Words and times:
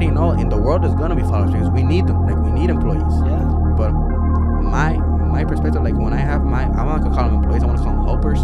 already 0.00 0.14
know 0.14 0.32
in 0.32 0.48
the 0.48 0.56
world 0.56 0.82
there's 0.82 0.94
gonna 0.94 1.14
be 1.16 1.22
followers 1.22 1.52
because 1.52 1.68
we 1.70 1.82
need 1.82 2.06
them. 2.06 2.26
Like 2.26 2.36
we 2.42 2.50
need 2.50 2.70
employees. 2.70 3.02
Yeah. 3.26 3.44
But 3.76 3.92
my 3.92 4.96
my 5.28 5.44
perspective, 5.44 5.82
like 5.82 5.94
when 5.94 6.12
I 6.12 6.18
have 6.20 6.42
my, 6.44 6.64
I 6.64 6.84
want 6.84 7.04
to 7.04 7.10
call 7.10 7.24
them 7.28 7.36
employees. 7.36 7.62
I 7.62 7.66
want 7.66 7.78
to 7.78 7.84
call 7.84 7.94
them 7.96 8.04
helpers 8.06 8.40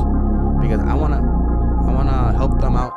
because 0.61 0.81
I 0.81 0.95
wanna 0.95 1.19
I 1.89 1.93
wanna 1.93 2.33
help 2.37 2.61
them 2.61 2.77
out 2.77 2.93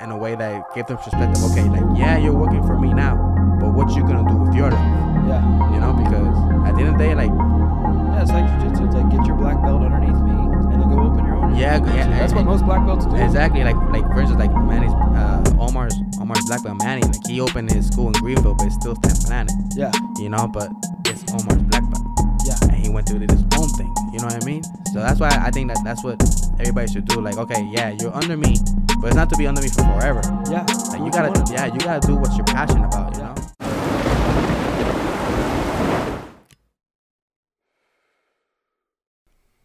in 0.00 0.10
a 0.10 0.16
way 0.16 0.34
that 0.36 0.64
give 0.74 0.86
them 0.86 0.96
perspective. 0.98 1.42
Okay, 1.52 1.68
like 1.68 1.84
yeah, 1.98 2.16
you're 2.18 2.32
working 2.36 2.62
for 2.66 2.78
me 2.78 2.92
now, 2.94 3.16
but 3.60 3.74
what 3.74 3.90
you 3.94 4.02
gonna 4.02 4.28
do 4.28 4.36
with 4.36 4.54
your 4.54 4.70
life? 4.70 4.94
Yeah. 5.28 5.42
You 5.74 5.80
know, 5.80 5.92
because 5.92 6.34
at 6.66 6.74
the 6.76 6.80
end 6.82 6.88
of 6.94 6.98
the 6.98 7.04
day, 7.04 7.14
like 7.14 7.30
Yeah, 7.30 8.22
it's 8.22 8.30
like 8.32 8.44
jujitsu. 8.60 8.86
It's 8.86 8.94
like 8.94 9.10
get 9.10 9.26
your 9.26 9.36
black 9.36 9.60
belt 9.62 9.82
underneath 9.82 10.16
me 10.24 10.32
and 10.32 10.80
then 10.80 10.88
go 10.88 11.00
open 11.04 11.24
your 11.26 11.36
own. 11.36 11.54
Yeah, 11.56 11.76
yeah, 11.94 12.08
That's 12.18 12.32
what 12.32 12.44
most 12.44 12.64
black 12.64 12.84
belts 12.86 13.04
do. 13.06 13.16
exactly 13.16 13.62
like 13.64 13.76
like 13.92 14.04
for 14.12 14.20
instance, 14.20 14.38
like 14.40 14.52
Manny's 14.64 14.92
uh, 14.92 15.42
Omar's 15.60 15.94
Omar's 16.28 16.44
black 16.44 16.62
belt 16.62 16.76
Manny, 16.84 17.00
like 17.00 17.26
he 17.26 17.40
opened 17.40 17.72
his 17.72 17.86
school 17.86 18.08
in 18.08 18.12
Greenville, 18.12 18.54
but 18.54 18.66
it's 18.66 18.74
still 18.74 18.94
Stan 18.96 19.16
Planet. 19.46 19.52
Yeah. 19.74 19.90
You 20.18 20.28
know, 20.28 20.46
but 20.46 20.68
it's 21.06 21.24
Omar's 21.32 21.62
black 21.62 21.82
belt. 21.90 22.04
Yeah. 22.44 22.54
and 22.64 22.72
he 22.76 22.90
went 22.90 23.08
through 23.08 23.20
his 23.20 23.32
own 23.56 23.68
thing. 23.80 23.90
You 24.12 24.18
know 24.18 24.26
what 24.26 24.42
I 24.42 24.44
mean? 24.44 24.62
So 24.92 25.00
that's 25.00 25.20
why 25.20 25.28
I 25.30 25.50
think 25.50 25.68
that 25.72 25.80
that's 25.84 26.04
what 26.04 26.20
everybody 26.60 26.86
should 26.92 27.06
do. 27.06 27.22
Like, 27.22 27.38
okay, 27.38 27.66
yeah, 27.72 27.96
you're 27.98 28.14
under 28.14 28.36
me, 28.36 28.56
but 29.00 29.06
it's 29.06 29.16
not 29.16 29.30
to 29.30 29.36
be 29.38 29.46
under 29.46 29.62
me 29.62 29.68
for 29.68 29.80
forever. 29.84 30.20
Yeah. 30.50 30.66
Like, 30.92 31.00
you 31.00 31.10
gotta, 31.10 31.50
yeah, 31.50 31.64
you 31.72 31.80
gotta 31.80 32.06
do 32.06 32.16
what 32.16 32.36
you're 32.36 32.44
passionate 32.44 32.84
about. 32.88 33.14
You 33.16 33.22
Yeah. 33.22 33.34
know? 33.34 34.48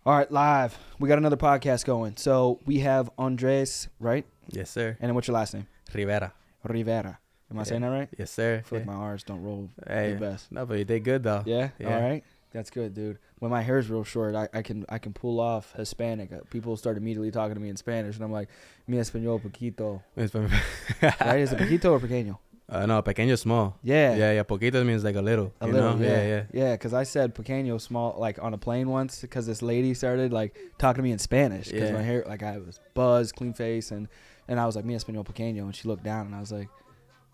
All 0.05 0.17
right, 0.17 0.30
live. 0.31 0.77
We 1.00 1.08
got 1.08 1.17
another 1.17 1.38
podcast 1.38 1.86
going. 1.86 2.17
So 2.17 2.59
we 2.66 2.80
have 2.80 3.09
Andres, 3.17 3.88
right? 4.00 4.25
Yes, 4.50 4.70
sir. 4.70 4.98
And 5.00 5.09
then 5.09 5.16
what's 5.16 5.27
your 5.27 5.36
last 5.36 5.53
name? 5.53 5.67
Rivera. 5.94 6.34
Rivera. 6.63 7.20
Am 7.52 7.58
I 7.58 7.62
Yeah. 7.62 7.63
saying 7.66 7.81
that 7.81 7.88
right? 7.90 8.09
Yes, 8.17 8.31
sir. 8.31 8.58
I 8.59 8.62
feel 8.62 8.80
like 8.80 8.85
my 8.88 8.94
R's 8.94 9.23
don't 9.23 9.41
roll 9.44 9.70
Hey, 9.88 10.13
the 10.13 10.20
best. 10.20 10.52
no, 10.52 10.66
but 10.66 10.77
you 10.80 10.86
did 10.86 11.03
good 11.03 11.23
though. 11.23 11.44
Yeah? 11.45 11.69
Yeah. 11.80 11.95
All 11.95 12.02
right. 12.02 12.23
That's 12.52 12.69
good, 12.69 12.94
dude. 12.94 13.17
When 13.39 13.50
my 13.52 13.61
hair's 13.64 13.89
real 13.89 14.03
short, 14.03 14.36
I, 14.36 14.47
I 14.53 14.61
can 14.61 14.86
I 14.88 15.00
can 15.00 15.11
pull 15.11 15.39
off 15.39 15.73
Hispanic. 15.75 16.31
Uh, 16.31 16.38
People 16.52 16.78
start 16.78 16.97
immediately 16.97 17.31
talking 17.31 17.56
to 17.56 17.59
me 17.59 17.69
in 17.69 17.78
Spanish, 17.78 18.16
and 18.16 18.23
I'm 18.23 18.31
like, 18.31 18.47
mi 18.88 18.97
español 18.97 19.41
poquito. 19.41 20.02
Right? 20.16 21.39
Is 21.39 21.52
it 21.52 21.58
poquito 21.59 21.91
or 21.91 22.00
pequeño? 22.00 22.38
uh, 22.69 22.86
no, 22.86 23.02
pequeño 23.02 23.38
small. 23.38 23.78
Yeah. 23.84 24.16
Yeah, 24.16 24.31
yeah. 24.34 24.44
Poquito 24.44 24.86
means 24.86 25.03
like 25.03 25.16
a 25.16 25.22
little. 25.22 25.52
A 25.61 25.66
you 25.67 25.73
little, 25.73 25.97
know? 25.97 26.06
yeah, 26.06 26.11
yeah, 26.22 26.28
yeah. 26.28 26.44
yeah. 26.53 26.72
Because 26.73 26.94
I 26.94 27.03
said 27.03 27.34
pequeño 27.36 27.81
small 27.81 28.16
like 28.19 28.41
on 28.41 28.53
a 28.53 28.58
plane 28.58 28.88
once 28.89 29.22
because 29.22 29.45
this 29.47 29.61
lady 29.61 29.94
started 29.95 30.31
like 30.31 30.56
talking 30.78 31.00
to 31.00 31.03
me 31.03 31.11
in 31.11 31.19
Spanish 31.19 31.69
because 31.72 31.89
Yeah. 31.89 31.95
my 31.97 32.03
hair 32.03 32.23
like 32.28 32.44
I 32.44 32.59
was 32.59 32.80
buzzed, 32.94 33.36
clean 33.36 33.53
face, 33.53 33.91
and 33.91 34.08
and 34.47 34.59
I 34.59 34.66
was 34.66 34.75
like 34.75 34.86
mi 34.86 34.95
español 34.95 35.25
pequeño, 35.25 35.61
and 35.63 35.75
she 35.75 35.88
looked 35.88 36.03
down 36.03 36.25
and 36.27 36.36
I 36.36 36.39
was 36.39 36.52
like, 36.52 36.69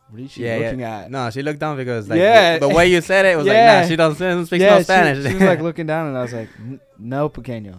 what 0.10 0.22
is 0.22 0.32
she 0.32 0.44
Yeah, 0.44 0.58
looking 0.58 0.80
yeah. 0.80 1.00
at? 1.02 1.12
No, 1.12 1.30
she 1.30 1.42
looked 1.44 1.60
down 1.60 1.78
because 1.78 2.10
like 2.10 2.18
Yeah. 2.20 2.58
the, 2.58 2.68
the 2.68 2.74
way 2.74 2.88
you 2.88 3.02
said 3.02 3.26
it 3.26 3.38
was 3.38 3.46
Yeah. 3.46 3.54
like, 3.54 3.84
nah, 3.84 3.88
she 3.90 3.96
doesn't 3.96 4.46
speak 4.48 4.62
yeah, 4.62 4.70
no 4.72 4.78
she- 4.80 4.84
Spanish. 4.86 5.26
She, 5.28 5.34
was 5.34 5.44
like 5.44 5.62
looking 5.62 5.86
down, 5.88 6.08
and 6.08 6.18
I 6.18 6.22
was 6.24 6.34
like, 6.34 6.50
no 6.98 7.30
pequeño, 7.30 7.76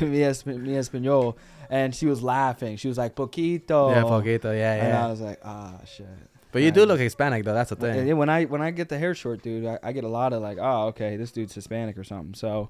mi, 0.00 0.22
es, 0.22 0.44
mi 0.46 0.72
español, 0.74 1.36
and 1.70 1.94
she 1.94 2.06
was 2.06 2.22
laughing. 2.22 2.76
She 2.76 2.88
was 2.88 2.98
like 2.98 3.14
poquito. 3.14 3.90
yeah, 3.90 4.02
poquito. 4.02 4.56
Yeah, 4.56 4.84
And 4.84 4.92
I 4.96 5.06
was 5.10 5.20
like, 5.20 5.40
ah, 5.44 5.80
shit. 5.86 6.06
But 6.52 6.62
you 6.62 6.70
do 6.70 6.84
look 6.86 7.00
Hispanic 7.00 7.44
though. 7.44 7.54
That's 7.54 7.70
the 7.70 7.76
thing. 7.76 8.06
yeah, 8.06 8.14
when 8.14 8.28
I 8.28 8.44
when 8.44 8.62
I 8.62 8.70
get 8.70 8.88
the 8.88 8.96
hair 8.98 9.12
short, 9.14 9.42
dude, 9.42 9.66
I, 9.66 9.78
I 9.82 9.90
get 9.92 10.04
a 10.04 10.08
lot 10.08 10.32
of 10.32 10.40
like, 10.40 10.58
oh, 10.60 10.88
okay, 10.88 11.16
this 11.16 11.32
dude's 11.32 11.52
Hispanic 11.54 11.98
or 11.98 12.04
something. 12.04 12.34
So, 12.34 12.68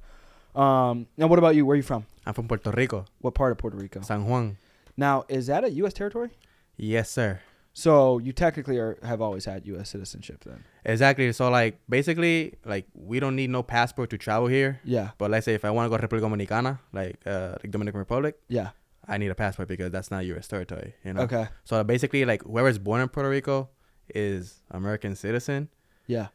um, 0.58 1.06
now 1.18 1.26
what 1.26 1.38
about 1.38 1.54
you? 1.54 1.66
Where 1.66 1.74
are 1.74 1.76
you 1.76 1.82
from? 1.82 2.06
I'm 2.24 2.32
from 2.32 2.48
Puerto 2.48 2.70
Rico, 2.70 3.04
What 3.20 3.34
part 3.34 3.52
of 3.52 3.58
Puerto 3.58 3.76
Rico? 3.76 4.00
San 4.00 4.24
Juan. 4.26 4.56
Now, 4.96 5.24
is 5.28 5.46
that 5.48 5.64
a 5.64 5.70
U.S. 5.70 5.92
territory? 5.92 6.30
Yes, 6.76 7.10
sir. 7.10 7.40
So 7.72 8.18
you 8.18 8.32
technically 8.32 8.78
are 8.78 8.96
have 9.02 9.20
always 9.20 9.44
had 9.46 9.66
U.S. 9.66 9.90
citizenship 9.90 10.44
then? 10.44 10.62
Exactly. 10.84 11.32
So 11.32 11.50
like 11.50 11.80
basically 11.88 12.54
like 12.64 12.86
we 12.94 13.18
don't 13.18 13.34
need 13.34 13.50
no 13.50 13.62
passport 13.64 14.10
to 14.10 14.18
travel 14.18 14.46
here. 14.46 14.80
Yeah, 14.84 15.10
But 15.18 15.32
let's 15.32 15.44
say 15.44 15.54
if 15.54 15.64
I 15.64 15.70
want 15.70 15.86
to 15.86 15.90
go 15.90 15.96
to 16.00 16.06
República 16.06 16.22
Dominicana, 16.30 16.78
like 16.92 17.18
uh 17.26 17.56
like 17.60 17.70
Dominican 17.72 17.98
Republic, 17.98 18.38
yeah. 18.48 18.70
I 19.08 19.18
need 19.18 19.30
a 19.30 19.34
passport 19.34 19.66
because 19.68 19.90
that's 19.90 20.10
not 20.12 20.24
U.S. 20.26 20.46
territory. 20.46 20.94
You 21.04 21.14
know. 21.14 21.22
Okay, 21.22 21.48
So 21.64 21.82
basically 21.82 22.24
like 22.24 22.44
whoever's 22.44 22.78
born 22.78 23.00
in 23.00 23.08
Puerto 23.08 23.28
Rico 23.28 23.68
is 24.14 24.60
American 24.70 25.16
citizen, 25.16 25.68
yeah, 26.06 26.28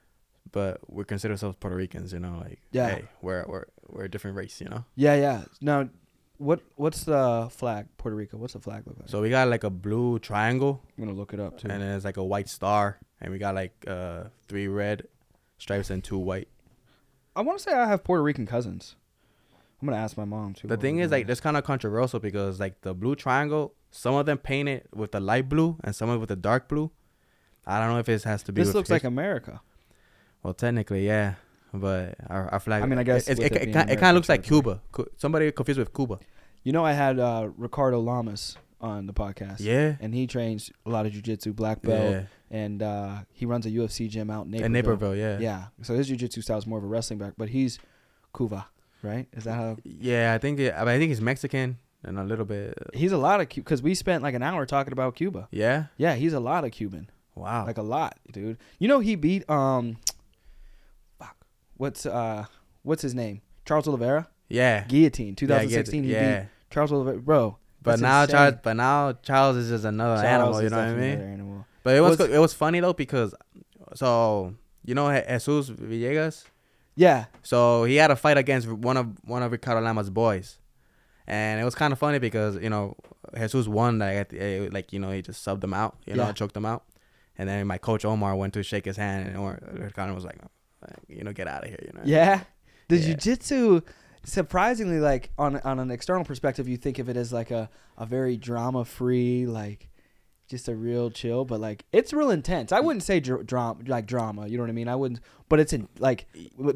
but 0.51 0.79
we 0.91 1.05
consider 1.05 1.33
ourselves 1.35 1.55
Puerto 1.59 1.77
Ricans. 1.77 2.11
You 2.11 2.19
know, 2.19 2.37
like 2.43 2.59
Yeah. 2.71 2.89
hey, 2.89 3.05
we're 3.21 3.45
we're 3.47 3.65
we're 3.87 4.03
a 4.05 4.09
different 4.09 4.35
race. 4.35 4.59
You 4.59 4.67
know. 4.69 4.83
yeah, 4.95 5.15
yeah. 5.15 5.43
Now, 5.61 5.87
what 6.39 6.61
what's 6.75 7.03
the 7.03 7.47
flag? 7.51 7.85
Puerto 7.97 8.15
Rico. 8.15 8.37
What's 8.37 8.53
the 8.53 8.59
flag 8.59 8.83
look 8.87 8.97
like? 8.99 9.07
So 9.09 9.21
we 9.21 9.29
got 9.29 9.47
like 9.47 9.63
a 9.63 9.69
blue 9.69 10.17
triangle, 10.19 10.81
I'm 10.97 11.05
gonna 11.05 11.15
look 11.15 11.33
it 11.33 11.39
up 11.39 11.59
too. 11.59 11.67
and 11.69 11.81
then 11.81 11.95
it's 11.95 12.05
like 12.05 12.17
a 12.17 12.23
white 12.23 12.49
star, 12.49 12.97
and 13.21 13.31
we 13.31 13.37
got 13.37 13.53
like 13.55 13.73
uh 13.87 14.23
three 14.47 14.67
red 14.67 15.03
stripes 15.59 15.89
and 15.91 16.03
two 16.03 16.17
white. 16.17 16.47
I 17.35 17.41
want 17.41 17.59
to 17.59 17.63
say 17.63 17.73
I 17.73 17.85
have 17.87 18.03
Puerto 18.03 18.23
Rican 18.23 18.45
cousins. 18.47 18.95
I'm 19.81 19.87
gonna 19.87 20.01
ask 20.01 20.17
my 20.17 20.25
mom 20.25 20.53
too. 20.55 20.67
The 20.67 20.75
thing 20.75 20.99
is, 20.99 21.09
like, 21.11 21.25
that's 21.25 21.39
kind 21.39 21.55
of 21.55 21.63
controversial 21.63 22.19
because, 22.19 22.59
like, 22.59 22.81
the 22.81 22.93
blue 22.93 23.15
triangle, 23.15 23.75
some 23.91 24.13
of 24.15 24.25
them 24.25 24.37
paint 24.37 24.67
it 24.67 24.87
with 24.93 25.13
the 25.13 25.21
light 25.21 25.47
blue 25.47 25.77
and 25.85 25.95
some 25.95 26.09
of 26.09 26.15
it 26.17 26.19
with 26.19 26.27
the 26.27 26.35
dark 26.35 26.67
blue. 26.67 26.91
I 27.65 27.79
don't 27.79 27.89
know 27.93 27.99
if 27.99 28.09
it 28.09 28.23
has 28.23 28.43
to 28.43 28.51
be. 28.51 28.59
this 28.61 28.67
with 28.69 28.75
looks 28.75 28.89
his- 28.89 28.95
like 28.95 29.03
America. 29.05 29.61
well, 30.43 30.53
technically, 30.53 31.05
yeah, 31.07 31.35
but 31.73 32.15
our, 32.27 32.49
our 32.53 32.59
flag. 32.59 32.83
I 32.83 32.85
mean, 32.85 32.99
I 32.99 33.03
guess 33.03 33.27
it 33.27 33.39
it, 33.39 33.51
it 33.55 33.61
it, 33.69 33.75
it 33.75 33.99
kind 33.99 34.09
of 34.11 34.15
looks 34.15 34.29
like. 34.29 34.43
Cuba. 34.43 34.81
Somebody 35.17 35.51
confused 35.51 35.79
with 35.79 35.93
Cuba. 35.93 36.19
You 36.63 36.71
know, 36.73 36.85
I 36.85 36.93
had 36.93 37.19
uh, 37.19 37.49
Ricardo 37.57 37.99
Lamas 37.99 38.57
on 38.81 39.05
the 39.07 39.13
podcast. 39.13 39.57
Yeah, 39.59 39.95
and 39.99 40.13
he 40.13 40.27
trains 40.27 40.71
a 40.85 40.89
lot 40.89 41.05
of 41.05 41.11
jujitsu, 41.13 41.55
black 41.55 41.81
belt, 41.81 42.11
yeah, 42.11 42.21
and 42.51 42.81
uh, 42.81 43.17
he 43.31 43.45
runs 43.45 43.65
a 43.65 43.69
UFC 43.69 44.09
gym 44.09 44.29
out 44.29 44.45
in 44.45 44.51
Naperville. 44.51 44.65
in 44.65 44.71
Naperville, 44.71 45.15
yeah. 45.15 45.39
Yeah. 45.39 45.63
So 45.83 45.93
his 45.95 46.09
jujitsu 46.09 46.43
style 46.43 46.57
is 46.57 46.67
more 46.67 46.77
of 46.77 46.83
a 46.83 46.87
wrestling 46.87 47.19
back, 47.19 47.33
but 47.37 47.49
he's 47.49 47.79
Cuba, 48.35 48.67
right? 49.03 49.27
Is 49.33 49.43
that 49.45 49.53
how? 49.53 49.77
Yeah, 49.83 50.33
I 50.33 50.37
think 50.37 50.59
I, 50.59 50.63
mean, 50.63 50.73
I 50.73 50.97
think 50.97 51.09
he's 51.09 51.21
Mexican 51.21 51.77
and 52.03 52.17
a 52.17 52.23
little 52.23 52.45
bit. 52.45 52.77
He's 52.93 53.11
a 53.11 53.17
lot 53.17 53.41
of 53.41 53.49
Cuba 53.49 53.65
because 53.65 53.81
we 53.81 53.93
spent 53.95 54.23
like 54.23 54.33
an 54.35 54.43
hour 54.43 54.65
talking 54.65 54.93
about 54.93 55.15
Cuba. 55.15 55.47
Yeah. 55.51 55.85
Yeah, 55.97 56.15
he's 56.15 56.33
a 56.33 56.39
lot 56.39 56.63
of 56.65 56.71
Cuban, 56.71 57.09
Wow. 57.35 57.65
like 57.65 57.77
a 57.77 57.81
lot, 57.83 58.17
dude. 58.31 58.57
You 58.79 58.87
know 58.87 58.99
he 58.99 59.15
beat 59.15 59.49
um, 59.49 59.97
what's 61.79 62.05
uh, 62.05 62.45
what's 62.83 63.01
his 63.01 63.15
name? 63.15 63.41
Charles 63.65 63.87
Oliveira, 63.87 64.27
yeah. 64.47 64.85
guillotine, 64.87 65.29
Yeah, 65.39 65.55
I 65.55 65.65
2016. 65.65 66.03
it. 66.03 66.07
he 66.07 66.13
Yeah. 66.13 66.39
beat 66.41 66.47
Charles 66.69 66.91
Oliveira, 66.91 67.19
bro. 67.19 67.57
But 67.81 67.99
now 67.99 68.21
insane. 68.23 68.35
Charles, 68.35 68.55
but 68.61 68.73
now 68.75 69.13
Charles 69.23 69.55
is 69.57 69.69
just 69.69 69.85
another 69.85 70.21
Charles 70.21 70.57
animal. 70.57 70.61
You 70.63 70.69
know 70.69 70.77
what 70.77 70.85
I 70.87 70.93
mean? 70.93 71.19
Animal. 71.21 71.65
But 71.83 71.95
it 71.95 72.01
was 72.01 72.17
What's- 72.19 72.29
co- 72.29 72.35
it 72.35 72.39
was 72.39 72.53
funny 72.53 72.79
though 72.81 72.93
because 72.93 73.33
so 73.95 74.53
you 74.85 74.95
know 74.95 75.09
Je- 75.11 75.25
Jesus 75.39 75.69
Villegas. 75.71 76.45
Yeah, 76.95 77.25
So 77.43 77.85
he 77.85 77.95
had 77.95 78.11
a 78.11 78.15
fight 78.17 78.37
against 78.37 78.67
one 78.67 78.97
of 78.97 79.07
one 79.23 79.41
of 79.41 79.51
Ricardo 79.53 79.79
Lamas' 79.81 80.09
boys, 80.09 80.57
and 81.27 81.61
it 81.61 81.63
was 81.63 81.73
kind 81.73 81.93
of 81.93 81.99
funny 81.99 82.19
because 82.19 82.57
you 82.57 82.69
know 82.69 82.97
Jesus 83.37 83.67
won 83.69 83.99
like 83.99 84.29
the, 84.29 84.39
eh, 84.41 84.69
like 84.71 84.91
you 84.91 84.99
know 84.99 85.11
he 85.11 85.21
just 85.21 85.45
subbed 85.45 85.63
him 85.63 85.73
out, 85.73 85.95
you 86.05 86.15
know, 86.15 86.29
choked 86.33 86.57
him 86.57 86.65
out, 86.65 86.83
and 87.37 87.47
then 87.47 87.65
my 87.67 87.77
coach 87.77 88.03
Omar 88.03 88.35
went 88.35 88.53
to 88.55 88.63
shake 88.63 88.83
his 88.83 88.97
hand, 88.97 89.29
and 89.29 89.37
Omar, 89.37 89.59
Ricardo 89.71 90.13
was 90.13 90.25
like, 90.25 90.39
you 91.07 91.23
know, 91.23 91.33
get 91.33 91.47
out 91.47 91.63
of 91.63 91.69
here, 91.69 91.79
you 91.83 91.91
know. 91.93 92.01
Yeah. 92.05 92.43
The 92.87 92.97
Yeah. 92.97 93.13
jujitsu, 93.13 93.83
surprisingly, 94.23 94.99
like 94.99 95.31
on 95.37 95.57
on 95.61 95.79
an 95.79 95.91
external 95.91 96.25
perspective, 96.25 96.67
you 96.67 96.77
think 96.77 96.99
of 96.99 97.09
it 97.09 97.17
as 97.17 97.31
like 97.31 97.51
a, 97.51 97.69
a 97.97 98.05
very 98.05 98.37
drama 98.37 98.85
free, 98.85 99.45
like 99.45 99.89
just 100.49 100.67
a 100.67 100.75
real 100.75 101.11
chill, 101.11 101.45
but 101.45 101.59
like 101.59 101.85
it's 101.91 102.11
real 102.11 102.31
intense. 102.31 102.71
I 102.71 102.79
mm. 102.79 102.85
wouldn't 102.85 103.03
say 103.03 103.19
dr- 103.19 103.45
drama 103.45 103.81
like 103.85 104.07
drama. 104.07 104.47
You 104.47 104.57
know 104.57 104.63
what 104.63 104.71
I 104.71 104.73
mean? 104.73 104.87
I 104.87 104.95
wouldn't, 104.95 105.21
but 105.47 105.59
it's 105.59 105.71
in 105.71 105.87
like 105.99 106.27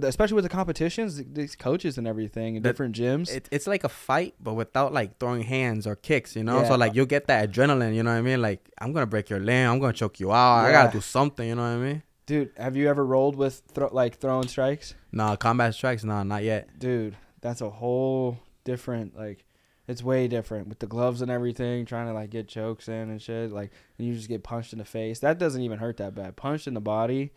especially 0.04 0.36
with 0.36 0.46
the 0.46 0.50
competitions, 0.50 1.22
these 1.34 1.56
coaches 1.56 1.98
and 1.98 2.08
everything 2.08 2.56
and 2.56 2.64
different 2.64 2.96
gyms. 2.96 3.34
It, 3.34 3.50
it's 3.52 3.66
like 3.66 3.84
a 3.84 3.90
fight, 3.90 4.36
but 4.40 4.54
without 4.54 4.94
like 4.94 5.18
throwing 5.18 5.42
hands 5.42 5.88
or 5.88 5.96
kicks, 5.96 6.36
you 6.36 6.44
know. 6.44 6.62
Yeah. 6.62 6.68
So 6.68 6.76
like 6.76 6.94
you'll 6.94 7.08
get 7.08 7.26
that 7.28 7.52
adrenaline, 7.52 7.96
you 7.96 8.04
know 8.04 8.12
what 8.12 8.18
I 8.18 8.22
mean? 8.22 8.42
Like 8.42 8.70
I'm 8.80 8.94
gonna 8.94 9.08
break 9.08 9.32
your 9.32 9.40
limb, 9.40 9.72
I'm 9.72 9.80
gonna 9.80 9.94
choke 9.94 10.20
you 10.20 10.32
out. 10.32 10.66
I 10.66 10.72
gotta 10.72 10.92
do 10.92 11.02
something, 11.02 11.48
you 11.48 11.56
know 11.56 11.64
what 11.64 11.70
I 11.70 11.78
mean? 11.78 12.04
Dude, 12.26 12.52
have 12.58 12.78
you 12.78 12.88
ever 12.90 13.06
rolled 13.06 13.36
with 13.36 13.62
throw, 13.74 13.90
like 13.92 14.18
throwing 14.18 14.48
strikes? 14.48 14.96
Nah, 15.12 15.36
combat 15.36 15.74
strikes, 15.76 16.04
nah, 16.04 16.24
not 16.24 16.44
yet. 16.44 16.80
Dude, 16.80 17.18
that's 17.42 17.62
a 17.62 17.70
whole 17.70 18.40
different 18.64 19.18
like. 19.18 19.46
It's 19.86 20.02
way 20.02 20.30
different 20.30 20.70
with 20.70 20.80
the 20.80 20.88
gloves 20.88 21.22
and 21.22 21.30
everything, 21.30 21.86
trying 21.86 22.08
to 22.08 22.14
like 22.14 22.30
get 22.30 22.48
chokes 22.48 22.88
in 22.88 23.10
and 23.10 23.22
shit. 23.22 23.52
Like, 23.52 23.72
and 23.98 24.08
you 24.08 24.14
just 24.14 24.30
get 24.30 24.42
punched 24.42 24.72
in 24.72 24.80
the 24.80 24.86
face. 24.86 25.20
That 25.20 25.38
doesn't 25.38 25.62
even 25.62 25.78
hurt 25.78 25.98
that 25.98 26.16
bad. 26.16 26.38
Punched 26.38 26.68
in 26.68 26.74
the 26.74 26.80
body, 26.80 27.34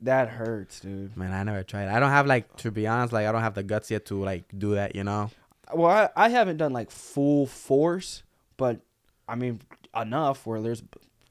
that 0.00 0.28
hurts, 0.28 0.80
dude. 0.80 1.16
Man, 1.16 1.32
I 1.32 1.42
never 1.44 1.62
tried. 1.62 1.88
I 1.88 2.00
don't 2.00 2.10
have 2.10 2.26
like 2.26 2.56
to 2.56 2.70
be 2.70 2.86
honest, 2.86 3.12
like 3.12 3.26
I 3.26 3.32
don't 3.32 3.42
have 3.42 3.54
the 3.54 3.62
guts 3.62 3.90
yet 3.90 4.06
to 4.06 4.22
like 4.22 4.44
do 4.56 4.74
that, 4.74 4.96
you 4.96 5.04
know. 5.04 5.30
Well, 5.72 6.10
I, 6.16 6.26
I 6.26 6.28
haven't 6.28 6.58
done 6.58 6.72
like 6.72 6.90
full 6.90 7.46
force, 7.46 8.22
but 8.56 8.80
I 9.28 9.36
mean 9.36 9.60
enough 9.94 10.46
where 10.46 10.60
there's 10.60 10.82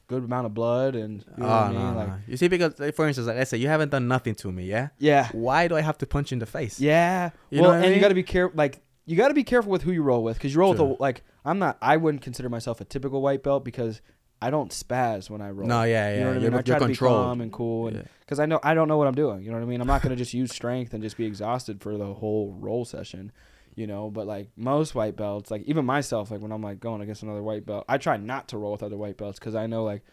good 0.08 0.24
amount 0.24 0.46
of 0.46 0.54
blood 0.54 0.96
and 0.96 1.24
you 1.38 1.44
know 1.44 1.46
oh 1.46 1.50
I 1.50 1.52
ah, 1.52 1.70
mean. 1.70 1.80
no. 1.80 1.98
Like, 1.98 2.10
You 2.28 2.38
see, 2.38 2.48
because 2.48 2.80
like, 2.80 2.96
for 2.96 3.08
instance, 3.08 3.28
like, 3.28 3.38
let's 3.38 3.50
say 3.50 3.58
you 3.58 3.68
haven't 3.68 3.90
done 3.90 4.08
nothing 4.08 4.36
to 4.36 4.52
me, 4.52 4.66
yeah. 4.66 4.90
yeah, 5.00 5.30
Why 5.32 5.68
do 5.68 5.76
I 5.76 5.82
have 5.82 5.98
to 6.00 6.06
punch 6.06 6.32
you 6.32 6.36
in 6.36 6.40
the 6.40 6.46
face? 6.46 6.80
yeah. 6.80 7.32
You 7.50 7.62
well, 7.62 7.72
what 7.72 7.80
I 7.80 7.86
and 7.86 7.96
you 7.96 8.02
got 8.02 8.10
to 8.10 8.16
be 8.16 8.24
careful. 8.24 8.56
Like, 8.58 8.82
you 9.06 9.16
got 9.16 9.30
to 9.30 9.34
be 9.34 9.44
careful 9.44 9.72
with 9.72 9.84
who 9.84 9.92
you 9.92 10.04
roll 10.04 10.24
with 10.24 10.38
because 10.38 10.54
you 10.54 10.60
roll 10.60 10.72
with 10.72 10.80
a 10.80 10.96
like. 11.00 11.24
I'm 11.44 11.60
not. 11.60 11.78
I 11.82 11.98
wouldn't 11.98 12.24
consider 12.24 12.50
myself 12.50 12.82
a 12.82 12.86
typical 12.86 13.22
white 13.22 13.44
belt 13.44 13.64
because 13.64 14.02
I 14.42 14.50
don't 14.50 14.72
spaz 14.72 15.30
when 15.30 15.42
I 15.42 15.52
roll. 15.52 15.68
No, 15.68 15.84
yeah, 15.84 16.10
yeah. 16.10 16.14
You 16.14 16.20
know 16.20 16.26
what 16.26 16.30
I 16.30 16.34
mean? 16.34 16.52
You're, 16.52 16.60
I 16.60 16.62
try 16.64 16.80
to 16.80 16.88
be 16.88 16.96
calm 16.96 17.42
and 17.42 17.52
cool, 17.52 17.88
and 17.88 17.98
Yeah. 17.98 18.04
because 18.22 18.40
I 18.40 18.46
know 18.48 18.60
I 18.64 18.74
don't 18.74 18.88
know 18.88 18.98
what 18.98 19.08
I'm 19.08 19.16
doing. 19.16 19.44
You 19.44 19.52
know 19.52 19.58
what 19.58 19.64
I 19.64 19.68
mean? 19.68 19.80
I'm 19.80 19.88
not 19.88 20.02
gonna 20.02 20.16
just 20.16 20.34
use 20.34 20.52
strength 20.52 20.94
and 20.94 21.04
just 21.04 21.18
be 21.18 21.26
exhausted 21.26 21.82
for 21.82 21.98
the 21.98 22.14
whole 22.16 22.56
roll 22.60 22.84
session. 22.84 23.32
You 23.76 23.88
know, 23.88 24.10
but 24.10 24.26
like 24.26 24.50
most 24.56 24.96
white 24.96 25.16
belts, 25.18 25.52
like 25.52 25.64
even 25.64 25.84
myself, 25.86 26.32
like 26.32 26.42
when 26.42 26.52
I'm 26.54 26.62
like 26.64 26.80
going 26.80 27.02
against 27.02 27.24
another 27.24 27.44
white 27.44 27.66
belt, 27.66 27.84
I 27.90 27.98
try 27.98 28.16
not 28.18 28.48
to 28.50 28.58
roll 28.58 28.72
with 28.72 28.84
other 28.84 28.96
white 28.98 29.18
belts 29.18 29.38
because 29.38 29.54
I 29.56 29.68
know 29.68 29.84
like 29.84 30.04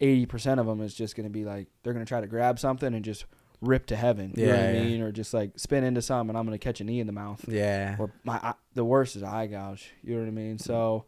80% 0.00 0.58
of 0.58 0.66
them 0.66 0.80
is 0.80 0.94
just 0.94 1.14
gonna 1.16 1.28
be 1.30 1.44
like 1.44 1.68
they're 1.82 1.92
gonna 1.92 2.04
try 2.06 2.20
to 2.20 2.26
grab 2.26 2.58
something 2.58 2.92
and 2.94 3.04
just 3.04 3.24
rip 3.60 3.86
to 3.86 3.96
heaven. 3.96 4.32
You 4.36 4.46
know 4.46 4.52
what 4.52 4.60
I 4.60 4.62
Yeah, 4.64 4.72
yeah. 4.72 4.82
mean? 4.84 5.02
Or 5.02 5.12
just 5.12 5.32
like 5.34 5.58
spin 5.58 5.84
into 5.84 6.02
something 6.02 6.30
and 6.30 6.38
I'm 6.38 6.44
gonna 6.46 6.58
catch 6.58 6.80
a 6.80 6.84
knee 6.84 7.00
in 7.00 7.06
the 7.06 7.12
mouth 7.12 7.44
Yeah. 7.46 7.96
or 7.98 8.10
my 8.24 8.36
eye- 8.42 8.54
the 8.74 8.84
worst 8.84 9.14
is 9.14 9.22
eye 9.22 9.46
gouge. 9.46 9.92
You 10.02 10.14
know 10.14 10.22
what 10.22 10.28
I 10.28 10.32
mean? 10.32 10.58
So 10.58 11.04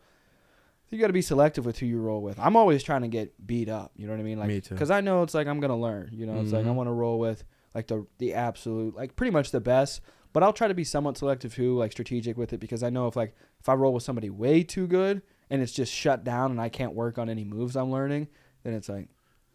you 0.90 1.00
got 1.00 1.08
to 1.08 1.12
be 1.12 1.22
selective 1.22 1.66
with 1.66 1.78
who 1.80 1.86
you 1.86 1.98
roll 2.00 2.22
with. 2.22 2.38
I'm 2.38 2.54
always 2.54 2.84
trying 2.84 3.02
to 3.02 3.08
get 3.08 3.44
beat 3.44 3.68
up. 3.68 3.90
You 3.96 4.06
know 4.06 4.12
what 4.12 4.20
I 4.20 4.24
mean? 4.24 4.38
Like, 4.38 4.46
Me 4.48 4.60
too. 4.60 4.74
Because 4.76 4.92
I 4.92 5.00
know 5.00 5.22
it's 5.24 5.34
like 5.34 5.48
I'm 5.48 5.58
gonna 5.58 5.78
learn. 5.78 6.10
You 6.12 6.26
know, 6.26 6.40
it's 6.40 6.52
like 6.52 6.66
I 6.66 6.68
Mhm. 6.68 6.74
want 6.76 6.88
to 6.88 6.92
roll 6.92 7.18
with 7.18 7.42
like 7.74 7.88
the 7.88 8.06
the 8.18 8.34
absolute 8.34 8.94
like 8.94 9.16
pretty 9.16 9.32
much 9.32 9.50
the 9.50 9.60
best. 9.60 10.00
But 10.34 10.42
I'll 10.42 10.52
try 10.52 10.66
to 10.66 10.75
be 10.75 10.82
somewhat 10.82 11.16
selective 11.16 11.54
too, 11.54 11.78
like 11.78 11.92
strategic 11.92 12.36
with 12.36 12.52
it, 12.52 12.58
because 12.58 12.82
I 12.82 12.90
know 12.90 13.06
if 13.06 13.14
like 13.14 13.34
if 13.60 13.69
I 13.69 13.75
roll 13.75 13.94
with 13.94 14.02
somebody 14.02 14.28
way 14.28 14.64
too 14.64 14.88
good 14.88 15.22
and 15.48 15.62
it's 15.62 15.72
just 15.72 15.92
shut 15.92 16.25
down 16.25 16.50
and 16.50 16.60
I 16.60 16.69
can't 16.69 16.92
work 16.92 17.19
on 17.19 17.31
any 17.31 17.44
moves 17.44 17.76
I'm 17.76 17.92
learning, 17.92 18.26
then 18.64 18.75
it's 18.75 18.88
like, 18.88 19.08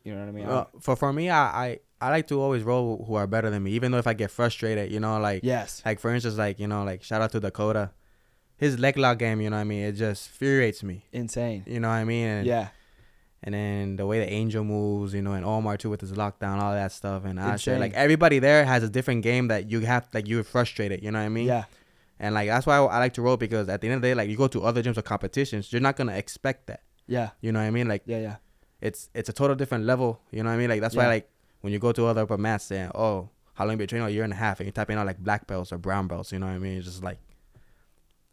you 0.05 0.13
know 0.13 0.21
what 0.21 0.29
I 0.29 0.31
mean? 0.31 0.45
Uh, 0.45 0.65
for 0.79 0.95
for 0.95 1.11
me, 1.11 1.29
I, 1.29 1.65
I 1.65 1.79
I 1.99 2.09
like 2.11 2.27
to 2.29 2.41
always 2.41 2.63
roll 2.63 3.03
who 3.05 3.15
are 3.15 3.27
better 3.27 3.49
than 3.49 3.61
me, 3.61 3.71
even 3.71 3.91
though 3.91 3.97
if 3.97 4.07
I 4.07 4.13
get 4.13 4.31
frustrated, 4.31 4.89
you 4.89 5.01
know, 5.01 5.19
like 5.19 5.41
yes. 5.43 5.81
like 5.85 5.99
for 5.99 6.13
instance, 6.13 6.37
like 6.37 6.61
you 6.61 6.67
know, 6.67 6.85
like 6.85 7.03
shout 7.03 7.21
out 7.21 7.33
to 7.33 7.41
Dakota, 7.41 7.91
his 8.55 8.79
leg 8.79 8.97
lock 8.97 9.19
game, 9.19 9.41
you 9.41 9.49
know 9.49 9.57
what 9.57 9.61
I 9.61 9.65
mean? 9.65 9.83
It 9.83 9.93
just 9.93 10.29
infuriates 10.29 10.81
me, 10.81 11.03
Insane. 11.11 11.65
you 11.67 11.81
know 11.81 11.89
what 11.89 11.95
I 11.95 12.05
mean? 12.05 12.25
And, 12.25 12.47
Yeah. 12.47 12.69
And 13.41 13.56
then 13.56 13.95
the 13.95 14.06
way 14.06 14.19
the 14.19 14.30
Angel 14.30 14.63
moves, 14.65 15.13
you 15.13 15.21
know, 15.21 15.31
and 15.33 15.45
Omar 15.45 15.77
too 15.77 15.89
with 15.89 16.01
his 16.01 16.12
lockdown, 16.12 16.59
all 16.62 16.74
that 16.74 16.91
stuff, 16.91 17.24
and 17.25 17.39
Asher, 17.39 17.80
like 17.80 17.94
everybody 17.94 18.39
there 18.39 18.65
has 18.65 18.83
a 18.83 18.89
different 18.89 19.24
game 19.24 19.47
that 19.47 19.69
you 19.71 19.80
have, 19.81 20.07
like 20.13 20.27
you're 20.27 20.44
frustrated, 20.44 21.01
you 21.03 21.09
know 21.12 21.19
what 21.19 21.25
I 21.25 21.30
mean? 21.30 21.45
Yeah. 21.47 21.63
And 22.19 22.36
like 22.36 22.50
that's 22.50 22.65
why 22.65 22.75
I, 22.75 23.00
like 23.00 23.13
to 23.13 23.21
roll 23.21 23.38
because 23.38 23.69
at 23.69 23.80
the 23.80 23.88
end 23.88 23.95
of 23.95 24.01
the 24.01 24.09
day, 24.09 24.13
like 24.13 24.30
you 24.30 24.36
go 24.36 24.47
to 24.50 24.63
other 24.63 24.83
gyms 24.83 24.97
or 24.97 25.01
competitions, 25.03 25.71
you're 25.71 25.81
not 25.81 25.95
gonna 25.95 26.18
expect 26.18 26.68
that, 26.68 26.81
Yeah. 27.07 27.30
you 27.39 27.53
know 27.53 27.59
what 27.59 27.65
I 27.65 27.71
mean? 27.71 27.88
Like 27.88 28.03
Yeah. 28.06 28.19
Yeah. 28.19 28.36
it's 28.81 29.09
it's 29.13 29.30
a 29.30 29.33
total 29.33 29.56
different 29.56 29.85
level. 29.85 30.19
You 30.31 30.44
know 30.44 30.50
what 30.50 30.56
I 30.56 30.57
mean? 30.57 30.69
Like 30.69 30.81
that's 30.81 30.95
why 30.97 31.07
like 31.07 31.30
when 31.62 31.71
you 31.71 31.80
go 31.80 31.94
to 31.94 32.07
other 32.07 32.21
upper 32.24 32.38
mats 32.38 32.65
saying, 32.65 32.92
"Oh, 32.94 33.30
how 33.53 33.63
long 33.65 33.71
you 33.74 33.77
been 33.77 33.88
training? 33.88 34.06
Oh, 34.06 34.09
a 34.09 34.12
year 34.12 34.24
and 34.25 34.33
a 34.33 34.35
half," 34.35 34.59
and 34.59 34.68
you're 34.68 34.74
typing 34.74 34.97
out 34.97 35.06
like 35.06 35.18
black 35.19 35.47
belts 35.47 35.71
or 35.71 35.77
brown 35.77 36.07
belts. 36.07 36.31
You 36.33 36.39
know 36.39 36.47
what 36.47 36.53
I 36.56 36.59
mean? 36.59 36.77
It's 36.77 36.85
just 36.88 37.03
like 37.03 37.19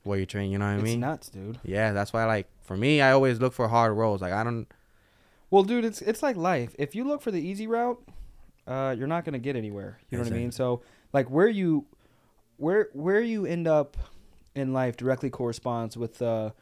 where 0.02 0.18
you 0.18 0.26
train. 0.26 0.50
You 0.50 0.58
know 0.58 0.66
what 0.66 0.80
I 0.80 0.82
mean? 0.82 0.94
it's 0.94 1.00
nuts, 1.00 1.28
dude. 1.30 1.58
yeah, 1.64 1.92
that's 1.92 2.12
why 2.12 2.24
like 2.24 2.48
for 2.62 2.76
me, 2.76 3.00
I 3.00 3.12
always 3.12 3.40
look 3.40 3.52
for 3.52 3.68
hard 3.68 3.96
rolls. 3.96 4.20
Like 4.20 4.32
I 4.32 4.42
don't. 4.44 4.66
Well, 5.50 5.62
dude, 5.62 5.84
it's 5.84 6.02
it's 6.02 6.22
like 6.22 6.36
life. 6.36 6.74
If 6.78 6.94
you 6.94 7.04
look 7.04 7.22
for 7.22 7.30
the 7.30 7.40
easy 7.40 7.66
route, 7.66 8.02
uh, 8.66 8.94
you're 8.98 9.06
not 9.06 9.24
gonna 9.24 9.38
get 9.38 9.56
anywhere. 9.56 9.98
You 10.10 10.18
know 10.18 10.24
what 10.24 10.32
I 10.32 10.36
mean? 10.36 10.52
So, 10.52 10.82
like 11.12 11.30
where 11.30 11.48
you, 11.48 11.86
where 12.56 12.88
where 12.92 13.20
you 13.20 13.46
end 13.46 13.68
up 13.68 13.96
in 14.54 14.72
life 14.72 14.96
directly 14.96 15.30
corresponds 15.30 15.96
with 15.96 16.18
the 16.18 16.52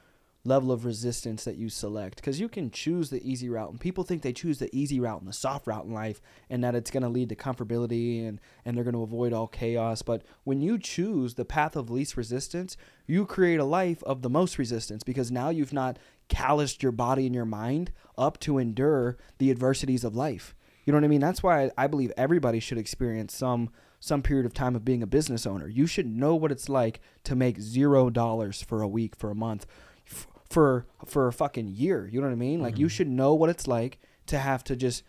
level 0.47 0.71
of 0.71 0.85
resistance 0.85 1.45
that 1.45 1.57
you 1.57 1.71
select. 1.71 2.17
Because 2.17 2.39
you 2.39 2.49
can 2.49 2.71
choose 2.71 3.09
the 3.09 3.27
easy 3.27 3.49
route, 3.49 3.71
and 3.71 3.81
people 3.81 4.05
think 4.05 4.21
they 4.21 4.33
choose 4.33 4.59
the 4.59 4.75
easy 4.77 5.01
route 5.01 5.21
and 5.21 5.29
the 5.29 5.33
soft 5.33 5.67
route 5.67 5.87
in 5.87 5.93
life, 5.93 6.21
and 6.51 6.63
that 6.63 6.75
it's 6.75 6.91
gonna 6.91 7.09
lead 7.09 7.31
to 7.31 7.37
comfortability 7.37 8.29
and 8.29 8.41
and 8.65 8.77
they're 8.77 8.85
gonna 8.85 9.01
avoid 9.01 9.33
all 9.33 9.47
chaos. 9.47 10.03
But 10.03 10.23
when 10.45 10.61
you 10.61 10.79
choose 10.79 11.35
the 11.35 11.47
path 11.47 11.77
of 11.77 11.91
least 11.91 12.17
resistance, 12.17 12.77
you 13.07 13.25
create 13.25 13.61
a 13.61 13.65
life 13.65 14.03
of 14.05 14.23
the 14.23 14.31
most 14.31 14.59
resistance 14.59 15.03
because 15.03 15.31
now 15.31 15.49
you've 15.49 15.73
not 15.73 15.99
calloused 16.29 16.83
your 16.83 16.93
body 16.93 17.27
and 17.27 17.35
your 17.35 17.45
mind 17.45 17.93
up 18.17 18.39
to 18.41 18.59
endure 18.59 19.17
the 19.39 19.51
adversities 19.51 20.05
of 20.05 20.15
life. 20.15 20.55
You 20.85 20.93
know 20.93 20.99
what 20.99 21.05
I 21.05 21.09
mean? 21.09 21.21
That's 21.21 21.43
why 21.43 21.71
I 21.77 21.87
believe 21.87 22.13
everybody 22.17 22.61
should 22.61 22.79
experience 22.79 23.35
some 23.35 23.71
some 24.01 24.21
period 24.21 24.45
of 24.45 24.53
time 24.53 24.77
of 24.77 24.85
being 24.85 25.03
a 25.03 25.07
business 25.07 25.47
owner. 25.47 25.67
You 25.67 25.87
should 25.87 26.07
know 26.07 26.35
what 26.35 26.53
it's 26.53 26.69
like 26.69 27.01
to 27.25 27.35
make 27.35 27.59
zero 27.59 28.11
dollars 28.11 28.61
for 28.61 28.83
a 28.83 28.89
week, 28.89 29.17
for 29.17 29.31
a 29.31 29.35
month, 29.35 29.67
f- 30.07 30.27
for 30.51 30.87
for 31.07 31.27
a 31.27 31.33
fucking 31.33 31.69
year. 31.69 32.07
You 32.07 32.21
know 32.21 32.27
what 32.27 32.35
I 32.35 32.37
mean? 32.37 32.61
Like 32.61 32.79
you 32.79 32.87
mm-hmm. 32.87 32.91
should 32.91 33.09
know 33.09 33.35
what 33.35 33.49
it's 33.49 33.67
like 33.67 33.99
to 34.27 34.39
have 34.39 34.63
to 34.65 34.77
just 34.77 35.05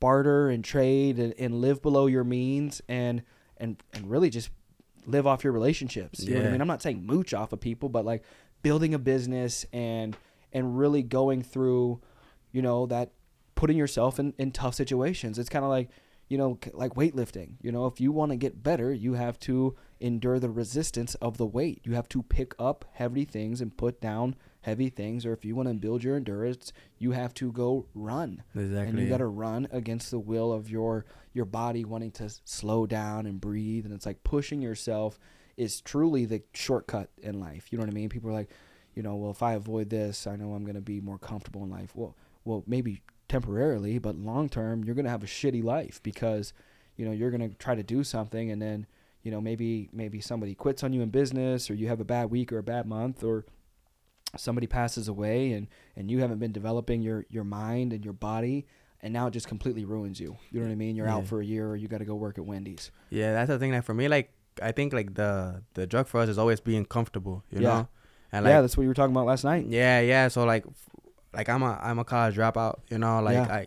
barter 0.00 0.48
and 0.48 0.64
trade 0.64 1.18
and, 1.18 1.34
and 1.38 1.60
live 1.60 1.80
below 1.80 2.06
your 2.06 2.24
means 2.24 2.82
and 2.88 3.22
and 3.58 3.80
and 3.92 4.10
really 4.10 4.30
just 4.30 4.50
live 5.06 5.26
off 5.26 5.44
your 5.44 5.52
relationships. 5.52 6.22
You 6.22 6.34
know 6.34 6.40
what 6.40 6.48
I 6.48 6.52
mean? 6.52 6.60
I'm 6.60 6.68
not 6.68 6.82
saying 6.82 7.06
mooch 7.06 7.32
off 7.32 7.52
of 7.52 7.60
people, 7.60 7.88
but 7.88 8.04
like 8.04 8.24
building 8.62 8.94
a 8.94 8.98
business 8.98 9.64
and 9.72 10.16
and 10.52 10.78
really 10.78 11.02
going 11.02 11.42
through, 11.42 12.00
you 12.52 12.62
know, 12.62 12.86
that 12.86 13.12
putting 13.54 13.76
yourself 13.76 14.18
in, 14.18 14.32
in 14.38 14.50
tough 14.52 14.74
situations. 14.74 15.38
It's 15.38 15.48
kind 15.50 15.64
of 15.64 15.70
like, 15.70 15.90
you 16.28 16.38
know, 16.38 16.58
like 16.72 16.94
weightlifting. 16.94 17.54
You 17.60 17.72
know, 17.72 17.86
if 17.86 18.00
you 18.00 18.12
want 18.12 18.30
to 18.30 18.36
get 18.36 18.62
better, 18.62 18.92
you 18.92 19.14
have 19.14 19.38
to 19.40 19.76
endure 20.00 20.38
the 20.38 20.48
resistance 20.48 21.14
of 21.16 21.36
the 21.36 21.46
weight. 21.46 21.80
You 21.84 21.94
have 21.94 22.08
to 22.10 22.22
pick 22.22 22.54
up 22.58 22.84
heavy 22.92 23.24
things 23.24 23.60
and 23.60 23.76
put 23.76 24.00
down 24.00 24.36
heavy 24.62 24.88
things. 24.88 25.26
Or 25.26 25.32
if 25.32 25.44
you 25.44 25.54
want 25.56 25.68
to 25.68 25.74
build 25.74 26.02
your 26.04 26.16
endurance, 26.16 26.72
you 26.98 27.12
have 27.12 27.34
to 27.34 27.50
go 27.52 27.86
run 27.94 28.42
Exactly. 28.54 28.88
and 28.88 28.98
you 28.98 29.08
got 29.08 29.18
to 29.18 29.26
run 29.26 29.68
against 29.72 30.10
the 30.10 30.18
will 30.20 30.52
of 30.52 30.70
your 30.70 31.04
your 31.32 31.44
body 31.44 31.84
wanting 31.84 32.10
to 32.12 32.28
slow 32.44 32.86
down 32.86 33.24
and 33.26 33.40
breathe 33.40 33.84
and 33.84 33.94
it's 33.94 34.04
like 34.06 34.22
pushing 34.24 34.60
yourself 34.60 35.16
is 35.56 35.80
truly 35.80 36.24
the 36.24 36.42
shortcut 36.54 37.08
in 37.22 37.38
life 37.38 37.68
you 37.70 37.78
know 37.78 37.82
what 37.84 37.90
i 37.90 37.94
mean 37.94 38.08
people 38.08 38.28
are 38.28 38.32
like 38.32 38.50
you 39.00 39.04
know 39.04 39.16
well 39.16 39.30
if 39.30 39.42
i 39.42 39.54
avoid 39.54 39.88
this 39.88 40.26
i 40.26 40.36
know 40.36 40.52
i'm 40.52 40.62
going 40.62 40.74
to 40.74 40.82
be 40.82 41.00
more 41.00 41.16
comfortable 41.16 41.64
in 41.64 41.70
life 41.70 41.90
well 41.94 42.14
well 42.44 42.62
maybe 42.66 43.00
temporarily 43.28 43.98
but 43.98 44.14
long 44.14 44.46
term 44.46 44.84
you're 44.84 44.94
going 44.94 45.06
to 45.06 45.10
have 45.10 45.22
a 45.22 45.26
shitty 45.26 45.64
life 45.64 46.02
because 46.02 46.52
you 46.98 47.06
know 47.06 47.10
you're 47.12 47.30
going 47.30 47.40
to 47.48 47.56
try 47.56 47.74
to 47.74 47.82
do 47.82 48.04
something 48.04 48.50
and 48.50 48.60
then 48.60 48.86
you 49.22 49.30
know 49.30 49.40
maybe 49.40 49.88
maybe 49.90 50.20
somebody 50.20 50.54
quits 50.54 50.82
on 50.84 50.92
you 50.92 51.00
in 51.00 51.08
business 51.08 51.70
or 51.70 51.74
you 51.74 51.88
have 51.88 51.98
a 51.98 52.04
bad 52.04 52.30
week 52.30 52.52
or 52.52 52.58
a 52.58 52.62
bad 52.62 52.84
month 52.86 53.24
or 53.24 53.46
somebody 54.36 54.66
passes 54.66 55.08
away 55.08 55.52
and 55.52 55.66
and 55.96 56.10
you 56.10 56.18
haven't 56.20 56.38
been 56.38 56.52
developing 56.52 57.00
your 57.00 57.24
your 57.30 57.44
mind 57.44 57.94
and 57.94 58.04
your 58.04 58.12
body 58.12 58.66
and 59.00 59.14
now 59.14 59.28
it 59.28 59.30
just 59.30 59.48
completely 59.48 59.86
ruins 59.86 60.20
you 60.20 60.36
you 60.50 60.60
know 60.60 60.66
what 60.66 60.72
i 60.72 60.76
mean 60.76 60.94
you're 60.94 61.08
out 61.08 61.26
for 61.26 61.40
a 61.40 61.44
year 61.44 61.70
or 61.70 61.76
you 61.76 61.88
got 61.88 61.98
to 61.98 62.04
go 62.04 62.14
work 62.14 62.36
at 62.36 62.44
wendy's 62.44 62.90
Yeah, 63.08 63.32
that's 63.32 63.48
the 63.48 63.58
thing. 63.58 63.70
That 63.70 63.86
for 63.86 63.94
me, 63.94 64.08
like 64.08 64.30
I 64.62 64.72
think 64.72 64.92
like 64.92 65.14
the 65.14 65.62
the 65.72 65.86
drug 65.86 66.06
for 66.06 66.20
us 66.20 66.28
is 66.28 66.36
always 66.36 66.60
being 66.60 66.84
comfortable. 66.84 67.42
You 67.50 67.62
Yeah. 67.62 67.68
know. 67.68 67.88
And 68.32 68.44
like 68.44 68.52
yeah 68.52 68.60
that's 68.60 68.76
what 68.76 68.82
you 68.82 68.88
were 68.88 68.94
talking 68.94 69.14
about 69.14 69.26
last 69.26 69.44
night 69.44 69.66
Yeah, 69.68 70.00
yeah. 70.00 70.28
So 70.28 70.44
like, 70.44 70.64
like 71.34 71.48
I'm 71.48 71.62
a 71.62 71.78
I'm 71.82 71.98
a 71.98 72.04
college 72.04 72.36
dropout. 72.36 72.80
You 72.88 72.98
know, 72.98 73.20
like 73.20 73.34
Yeah. 73.34 73.52
I, 73.52 73.66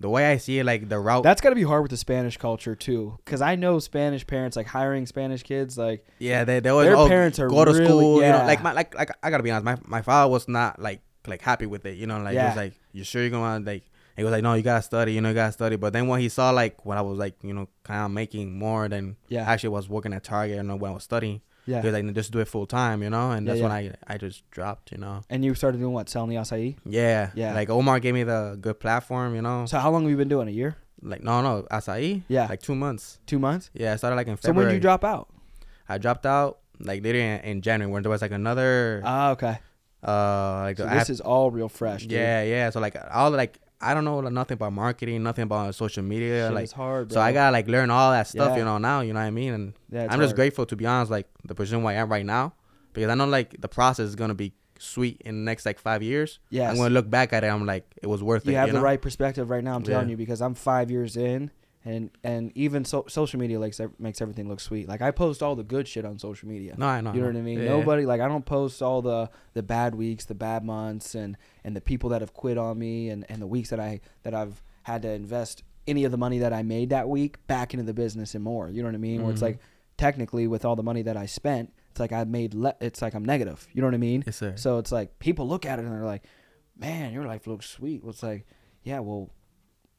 the 0.00 0.08
way 0.08 0.30
I 0.30 0.36
see 0.36 0.60
it, 0.60 0.64
like 0.64 0.88
the 0.88 0.98
route. 0.98 1.24
that's 1.24 1.40
got 1.40 1.48
to 1.50 1.56
be 1.56 1.64
hard 1.64 1.82
with 1.82 1.90
the 1.90 1.96
spanish 1.96 2.36
culture 2.36 2.76
too 2.76 3.18
because 3.24 3.40
i 3.40 3.56
know 3.56 3.80
spanish 3.80 4.24
parents 4.24 4.56
like 4.56 4.68
hiring 4.68 5.06
spanish 5.06 5.42
kids 5.42 5.76
like 5.76 6.06
yeah, 6.20 6.44
they 6.44 6.60
they 6.60 6.68
always 6.70 6.86
Their 6.86 6.96
oh, 6.96 7.08
parents 7.08 7.40
are 7.40 7.48
go 7.48 7.64
to 7.64 7.72
really- 7.72 7.84
school. 7.84 8.22
You 8.22 8.28
know, 8.30 8.44
like 8.44 8.62
my 8.62 8.72
like 8.72 8.94
like 8.94 9.10
I 9.22 9.30
gotta 9.30 9.42
be 9.42 9.50
honest. 9.50 9.64
My 9.64 9.76
my 9.98 10.02
father 10.02 10.30
was 10.30 10.46
not 10.46 10.80
like 10.80 11.00
like 11.26 11.42
happy 11.42 11.66
with 11.66 11.84
it. 11.84 11.96
You 11.96 12.06
know, 12.06 12.20
like 12.20 12.36
he 12.38 12.44
was 12.44 12.56
like, 12.56 12.74
you 12.92 13.04
sure 13.04 13.22
you're 13.22 13.30
gonna 13.30 13.64
like. 13.64 13.84
He 14.16 14.24
was 14.24 14.32
like, 14.32 14.42
no, 14.42 14.54
you 14.54 14.62
gotta 14.62 14.82
study. 14.82 15.12
You 15.12 15.20
know, 15.20 15.28
you 15.28 15.34
gotta 15.36 15.52
study. 15.52 15.76
But 15.76 15.92
then 15.92 16.08
when 16.08 16.20
he 16.20 16.28
saw 16.28 16.50
like 16.50 16.84
when 16.84 16.96
I 16.98 17.02
was 17.02 17.18
like, 17.18 17.34
you 17.42 17.52
know, 17.54 17.68
kind 17.84 18.04
of 18.04 18.10
making 18.10 18.56
more 18.58 18.88
than 18.88 19.16
yeah 19.28 19.48
actually 19.50 19.68
was 19.70 19.88
working 19.88 20.12
at 20.12 20.22
Target. 20.24 20.56
You 20.56 20.62
know, 20.64 20.76
when 20.76 20.90
I 20.90 20.94
was 20.94 21.04
studying, 21.04 21.40
yeah 21.68 21.80
he 21.82 21.86
was 21.88 21.94
like, 21.96 22.14
just 22.14 22.32
do 22.32 22.40
it 22.44 22.48
full 22.48 22.66
time. 22.66 22.98
You 23.04 23.10
know, 23.14 23.26
and 23.34 23.46
Yeah, 23.46 23.50
that's 23.52 23.60
yeah. 23.60 23.68
when 23.68 23.72
I 24.08 24.14
I 24.14 24.18
just 24.26 24.38
dropped. 24.56 24.86
You 24.92 24.98
know. 25.04 25.16
and 25.30 25.44
you 25.44 25.54
started 25.54 25.78
doing 25.82 25.92
what 25.98 26.08
selling 26.08 26.30
the 26.30 26.36
acai 26.42 26.76
Yeah. 26.84 27.30
Yeah. 27.34 27.52
Like 27.58 27.68
Omar 27.70 28.00
gave 28.00 28.14
me 28.14 28.24
the 28.24 28.40
good 28.60 28.78
platform. 28.84 29.34
You 29.36 29.42
know. 29.42 29.66
so 29.70 29.78
how 29.78 29.90
long 29.92 30.02
have 30.04 30.10
you 30.10 30.16
been 30.24 30.32
doing 30.36 30.48
a 30.48 30.56
year 30.60 30.72
Like 31.12 31.22
no 31.22 31.34
no 31.48 31.52
acai. 31.70 32.22
Yeah. 32.36 32.46
Like 32.52 32.62
two 32.68 32.74
months. 32.74 33.04
two 33.30 33.38
months 33.38 33.70
Yeah, 33.74 33.92
I 33.92 33.96
started 33.96 34.16
like 34.16 34.26
in 34.28 34.36
so 34.40 34.52
when 34.52 34.66
did 34.66 34.74
you 34.74 34.80
drop 34.88 35.04
out 35.04 35.28
I 35.88 35.98
dropped 35.98 36.26
out 36.26 36.52
like 36.80 37.02
later 37.04 37.18
in, 37.28 37.40
in 37.50 37.56
January 37.62 37.90
when 37.92 38.02
there 38.02 38.10
was 38.16 38.22
like 38.26 38.32
another 38.42 39.02
ah 39.04 39.30
okay 39.34 39.56
uh 40.06 40.62
like 40.68 40.76
so 40.78 40.86
this 40.86 41.10
is 41.10 41.20
all 41.20 41.50
real 41.50 41.68
fresh 41.68 42.02
dude. 42.02 42.12
yeah 42.12 42.42
yeah 42.54 42.70
so 42.70 42.78
like 42.78 42.96
all 43.10 43.30
like 43.30 43.58
I 43.80 43.94
don't 43.94 44.04
know 44.04 44.20
nothing 44.22 44.54
about 44.56 44.72
marketing 44.72 45.22
nothing 45.22 45.44
about 45.44 45.74
social 45.74 46.02
media 46.02 46.46
Shit 46.48 46.54
like 46.54 46.70
hard 46.72 47.08
bro. 47.08 47.14
so 47.14 47.20
I 47.20 47.32
gotta 47.32 47.52
like 47.52 47.68
learn 47.68 47.90
all 47.90 48.10
that 48.10 48.26
stuff 48.26 48.50
Yeah. 48.50 48.56
you 48.58 48.64
know 48.64 48.78
now 48.78 49.00
you 49.02 49.12
know 49.12 49.20
what 49.20 49.26
I 49.26 49.30
mean 49.30 49.52
and 49.54 49.72
yeah, 49.90 50.02
I'm 50.10 50.18
just 50.18 50.30
hard. 50.30 50.36
grateful 50.36 50.66
to 50.66 50.76
be 50.76 50.84
honest 50.86 51.10
like 51.10 51.28
the 51.44 51.54
position 51.54 51.82
where 51.82 51.96
I 51.96 52.00
am 52.00 52.10
right 52.10 52.26
now 52.26 52.54
because 52.92 53.08
I 53.08 53.14
know 53.14 53.26
like 53.26 53.60
the 53.60 53.68
process 53.68 54.06
is 54.08 54.16
gonna 54.16 54.34
be 54.34 54.52
sweet 54.80 55.20
in 55.24 55.34
the 55.36 55.50
next 55.50 55.64
like 55.66 55.78
five 55.78 56.02
years 56.02 56.38
Yeah. 56.50 56.70
I'm 56.70 56.76
gonna 56.76 56.90
look 56.90 57.08
back 57.08 57.32
at 57.32 57.44
it 57.44 57.48
I'm 57.48 57.66
like 57.66 57.84
it 58.02 58.06
was 58.08 58.22
worth 58.22 58.46
you 58.46 58.52
it 58.52 58.54
have 58.56 58.68
you 58.68 58.68
have 58.68 58.74
the 58.74 58.78
know? 58.80 58.84
right 58.84 59.00
perspective 59.00 59.48
right 59.50 59.62
now. 59.62 59.74
I'm 59.76 59.82
telling 59.84 60.08
Yeah. 60.08 60.12
you 60.12 60.16
because 60.16 60.40
I'm 60.40 60.54
five 60.54 60.90
years 60.90 61.16
in, 61.16 61.50
and 61.88 62.10
and 62.22 62.52
even 62.54 62.84
so, 62.84 63.04
social 63.08 63.40
media 63.40 63.58
makes 63.58 63.80
makes 63.98 64.20
everything 64.20 64.48
look 64.48 64.60
sweet. 64.60 64.88
Like 64.88 65.02
I 65.02 65.10
post 65.10 65.42
all 65.42 65.56
the 65.56 65.64
good 65.74 65.86
shit 65.88 66.04
on 66.04 66.18
social 66.18 66.48
media. 66.48 66.74
no 66.76 66.86
I 66.86 67.00
know 67.00 67.12
you 67.12 67.20
know 67.20 67.28
I 67.28 67.30
what 67.32 67.38
I 67.38 67.42
mean? 67.42 67.58
Yeah. 67.60 67.70
Nobody 67.76 68.04
like 68.06 68.20
I 68.20 68.28
don't 68.28 68.44
post 68.46 68.82
all 68.82 69.00
the 69.02 69.30
the 69.54 69.62
bad 69.62 69.94
weeks, 69.94 70.24
the 70.26 70.34
bad 70.34 70.64
months, 70.64 71.14
and 71.14 71.36
and 71.64 71.74
the 71.74 71.80
people 71.80 72.10
that 72.10 72.20
have 72.20 72.32
quit 72.34 72.58
on 72.58 72.78
me, 72.78 73.08
and 73.10 73.24
and 73.30 73.40
the 73.40 73.46
weeks 73.46 73.70
that 73.70 73.80
I 73.80 74.00
that 74.24 74.34
I've 74.34 74.62
had 74.82 75.02
to 75.02 75.10
invest 75.10 75.62
any 75.86 76.04
of 76.04 76.10
the 76.12 76.18
money 76.18 76.38
that 76.40 76.52
I 76.52 76.62
made 76.62 76.90
that 76.90 77.08
week 77.08 77.44
back 77.46 77.72
into 77.74 77.84
the 77.84 77.94
business 77.94 78.34
and 78.34 78.44
more. 78.44 78.68
You 78.68 78.82
know 78.82 78.88
what 78.88 78.94
I 78.94 78.98
mean? 78.98 79.22
Where 79.22 79.32
it's 79.32 79.40
Mhm. 79.40 79.50
like 79.50 79.58
technically 79.96 80.46
with 80.46 80.64
all 80.64 80.76
the 80.76 80.82
money 80.82 81.02
that 81.02 81.16
I 81.16 81.26
spent, 81.26 81.72
it's 81.90 82.00
like 82.00 82.12
I 82.12 82.24
made 82.24 82.52
le- 82.54 82.76
it's 82.80 83.00
like 83.02 83.14
I'm 83.14 83.24
negative. 83.24 83.66
You 83.72 83.80
know 83.82 83.88
what 83.88 83.94
I 83.94 83.98
mean? 83.98 84.22
yes 84.26 84.36
sir 84.36 84.52
So 84.56 84.78
it's 84.78 84.92
like 84.92 85.18
people 85.18 85.48
look 85.48 85.64
at 85.66 85.78
it 85.78 85.84
and 85.84 85.92
they're 85.92 86.04
like, 86.04 86.24
man, 86.76 87.12
your 87.12 87.24
life 87.24 87.46
looks 87.46 87.66
sweet. 87.68 88.02
Well, 88.02 88.10
it's 88.10 88.22
like, 88.22 88.46
yeah, 88.84 89.00
well, 89.00 89.30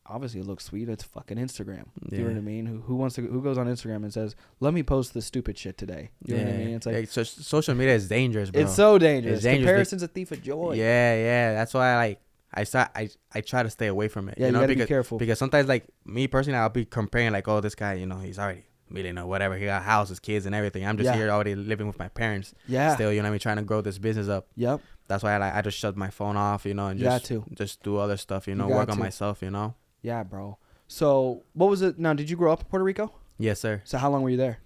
obviously 0.09 0.39
it 0.41 0.47
looks 0.47 0.65
sweet. 0.65 0.89
It's 0.89 1.03
fucking 1.03 1.37
Instagram. 1.37 1.85
You 2.11 2.19
know 2.19 2.27
what 2.29 2.37
I 2.37 2.41
mean? 2.41 2.65
Who 2.65 2.79
who 2.81 2.95
wants 2.95 3.15
to 3.15 3.21
who 3.21 3.41
goes 3.41 3.57
on 3.57 3.67
Instagram 3.67 3.97
and 4.03 4.11
says, 4.13 4.35
"Let 4.59 4.73
me 4.73 4.83
post 4.83 5.13
this 5.13 5.25
stupid 5.25 5.57
shit 5.57 5.77
today." 5.77 6.09
You 6.25 6.37
know 6.37 6.43
what 6.43 6.53
I 6.53 6.57
mean? 6.57 6.67
It's 6.75 6.85
like 6.85 6.95
Yeah, 6.95 7.05
so, 7.09 7.23
social 7.23 7.75
media 7.75 7.95
is 7.95 8.07
dangerous, 8.07 8.49
bro. 8.51 8.61
it's 8.61 8.75
so 8.75 8.97
dangerous. 8.97 9.35
It's 9.35 9.43
dangerous. 9.43 9.65
Comparison's 9.67 10.03
a 10.03 10.07
thief 10.07 10.31
of 10.31 10.41
joy. 10.41 10.73
Yeah, 10.73 11.15
yeah. 11.15 11.53
That's 11.53 11.73
why 11.73 11.91
I 11.93 11.95
like 11.95 12.21
I 12.53 12.63
start 12.63 12.89
I 12.95 13.09
I 13.33 13.41
try 13.41 13.61
to 13.63 13.69
stay 13.69 13.87
away 13.87 14.07
from 14.07 14.29
it. 14.29 14.35
Yeah, 14.37 14.43
you 14.43 14.47
you, 14.47 14.51
know, 14.53 14.59
gotta 14.61 14.73
because 14.73 14.85
be 14.85 14.87
careful. 14.87 15.17
because 15.19 15.37
sometimes 15.39 15.67
like 15.67 15.85
me 16.05 16.27
personally, 16.27 16.57
I'll 16.57 16.69
be 16.69 16.85
comparing 16.85 17.31
like, 17.31 17.47
oh, 17.47 17.61
this 17.61 17.75
guy, 17.75 17.93
you 17.93 18.05
know, 18.07 18.17
he's 18.19 18.39
already 18.39 18.63
millionaire, 18.89 19.25
whatever. 19.27 19.55
He 19.55 19.65
got 19.65 19.83
houses, 19.83 20.19
kids, 20.19 20.47
and 20.47 20.55
everything. 20.55 20.83
I'm 20.85 20.97
just 20.97 21.05
Yeah. 21.05 21.15
here 21.15 21.29
already 21.29 21.53
living 21.53 21.85
with 21.85 21.99
my 21.99 22.07
parents. 22.07 22.55
yeah. 22.67 22.95
Still, 22.95 23.13
you 23.13 23.19
know, 23.21 23.25
what 23.25 23.29
I 23.29 23.31
mean, 23.33 23.39
trying 23.39 23.57
to 23.57 23.63
grow 23.63 23.81
this 23.81 23.99
business 23.99 24.27
up. 24.29 24.47
Yep. 24.55 24.81
That's 25.07 25.23
why 25.23 25.33
I 25.33 25.37
like 25.37 25.53
I 25.55 25.61
just 25.61 25.77
shut 25.77 25.95
my 25.95 26.09
phone 26.09 26.37
off, 26.37 26.65
you 26.65 26.73
know, 26.73 26.87
and 26.87 26.99
just 26.99 27.25
to. 27.25 27.43
just 27.53 27.83
do 27.83 27.97
other 27.97 28.17
stuff, 28.17 28.47
you 28.47 28.53
You 28.53 28.57
know, 28.59 28.67
got 28.67 28.77
work 28.77 28.89
on 28.89 28.99
myself, 28.99 29.41
you 29.43 29.51
know. 29.51 29.75
Yeah, 30.01 30.23
bro. 30.23 30.57
So 30.87 31.43
what 31.53 31.69
was 31.69 31.81
it? 31.81 31.99
Now, 31.99 32.13
did 32.13 32.29
you 32.29 32.35
grow 32.35 32.51
up 32.51 32.61
in 32.61 32.65
Puerto 32.67 32.83
Rico? 32.83 33.13
Yes, 33.37 33.59
sir. 33.59 33.81
So 33.85 33.97
how 33.97 34.09
long 34.09 34.21
were 34.23 34.29
you 34.29 34.37
there? 34.37 34.59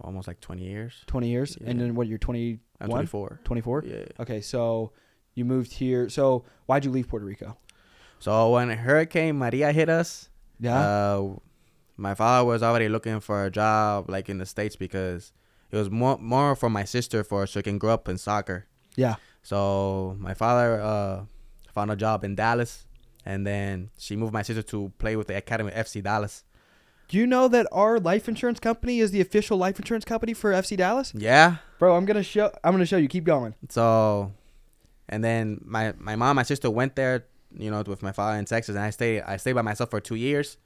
Almost 0.00 0.26
like 0.28 0.40
20 0.40 0.62
years. 0.62 1.02
Twenty 1.06 1.28
years. 1.28 1.56
And 1.64 1.80
then 1.80 1.94
what? 1.94 2.06
You're 2.08 2.18
21, 2.18 2.58
I'm 2.80 2.88
24. 2.90 3.40
24. 3.44 3.84
Yeah. 3.86 4.04
Okay, 4.20 4.40
so 4.40 4.92
you 5.34 5.44
moved 5.44 5.72
here. 5.72 6.08
So 6.08 6.44
why'd 6.66 6.84
you 6.84 6.90
leave 6.90 7.08
Puerto 7.08 7.24
Rico? 7.24 7.56
So 8.18 8.50
when 8.50 8.70
Hurricane 8.70 9.36
Maria 9.38 9.72
hit 9.72 9.88
us, 9.88 10.28
Yeah. 10.60 10.78
Uh, 10.78 11.36
my 11.96 12.14
father 12.14 12.44
was 12.44 12.62
already 12.62 12.88
looking 12.88 13.20
for 13.20 13.44
a 13.44 13.50
job 13.50 14.10
like 14.10 14.28
in 14.28 14.38
the 14.38 14.46
states 14.46 14.74
because 14.76 15.32
it 15.70 15.76
was 15.76 15.90
more 15.90 16.18
more 16.18 16.56
for 16.56 16.68
my 16.68 16.84
sister 16.84 17.22
for 17.22 17.46
so 17.46 17.60
she 17.60 17.62
can 17.62 17.78
grow 17.78 17.94
up 17.94 18.08
in 18.08 18.18
soccer. 18.18 18.66
yeah. 18.96 19.16
So 19.42 20.16
my 20.18 20.34
father 20.34 20.80
uh 20.80 21.24
found 21.72 21.90
a 21.92 21.96
job 21.96 22.24
in 22.24 22.34
Dallas, 22.34 22.86
and 23.24 23.46
then 23.46 23.90
she 23.98 24.16
moved 24.16 24.32
my 24.32 24.42
sister 24.42 24.62
to 24.62 24.92
play 24.98 25.16
with 25.16 25.26
the 25.28 25.36
academy 25.36 25.72
of 25.72 25.86
FC 25.86 26.02
Dallas. 26.02 26.44
Do 27.08 27.18
you 27.18 27.26
know 27.26 27.48
that 27.48 27.66
our 27.70 28.00
life 28.00 28.28
insurance 28.28 28.58
company 28.60 28.98
is 29.00 29.10
the 29.10 29.20
official 29.20 29.58
life 29.58 29.78
insurance 29.78 30.04
company 30.06 30.32
for 30.34 30.52
FC 30.52 30.76
Dallas? 30.76 31.12
Yeah. 31.14 31.56
Bro, 31.78 31.96
I'm 31.96 32.06
gonna 32.06 32.22
show. 32.22 32.50
I'm 32.64 32.72
gonna 32.72 32.86
show 32.86 32.96
you. 32.96 33.08
Keep 33.08 33.24
going. 33.24 33.54
So, 33.68 34.32
and 35.08 35.22
then 35.22 35.60
my 35.64 35.92
my 35.98 36.16
mom, 36.16 36.36
my 36.36 36.42
sister 36.44 36.70
went 36.70 36.96
there, 36.96 37.26
you 37.56 37.70
know, 37.70 37.82
with 37.86 38.02
my 38.02 38.12
father 38.12 38.38
in 38.38 38.46
Texas, 38.46 38.74
and 38.74 38.82
I 38.84 38.90
stayed 38.90 39.20
I 39.22 39.36
stayed 39.36 39.52
by 39.52 39.60
myself 39.62 39.90
for 39.90 40.00
two 40.00 40.14
years, 40.14 40.56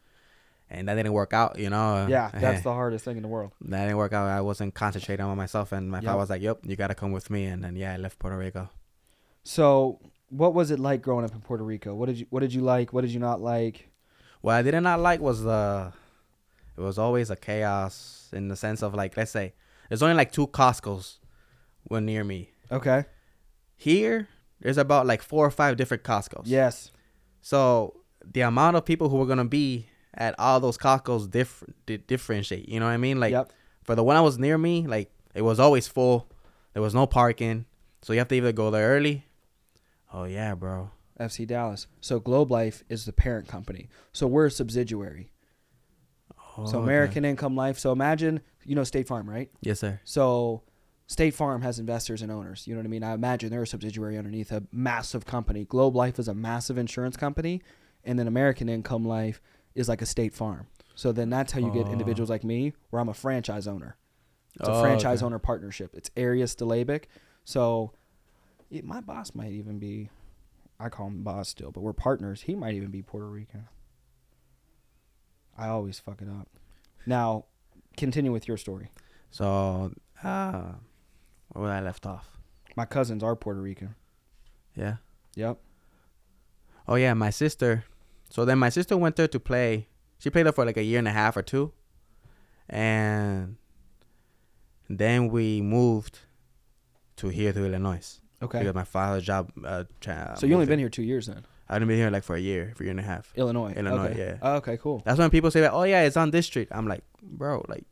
and 0.71 0.87
that 0.89 0.95
didn't 0.95 1.13
work 1.13 1.33
out, 1.33 1.59
you 1.59 1.71
know. 1.71 2.07
Yeah, 2.09 2.31
that's 2.35 2.63
the 2.63 2.73
hardest 2.73 3.05
thing 3.05 3.17
in 3.17 3.23
the 3.25 3.29
world. 3.29 3.51
that 3.63 3.83
didn't 3.87 3.97
work 3.97 4.13
out. 4.13 4.29
I 4.29 4.41
wasn't 4.41 4.75
concentrating 4.75 5.27
on 5.27 5.37
myself, 5.37 5.73
and 5.73 5.91
my 5.91 5.99
Yep. 5.99 6.05
father 6.05 6.19
was 6.19 6.31
like, 6.31 6.43
"Yep, 6.43 6.61
you 6.63 6.77
gotta 6.77 6.95
come 6.95 7.11
with 7.11 7.31
me." 7.31 7.47
And 7.47 7.65
then 7.65 7.75
yeah, 7.75 7.95
I 7.95 7.97
left 7.97 8.21
Puerto 8.21 8.39
Rico. 8.39 8.71
So, 9.43 9.99
what 10.31 10.55
was 10.55 10.71
it 10.71 10.79
like 10.79 11.03
growing 11.03 11.25
up 11.25 11.33
in 11.33 11.41
Puerto 11.41 11.65
Rico? 11.65 11.95
What 11.95 12.07
did 12.07 12.19
you 12.19 12.27
What 12.31 12.41
did 12.41 12.53
you 12.53 12.63
like? 12.63 12.93
What 12.93 13.03
did 13.03 13.11
you 13.11 13.21
not 13.21 13.41
like? 13.41 13.89
What 14.41 14.55
I 14.55 14.63
did 14.63 14.79
not 14.81 15.01
like 15.01 15.21
was 15.21 15.43
the, 15.43 15.93
it 16.77 16.81
was 16.81 16.99
always 16.99 17.31
a 17.31 17.37
chaos 17.37 18.29
in 18.33 18.49
the 18.49 18.57
sense 18.57 18.83
of 18.83 18.95
like, 18.95 19.17
let's 19.17 19.33
say, 19.33 19.55
there's 19.89 20.03
only 20.03 20.15
like 20.15 20.31
two 20.31 20.47
Costco's, 20.47 21.19
were 21.89 22.01
near 22.01 22.23
me. 22.23 22.51
Okay. 22.71 23.05
Here, 23.77 24.29
there's 24.61 24.79
about 24.79 25.07
like 25.07 25.23
four 25.23 25.45
or 25.47 25.51
five 25.51 25.77
different 25.77 26.03
Costco's. 26.03 26.49
Yes. 26.49 26.91
So 27.41 28.01
the 28.25 28.43
amount 28.43 28.77
of 28.77 28.85
people 28.85 29.09
who 29.09 29.17
were 29.17 29.27
gonna 29.27 29.45
be 29.45 29.89
at 30.15 30.35
all 30.39 30.61
those 30.61 30.77
Costco's 30.79 31.27
different 31.27 31.75
di- 31.87 31.97
differentiate. 31.97 32.69
You 32.69 32.81
know 32.81 32.87
what 32.87 32.93
I 32.93 32.97
mean? 32.97 33.19
Like 33.19 33.33
yep. 33.33 33.53
for 33.85 33.95
the 33.95 34.05
one 34.05 34.17
that 34.17 34.23
was 34.23 34.39
near 34.39 34.59
me, 34.59 34.87
like 34.87 35.11
it 35.35 35.43
was 35.43 35.59
always 35.59 35.89
full. 35.89 36.29
There 36.75 36.83
was 36.83 36.95
no 36.95 37.07
parking, 37.07 37.65
so 38.03 38.13
you 38.13 38.19
have 38.19 38.29
to 38.29 38.35
either 38.35 38.53
go 38.53 38.71
there 38.71 38.89
early. 38.89 39.25
Oh 40.13 40.25
yeah, 40.25 40.55
bro. 40.55 40.91
FC 41.21 41.47
Dallas. 41.47 41.87
So 42.01 42.21
Globe 42.21 42.51
Life 42.51 42.85
is 42.89 43.05
the 43.05 43.13
parent 43.13 43.49
company. 43.49 43.89
So 44.13 44.27
we're 44.27 44.47
a 44.47 44.51
subsidiary. 44.51 45.31
Oh, 46.57 46.65
so 46.65 46.79
okay. 46.79 46.85
American 46.85 47.25
Income 47.25 47.57
Life. 47.57 47.79
So 47.79 47.93
imagine 47.93 48.41
you 48.65 48.75
know 48.75 48.85
State 48.85 49.09
Farm, 49.09 49.29
right? 49.29 49.51
Yes, 49.61 49.81
sir. 49.81 50.01
So 50.05 50.63
State 51.07 51.35
Farm 51.35 51.63
has 51.63 51.79
investors 51.79 52.23
and 52.23 52.31
owners. 52.31 52.67
You 52.67 52.75
know 52.75 52.81
what 52.81 52.87
I 52.87 52.91
mean? 52.91 53.03
I 53.03 53.15
imagine 53.15 53.51
they're 53.51 53.63
a 53.63 53.67
subsidiary 53.67 54.17
underneath 54.19 54.53
a 54.53 54.63
massive 54.73 55.25
company. 55.27 55.65
Globe 55.65 55.97
Life 55.97 56.19
is 56.19 56.29
a 56.29 56.35
massive 56.35 56.79
insurance 56.79 57.17
company, 57.17 57.63
and 58.05 58.19
then 58.19 58.27
American 58.29 58.69
Income 58.69 59.05
Life 59.05 59.41
is 59.75 59.89
like 59.89 60.03
a 60.03 60.07
State 60.07 60.35
Farm. 60.35 60.67
So 60.95 61.13
then 61.13 61.31
that's 61.31 61.53
how 61.53 61.61
you 61.61 61.71
get 61.71 61.87
Oh. 61.89 61.93
individuals 61.93 62.29
like 62.31 62.45
me, 62.45 62.75
where 62.91 63.01
I'm 63.01 63.09
a 63.09 63.15
franchise 63.15 63.67
owner. 63.69 63.97
It's 64.59 64.69
a 64.69 64.73
Oh, 64.73 64.81
franchise 64.81 65.19
okay. 65.21 65.27
owner 65.27 65.39
partnership. 65.39 65.95
It's 65.95 66.11
Arias 66.17 66.55
Delabic. 66.57 67.05
So 67.45 67.93
it, 68.71 68.85
my 68.85 69.01
boss 69.01 69.35
might 69.35 69.53
even 69.53 69.79
be, 69.79 70.11
I 70.79 70.89
call 70.89 71.07
him 71.09 71.23
boss 71.23 71.49
still, 71.49 71.71
but 71.71 71.81
we're 71.81 71.93
partners. 71.93 72.43
He 72.43 72.55
might 72.55 72.75
even 72.75 72.91
be 72.91 73.03
Puerto 73.03 73.27
Rican. 73.27 73.69
I 75.57 75.69
always 75.69 75.99
fuck 75.99 76.23
it 76.23 76.29
up. 76.29 76.49
Now, 77.07 77.47
continue 77.97 78.33
with 78.33 78.47
your 78.47 78.57
story. 78.57 78.91
So, 79.31 79.93
uh, 80.23 80.73
where 81.49 81.73
I 81.73 81.81
left 81.81 82.07
off? 82.07 82.39
My 82.77 82.85
cousins 82.85 83.23
are 83.23 83.35
Puerto 83.35 83.61
Rican. 83.61 83.95
Yeah. 84.77 84.97
Yep. 85.35 85.59
Oh 86.87 86.95
yeah, 86.95 87.15
my 87.15 87.31
sister. 87.31 87.85
So 88.31 88.45
then 88.45 88.59
my 88.59 88.69
sister 88.69 88.97
went 88.97 89.17
there 89.17 89.29
to 89.29 89.41
play. 89.41 89.89
She 90.19 90.31
played 90.31 90.47
there 90.47 90.53
for 90.53 90.65
like 90.65 90.77
a 90.77 90.83
year 90.83 90.99
and 90.99 91.09
a 91.09 91.13
half 91.13 91.37
or 91.37 91.43
two, 91.43 91.73
and 92.69 93.57
then 94.89 95.29
we 95.29 95.61
moved 95.61 96.21
to 97.17 97.29
here 97.29 97.53
to 97.53 97.65
Illinois 97.65 98.21
Okay. 98.43 98.61
because 98.61 98.75
my 98.75 98.85
father's 98.85 99.25
job. 99.25 99.51
Uh, 99.65 99.85
tra- 100.01 100.35
so 100.39 100.47
you 100.47 100.55
only 100.55 100.67
been 100.67 100.79
here 100.79 100.89
two 100.89 101.03
years 101.03 101.27
then? 101.27 101.45
I've 101.69 101.81
been 101.81 101.91
here 101.99 102.11
like 102.11 102.23
for 102.23 102.37
a 102.37 102.41
year, 102.41 102.73
for 102.77 102.83
a 102.83 102.87
year 102.87 102.93
and 102.93 103.01
a 103.01 103.03
half. 103.03 103.33
Illinois. 103.37 103.73
Illinois, 103.75 104.09
okay. 104.09 104.19
yeah. 104.19 104.37
Oh, 104.41 104.55
okay, 104.57 104.77
cool. 104.79 105.03
That's 105.05 105.19
when 105.19 105.29
people 105.31 105.51
say 105.51 105.61
that. 105.61 105.73
Oh 105.73 105.83
yeah, 105.83 106.03
it's 106.03 106.17
on 106.17 106.31
this 106.31 106.47
street. 106.47 106.69
I'm 106.71 106.87
like, 106.89 107.03
bro, 107.23 107.65
like, 107.69 107.85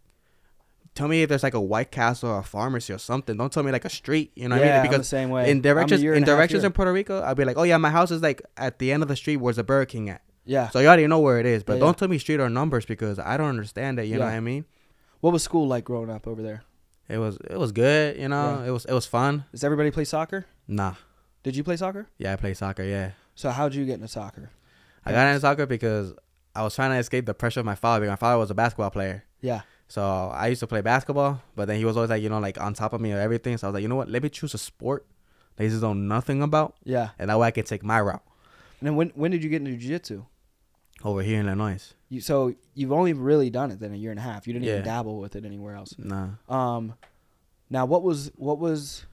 tell 0.94 1.08
me 1.08 1.22
if 1.22 1.28
there's 1.28 1.42
like 1.42 1.54
a 1.54 1.60
White 1.60 1.90
Castle 1.90 2.30
or 2.30 2.38
a 2.38 2.42
pharmacy 2.42 2.92
or 2.92 2.98
something. 2.98 3.36
Don't 3.36 3.52
tell 3.52 3.62
me 3.62 3.70
like 3.72 3.84
a 3.84 3.90
street. 3.90 4.32
You 4.34 4.48
know 4.48 4.56
what 4.56 4.64
yeah, 4.64 4.78
I 4.78 4.82
mean? 4.82 4.90
Because 4.90 5.08
same 5.08 5.28
way. 5.30 5.50
in 5.50 5.60
directions, 5.60 6.00
in 6.02 6.08
and 6.08 6.16
a 6.16 6.20
half 6.20 6.26
directions 6.26 6.64
in 6.64 6.72
Puerto 6.72 6.92
Rico, 6.92 7.20
I'll 7.20 7.34
be 7.34 7.44
like, 7.44 7.58
oh 7.58 7.64
yeah, 7.64 7.76
my 7.76 7.90
house 7.90 8.10
is 8.10 8.22
like 8.22 8.40
at 8.56 8.78
the 8.78 8.92
end 8.92 9.02
of 9.02 9.08
the 9.08 9.16
street. 9.16 9.36
Where's 9.36 9.56
the 9.56 9.64
Burger 9.64 9.86
King 9.86 10.08
at? 10.10 10.22
yeah. 10.46 10.70
So 10.70 10.78
you 10.78 10.86
already 10.86 11.06
know 11.06 11.18
where 11.18 11.38
it 11.38 11.46
is, 11.46 11.62
but 11.62 11.74
Yeah, 11.74 11.80
don't 11.80 11.88
yeah. 11.88 11.94
tell 11.94 12.08
me 12.08 12.18
street 12.18 12.40
or 12.40 12.48
numbers 12.48 12.86
because 12.86 13.18
I 13.18 13.36
don't 13.36 13.48
understand 13.48 13.98
it. 13.98 14.04
You 14.06 14.18
know 14.18 14.24
what 14.24 14.34
I 14.34 14.40
mean? 14.40 14.64
What 15.20 15.32
was 15.32 15.42
school 15.42 15.66
like 15.66 15.84
growing 15.84 16.08
up 16.08 16.26
over 16.26 16.40
there? 16.40 16.62
It 17.08 17.18
was 17.18 17.36
it 17.50 17.58
was 17.58 17.72
good. 17.72 18.16
You 18.18 18.28
know, 18.28 18.60
Yeah. 18.60 18.68
it 18.68 18.70
was 18.70 18.84
it 18.84 18.92
was 18.92 19.06
fun. 19.06 19.44
Does 19.52 19.64
everybody 19.64 19.90
play 19.90 20.04
soccer? 20.04 20.46
Nah, 20.68 20.94
Did 21.42 21.54
you 21.56 21.62
play 21.64 21.76
soccer? 21.76 22.06
yeah, 22.18 22.32
I 22.32 22.36
play 22.36 22.54
soccer. 22.54 22.82
Yeah, 22.82 23.12
So 23.34 23.50
how'd 23.50 23.74
you 23.74 23.84
get 23.86 23.94
into 23.94 24.08
soccer? 24.08 24.50
I 25.04 25.12
got 25.12 25.28
into 25.28 25.40
soccer 25.40 25.66
because 25.66 26.14
I 26.54 26.62
was 26.62 26.74
trying 26.74 26.90
to 26.90 26.96
escape 26.96 27.26
the 27.26 27.34
pressure 27.34 27.60
of 27.60 27.66
my 27.66 27.76
father. 27.76 28.00
Because 28.00 28.12
my 28.12 28.16
father 28.16 28.38
was 28.38 28.50
a 28.50 28.54
basketball 28.54 28.90
player. 28.90 29.24
Yeah. 29.40 29.60
So 29.88 30.02
I 30.02 30.48
used 30.48 30.58
to 30.60 30.66
play 30.66 30.80
basketball, 30.80 31.40
but 31.54 31.68
then 31.68 31.76
he 31.78 31.84
was 31.84 31.96
always 31.96 32.10
like, 32.10 32.20
you 32.22 32.28
know, 32.28 32.40
like 32.40 32.60
on 32.60 32.74
top 32.74 32.92
of 32.92 33.00
me 33.00 33.12
or 33.12 33.20
everything. 33.20 33.56
So 33.56 33.66
I 33.66 33.70
was 33.70 33.74
like, 33.74 33.82
you 33.82 33.88
know 33.88 33.94
what? 33.94 34.10
Let 34.10 34.22
me 34.24 34.28
choose 34.28 34.52
a 34.54 34.58
sport 34.58 35.06
that 35.54 35.62
he 35.62 35.70
just 35.70 35.82
know 35.82 35.92
nothing 35.94 36.42
about, 36.42 36.74
Yeah. 36.82 37.10
and 37.20 37.30
that 37.30 37.38
way 37.38 37.46
I 37.46 37.50
can 37.52 37.64
take 37.64 37.82
my 37.84 38.00
route 38.00 38.22
And 38.80 38.86
then 38.88 38.96
when 38.96 39.10
when 39.14 39.30
did 39.30 39.44
you 39.44 39.48
get 39.48 39.62
into 39.62 39.76
jiu-jitsu? 39.76 40.24
Over 41.04 41.22
here 41.22 41.40
in 41.40 41.46
Illinois. 41.46 41.94
You 42.08 42.20
so 42.20 42.54
you've 42.74 42.92
only 42.92 43.12
really 43.12 43.50
done 43.50 43.70
it 43.70 43.80
then 43.80 43.92
a 43.92 43.96
year 43.96 44.10
and 44.10 44.18
a 44.20 44.22
half. 44.22 44.46
You 44.46 44.52
didn't 44.52 44.68
even 44.68 44.84
dabble 44.84 45.18
with 45.18 45.36
it 45.36 45.44
anywhere 45.44 45.74
else. 45.74 45.94
Nah. 45.98 46.28
Um, 46.48 46.94
now 47.70 47.84
what 47.84 48.02
was 48.02 48.30
what 48.36 48.58
was, 48.58 49.04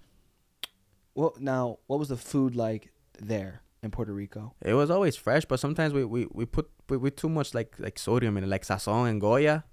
what 1.13 1.39
now 1.41 1.79
what 1.87 1.99
was 1.99 2.09
the 2.09 2.17
food 2.17 2.55
like 2.55 2.91
there 3.19 3.61
in 3.81 3.91
Puerto 3.91 4.13
Rico? 4.13 4.53
It 4.61 4.73
was 4.73 4.89
always 4.89 5.15
fresh, 5.15 5.45
but 5.45 5.59
sometimes 5.59 5.93
we 5.93 6.03
we, 6.05 6.27
we 6.31 6.45
put 6.45 6.69
we, 6.89 6.97
we 6.97 7.11
too 7.11 7.29
much 7.29 7.53
like 7.53 7.75
like 7.79 7.97
sodium 7.99 8.37
in 8.37 8.43
it, 8.43 8.47
like 8.47 8.63
sazon 8.63 9.09
and 9.09 9.19
goya. 9.21 9.63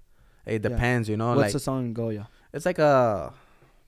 It 0.45 0.63
Yeah. 0.63 0.69
depends, 0.69 1.07
you 1.09 1.17
know. 1.17 1.35
What's 1.35 1.53
like 1.53 1.61
song 1.61 1.85
in 1.85 1.93
Goya? 1.93 2.27
it's 2.51 2.65
like 2.65 2.79
a 2.79 3.31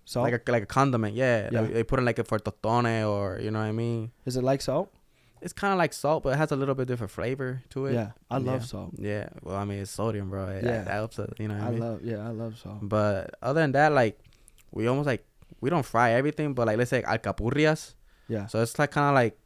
Salt. 0.05 0.23
like 0.29 0.47
a 0.47 0.51
like 0.51 0.63
a 0.63 0.65
condiment, 0.67 1.15
yeah. 1.15 1.49
Yeah. 1.51 1.61
Like, 1.61 1.73
they 1.73 1.83
put 1.83 1.99
it 1.99 2.03
like 2.03 2.19
a 2.19 2.23
for 2.23 2.37
totone 2.39 3.07
or 3.09 3.39
you 3.41 3.49
know 3.51 3.59
what 3.59 3.65
I 3.65 3.71
mean. 3.71 4.11
Is 4.25 4.37
it 4.37 4.43
like 4.43 4.61
salt? 4.61 4.91
It's 5.43 5.53
kind 5.53 5.73
of 5.73 5.77
like 5.77 5.93
salt, 5.93 6.23
but 6.23 6.33
it 6.33 6.37
has 6.37 6.51
a 6.51 6.55
little 6.55 6.73
bit 6.73 6.87
different 6.87 7.11
flavor 7.11 7.61
to 7.71 7.85
it. 7.87 7.93
Yeah, 7.93 8.11
I 8.31 8.37
love 8.37 8.61
Yeah. 8.61 8.67
salt. 8.73 8.91
Yeah. 8.97 9.27
Well, 9.43 9.57
I 9.57 9.65
mean, 9.65 9.79
it's 9.79 9.91
sodium, 9.91 10.29
bro. 10.29 10.47
It, 10.47 10.63
Yeah. 10.63 10.83
that 10.83 10.91
helps 11.01 11.19
it. 11.19 11.33
You 11.37 11.49
know 11.49 11.55
what 11.55 11.63
I, 11.63 11.71
mean. 11.71 11.79
love 11.79 11.99
yeah, 12.03 12.27
I 12.27 12.31
love 12.31 12.57
salt. 12.57 12.79
But 12.81 13.35
other 13.41 13.59
than 13.61 13.73
that, 13.73 13.91
like 13.91 14.17
we 14.71 14.87
almost 14.87 15.05
like 15.07 15.25
we 15.61 15.69
don't 15.69 15.85
fry 15.85 16.11
everything, 16.13 16.53
but 16.53 16.67
like 16.67 16.77
let's 16.77 16.89
say 16.89 17.01
alcapurrias. 17.03 17.93
Yeah. 18.29 18.47
So 18.47 18.61
it's 18.61 18.79
like 18.79 18.91
kind 18.91 19.09
of 19.09 19.15
like 19.15 19.37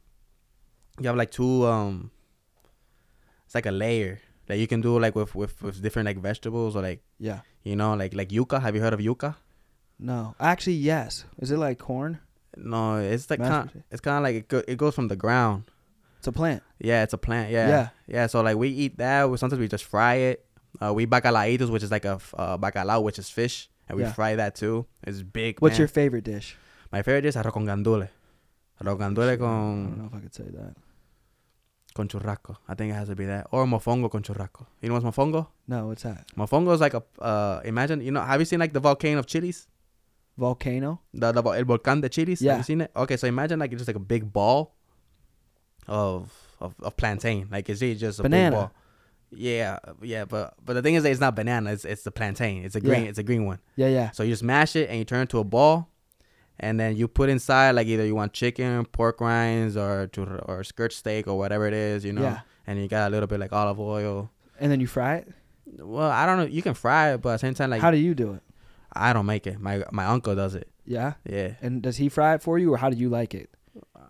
you 1.00 1.06
have 1.08 1.16
like 1.16 1.30
two 1.32 1.66
um. 1.66 2.10
It's 3.46 3.54
like 3.54 3.66
a 3.66 3.70
layer 3.72 4.20
that 4.46 4.58
you 4.58 4.66
can 4.66 4.80
do 4.80 4.98
like 4.98 5.14
with 5.16 5.34
with 5.34 5.60
with 5.62 5.82
different 5.82 6.06
like 6.06 6.18
vegetables 6.18 6.76
or 6.76 6.82
like 6.82 7.02
Yeah. 7.18 7.40
you 7.64 7.76
know 7.76 7.94
like 7.94 8.14
like 8.14 8.28
yuca. 8.28 8.60
Have 8.60 8.74
you 8.76 8.82
heard 8.82 8.92
of 8.94 9.00
yuca? 9.00 9.34
No, 9.98 10.34
actually 10.38 10.74
yes. 10.76 11.24
Is 11.38 11.50
it 11.50 11.56
like 11.58 11.78
corn? 11.78 12.20
No, 12.56 12.98
it's 12.98 13.28
like 13.30 13.40
kind. 13.40 13.82
It's 13.90 14.00
kind 14.00 14.18
of 14.18 14.22
like 14.22 14.36
it, 14.36 14.48
go, 14.48 14.62
it 14.68 14.76
goes 14.78 14.94
from 14.94 15.08
the 15.08 15.16
ground. 15.16 15.64
It's 16.18 16.26
a 16.26 16.32
plant. 16.32 16.62
Yeah, 16.78 17.02
it's 17.04 17.12
a 17.14 17.18
plant. 17.18 17.50
Yeah. 17.50 17.68
Yeah. 17.68 17.88
Yeah. 18.06 18.26
So 18.26 18.40
like 18.42 18.56
we 18.56 18.68
eat 18.68 18.98
that. 18.98 19.30
We, 19.30 19.36
sometimes 19.38 19.60
we 19.60 19.68
just 19.68 19.84
fry 19.84 20.14
it. 20.14 20.44
Uh, 20.80 20.92
we 20.92 21.06
bacalaitos, 21.06 21.70
which 21.70 21.82
is 21.82 21.90
like 21.90 22.04
a 22.04 22.20
uh, 22.36 22.58
bacalao, 22.58 23.02
which 23.02 23.18
is 23.18 23.30
fish, 23.30 23.70
and 23.88 23.96
we 23.96 24.02
Yeah. 24.04 24.12
fry 24.12 24.36
that 24.36 24.54
too. 24.54 24.86
It's 25.04 25.22
big. 25.22 25.60
What's 25.60 25.74
man. 25.74 25.78
your 25.80 25.88
favorite 25.88 26.24
dish? 26.24 26.56
My 26.92 27.02
favorite 27.02 27.22
dish 27.22 27.34
arroz 27.36 27.52
con 27.52 27.64
gandule. 27.66 28.08
Roganduele 28.82 29.32
Shit, 29.32 29.40
I 29.40 29.44
don't 29.44 29.98
know 29.98 30.06
if 30.06 30.14
I 30.14 30.20
could 30.20 30.34
say 30.34 30.44
that. 30.44 30.76
con 31.94 32.06
churrasco. 32.06 32.56
I 32.68 32.74
think 32.74 32.92
it 32.92 32.94
has 32.94 33.08
to 33.08 33.16
be 33.16 33.26
that 33.26 33.48
or 33.50 33.64
mofongo 33.66 34.08
con 34.10 34.22
churrasco. 34.22 34.66
You 34.80 34.88
know 34.88 34.94
what's 35.00 35.04
mofongo? 35.06 35.48
No, 35.66 35.86
what's 35.88 36.02
that? 36.04 36.26
Mofongo 36.36 36.72
is 36.74 36.80
like 36.80 36.94
a 36.94 37.02
uh 37.20 37.60
imagine 37.64 38.00
you 38.02 38.12
know 38.12 38.20
have 38.20 38.40
you 38.40 38.44
seen 38.44 38.60
like 38.60 38.72
the 38.72 38.80
volcano 38.80 39.18
of 39.18 39.26
chilies? 39.26 39.66
Volcano. 40.36 41.00
The, 41.12 41.32
the 41.32 41.42
el 41.42 41.64
volcán 41.64 42.00
de 42.00 42.08
chilies. 42.08 42.40
Yeah. 42.40 42.52
Have 42.52 42.58
you 42.60 42.64
seen 42.64 42.80
it? 42.82 42.92
Okay, 42.94 43.16
so 43.16 43.26
imagine 43.26 43.58
like 43.58 43.72
it's 43.72 43.80
just 43.80 43.88
like 43.88 43.96
a 43.96 44.00
big 44.14 44.32
ball 44.32 44.76
of 45.88 46.32
of, 46.60 46.74
of 46.80 46.96
plantain. 46.96 47.48
Like 47.50 47.68
it's 47.68 47.80
really 47.80 47.94
just 47.96 48.20
a 48.20 48.22
Banana. 48.22 48.50
big 48.50 48.58
ball. 48.60 48.72
Yeah, 49.30 49.78
yeah, 50.00 50.24
but 50.24 50.54
but 50.64 50.72
the 50.72 50.82
thing 50.82 50.94
is, 50.94 51.02
that 51.02 51.10
it's 51.10 51.20
not 51.20 51.34
banana. 51.36 51.72
It's 51.72 51.84
it's 51.84 52.02
the 52.02 52.10
plantain. 52.10 52.64
It's 52.64 52.74
a 52.76 52.80
green. 52.80 53.02
Yeah. 53.02 53.08
It's 53.10 53.18
a 53.18 53.22
green 53.22 53.44
one. 53.44 53.58
Yeah, 53.76 53.88
yeah. 53.88 54.10
So 54.12 54.22
you 54.22 54.32
just 54.32 54.42
mash 54.42 54.74
it 54.74 54.88
and 54.88 54.98
you 54.98 55.04
turn 55.04 55.22
it 55.22 55.28
to 55.30 55.38
a 55.38 55.44
ball, 55.44 55.90
and 56.58 56.80
then 56.80 56.96
you 56.96 57.08
put 57.08 57.28
inside 57.28 57.72
like 57.72 57.86
either 57.88 58.06
you 58.06 58.14
want 58.14 58.32
chicken, 58.32 58.86
pork 58.86 59.20
rinds, 59.20 59.76
or 59.76 60.08
or 60.46 60.64
skirt 60.64 60.94
steak 60.94 61.28
or 61.28 61.36
whatever 61.36 61.66
it 61.66 61.74
is, 61.74 62.06
you 62.06 62.12
know. 62.14 62.22
Yeah. 62.22 62.40
And 62.66 62.80
you 62.80 62.88
got 62.88 63.08
a 63.08 63.10
little 63.10 63.26
bit 63.26 63.38
like 63.40 63.52
olive 63.52 63.78
oil. 63.78 64.30
And 64.58 64.72
then 64.72 64.80
you 64.80 64.86
fry 64.86 65.16
it. 65.16 65.28
Well, 65.78 66.10
I 66.10 66.24
don't 66.24 66.38
know. 66.38 66.46
You 66.46 66.62
can 66.62 66.72
fry 66.74 67.12
it, 67.12 67.18
but 67.20 67.30
at 67.30 67.32
the 67.34 67.38
same 67.40 67.54
time, 67.54 67.68
like 67.70 67.82
How 67.82 67.90
do 67.90 67.98
you 67.98 68.14
do 68.14 68.32
it? 68.32 68.42
I 68.92 69.12
don't 69.12 69.26
make 69.26 69.46
it. 69.46 69.60
My 69.60 69.84
my 69.92 70.06
uncle 70.06 70.34
does 70.34 70.54
it. 70.54 70.70
Yeah. 70.86 71.14
Yeah. 71.28 71.52
And 71.60 71.82
does 71.82 71.98
he 71.98 72.08
fry 72.08 72.34
it 72.34 72.42
for 72.42 72.58
you, 72.58 72.72
or 72.72 72.78
how 72.78 72.88
do 72.88 72.96
you 72.96 73.10
like 73.10 73.34
it? 73.34 73.50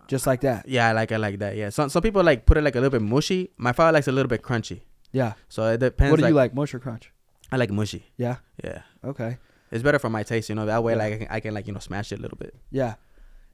Just 0.09 0.25
like 0.27 0.41
that. 0.41 0.67
Yeah, 0.67 0.89
I 0.89 0.91
like 0.91 1.11
it 1.11 1.19
like 1.19 1.37
that. 1.39 1.55
Yeah. 1.55 1.69
Some 1.69 1.87
some 1.89 2.01
people 2.01 2.23
like 2.23 2.45
put 2.45 2.57
it 2.57 2.63
like 2.63 2.75
a 2.75 2.81
little 2.81 2.99
bit 2.99 3.05
mushy. 3.07 3.51
My 3.57 3.71
father 3.71 3.93
likes 3.93 4.07
a 4.07 4.11
little 4.11 4.27
bit 4.27 4.41
crunchy. 4.41 4.81
Yeah. 5.11 5.33
So 5.47 5.67
it 5.71 5.79
depends. 5.79 6.11
what 6.11 6.17
do 6.17 6.23
like, 6.23 6.29
you 6.31 6.35
like, 6.35 6.53
mush 6.55 6.73
or 6.73 6.79
crunch? 6.79 7.11
I 7.51 7.57
like 7.57 7.69
mushy. 7.71 8.05
Yeah. 8.17 8.37
Yeah. 8.63 8.81
Okay. 9.05 9.37
It's 9.71 9.83
better 9.83 9.99
for 9.99 10.09
my 10.09 10.23
taste, 10.23 10.49
you 10.49 10.55
know. 10.55 10.65
That 10.65 10.83
way, 10.83 10.93
Yeah. 10.93 10.97
like 10.97 11.13
I 11.13 11.17
can, 11.17 11.27
I 11.29 11.39
can 11.39 11.53
like 11.53 11.67
you 11.67 11.73
know 11.73 11.79
smash 11.79 12.11
it 12.11 12.19
a 12.19 12.21
little 12.21 12.37
bit. 12.37 12.55
Yeah. 12.71 12.95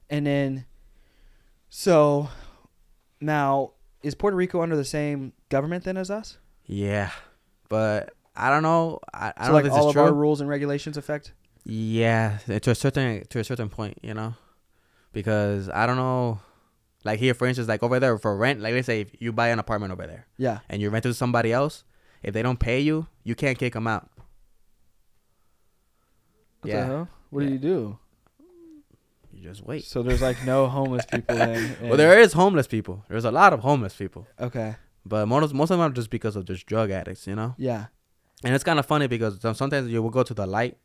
And 0.08 0.26
then, 0.26 0.64
so 1.68 2.28
now 3.20 3.72
is 4.02 4.14
Puerto 4.14 4.36
Rico 4.36 4.62
under 4.62 4.76
the 4.76 4.84
same 4.84 5.32
government 5.50 5.84
then 5.84 5.96
as 5.96 6.10
us? 6.10 6.38
Yeah, 6.64 7.10
but 7.68 8.14
I 8.34 8.50
don't 8.50 8.62
know. 8.62 9.00
I, 9.12 9.32
I 9.36 9.46
so 9.46 9.46
don't 9.46 9.54
like 9.54 9.64
know 9.66 9.74
if 9.74 9.80
all 9.80 9.88
of 9.88 9.94
true. 9.94 10.02
our 10.02 10.12
rules 10.12 10.40
and 10.40 10.48
regulations 10.48 10.96
affect. 10.96 11.32
Yeah, 11.64 12.38
to 12.46 12.70
a 12.70 12.74
certain 12.74 13.26
to 13.26 13.40
a 13.40 13.44
certain 13.44 13.68
point, 13.68 13.98
you 14.02 14.14
know, 14.14 14.34
because 15.12 15.68
I 15.70 15.86
don't 15.86 15.96
know. 15.96 16.40
Like 17.04 17.20
here, 17.20 17.34
for 17.34 17.46
instance, 17.46 17.68
like 17.68 17.82
over 17.84 18.00
there 18.00 18.18
for 18.18 18.36
rent, 18.36 18.60
like 18.60 18.74
let's 18.74 18.86
say 18.86 19.02
if 19.02 19.10
you 19.20 19.32
buy 19.32 19.48
an 19.48 19.60
apartment 19.60 19.92
over 19.92 20.06
there 20.08 20.26
Yeah. 20.38 20.58
and 20.68 20.82
you 20.82 20.90
rent 20.90 21.04
it 21.06 21.10
to 21.10 21.14
somebody 21.14 21.52
else, 21.52 21.84
if 22.24 22.34
they 22.34 22.42
don't 22.42 22.58
pay 22.58 22.80
you, 22.80 23.06
you 23.22 23.36
can't 23.36 23.56
kick 23.56 23.74
them 23.74 23.86
out. 23.86 24.10
What 26.60 26.70
Yeah. 26.70 26.80
the 26.80 26.86
hell? 26.86 27.08
What 27.30 27.40
Yeah. 27.42 27.46
do 27.48 27.52
you 27.52 27.58
do? 27.60 27.98
You 29.32 29.42
just 29.42 29.62
wait. 29.64 29.84
So 29.84 30.02
there's 30.02 30.22
like 30.22 30.44
no 30.44 30.66
homeless 30.66 31.04
people 31.10 31.36
then. 31.36 31.76
Well, 31.82 31.96
there 31.96 32.18
is 32.18 32.32
homeless 32.32 32.66
people. 32.66 33.04
There's 33.08 33.24
a 33.24 33.30
lot 33.30 33.52
of 33.52 33.60
homeless 33.60 33.94
people, 33.94 34.26
Okay. 34.40 34.76
but 35.04 35.26
most 35.28 35.52
most 35.54 35.70
of 35.70 35.78
them 35.78 35.90
are 35.90 35.94
just 35.94 36.10
because 36.10 36.34
of 36.36 36.44
just 36.44 36.66
drug 36.66 36.90
addicts, 36.90 37.26
you 37.26 37.36
know. 37.36 37.54
Yeah. 37.58 37.86
And 38.42 38.54
it's 38.54 38.64
kind 38.64 38.78
of 38.78 38.86
funny 38.86 39.06
because 39.06 39.40
sometimes 39.40 39.90
you 39.90 40.02
will 40.02 40.10
go 40.10 40.22
to 40.22 40.34
the 40.34 40.46
light 40.46 40.76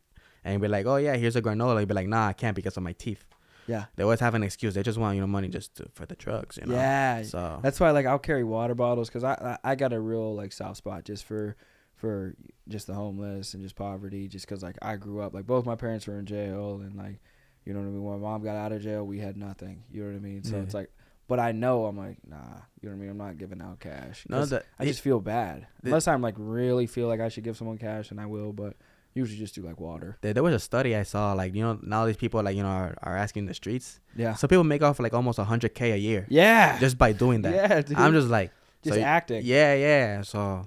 and 0.44 0.60
be 0.60 0.68
like, 0.68 0.86
"Oh 0.86 0.96
yeah, 0.96 1.16
here's 1.16 1.36
a 1.36 1.42
granola." 1.42 1.80
You 1.80 1.86
be 1.86 1.94
like, 1.94 2.08
"Nah, 2.08 2.28
I 2.28 2.32
can't 2.32 2.54
because 2.54 2.76
of 2.76 2.82
my 2.82 2.92
teeth." 2.92 3.24
Yeah. 3.66 3.84
They 3.96 4.02
always 4.02 4.20
have 4.20 4.34
an 4.34 4.42
excuse. 4.42 4.74
They 4.74 4.82
just 4.82 4.98
want 4.98 5.14
you 5.14 5.20
know 5.20 5.26
money 5.26 5.48
just 5.48 5.76
to, 5.76 5.86
for 5.94 6.04
the 6.06 6.14
drugs, 6.16 6.58
you 6.60 6.66
know. 6.66 6.74
Yeah. 6.74 7.22
So 7.22 7.60
That's 7.62 7.78
why 7.80 7.90
like 7.90 8.06
I'll 8.06 8.18
carry 8.18 8.44
water 8.44 8.74
bottles 8.74 9.08
because 9.08 9.24
I, 9.24 9.58
I 9.64 9.72
I 9.72 9.74
got 9.76 9.92
a 9.92 10.00
real 10.00 10.34
like 10.34 10.52
soft 10.52 10.78
spot 10.78 11.04
just 11.04 11.24
for 11.24 11.56
for 11.94 12.34
just 12.68 12.86
the 12.88 12.94
homeless 12.94 13.54
and 13.54 13.62
just 13.62 13.76
poverty 13.76 14.26
just 14.26 14.46
because 14.46 14.62
like 14.62 14.76
I 14.82 14.96
grew 14.96 15.20
up 15.20 15.32
like 15.34 15.46
both 15.46 15.64
my 15.64 15.76
parents 15.76 16.06
were 16.06 16.18
in 16.18 16.26
jail 16.26 16.80
and 16.82 16.96
like 16.96 17.20
you 17.64 17.72
know 17.72 17.78
what 17.80 17.86
I 17.86 17.90
mean 17.90 18.02
when 18.02 18.20
my 18.20 18.28
mom 18.30 18.42
got 18.42 18.56
out 18.56 18.72
of 18.72 18.82
jail 18.82 19.04
we 19.04 19.20
had 19.20 19.36
nothing 19.36 19.84
you 19.92 20.02
know 20.02 20.10
what 20.10 20.16
I 20.16 20.18
mean 20.20 20.42
so 20.42 20.56
Yeah. 20.56 20.62
it's 20.62 20.74
like 20.74 20.90
but 21.28 21.38
I 21.38 21.52
know 21.52 21.84
I'm 21.86 21.96
like 21.96 22.16
nah 22.26 22.36
you 22.80 22.88
know 22.88 22.90
what 22.90 22.92
I 22.94 22.96
mean 22.96 23.10
I'm 23.10 23.18
not 23.18 23.38
giving 23.38 23.62
out 23.62 23.78
cash 23.78 24.24
no, 24.28 24.44
I 24.80 24.84
just 24.84 25.00
feel 25.00 25.20
bad 25.20 25.68
the- 25.82 25.90
unless 25.90 26.08
I'm 26.08 26.22
like 26.22 26.34
really 26.38 26.88
feel 26.88 27.06
like 27.06 27.20
I 27.20 27.28
should 27.28 27.44
give 27.44 27.56
someone 27.56 27.78
cash 27.78 28.10
and 28.10 28.20
I 28.20 28.26
will 28.26 28.52
but 28.52 28.74
usually 29.14 29.38
just 29.38 29.54
do 29.54 29.62
like 29.62 29.78
water 29.80 30.16
there, 30.22 30.32
there 30.34 30.42
was 30.42 30.54
a 30.54 30.58
study 30.58 30.96
I 30.96 31.02
saw 31.02 31.32
like 31.34 31.54
you 31.54 31.62
know 31.62 31.78
now 31.82 32.06
these 32.06 32.16
people 32.16 32.42
like 32.42 32.56
you 32.56 32.62
know 32.62 32.68
are, 32.68 32.94
are 33.02 33.16
asking 33.16 33.46
the 33.46 33.54
streets. 33.54 34.00
yeah 34.16 34.34
So 34.34 34.48
people 34.48 34.64
make 34.64 34.82
off 34.82 34.98
like 35.00 35.12
almost 35.14 35.38
hundred 35.38 35.74
k 35.74 35.92
a 35.92 35.96
year 35.96 36.26
yeah 36.30 36.78
just 36.78 36.96
by 36.96 37.12
doing 37.12 37.42
that. 37.42 37.54
yeah 37.54 37.80
dude. 37.82 37.98
I'm 37.98 38.12
just 38.12 38.28
like 38.28 38.50
just 38.82 38.96
so 38.98 39.02
acting 39.02 39.42
Yeah, 39.44 39.74
yeah. 39.74 40.22
So 40.22 40.66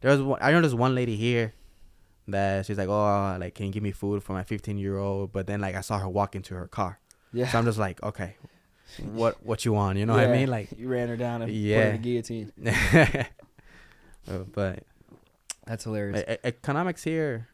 there's 0.00 0.20
one, 0.20 0.38
I 0.42 0.50
know 0.52 0.60
there's 0.60 0.74
one 0.74 0.94
lady 0.94 1.16
here 1.16 1.52
that 2.28 2.66
she's 2.66 2.76
like, 2.76 2.88
oh, 2.88 3.36
like 3.40 3.54
can 3.54 3.66
you 3.66 3.72
give 3.72 3.82
me 3.82 3.92
food 3.92 4.22
for 4.22 4.32
my 4.32 4.42
15 4.42 4.76
year 4.78 4.98
old? 4.98 5.32
But 5.32 5.46
then 5.46 5.60
like 5.60 5.74
I 5.76 5.80
saw 5.80 5.98
her 5.98 6.08
walk 6.08 6.34
into 6.34 6.54
her 6.54 6.66
car, 6.66 6.98
yeah 7.32 7.48
so 7.48 7.58
I'm 7.58 7.64
just 7.64 7.78
like, 7.78 8.02
okay, 8.02 8.36
what 9.20 9.34
what 9.46 9.64
you 9.64 9.72
want? 9.72 9.96
You 9.98 10.06
know 10.06 10.14
what 10.14 10.24
I 10.28 10.32
mean? 10.32 10.48
Like, 10.48 10.68
you 10.76 10.88
ran 10.88 11.08
her 11.08 11.16
down 11.16 11.42
and 11.42 11.50
put 11.50 11.54
her 11.56 11.60
Yeah. 11.72 11.88
in 11.90 11.94
a 11.94 11.98
guillotine 11.98 12.52
Uh, 14.28 14.38
but 14.52 14.82
that's 15.66 15.84
hilarious 15.84 16.24
economics 16.42 17.04
here. 17.04 17.48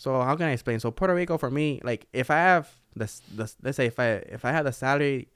So 0.00 0.22
how 0.22 0.34
can 0.34 0.46
I 0.46 0.52
explain? 0.52 0.80
So 0.80 0.90
Puerto 0.90 1.14
Rico 1.14 1.36
for 1.36 1.50
me, 1.50 1.78
like 1.84 2.06
if 2.14 2.30
I 2.30 2.36
have 2.36 2.70
this, 2.96 3.20
this 3.34 3.54
let's 3.62 3.76
say 3.76 3.84
if 3.84 4.00
I 4.00 4.06
if 4.32 4.46
I 4.46 4.50
had 4.50 4.64
the 4.64 4.72
salary 4.72 5.28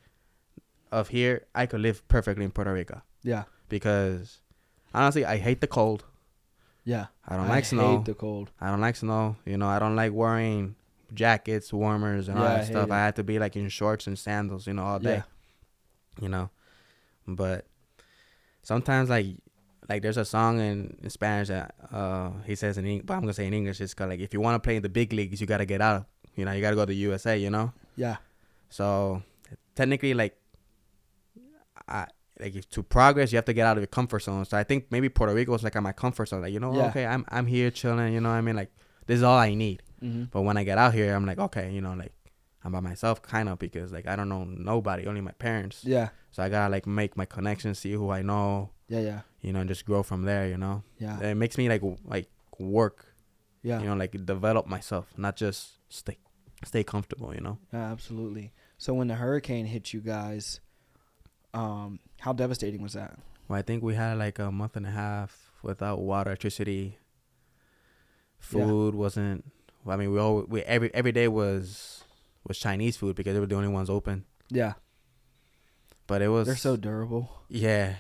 of 0.91 1.09
here, 1.09 1.45
I 1.55 1.67
could 1.67 1.81
live 1.81 2.01
perfectly 2.09 2.47
in 2.47 2.51
Puerto 2.51 2.73
Rico 2.73 3.03
yeah 3.23 3.45
because 3.69 4.41
honestly, 4.95 5.27
I 5.27 5.37
hate 5.37 5.61
the 5.61 5.67
cold. 5.67 6.05
Yeah. 6.83 7.09
I 7.29 7.37
don't 7.37 7.49
like 7.49 7.67
snow. 7.67 7.89
I 7.89 7.97
hate 7.97 8.07
the 8.07 8.15
cold. 8.15 8.53
I 8.59 8.69
don't 8.69 8.81
like 8.81 8.97
snow. 8.97 9.37
You 9.45 9.59
know, 9.59 9.69
I 9.69 9.79
don't 9.79 9.97
like 9.97 10.15
wearing 10.15 10.77
jackets, 11.13 11.71
warmers, 11.71 12.31
and 12.31 12.39
all 12.39 12.45
Yeah, 12.45 12.51
I 12.51 12.57
that 12.57 12.65
hate 12.65 12.73
stuff. 12.73 12.91
I 12.91 12.99
had 13.05 13.17
to 13.17 13.23
be 13.23 13.39
like 13.39 13.57
in 13.57 13.69
shorts 13.69 14.07
and 14.07 14.19
sandals, 14.19 14.67
you 14.67 14.73
know, 14.73 14.85
all 14.85 14.99
day. 14.99 15.17
Yeah. 15.17 16.23
You 16.23 16.31
know, 16.31 16.49
but 17.29 17.67
sometimes 18.63 19.11
like 19.11 19.27
like 19.89 20.03
there's 20.03 20.17
a 20.17 20.25
song 20.25 20.61
in, 20.61 20.97
in 21.03 21.11
Spanish 21.11 21.49
that 21.49 21.75
uh 21.93 22.31
he 22.47 22.55
says 22.55 22.79
in 22.79 22.87
English, 22.87 23.07
but 23.07 23.15
I'm 23.15 23.21
gonna 23.21 23.35
say 23.35 23.47
in 23.47 23.55
English. 23.55 23.81
It's 23.81 23.95
called 23.95 24.11
like 24.11 24.21
if 24.21 24.33
you 24.33 24.41
want 24.41 24.57
to 24.57 24.67
play 24.67 24.77
in 24.77 24.83
the 24.83 24.89
big 24.89 25.13
leagues, 25.13 25.41
you 25.41 25.47
gotta 25.47 25.67
get 25.67 25.81
out. 25.81 26.07
You 26.37 26.45
know, 26.45 26.53
you 26.53 26.61
gotta 26.61 26.77
go 26.77 26.83
to 26.83 26.87
the 26.87 26.95
USA. 26.97 27.37
You 27.39 27.51
know, 27.51 27.73
Yeah. 27.97 28.17
so 28.71 29.23
technically 29.75 30.15
like 30.15 30.37
I. 31.89 32.07
Like 32.41 32.57
if 32.57 32.69
to 32.71 32.83
progress, 32.83 33.31
you 33.31 33.37
have 33.37 33.45
to 33.45 33.53
get 33.53 33.65
out 33.65 33.77
of 33.77 33.81
your 33.81 33.87
comfort 33.87 34.19
zone. 34.21 34.45
So 34.45 34.57
I 34.59 34.65
think 34.65 34.87
maybe 34.91 35.09
Puerto 35.09 35.33
Rico 35.33 35.55
is 35.55 35.63
like 35.63 35.77
at 35.77 35.83
my 35.85 35.93
comfort 35.93 36.29
zone. 36.31 36.43
Like 36.43 36.53
you 36.53 36.59
know, 36.59 36.75
Yeah. 36.75 36.87
okay, 36.89 37.07
I'm 37.07 37.25
I'm 37.29 37.47
here 37.47 37.71
chilling. 37.71 38.13
You 38.13 38.21
know, 38.21 38.31
what 38.31 38.35
I 38.35 38.41
mean, 38.41 38.57
like 38.57 38.73
this 39.07 39.19
is 39.19 39.23
all 39.23 39.39
I 39.39 39.55
need. 39.55 39.85
Mm-hmm. 40.03 40.25
But 40.33 40.43
when 40.43 40.57
I 40.57 40.65
get 40.65 40.77
out 40.77 40.95
here, 40.95 41.15
I'm 41.15 41.25
like, 41.27 41.39
okay, 41.39 41.71
you 41.71 41.81
know, 41.81 41.95
like 41.95 42.13
I'm 42.65 42.73
by 42.73 42.81
myself, 42.81 43.23
kind 43.23 43.49
of, 43.49 43.61
because 43.61 43.93
like 43.93 44.09
I 44.09 44.17
don't 44.17 44.29
know 44.29 44.43
nobody, 44.43 45.07
only 45.07 45.21
my 45.21 45.31
parents. 45.31 45.85
Yeah. 45.85 46.09
So 46.33 46.43
I 46.43 46.49
gotta 46.49 46.73
like 46.73 46.89
make 46.89 47.17
my 47.17 47.25
connections, 47.25 47.79
see 47.79 47.93
who 47.93 48.11
I 48.11 48.23
know, 48.23 48.71
Yeah. 48.89 49.01
Yeah. 49.01 49.21
you 49.41 49.53
know, 49.53 49.61
and 49.61 49.69
just 49.69 49.85
grow 49.87 50.03
from 50.03 50.23
there. 50.23 50.47
You 50.49 50.57
know, 50.59 50.83
Yeah. 50.99 51.19
it 51.21 51.35
makes 51.37 51.57
me 51.59 51.69
like 51.69 51.81
w- 51.81 51.99
like 52.05 52.29
work, 52.59 53.15
Yeah. 53.63 53.81
you 53.81 53.87
know, 53.87 53.95
like 53.97 54.13
develop 54.27 54.67
myself, 54.67 55.07
not 55.17 55.37
just 55.37 55.79
stay 55.89 56.19
stay 56.65 56.85
comfortable. 56.85 57.35
You 57.35 57.41
know, 57.41 57.59
Yeah, 57.73 57.91
absolutely. 57.93 58.53
So 58.79 58.93
when 58.95 59.09
the 59.09 59.15
hurricane 59.17 59.67
hit 59.67 59.93
you 59.93 60.01
guys, 60.01 60.61
um, 61.55 61.99
how 62.21 62.33
devastating 62.33 62.83
was 62.83 62.93
that? 62.95 63.19
well, 63.49 63.59
I 63.59 63.63
think 63.63 63.83
we 63.83 63.95
had 63.95 64.19
like 64.19 64.39
a 64.39 64.51
month 64.51 64.77
and 64.77 64.87
a 64.87 64.91
half 64.91 65.53
without 65.63 66.01
water, 66.01 66.31
electricity, 66.31 66.99
Yeah. 68.51 68.67
food 68.67 68.95
wasn't. 68.95 69.45
I 69.87 69.97
mean, 69.97 70.13
we 70.13 70.19
all 70.19 70.45
we 70.49 70.63
every 70.63 70.93
every 70.95 71.13
day 71.13 71.29
was 71.29 72.03
was 72.47 72.59
Chinese 72.59 72.97
food 72.97 73.17
because 73.17 73.35
they 73.35 73.41
were 73.41 73.47
the 73.47 73.57
only 73.57 73.69
ones 73.69 73.89
open. 73.91 74.25
Yeah. 74.51 74.75
But 76.07 76.21
it 76.23 76.29
was 76.29 76.47
They're 76.47 76.57
so 76.57 76.77
durable. 76.77 77.31
Yeah, 77.49 77.97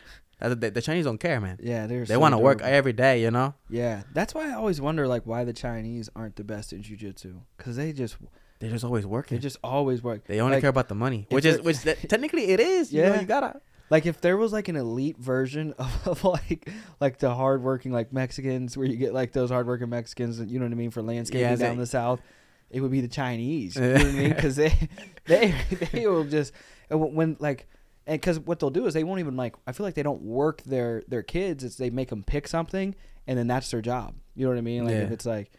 the, 0.48 0.70
the 0.70 0.82
Chinese 0.82 1.04
don't 1.04 1.18
care, 1.18 1.40
man. 1.40 1.58
Yeah, 1.62 1.86
they're. 1.86 2.04
They 2.04 2.14
so 2.14 2.18
want 2.20 2.32
to 2.34 2.38
work 2.38 2.60
every 2.62 2.92
day, 2.92 3.22
you 3.22 3.30
know. 3.30 3.54
Yeah, 3.70 4.02
that's 4.12 4.34
why 4.34 4.50
I 4.50 4.54
always 4.54 4.80
wonder 4.80 5.06
like 5.08 5.22
why 5.26 5.44
the 5.44 5.52
Chinese 5.52 6.08
aren't 6.16 6.36
the 6.36 6.44
best 6.44 6.72
in 6.72 6.82
jujitsu 6.82 7.40
because 7.56 7.76
they 7.76 7.92
just 7.92 8.16
They're 8.58 8.70
just 8.70 8.84
always 8.84 9.06
working. 9.06 9.36
they 9.38 9.42
just 9.42 9.58
always 9.64 10.02
work. 10.02 10.26
They 10.26 10.40
only 10.40 10.56
like, 10.56 10.60
care 10.62 10.70
about 10.70 10.88
the 10.88 10.94
money, 10.94 11.26
which 11.30 11.44
is 11.44 11.60
which 11.62 11.80
that, 11.82 12.08
technically 12.08 12.46
it 12.46 12.60
is. 12.60 12.92
You 12.92 13.02
know, 13.02 13.14
Yeah. 13.14 13.20
you 13.20 13.26
gotta. 13.26 13.60
Like 13.90 14.06
if 14.06 14.20
there 14.22 14.36
was 14.38 14.50
like 14.52 14.68
an 14.68 14.76
elite 14.76 15.18
version 15.18 15.72
of, 15.78 16.08
of 16.08 16.24
like 16.24 16.68
like 17.00 17.18
the 17.18 17.34
hardworking 17.34 17.92
like 17.92 18.12
Mexicans 18.12 18.76
where 18.76 18.86
you 18.86 18.96
get 18.96 19.12
like 19.12 19.32
those 19.32 19.50
hardworking 19.50 19.90
Mexicans, 19.90 20.40
you 20.40 20.58
know 20.58 20.64
what 20.66 20.72
I 20.72 20.76
mean, 20.76 20.90
for 20.90 21.02
landscaping 21.02 21.42
Yeah, 21.42 21.56
down 21.56 21.76
they- 21.76 21.82
the 21.82 21.86
south, 21.86 22.20
it 22.70 22.80
would 22.80 22.90
be 22.90 23.00
the 23.02 23.08
Chinese. 23.08 23.76
You 23.80 23.82
know 23.82 23.92
what 23.92 24.06
I 24.06 24.10
mean? 24.12 24.28
Because 24.30 24.56
they 24.56 24.72
they 25.26 25.54
they 25.92 26.06
will 26.06 26.24
just 26.24 26.52
when, 26.90 27.36
like 27.40 27.68
and 28.06 28.20
because 28.20 28.38
what 28.40 28.58
they'll 28.60 28.70
do 28.70 28.86
is 28.86 28.94
they 28.94 29.04
won't 29.04 29.20
even 29.20 29.36
like 29.36 29.54
I 29.66 29.72
feel 29.72 29.84
like 29.84 29.94
they 29.94 30.02
don't 30.02 30.22
work 30.22 30.62
their 30.62 31.02
their 31.08 31.22
kids. 31.22 31.64
It's 31.64 31.76
they 31.76 31.90
make 31.90 32.08
them 32.10 32.22
pick 32.22 32.46
something 32.48 32.94
and 33.26 33.38
then 33.38 33.46
that's 33.46 33.70
their 33.70 33.80
job. 33.82 34.14
You 34.34 34.44
know 34.46 34.50
what 34.52 34.58
I 34.58 34.62
mean? 34.62 34.84
Like 34.84 34.94
if 35.04 35.10
it's 35.12 35.26
like 35.26 35.50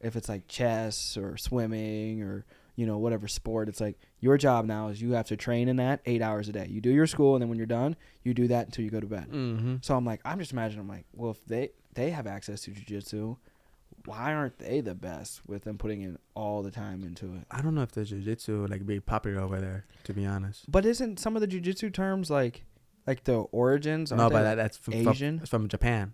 if 0.00 0.16
it's 0.16 0.28
like 0.28 0.46
chess 0.48 1.16
or 1.16 1.36
swimming 1.36 2.22
or 2.22 2.44
you 2.76 2.86
know 2.86 2.98
whatever 2.98 3.28
sport 3.28 3.68
it's 3.68 3.80
like 3.80 3.96
your 4.18 4.36
job 4.36 4.64
now 4.66 4.88
is 4.88 5.00
you 5.00 5.12
have 5.12 5.26
to 5.26 5.36
train 5.36 5.68
in 5.68 5.76
that 5.76 6.00
eight 6.06 6.20
hours 6.20 6.48
a 6.48 6.52
day 6.52 6.66
you 6.68 6.80
do 6.80 6.90
your 6.90 7.06
school 7.06 7.36
and 7.36 7.40
then 7.42 7.48
when 7.48 7.56
you're 7.56 7.68
done 7.68 7.94
you 8.24 8.34
do 8.34 8.48
that 8.48 8.66
until 8.66 8.84
you 8.84 8.90
go 8.90 8.98
to 8.98 9.06
bed 9.06 9.28
Mm-hmm. 9.30 9.76
so 9.80 9.94
i'm 9.96 10.04
like 10.04 10.20
i'm 10.24 10.40
just 10.40 10.50
imagining 10.50 10.80
i'm 10.80 10.88
like 10.88 11.04
well 11.14 11.30
if 11.30 11.44
they 11.46 11.70
they 11.94 12.10
have 12.10 12.26
access 12.26 12.62
to 12.62 12.72
jiu-jitsu 12.72 13.36
why 14.06 14.34
aren't 14.34 14.58
they 14.58 14.80
the 14.80 14.94
best 14.94 15.40
with 15.46 15.64
them 15.64 15.78
putting 15.78 16.02
in 16.02 16.18
all 16.34 16.62
the 16.62 16.70
time 16.70 17.02
into 17.04 17.26
it? 17.34 17.46
I 17.50 17.60
don't 17.62 17.74
know 17.74 17.82
if 17.82 17.92
the 17.92 18.04
jiu-jitsu 18.04 18.66
like 18.68 18.84
be 18.86 19.00
popular 19.00 19.40
over 19.40 19.60
there. 19.60 19.86
To 20.04 20.12
be 20.12 20.26
honest. 20.26 20.70
But 20.70 20.84
isn't 20.84 21.18
some 21.18 21.36
of 21.36 21.40
the 21.40 21.48
jujitsu 21.48 21.92
terms 21.92 22.30
like, 22.30 22.64
like 23.06 23.24
the 23.24 23.34
origins? 23.36 24.10
No, 24.12 24.28
but 24.30 24.42
that, 24.42 24.54
that's 24.56 24.76
from, 24.76 24.92
from 25.02 25.08
Asian. 25.08 25.38
it's 25.40 25.50
from 25.50 25.68
Japan. 25.68 26.12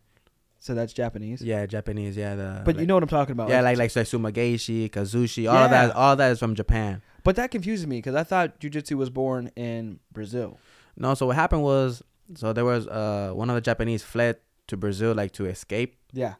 so 0.60 0.74
that's 0.74 0.92
Japanese. 0.92 1.42
Yeah, 1.42 1.66
Japanese. 1.66 2.16
Yeah, 2.16 2.34
the. 2.36 2.62
But 2.64 2.76
like, 2.76 2.80
you 2.82 2.86
know 2.86 2.94
what 2.94 3.02
I'm 3.02 3.08
talking 3.08 3.32
about. 3.32 3.48
Yeah, 3.48 3.60
like 3.62 3.78
like 3.78 3.90
sumageishi, 3.90 4.90
kuzushi, 4.90 5.48
all 5.50 5.60
Yeah. 5.62 5.68
that. 5.68 5.96
All 5.96 6.16
that 6.16 6.30
is 6.32 6.38
from 6.38 6.54
Japan. 6.54 7.02
But 7.24 7.36
that 7.36 7.50
confuses 7.50 7.86
me 7.86 7.98
because 7.98 8.14
I 8.14 8.24
thought 8.24 8.60
jujitsu 8.60 8.96
was 8.96 9.10
born 9.10 9.50
in 9.56 10.00
Brazil. 10.12 10.58
No, 10.96 11.14
so 11.14 11.26
what 11.26 11.36
happened 11.36 11.62
was, 11.62 12.02
so 12.34 12.52
there 12.52 12.64
was 12.64 12.86
uh 12.86 13.32
one 13.34 13.48
of 13.50 13.54
the 13.56 13.60
Japanese 13.60 14.02
fled 14.02 14.36
to 14.68 14.76
Brazil 14.76 15.14
like 15.14 15.32
to 15.32 15.46
escape, 15.46 15.96
Yeah. 16.12 16.34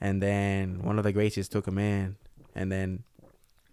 And 0.00 0.22
then 0.22 0.82
one 0.82 0.98
of 0.98 1.04
the 1.04 1.12
Gracies 1.12 1.48
took 1.48 1.66
him 1.66 1.78
in, 1.78 2.16
and 2.54 2.70
then, 2.70 3.04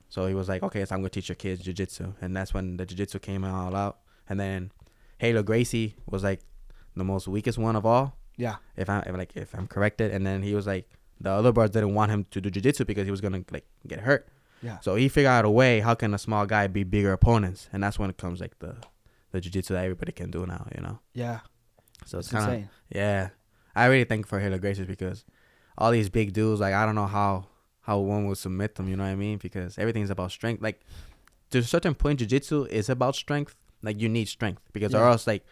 so 0.09 0.27
he 0.27 0.33
was 0.33 0.47
like, 0.47 0.63
okay, 0.63 0.85
so 0.85 0.95
I'm 0.95 1.01
gonna 1.01 1.09
teach 1.09 1.29
your 1.29 1.35
kids 1.35 1.63
jujitsu, 1.63 2.13
and 2.21 2.35
that's 2.35 2.53
when 2.53 2.77
the 2.77 2.85
jujitsu 2.85 3.21
came 3.21 3.43
all 3.43 3.75
out, 3.75 3.99
and 4.29 4.39
then, 4.39 4.71
Helio 5.19 5.43
Gracie 5.43 5.95
was 6.09 6.23
like, 6.23 6.39
the 6.95 7.03
most 7.03 7.27
weakest 7.27 7.57
one 7.57 7.75
of 7.75 7.85
all, 7.85 8.17
Yeah. 8.37 8.55
if 8.75 8.89
I 8.89 8.99
if, 9.01 9.15
like 9.15 9.35
if 9.35 9.53
I'm 9.55 9.67
corrected, 9.67 10.11
and 10.11 10.25
then 10.25 10.41
he 10.43 10.53
was 10.55 10.67
like, 10.67 10.89
the 11.19 11.29
other 11.31 11.51
brothers 11.51 11.71
didn't 11.71 11.93
want 11.93 12.11
him 12.11 12.25
to 12.31 12.41
do 12.41 12.49
jujitsu 12.49 12.85
because 12.85 13.05
he 13.05 13.11
was 13.11 13.21
gonna 13.21 13.43
like 13.51 13.65
get 13.87 13.99
hurt. 14.01 14.27
Yeah. 14.63 14.79
So 14.79 14.95
he 14.95 15.07
figured 15.09 15.29
out 15.31 15.45
a 15.45 15.49
way. 15.49 15.79
How 15.79 15.93
can 15.95 16.13
a 16.13 16.17
small 16.17 16.45
guy 16.45 16.67
be 16.67 16.83
bigger 16.83 17.13
opponents? 17.13 17.67
And 17.73 17.81
that's 17.83 17.97
when 17.97 18.09
it 18.09 18.17
comes 18.17 18.39
like 18.41 18.57
the, 18.59 18.75
the 19.31 19.39
jujitsu 19.41 19.69
that 19.69 19.83
everybody 19.83 20.11
can 20.11 20.29
do 20.31 20.45
now. 20.45 20.67
You 20.75 20.81
know. 20.83 20.99
Yeah. 21.13 21.39
So 22.05 22.19
it's 22.19 22.29
kind 22.29 22.63
of 22.63 22.69
yeah. 22.89 23.29
I 23.75 23.85
really 23.85 24.03
thank 24.03 24.27
for 24.27 24.39
Helio 24.39 24.57
Gracies 24.59 24.85
because 24.87 25.23
all 25.77 25.91
these 25.91 26.09
big 26.09 26.33
dudes 26.33 26.59
like 26.59 26.73
I 26.73 26.85
don't 26.85 26.95
know 26.95 27.07
how 27.07 27.47
how 27.81 27.99
one 27.99 28.27
would 28.27 28.37
submit 28.37 28.75
them. 28.75 28.87
You 28.87 28.95
know 28.95 29.03
what 29.03 29.09
I 29.09 29.15
mean? 29.15 29.37
Because 29.37 29.77
everything's 29.77 30.09
about 30.09 30.31
strength. 30.31 30.61
Like 30.61 30.81
to 31.51 31.59
a 31.59 31.63
certain 31.63 31.95
point, 31.95 32.19
jujitsu 32.19 32.67
is 32.69 32.89
about 32.89 33.15
strength. 33.15 33.55
Like 33.81 33.99
you 33.99 34.09
need 34.09 34.27
strength 34.27 34.61
because 34.73 34.93
or 34.93 35.07
else 35.07 35.25
like 35.25 35.43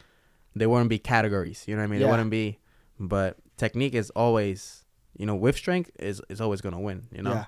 there 0.55 0.69
wouldn't 0.69 0.89
be 0.89 0.99
categories. 0.99 1.63
You 1.67 1.75
know 1.75 1.81
what 1.81 1.85
I 1.85 1.87
mean? 1.87 1.99
Yeah. 1.99 2.07
There 2.07 2.13
wouldn't 2.13 2.31
be. 2.31 2.59
But 2.99 3.37
technique 3.57 3.95
is 3.95 4.09
always 4.11 4.85
you 5.17 5.25
know 5.25 5.35
with 5.35 5.57
strength 5.57 5.91
is 5.99 6.21
is 6.29 6.39
always 6.39 6.61
gonna 6.61 6.79
win. 6.79 7.07
You 7.11 7.23
know. 7.23 7.33
Yeah. 7.33 7.45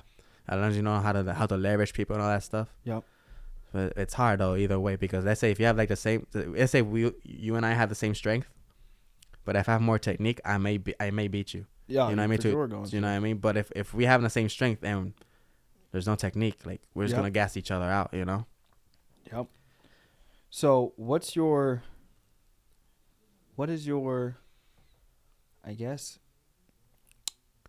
As 0.48 0.60
long 0.60 0.70
as 0.70 0.76
you 0.76 0.82
know 0.82 1.00
how 1.00 1.12
to 1.12 1.34
how 1.34 1.46
to 1.46 1.56
leverage 1.56 1.94
people 1.94 2.16
and 2.16 2.24
all 2.24 2.30
that 2.30 2.44
stuff. 2.44 2.74
Yep. 2.84 3.04
But 3.72 3.94
it's 3.96 4.14
hard 4.14 4.40
though 4.40 4.56
either 4.56 4.80
way 4.80 4.96
because 4.96 5.24
let's 5.24 5.40
say 5.40 5.52
if 5.52 5.60
you 5.60 5.66
have 5.66 5.78
like 5.78 5.90
the 5.90 5.96
same, 5.96 6.28
let's 6.34 6.72
say 6.72 6.82
we 6.82 7.12
you 7.24 7.56
and 7.56 7.66
I 7.66 7.74
have 7.74 7.90
the 7.90 7.96
same 7.96 8.16
strength, 8.16 8.50
but 9.46 9.56
if 9.56 9.70
I 9.70 9.74
have 9.74 9.82
more 9.82 10.00
technique, 10.00 10.42
I 10.44 10.58
may 10.58 10.78
be 10.78 10.94
I 11.00 11.12
may 11.12 11.28
beat 11.28 11.54
you. 11.54 11.66
Yeah. 11.92 12.10
you 12.10 12.16
know 12.16 12.22
what 12.22 12.24
I 12.24 12.28
mean? 12.28 12.38
for 12.38 12.44
To, 12.44 12.50
you 12.96 13.02
know 13.02 13.08
what. 13.10 13.14
I 13.16 13.20
mean? 13.20 13.38
But 13.38 13.58
if 13.58 13.72
if 13.76 13.94
we 13.94 14.06
have 14.06 14.22
the 14.22 14.30
same 14.30 14.50
strength 14.50 14.84
and 14.84 15.14
there's 15.92 16.08
no 16.08 16.16
technique, 16.16 16.60
like 16.66 16.82
we're 16.94 17.04
just 17.04 17.12
Yep. 17.14 17.20
gonna 17.20 17.32
gas 17.32 17.58
each 17.58 17.72
other 17.72 17.86
out. 17.86 18.14
You 18.14 18.26
know? 18.26 18.46
Yep. 19.32 19.48
So, 20.50 20.94
what's 20.96 21.36
your 21.36 21.84
what 23.56 23.70
is 23.70 23.86
your 23.86 24.38
I 25.64 25.74
guess 25.74 26.18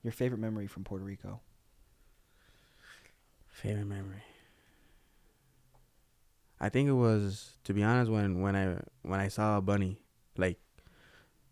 your 0.03 0.13
favorite 0.13 0.39
memory 0.39 0.67
from 0.67 0.85
Puerto 0.85 1.05
Rico? 1.05 1.41
Favorite 3.49 3.87
memory. 3.87 4.23
I 6.61 6.69
think 6.69 6.89
it 6.89 6.93
was 6.93 7.53
to 7.65 7.75
be 7.75 7.83
honest 7.83 8.11
when 8.11 8.41
when 8.41 8.55
I 8.57 8.79
when 9.03 9.21
I 9.21 9.29
saw 9.29 9.59
a 9.59 9.61
bunny, 9.61 10.01
like, 10.37 10.59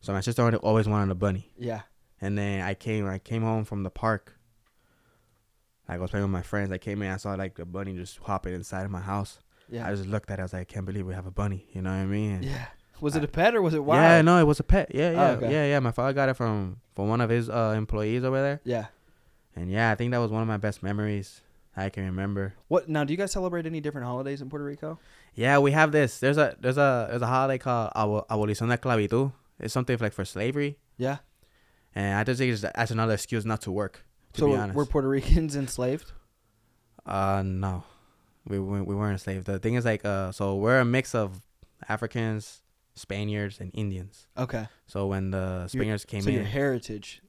so 0.00 0.12
my 0.12 0.20
sister 0.20 0.42
always 0.58 0.88
wanted 0.88 1.10
a 1.10 1.14
bunny. 1.16 1.50
Yeah. 1.58 1.82
And 2.20 2.36
then 2.36 2.60
I 2.62 2.74
came 2.74 3.06
I 3.08 3.18
came 3.18 3.42
home 3.42 3.64
from 3.64 3.82
the 3.82 3.90
park. 3.90 4.34
Like 5.88 5.98
I 5.98 6.00
was 6.00 6.10
playing 6.10 6.24
with 6.24 6.32
my 6.32 6.42
friends. 6.42 6.70
I 6.72 6.78
came 6.78 7.02
in, 7.02 7.10
I 7.10 7.16
saw 7.16 7.34
like 7.34 7.58
a 7.58 7.64
bunny 7.64 7.94
just 7.94 8.18
hopping 8.18 8.54
inside 8.54 8.84
of 8.84 8.90
my 8.90 9.00
house. 9.00 9.38
Yeah. 9.68 9.88
I 9.88 9.94
just 9.94 10.06
looked 10.06 10.30
at 10.30 10.38
it, 10.38 10.42
I 10.42 10.44
was 10.44 10.52
like, 10.52 10.62
I 10.62 10.64
can't 10.72 10.86
believe 10.86 11.06
we 11.06 11.14
have 11.14 11.26
a 11.26 11.30
bunny. 11.30 11.66
You 11.72 11.82
know 11.82 11.90
what 11.90 11.96
I 11.96 12.06
mean? 12.06 12.42
yeah. 12.42 12.66
Was 13.00 13.16
it 13.16 13.24
a 13.24 13.28
pet 13.28 13.54
or 13.54 13.62
was 13.62 13.72
it 13.72 13.82
wild? 13.82 14.02
Yeah, 14.02 14.20
no, 14.20 14.38
it 14.38 14.44
was 14.44 14.60
a 14.60 14.62
pet. 14.62 14.94
Yeah, 14.94 15.08
Oh, 15.08 15.12
yeah, 15.12 15.30
okay. 15.30 15.50
yeah, 15.52 15.64
yeah. 15.66 15.78
My 15.80 15.90
father 15.90 16.12
got 16.12 16.28
it 16.28 16.34
from 16.34 16.80
from 16.94 17.08
one 17.08 17.22
of 17.22 17.30
his 17.30 17.48
uh, 17.48 17.72
employees 17.74 18.24
over 18.24 18.42
there, 18.42 18.60
Yeah. 18.62 18.86
and 19.56 19.70
yeah, 19.70 19.90
I 19.90 19.94
think 19.94 20.10
that 20.10 20.18
was 20.18 20.30
one 20.30 20.42
of 20.42 20.48
my 20.48 20.58
best 20.58 20.82
memories 20.82 21.40
I 21.74 21.88
can 21.88 22.04
remember. 22.04 22.52
What 22.68 22.90
now? 22.90 23.04
Do 23.04 23.14
you 23.14 23.16
guys 23.16 23.32
celebrate 23.32 23.64
any 23.64 23.80
different 23.80 24.06
holidays 24.06 24.42
in 24.42 24.50
Puerto 24.50 24.66
Rico? 24.66 24.98
Yeah, 25.34 25.60
we 25.60 25.72
have 25.72 25.92
this. 25.92 26.20
There's 26.20 26.36
a 26.36 26.54
there's 26.60 26.76
a 26.76 27.06
there's 27.08 27.22
a 27.22 27.26
holiday 27.26 27.56
called 27.56 27.90
Abo- 27.96 28.26
Abolición 28.26 28.68
de 28.68 28.76
Esclavitud. 28.76 29.32
It's 29.58 29.72
something 29.72 29.96
like 29.98 30.12
for 30.12 30.26
slavery, 30.26 30.76
Yeah. 30.98 31.18
And 31.94 32.16
I 32.16 32.24
just 32.24 32.38
think 32.38 32.52
it's, 32.52 32.62
that's 32.62 32.90
another 32.90 33.14
excuse 33.14 33.44
not 33.44 33.62
to 33.62 33.72
work. 33.72 34.04
To 34.34 34.40
so 34.40 34.46
be 34.46 34.52
were- 34.52 34.58
honest, 34.58 34.76
were 34.76 34.86
Puerto 34.86 35.08
Ricans 35.08 35.56
enslaved? 35.64 36.12
Uh, 37.04 37.42
no, 37.44 37.84
we 38.46 38.58
we, 38.58 38.80
we 38.82 38.94
weren't 38.94 39.12
enslaved. 39.12 39.46
The 39.46 39.58
thing 39.58 39.74
is 39.74 39.84
like 39.84 40.04
uh, 40.04 40.32
so 40.32 40.56
we're 40.56 40.80
a 40.80 40.84
mix 40.84 41.14
of 41.14 41.40
Africans, 41.88 42.62
Spaniards, 42.94 43.58
and 43.60 43.70
Indians. 43.74 44.28
Okay. 44.36 44.68
So 44.86 45.06
when 45.06 45.30
the 45.30 45.66
Spaniards 45.68 46.04
came 46.04 46.22
so 46.22 46.28
in, 46.28 46.36
your 46.36 46.44
heritage 46.44 47.22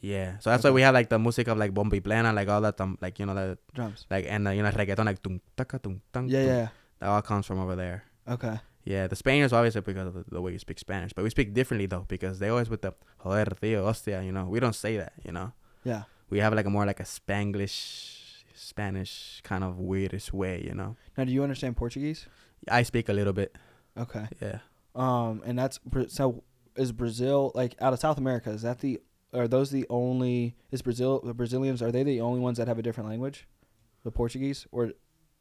yeah. 0.00 0.38
So 0.38 0.50
that's 0.50 0.64
why 0.64 0.70
we 0.70 0.82
have 0.82 0.94
like 0.94 1.08
the 1.08 1.18
music 1.18 1.48
of 1.48 1.58
like 1.58 1.74
bomba 1.74 1.96
y 1.96 2.00
plena, 2.00 2.32
like 2.32 2.48
all 2.48 2.60
that, 2.62 2.80
um, 2.80 2.96
like 3.00 3.18
you 3.18 3.26
know 3.26 3.34
the 3.34 3.58
drums. 3.74 4.06
like 4.10 4.26
and 4.28 4.48
uh, 4.48 4.50
you 4.50 4.62
know 4.62 4.70
reggaeton 4.70 5.04
like 5.04 5.22
tung 5.22 5.40
taka. 5.56 5.80
Yeah, 6.26 6.44
yeah. 6.44 6.68
That 7.00 7.08
all 7.08 7.22
comes 7.22 7.46
from 7.46 7.60
over 7.60 7.76
there. 7.76 8.04
Okay. 8.28 8.58
Yeah, 8.84 9.06
the 9.08 9.16
Spaniards 9.16 9.52
obviously 9.52 9.82
because 9.82 10.06
of 10.08 10.14
the, 10.14 10.24
the 10.30 10.40
way 10.40 10.52
you 10.52 10.58
speak 10.58 10.78
Spanish, 10.78 11.12
but 11.12 11.22
we 11.22 11.30
speak 11.30 11.52
differently 11.52 11.86
though 11.86 12.06
because 12.08 12.38
they 12.38 12.48
always 12.48 12.70
with 12.70 12.82
the 12.82 12.92
joder 13.22 13.54
tío 13.60 13.82
hostia. 13.84 14.22
You 14.22 14.32
know, 14.32 14.44
we 14.46 14.58
don't 14.60 14.74
say 14.74 14.96
that. 14.96 15.12
You 15.24 15.32
know, 15.32 15.52
Yeah. 15.84 16.04
we 16.30 16.38
have 16.40 16.54
like 16.54 16.66
a 16.66 16.70
more 16.70 16.86
like 16.86 17.00
a 17.00 17.04
Spanglish, 17.04 18.44
Spanish 18.54 19.40
kind 19.42 19.64
of 19.64 19.74
weirdish 19.76 20.32
way. 20.32 20.62
You 20.64 20.74
know, 20.74 20.96
Now, 21.16 21.24
do 21.24 21.32
you 21.32 21.42
understand 21.42 21.76
Portuguese? 21.76 22.26
I 22.70 22.82
speak 22.82 23.08
a 23.08 23.12
little 23.12 23.32
bit. 23.32 23.56
Okay. 23.98 24.26
Yeah. 24.40 24.58
Um, 24.94 25.42
and 25.44 25.58
that's 25.58 25.78
so. 26.08 26.42
Is 26.76 26.92
Brazil 26.92 27.52
like 27.54 27.74
out 27.80 27.92
of 27.92 27.98
South 27.98 28.16
America? 28.18 28.50
Is 28.50 28.62
that 28.62 28.78
the 28.80 29.00
are 29.32 29.46
those 29.48 29.70
the 29.70 29.86
only? 29.90 30.56
Is 30.70 30.82
Brazil 30.82 31.20
the 31.24 31.34
Brazilians? 31.34 31.82
Are 31.82 31.92
they 31.92 32.02
the 32.02 32.20
only 32.20 32.40
ones 32.40 32.58
that 32.58 32.68
have 32.68 32.78
a 32.78 32.82
different 32.82 33.08
language? 33.08 33.46
The 34.04 34.10
Portuguese 34.10 34.66
or 34.72 34.92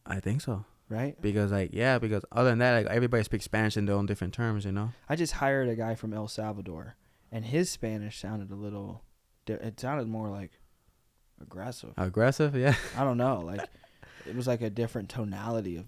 I 0.06 0.20
think 0.20 0.42
so. 0.42 0.66
Right? 0.90 1.20
Because 1.22 1.52
like 1.52 1.70
yeah, 1.74 2.00
because 2.00 2.24
other 2.32 2.50
than 2.50 2.60
that, 2.60 2.86
like 2.86 2.94
everybody 2.94 3.24
speaks 3.24 3.46
Spanish 3.46 3.78
in 3.78 3.86
their 3.86 3.96
own 3.96 4.06
different 4.06 4.34
terms, 4.34 4.66
you 4.66 4.72
know. 4.72 4.92
I 5.08 5.16
just 5.16 5.34
hired 5.34 5.70
a 5.70 5.76
guy 5.76 5.96
from 5.96 6.14
El 6.14 6.28
Salvador, 6.28 6.96
and 7.32 7.46
his 7.46 7.70
Spanish 7.70 8.20
sounded 8.20 8.52
a 8.52 8.56
little. 8.56 9.04
It 9.48 9.80
sounded 9.80 10.08
more 10.08 10.30
like 10.30 10.52
aggressive. 11.42 11.94
Aggressive, 11.98 12.56
yeah. 12.56 12.76
I 12.98 13.04
don't 13.04 13.18
know. 13.18 13.40
Like 13.40 13.62
it 14.26 14.36
was 14.36 14.48
like 14.48 14.62
a 14.62 14.70
different 14.70 15.10
tonality 15.10 15.78
of, 15.78 15.86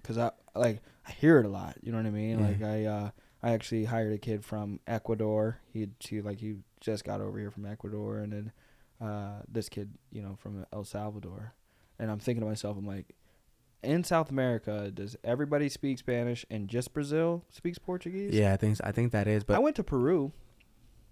because 0.00 0.18
I 0.18 0.30
like 0.54 0.82
I 1.06 1.12
hear 1.12 1.38
it 1.38 1.46
a 1.46 1.48
lot. 1.48 1.76
You 1.82 1.92
know 1.92 1.98
what 1.98 2.06
I 2.06 2.10
mean? 2.10 2.38
Yeah. 2.38 2.46
Like 2.46 2.62
I 2.62 2.84
uh 2.84 3.10
I 3.42 3.52
actually 3.52 3.84
hired 3.84 4.12
a 4.12 4.18
kid 4.18 4.44
from 4.44 4.80
Ecuador. 4.86 5.58
He 5.72 5.88
he 6.00 6.20
like 6.20 6.38
he 6.38 6.56
just 6.80 7.04
got 7.04 7.20
over 7.20 7.38
here 7.38 7.50
from 7.50 7.66
Ecuador, 7.66 8.18
and 8.18 8.32
then 8.32 8.52
uh 9.00 9.42
this 9.48 9.68
kid 9.68 9.94
you 10.10 10.22
know 10.22 10.36
from 10.36 10.64
El 10.72 10.84
Salvador, 10.84 11.54
and 11.98 12.10
I'm 12.10 12.18
thinking 12.18 12.42
to 12.42 12.48
myself, 12.48 12.76
I'm 12.76 12.86
like. 12.86 13.14
In 13.82 14.04
South 14.04 14.30
America, 14.30 14.90
does 14.92 15.16
everybody 15.24 15.68
speak 15.68 15.98
Spanish 15.98 16.46
and 16.50 16.68
just 16.68 16.92
Brazil 16.92 17.44
speaks 17.50 17.78
Portuguese? 17.78 18.34
Yeah, 18.34 18.52
I 18.52 18.56
think 18.56 18.78
I 18.84 18.92
think 18.92 19.12
that 19.12 19.26
is. 19.26 19.44
But 19.44 19.56
I 19.56 19.58
went 19.58 19.76
to 19.76 19.84
Peru. 19.84 20.32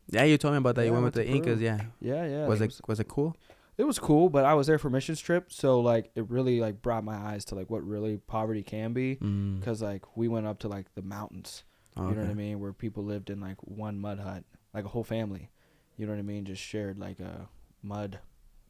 yeah, 0.08 0.24
you 0.24 0.38
told 0.38 0.54
me 0.54 0.58
about 0.58 0.76
that. 0.76 0.84
you 0.84 0.92
Yeah, 0.92 0.98
I 0.98 1.00
went 1.00 1.04
with 1.06 1.14
the 1.14 1.24
to 1.24 1.30
Incas, 1.30 1.60
yeah. 1.60 1.80
Yeah, 2.00 2.26
yeah. 2.26 2.46
was 2.46 2.60
it 2.60 2.66
was, 2.66 2.80
was 2.86 3.00
it 3.00 3.08
cool? 3.08 3.36
it 3.76 3.84
was 3.84 3.98
cool, 3.98 4.28
but 4.28 4.44
I 4.44 4.54
was 4.54 4.66
there 4.66 4.78
for 4.78 4.90
missions 4.90 5.20
trip, 5.20 5.50
so 5.50 5.80
like 5.80 6.10
it 6.14 6.28
really 6.30 6.60
like 6.60 6.82
brought 6.82 7.02
my 7.02 7.16
eyes 7.16 7.44
to 7.46 7.54
like 7.54 7.70
what 7.70 7.82
really 7.86 8.18
poverty 8.18 8.62
can 8.62 8.92
be. 8.92 9.16
Mm. 9.16 9.58
because 9.58 9.82
like 9.82 10.16
we 10.16 10.28
went 10.28 10.46
up 10.46 10.58
to 10.60 10.68
like 10.68 10.94
the 10.94 11.02
mountains 11.02 11.64
you 11.96 12.02
know 12.02 12.22
what 12.22 12.30
i 12.30 12.34
mean 12.34 12.60
where 12.60 12.72
people 12.72 13.04
lived 13.04 13.30
in 13.30 13.40
like 13.40 13.56
one 13.60 13.98
mud 13.98 14.18
hut 14.18 14.44
like 14.72 14.84
a 14.84 14.88
whole 14.88 15.04
family 15.04 15.50
you 15.96 16.06
know 16.06 16.12
what 16.12 16.18
i 16.18 16.22
mean 16.22 16.44
just 16.44 16.62
shared 16.62 16.98
like 16.98 17.20
a 17.20 17.48
mud 17.82 18.18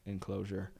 enclosure 0.06 0.70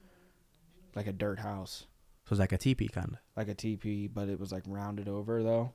like 0.95 1.07
a 1.07 1.13
dirt 1.13 1.39
house 1.39 1.87
So 2.31 2.35
it's 2.35 2.39
like 2.41 2.53
a 2.53 2.59
teepee 2.59 2.87
kind 2.87 3.09
of. 3.15 3.19
like 3.37 3.49
a 3.49 3.55
teepee 3.55 4.07
but 4.07 4.29
it 4.29 4.39
was 4.39 4.53
like 4.53 4.63
rounded 4.69 5.09
over 5.09 5.43
though 5.43 5.73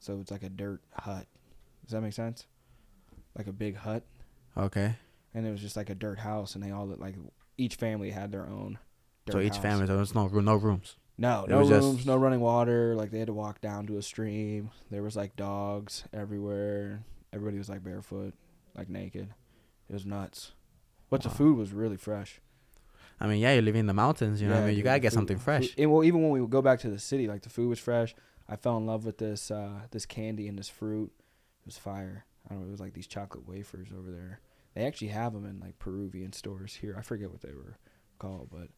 so 0.00 0.18
it's 0.20 0.30
like 0.30 0.42
a 0.42 0.50
dirt 0.50 0.82
hut 0.92 1.26
does 1.86 1.92
that 1.92 2.02
make 2.02 2.12
sense 2.12 2.44
like 3.34 3.46
a 3.46 3.52
big 3.52 3.74
hut 3.76 4.02
Okay. 4.54 4.96
and 5.32 5.46
it 5.46 5.50
was 5.50 5.62
just 5.62 5.76
like 5.76 5.88
a 5.88 5.94
dirt 5.94 6.18
house 6.18 6.54
and 6.54 6.62
they 6.62 6.70
all 6.72 6.86
like 6.98 7.14
each 7.56 7.76
family 7.76 8.10
had 8.10 8.30
their 8.32 8.46
own 8.46 8.78
so 9.32 9.40
each 9.40 9.54
house. 9.54 9.62
family, 9.62 9.86
so 9.86 9.96
there's 9.96 10.14
no 10.14 10.28
no 10.28 10.56
rooms. 10.56 10.96
No, 11.16 11.44
It 11.44 11.50
no 11.50 11.58
rooms, 11.60 11.94
just- 11.96 12.06
no 12.06 12.16
running 12.18 12.40
water. 12.40 12.94
Like 12.94 13.10
they 13.10 13.18
had 13.20 13.28
to 13.28 13.32
walk 13.32 13.62
down 13.62 13.86
to 13.86 13.96
a 13.96 14.02
stream. 14.02 14.70
There 14.90 15.02
was 15.02 15.16
like 15.16 15.34
dogs 15.36 16.04
everywhere. 16.12 17.04
Everybody 17.32 17.56
was 17.56 17.70
like 17.70 17.82
barefoot, 17.82 18.34
like 18.76 18.90
naked. 18.90 19.32
It 19.88 19.92
was 19.94 20.04
nuts. 20.04 20.52
But 21.08 21.22
the 21.22 21.30
food 21.30 21.56
was 21.56 21.72
really 21.72 21.96
fresh. 21.96 22.40
I 23.20 23.26
mean, 23.26 23.40
yeah, 23.40 23.52
you're 23.52 23.62
living 23.62 23.80
in 23.80 23.86
the 23.86 23.94
mountains. 23.94 24.40
You 24.42 24.48
know, 24.48 24.54
what 24.54 24.64
I 24.64 24.66
mean, 24.68 24.76
you 24.76 24.82
gotta 24.82 25.00
get 25.00 25.10
food- 25.12 25.14
something 25.16 25.38
fresh. 25.38 25.74
and 25.78 25.92
well, 25.92 26.04
even 26.04 26.22
when 26.22 26.30
we 26.30 26.40
would 26.40 26.50
go 26.50 26.62
back 26.62 26.80
to 26.80 26.90
the 26.90 26.98
city, 26.98 27.26
like 27.28 27.42
the 27.42 27.50
food 27.50 27.68
was 27.68 27.78
fresh. 27.78 28.14
I 28.48 28.56
fell 28.56 28.76
in 28.76 28.86
love 28.86 29.06
with 29.06 29.18
this 29.18 29.50
uh, 29.50 29.82
this 29.90 30.06
candy 30.06 30.48
and 30.48 30.58
this 30.58 30.68
fruit. 30.68 31.12
It 31.62 31.66
was 31.66 31.78
fire. 31.78 32.26
I 32.48 32.52
don't 32.54 32.62
know. 32.62 32.68
It 32.68 32.72
was 32.72 32.80
like 32.80 32.92
these 32.92 33.06
chocolate 33.06 33.48
wafers 33.48 33.88
over 33.96 34.10
there. 34.10 34.40
They 34.74 34.84
actually 34.84 35.08
have 35.08 35.32
them 35.32 35.46
in 35.46 35.60
like 35.60 35.78
Peruvian 35.78 36.32
stores 36.32 36.74
here. 36.74 36.94
I 36.98 37.02
forget 37.02 37.30
what 37.30 37.40
they 37.40 37.54
were 37.54 37.78
called, 38.18 38.48
but 38.50 38.68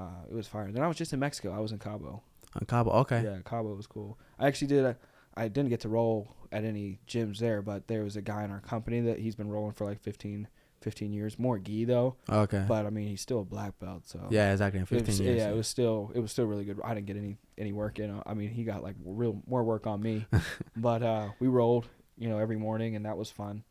uh, 0.00 0.22
it 0.30 0.34
was 0.34 0.46
fire. 0.46 0.70
Then 0.72 0.82
I 0.82 0.88
was 0.88 0.96
just 0.96 1.12
in 1.12 1.18
Mexico. 1.20 1.52
I 1.52 1.58
was 1.58 1.72
in 1.72 1.78
Cabo. 1.78 2.22
On 2.54 2.66
Cabo. 2.66 2.90
Okay. 3.00 3.22
Yeah, 3.22 3.38
Cabo 3.44 3.74
was 3.74 3.86
cool. 3.86 4.18
I 4.38 4.46
actually 4.46 4.68
did. 4.68 4.84
A, 4.84 4.96
I 5.36 5.48
didn't 5.48 5.70
get 5.70 5.80
to 5.80 5.88
roll 5.88 6.34
at 6.52 6.64
any 6.64 7.00
gyms 7.08 7.38
there, 7.38 7.62
but 7.62 7.88
there 7.88 8.04
was 8.04 8.16
a 8.16 8.22
guy 8.22 8.44
in 8.44 8.50
our 8.50 8.60
company 8.60 9.00
that 9.00 9.18
he's 9.18 9.34
been 9.34 9.48
rolling 9.48 9.72
for 9.72 9.84
like 9.86 9.98
15, 10.00 10.46
15 10.82 11.12
years. 11.12 11.38
More 11.38 11.58
gi 11.58 11.84
though, 11.84 12.16
Okay. 12.28 12.64
but 12.68 12.86
I 12.86 12.90
mean 12.90 13.08
he's 13.08 13.20
still 13.20 13.40
a 13.40 13.44
black 13.44 13.78
belt. 13.78 14.02
So 14.06 14.20
yeah, 14.30 14.52
exactly. 14.52 14.80
In 14.80 14.86
15 14.86 15.06
was, 15.06 15.20
years. 15.20 15.38
yeah, 15.38 15.50
it 15.50 15.56
was 15.56 15.66
still 15.68 16.10
it 16.14 16.20
was 16.20 16.30
still 16.30 16.46
really 16.46 16.64
good. 16.64 16.80
I 16.84 16.94
didn't 16.94 17.06
get 17.06 17.16
any 17.16 17.36
any 17.56 17.72
work 17.72 17.98
in. 17.98 18.20
I 18.26 18.34
mean 18.34 18.50
he 18.50 18.64
got 18.64 18.82
like 18.82 18.96
real 19.04 19.42
more 19.46 19.64
work 19.64 19.86
on 19.86 20.02
me, 20.02 20.26
but 20.76 21.02
uh, 21.02 21.28
we 21.40 21.48
rolled 21.48 21.88
you 22.18 22.28
know 22.28 22.38
every 22.38 22.56
morning 22.56 22.96
and 22.96 23.06
that 23.06 23.16
was 23.16 23.30
fun. 23.30 23.64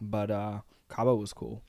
But 0.00 0.30
uh, 0.30 0.60
Cabo 0.88 1.14
was 1.16 1.32
cool. 1.32 1.62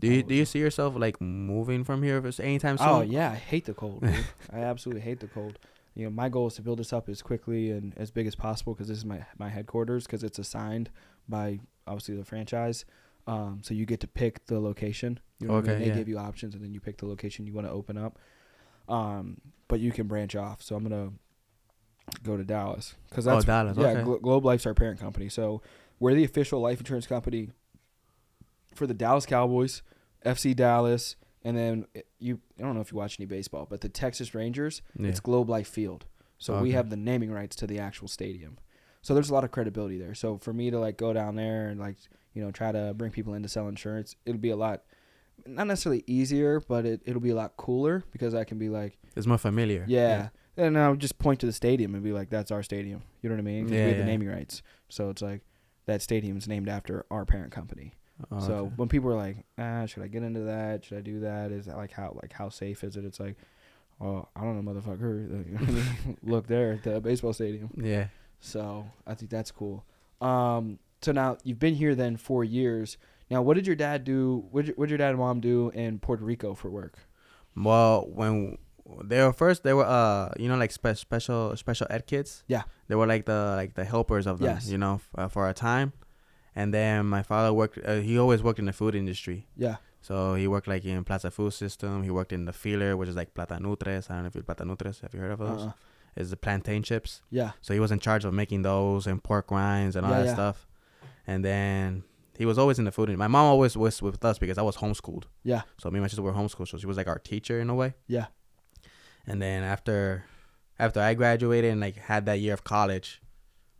Do 0.00 0.06
you 0.06 0.22
do 0.22 0.34
you 0.34 0.44
see 0.44 0.60
yourself 0.60 0.94
like 0.96 1.20
moving 1.20 1.82
from 1.82 2.02
here 2.02 2.22
anytime 2.40 2.78
soon? 2.78 2.88
Oh 2.88 3.00
yeah, 3.00 3.32
I 3.32 3.34
hate 3.34 3.64
the 3.64 3.74
cold. 3.74 4.04
I 4.52 4.60
absolutely 4.60 5.02
hate 5.02 5.20
the 5.20 5.26
cold. 5.26 5.58
You 5.94 6.04
know, 6.04 6.10
my 6.10 6.28
goal 6.28 6.46
is 6.46 6.54
to 6.54 6.62
build 6.62 6.78
this 6.78 6.92
up 6.92 7.08
as 7.08 7.22
quickly 7.22 7.72
and 7.72 7.92
as 7.96 8.12
big 8.12 8.28
as 8.28 8.36
possible 8.36 8.74
because 8.74 8.86
this 8.86 8.98
is 8.98 9.04
my 9.04 9.26
my 9.38 9.48
headquarters 9.48 10.06
because 10.06 10.22
it's 10.22 10.38
assigned 10.38 10.90
by 11.28 11.58
obviously 11.86 12.14
the 12.14 12.24
franchise. 12.24 12.84
Um, 13.28 13.60
so 13.62 13.74
you 13.74 13.84
get 13.86 14.00
to 14.00 14.06
pick 14.08 14.46
the 14.46 14.58
location. 14.58 15.20
You 15.38 15.48
know 15.48 15.54
what 15.54 15.58
I 15.68 15.72
Okay, 15.72 15.72
mean? 15.72 15.80
They 15.82 15.88
yeah. 15.88 15.94
give 15.96 16.08
you 16.08 16.18
options 16.18 16.54
and 16.54 16.64
then 16.64 16.72
you 16.72 16.80
pick 16.80 16.96
the 16.96 17.06
location 17.06 17.46
you 17.46 17.52
want 17.52 17.66
to 17.66 17.72
open 17.72 17.98
up. 17.98 18.18
Um, 18.88 19.40
but 19.68 19.80
you 19.80 19.92
can 19.92 20.06
branch 20.06 20.34
off. 20.34 20.62
So 20.62 20.74
I'm 20.76 20.82
gonna 20.82 21.10
go 22.22 22.36
to 22.38 22.44
Dallas 22.44 22.94
because 23.10 23.26
Oh, 23.26 23.32
that's 23.32 23.44
Dallas. 23.44 23.76
yeah. 23.76 23.88
okay. 23.88 24.02
Glo- 24.02 24.18
Globe 24.18 24.44
Life's 24.46 24.64
our 24.66 24.72
parent 24.74 24.98
company, 24.98 25.28
so 25.28 25.60
we're 26.00 26.14
the 26.14 26.24
official 26.24 26.60
life 26.60 26.80
insurance 26.80 27.06
company 27.06 27.50
for 28.74 28.86
the 28.86 28.94
Dallas 28.94 29.26
Cowboys, 29.26 29.82
FC 30.24 30.54
Dallas, 30.56 31.16
and 31.44 31.54
then 31.56 31.84
you. 32.18 32.40
I 32.58 32.62
don't 32.62 32.74
know 32.74 32.80
if 32.80 32.92
you 32.92 32.96
watch 32.98 33.20
any 33.20 33.26
baseball, 33.26 33.66
but 33.68 33.82
the 33.82 33.88
Texas 33.90 34.34
Rangers. 34.34 34.80
yeah. 34.98 35.08
It's 35.08 35.20
Globe 35.20 35.50
Life 35.50 35.68
Field, 35.68 36.06
so 36.38 36.62
we 36.62 36.70
have 36.72 36.88
the 36.88 36.96
naming 36.96 37.30
rights 37.30 37.54
to 37.56 37.66
the 37.66 37.78
actual 37.78 38.08
stadium. 38.08 38.56
So 39.02 39.14
there's 39.14 39.30
a 39.30 39.34
lot 39.34 39.44
of 39.44 39.50
credibility 39.50 39.98
there. 39.98 40.14
So 40.14 40.38
for 40.38 40.52
me 40.52 40.70
to 40.70 40.78
like 40.78 40.96
go 40.96 41.12
down 41.12 41.36
there 41.36 41.68
and 41.68 41.80
like 41.80 41.96
you 42.34 42.44
know 42.44 42.50
try 42.50 42.72
to 42.72 42.94
bring 42.96 43.10
people 43.10 43.34
in 43.34 43.42
to 43.42 43.48
sell 43.48 43.68
insurance, 43.68 44.16
it'll 44.26 44.40
be 44.40 44.50
a 44.50 44.56
lot. 44.56 44.82
Not 45.46 45.68
necessarily 45.68 46.02
easier, 46.06 46.60
but 46.60 46.84
it, 46.84 47.00
it'll 47.06 47.20
be 47.20 47.30
a 47.30 47.34
lot 47.34 47.56
cooler 47.56 48.02
because 48.10 48.34
I 48.34 48.44
can 48.44 48.58
be 48.58 48.68
like, 48.68 48.98
It's 49.16 49.26
more 49.26 49.38
familiar. 49.38 49.84
yeah. 49.86 50.28
And 50.56 50.76
I'll 50.76 50.96
just 50.96 51.18
point 51.20 51.38
to 51.40 51.46
the 51.46 51.52
stadium 51.52 51.94
and 51.94 52.02
be 52.02 52.12
like, 52.12 52.30
that's 52.30 52.50
our 52.50 52.64
stadium. 52.64 53.02
You 53.22 53.28
know 53.28 53.36
what 53.36 53.42
I 53.42 53.44
mean? 53.44 53.68
Yeah, 53.68 53.74
we 53.74 53.80
have 53.80 53.90
yeah. 53.92 53.98
the 53.98 54.04
naming 54.04 54.26
rights. 54.26 54.62
So 54.88 55.08
it's 55.08 55.22
like, 55.22 55.42
that 55.86 56.02
stadium 56.02 56.36
is 56.36 56.48
named 56.48 56.68
after 56.68 57.06
our 57.12 57.24
parent 57.24 57.52
company. 57.52 57.94
Oh, 58.30 58.40
so 58.40 58.52
okay. 58.54 58.72
when 58.76 58.88
people 58.88 59.10
are 59.10 59.16
like, 59.16 59.44
ah, 59.58 59.86
should 59.86 60.02
I 60.02 60.08
get 60.08 60.22
into 60.22 60.40
that? 60.40 60.84
Should 60.84 60.98
I 60.98 61.00
do 61.00 61.20
that? 61.20 61.52
Is 61.52 61.66
that 61.66 61.76
like 61.76 61.92
how 61.92 62.16
like 62.20 62.32
how 62.32 62.48
safe 62.48 62.84
is 62.84 62.96
it? 62.96 63.04
It's 63.04 63.20
like, 63.20 63.36
oh, 64.00 64.28
I 64.34 64.42
don't 64.42 64.62
know, 64.62 64.72
motherfucker. 64.72 66.16
Look 66.22 66.46
there 66.46 66.72
at 66.72 66.82
the 66.82 67.00
baseball 67.00 67.32
stadium. 67.32 67.70
yeah. 67.76 68.08
So 68.40 68.86
I 69.06 69.14
think 69.14 69.30
that's 69.30 69.50
cool. 69.50 69.84
Um, 70.20 70.78
so 71.02 71.12
now 71.12 71.38
you've 71.44 71.58
been 71.58 71.74
here 71.74 71.94
then 71.94 72.16
four 72.16 72.44
years. 72.44 72.96
Now, 73.30 73.42
what 73.42 73.54
did 73.54 73.66
your 73.66 73.76
dad 73.76 74.04
do? 74.04 74.44
What 74.50 74.62
did 74.62 74.68
your, 74.68 74.76
what 74.76 74.86
did 74.86 74.90
your 74.92 74.98
dad 74.98 75.10
and 75.10 75.18
mom 75.18 75.40
do 75.40 75.70
in 75.74 75.98
Puerto 75.98 76.24
Rico 76.24 76.54
for 76.54 76.70
work? 76.70 76.98
Well, 77.54 78.06
when 78.08 78.56
they 79.04 79.22
were 79.22 79.32
first, 79.32 79.64
they 79.64 79.74
were 79.74 79.84
uh, 79.84 80.32
you 80.38 80.48
know, 80.48 80.56
like 80.56 80.70
spe- 80.70 80.94
special 80.96 81.56
special 81.56 81.86
ed 81.90 82.06
kids. 82.06 82.42
Yeah. 82.46 82.62
They 82.88 82.94
were 82.94 83.06
like 83.06 83.26
the 83.26 83.52
like 83.56 83.74
the 83.74 83.84
helpers 83.84 84.26
of 84.26 84.38
them. 84.38 84.54
Yes. 84.54 84.68
You 84.68 84.78
know, 84.78 84.94
f- 84.94 85.08
uh, 85.16 85.28
for 85.28 85.48
a 85.48 85.52
time, 85.52 85.92
and 86.56 86.72
then 86.72 87.06
my 87.06 87.22
father 87.22 87.52
worked. 87.52 87.78
Uh, 87.84 87.96
he 87.96 88.18
always 88.18 88.42
worked 88.42 88.58
in 88.58 88.64
the 88.64 88.72
food 88.72 88.94
industry. 88.94 89.46
Yeah, 89.56 89.76
So 90.00 90.34
he 90.34 90.48
worked 90.48 90.68
like 90.68 90.84
in 90.86 91.04
Plaza 91.04 91.30
Food 91.30 91.52
System. 91.52 92.02
He 92.02 92.10
worked 92.10 92.32
in 92.32 92.46
the 92.46 92.52
Feeler, 92.54 92.96
which 92.96 93.08
is 93.10 93.16
like 93.16 93.34
Platanutres. 93.34 94.10
I 94.10 94.14
don't 94.14 94.22
know 94.22 94.28
if 94.28 94.34
you 94.36 94.42
Platanutres. 94.42 95.02
Have 95.02 95.12
you 95.12 95.20
heard 95.20 95.32
of 95.32 95.38
those? 95.40 95.62
uh-uh. 95.66 95.72
It's 96.18 96.30
the 96.30 96.36
plantain 96.36 96.82
chips. 96.82 97.22
yeah, 97.30 97.52
So 97.60 97.72
he 97.74 97.80
was 97.80 97.92
in 97.92 98.00
charge 98.00 98.24
of 98.24 98.34
making 98.34 98.62
those 98.62 99.06
and 99.06 99.22
pork 99.22 99.50
rinds 99.50 99.94
and 99.96 100.04
all 100.04 100.12
Yeah, 100.12 100.18
that 100.20 100.26
yeah. 100.26 100.34
stuff. 100.34 100.66
And 101.26 101.44
then 101.44 102.02
he 102.36 102.44
was 102.44 102.58
always 102.58 102.78
in 102.80 102.84
the 102.84 102.92
food. 102.92 103.08
ind- 103.08 103.18
My 103.18 103.28
mom 103.28 103.46
always 103.46 103.76
was 103.76 104.02
with 104.02 104.24
us 104.24 104.36
because 104.38 104.58
I 104.58 104.62
was 104.62 104.76
homeschooled. 104.78 105.24
yeah, 105.44 105.62
So 105.80 105.90
me 105.90 105.96
and 105.98 106.02
my 106.04 106.08
sister 106.08 106.22
were 106.22 106.32
homeschooled. 106.32 106.68
So 106.68 106.76
she 106.78 106.86
was 106.86 106.96
like 106.96 107.06
our 107.08 107.18
teacher 107.18 107.60
in 107.60 107.70
a 107.70 107.74
way. 107.74 107.94
yeah. 108.08 108.26
And 109.26 109.40
then 109.42 109.62
after 109.62 110.24
after 110.78 111.00
I 111.00 111.14
graduated 111.14 111.70
and 111.72 111.80
like 111.80 111.96
had 111.96 112.26
that 112.26 112.40
year 112.40 112.54
of 112.54 112.64
college, 112.64 113.20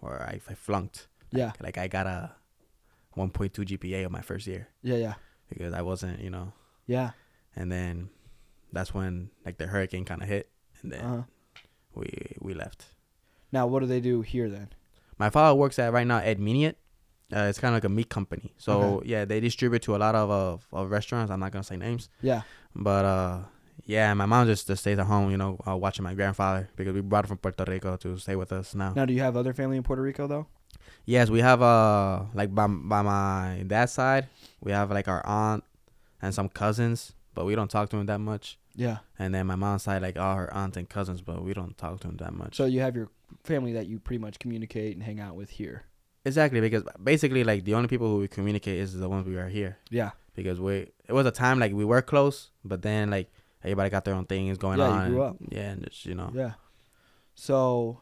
or 0.00 0.22
I, 0.22 0.40
I 0.48 0.54
flunked, 0.54 1.08
Yeah, 1.32 1.52
like 1.60 1.76
I 1.78 1.88
got 1.88 2.06
a 2.06 2.32
1.2 3.16 3.50
GPA 3.64 4.04
on 4.06 4.12
my 4.12 4.20
first 4.20 4.46
year 4.46 4.68
yeah, 4.82 4.96
yeah, 4.96 5.14
because 5.48 5.72
I 5.74 5.82
wasn't, 5.82 6.20
you 6.20 6.30
know. 6.30 6.52
yeah. 6.86 7.10
And 7.56 7.72
then 7.72 8.10
that's 8.72 8.92
when 8.94 9.30
like 9.44 9.58
the 9.58 9.66
hurricane 9.66 10.04
kind 10.04 10.22
of 10.22 10.28
hit, 10.28 10.50
and 10.82 10.92
then 10.92 11.00
Uh-huh. 11.04 11.22
We 11.98 12.36
we 12.40 12.54
left. 12.54 12.86
Now, 13.52 13.66
what 13.66 13.80
do 13.80 13.86
they 13.86 14.00
do 14.00 14.22
here 14.22 14.48
then? 14.48 14.68
My 15.18 15.30
father 15.30 15.54
works 15.54 15.78
at 15.78 15.92
right 15.92 16.06
now 16.06 16.18
at 16.18 16.38
Miniat. 16.38 16.74
Uh, 17.34 17.40
it's 17.50 17.58
kind 17.58 17.74
of 17.74 17.76
like 17.76 17.84
a 17.84 17.88
meat 17.90 18.08
company. 18.08 18.54
So 18.56 19.02
yeah, 19.04 19.24
they 19.26 19.40
distribute 19.40 19.82
to 19.82 19.96
a 19.96 19.98
lot 19.98 20.14
of, 20.14 20.30
of 20.30 20.66
of 20.72 20.90
restaurants. 20.90 21.30
I'm 21.30 21.40
not 21.40 21.52
gonna 21.52 21.64
say 21.64 21.76
names, 21.76 22.08
Yeah, 22.22 22.42
but 22.74 23.04
uh, 23.04 23.38
yeah, 23.84 24.14
my 24.14 24.26
mom 24.26 24.46
just, 24.46 24.66
just 24.66 24.80
stays 24.82 24.98
at 24.98 25.06
home, 25.06 25.30
you 25.30 25.36
know, 25.36 25.58
uh, 25.66 25.76
watching 25.76 26.04
my 26.04 26.14
grandfather 26.14 26.68
because 26.76 26.94
we 26.94 27.00
brought 27.00 27.24
him 27.24 27.28
from 27.28 27.38
Puerto 27.38 27.64
Rico 27.70 27.96
to 27.96 28.18
stay 28.18 28.36
with 28.36 28.52
us 28.52 28.74
now. 28.74 28.92
Now, 28.94 29.04
do 29.04 29.12
you 29.12 29.20
have 29.20 29.36
other 29.36 29.52
family 29.52 29.76
in 29.76 29.82
Puerto 29.82 30.02
Rico 30.02 30.26
though? 30.26 30.46
Yes, 31.04 31.28
we 31.30 31.40
have 31.40 31.60
uh 31.62 32.24
like 32.34 32.54
by 32.54 32.66
by 32.66 33.02
my 33.02 33.64
dad's 33.66 33.92
side, 33.92 34.28
we 34.60 34.72
have 34.72 34.90
like 34.90 35.08
our 35.08 35.24
aunt 35.26 35.64
and 36.22 36.34
some 36.34 36.48
cousins, 36.48 37.12
but 37.34 37.44
we 37.44 37.54
don't 37.54 37.70
talk 37.70 37.88
to 37.90 37.96
them 37.96 38.06
that 38.06 38.20
much. 38.20 38.57
Yeah. 38.78 38.98
And 39.18 39.34
then 39.34 39.46
my 39.48 39.56
mom's 39.56 39.82
side, 39.82 40.02
like 40.02 40.16
all 40.18 40.36
her 40.36 40.52
aunts 40.54 40.76
and 40.76 40.88
cousins, 40.88 41.20
but 41.20 41.42
we 41.42 41.52
don't 41.52 41.76
talk 41.76 41.98
to 42.00 42.06
them 42.06 42.16
that 42.18 42.32
much. 42.32 42.54
So 42.56 42.64
you 42.64 42.80
have 42.80 42.94
your 42.94 43.08
family 43.42 43.72
that 43.72 43.86
you 43.88 43.98
pretty 43.98 44.20
much 44.20 44.38
communicate 44.38 44.94
and 44.94 45.02
hang 45.02 45.18
out 45.20 45.34
with 45.34 45.50
here. 45.50 45.78
exactly 46.24 46.60
because 46.60 46.84
basically 47.02 47.42
like 47.42 47.64
the 47.64 47.74
only 47.74 47.88
people 47.88 48.08
who 48.08 48.18
we 48.18 48.28
communicate 48.28 48.78
is 48.78 48.92
the 49.04 49.08
ones 49.08 49.26
we 49.26 49.36
are 49.36 49.48
here 49.48 49.78
Yeah. 49.90 50.10
because 50.34 50.58
we 50.60 50.74
it 51.08 51.12
was 51.18 51.26
a 51.26 51.30
time 51.44 51.58
like 51.58 51.72
we 51.72 51.84
were 51.92 52.02
close, 52.02 52.50
but 52.64 52.82
then 52.82 53.10
like 53.10 53.28
everybody 53.64 53.90
got 53.90 54.04
their 54.04 54.14
own 54.14 54.26
things 54.26 54.58
going 54.58 54.78
Yeah, 54.78 54.88
you 54.88 54.92
on. 55.00 55.10
grew 55.10 55.22
and- 55.24 55.30
up. 55.30 55.36
Yeah, 55.50 55.70
and 55.72 55.84
just 55.88 56.06
you 56.06 56.14
know. 56.14 56.30
Yeah. 56.34 56.52
So 57.34 58.00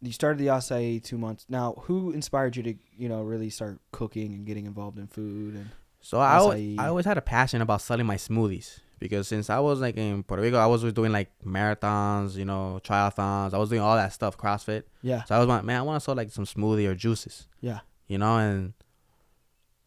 you 0.00 0.12
started 0.12 0.38
the 0.38 0.46
acai 0.46 1.02
two 1.02 1.18
months. 1.18 1.44
Now, 1.48 1.74
who 1.86 2.12
inspired 2.12 2.56
you 2.56 2.62
to, 2.62 2.74
you 2.96 3.08
know, 3.08 3.22
really 3.22 3.50
start 3.50 3.80
cooking 3.90 4.32
and 4.32 4.46
getting 4.46 4.66
involved 4.66 4.98
in 4.98 5.08
food? 5.08 5.54
And 5.54 5.70
So 6.00 6.18
I 6.20 6.36
always, 6.36 6.78
I 6.78 6.86
always 6.88 7.04
had 7.06 7.18
a 7.18 7.22
passion 7.22 7.60
about 7.60 7.80
selling 7.82 8.06
my 8.06 8.16
smoothies 8.16 8.78
because 8.98 9.28
since 9.28 9.50
I 9.50 9.58
was 9.58 9.80
like 9.80 9.96
in 9.96 10.22
Puerto 10.22 10.42
Rico, 10.42 10.56
I 10.58 10.66
was 10.66 10.82
always 10.82 10.94
doing 10.94 11.12
like 11.12 11.30
marathons, 11.44 12.36
you 12.36 12.44
know, 12.44 12.80
triathlons. 12.82 13.52
I 13.54 13.58
was 13.58 13.68
doing 13.68 13.80
all 13.82 13.96
that 13.96 14.12
stuff, 14.12 14.36
CrossFit. 14.38 14.84
yeah, 15.02 15.24
So 15.24 15.34
I 15.34 15.38
was 15.38 15.48
like, 15.48 15.64
man, 15.64 15.78
I 15.78 15.82
want 15.82 16.00
to 16.00 16.04
sell 16.04 16.14
like 16.14 16.30
some 16.30 16.44
smoothie 16.44 16.88
or 16.88 16.94
juices, 16.94 17.46
yeah, 17.60 17.80
you 18.06 18.18
know, 18.18 18.38
and 18.38 18.72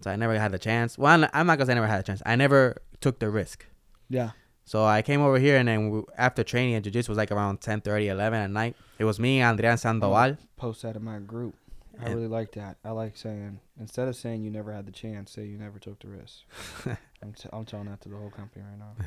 so 0.01 0.11
I 0.11 0.15
never 0.15 0.37
had 0.39 0.51
the 0.51 0.59
chance. 0.59 0.97
Well, 0.97 1.11
I'm- 1.11 1.29
I'm 1.33 1.47
not 1.47 1.57
gonna 1.57 1.67
say 1.67 1.71
I 1.73 1.75
never 1.75 1.87
had 1.87 1.99
a 1.99 2.03
chance. 2.03 2.21
I 2.25 2.35
never 2.35 2.77
took 2.99 3.19
the 3.19 3.29
risk. 3.29 3.65
yeah, 4.09 4.31
So 4.65 4.83
I 4.85 5.01
came 5.01 5.21
over 5.21 5.37
here, 5.39 5.57
and 5.57 5.67
then 5.67 5.89
we, 5.89 6.01
after 6.17 6.43
training 6.43 6.75
at 6.75 6.83
jiu-jitsu 6.83 7.09
was 7.11 7.17
like 7.17 7.31
around 7.31 7.61
10, 7.61 7.81
30, 7.81 8.07
11 8.09 8.39
at 8.39 8.49
night. 8.51 8.75
It 8.99 9.05
was 9.05 9.19
me, 9.19 9.41
Adrian 9.43 9.77
Sandoval. 9.77 10.37
post 10.57 10.81
that 10.83 10.95
in 10.95 11.03
my 11.03 11.19
group. 11.19 11.55
I 12.03 12.09
really 12.09 12.27
like 12.27 12.53
that. 12.53 12.77
I 12.83 12.91
like 12.91 13.15
saying 13.15 13.59
instead 13.79 14.07
of 14.07 14.15
saying 14.15 14.41
you 14.43 14.49
never 14.49 14.71
had 14.71 14.85
the 14.85 14.91
chance, 14.91 15.31
say 15.31 15.45
you 15.45 15.57
never 15.57 15.79
took 15.79 15.99
the 15.99 16.07
risk. 16.07 16.39
I'm, 17.21 17.33
t- 17.33 17.49
I'm 17.53 17.65
telling 17.65 17.87
that 17.87 18.01
to 18.01 18.09
the 18.09 18.17
whole 18.17 18.31
company 18.31 18.65
right 18.65 18.79
now. 18.79 18.95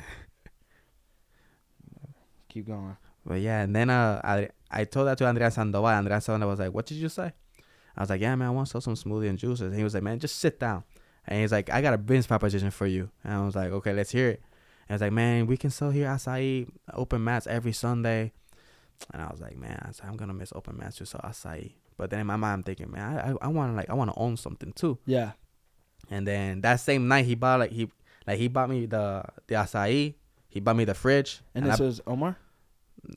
Keep 2.49 2.67
going. 2.67 2.95
But 3.25 3.41
yeah, 3.41 3.61
and 3.61 3.75
then 3.75 3.89
uh, 3.89 4.21
I 4.23 4.49
I 4.71 4.85
told 4.85 5.07
that 5.07 5.17
to 5.17 5.29
Adrian 5.29 5.51
Sandoval. 5.51 5.89
Adrian 5.89 6.21
Sandoval 6.21 6.51
was 6.51 6.59
like, 6.59 6.73
"What 6.73 6.85
did 6.85 6.95
you 6.95 7.09
say?" 7.09 7.33
I 7.97 8.01
was 8.01 8.09
like, 8.09 8.21
"Yeah, 8.21 8.35
man, 8.35 8.47
I 8.47 8.51
want 8.51 8.67
to 8.67 8.71
sell 8.71 8.81
some 8.81 8.95
smoothie 8.95 9.29
and 9.29 9.37
juices." 9.37 9.67
And 9.67 9.75
he 9.75 9.83
was 9.83 9.93
like, 9.93 10.03
"Man, 10.03 10.19
just 10.19 10.37
sit 10.37 10.59
down." 10.59 10.83
And 11.27 11.41
he's 11.41 11.51
like, 11.51 11.69
"I 11.71 11.81
got 11.81 11.93
a 11.93 11.97
business 11.97 12.27
proposition 12.27 12.71
for 12.71 12.85
you." 12.85 13.09
And 13.23 13.33
I 13.33 13.45
was 13.45 13.55
like, 13.55 13.71
"Okay, 13.71 13.93
let's 13.93 14.11
hear 14.11 14.29
it." 14.29 14.41
And 14.87 14.91
I 14.91 14.93
was 14.93 15.01
like, 15.01 15.11
"Man, 15.11 15.47
we 15.47 15.57
can 15.57 15.69
sell 15.69 15.89
here 15.89 16.07
acai 16.07 16.67
open 16.93 17.23
mats 17.23 17.47
every 17.47 17.73
Sunday." 17.73 18.31
And 19.11 19.21
I 19.21 19.27
was 19.31 19.41
like, 19.41 19.57
"Man, 19.57 19.77
I 19.81 20.07
I'm 20.07 20.15
gonna 20.15 20.33
miss 20.33 20.53
open 20.55 20.77
mats 20.77 20.97
to 20.97 21.05
sell 21.05 21.21
acai." 21.21 21.73
But 21.97 22.09
then 22.09 22.19
in 22.19 22.27
my 22.27 22.35
mind, 22.35 22.53
I'm 22.53 22.63
thinking, 22.63 22.91
"Man, 22.91 23.01
I 23.17 23.31
I, 23.31 23.35
I 23.41 23.47
want 23.47 23.71
to 23.71 23.75
like 23.75 23.89
I 23.89 23.93
want 23.93 24.11
to 24.11 24.19
own 24.19 24.37
something 24.37 24.73
too." 24.73 24.97
Yeah, 25.05 25.31
And 26.09 26.27
then 26.27 26.61
that 26.61 26.79
same 26.79 27.07
night, 27.07 27.25
he 27.25 27.35
bought 27.35 27.59
like 27.59 27.71
he 27.71 27.89
like 28.27 28.37
he 28.39 28.47
bought 28.47 28.69
me 28.69 28.85
the 28.85 29.23
the 29.47 29.55
acai. 29.55 30.15
He 30.49 30.59
bought 30.59 30.75
me 30.75 30.85
the 30.85 30.93
fridge, 30.93 31.41
and 31.53 31.65
and 31.65 31.73
this 31.73 31.81
I- 31.81 31.83
was 31.83 32.01
Omar. 32.07 32.37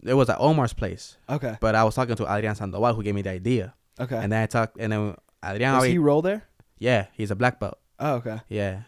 it 0.05 0.15
was 0.15 0.29
at 0.29 0.39
Omar's 0.41 0.73
place. 0.75 1.17
Okay, 1.29 1.57
But 1.61 1.75
I 1.75 1.85
was 1.85 1.95
talking 1.95 2.17
to 2.17 2.27
Adrian 2.33 2.55
Sandoval 2.55 2.95
who 2.95 3.03
gave 3.03 3.15
me 3.15 3.23
the 3.23 3.31
idea. 3.31 3.75
okay. 3.99 4.17
And 4.17 4.31
then 4.33 4.43
I 4.43 4.47
talked 4.47 4.77
and 4.79 4.93
then 4.93 5.17
Adrian 5.45 5.73
Does 5.73 5.79
already 5.81 5.93
he 5.93 5.99
roll 5.99 6.21
there? 6.23 6.43
Yeah, 6.79 7.07
he's 7.15 7.31
a 7.31 7.37
black 7.37 7.59
belt. 7.61 7.79
Oh, 7.99 8.15
okay. 8.17 8.41
Yeah. 8.49 8.83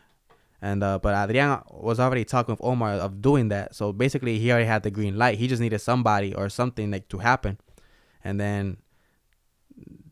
And 0.63 0.83
uh 0.83 0.99
but 0.99 1.15
Adrian 1.17 1.59
was 1.71 1.99
already 1.99 2.25
talking 2.25 2.53
with 2.53 2.61
Omar 2.63 2.93
of 2.95 3.23
doing 3.23 3.49
that. 3.49 3.75
So 3.75 3.93
basically 3.93 4.39
he 4.39 4.51
already 4.53 4.67
had 4.67 4.83
the 4.83 4.91
green 4.91 5.17
light. 5.17 5.39
He 5.39 5.47
just 5.49 5.61
needed 5.63 5.81
somebody 5.81 6.35
or 6.35 6.49
something 6.49 6.91
like 6.91 7.09
to 7.09 7.19
happen. 7.19 7.57
And 8.23 8.39
then 8.39 8.77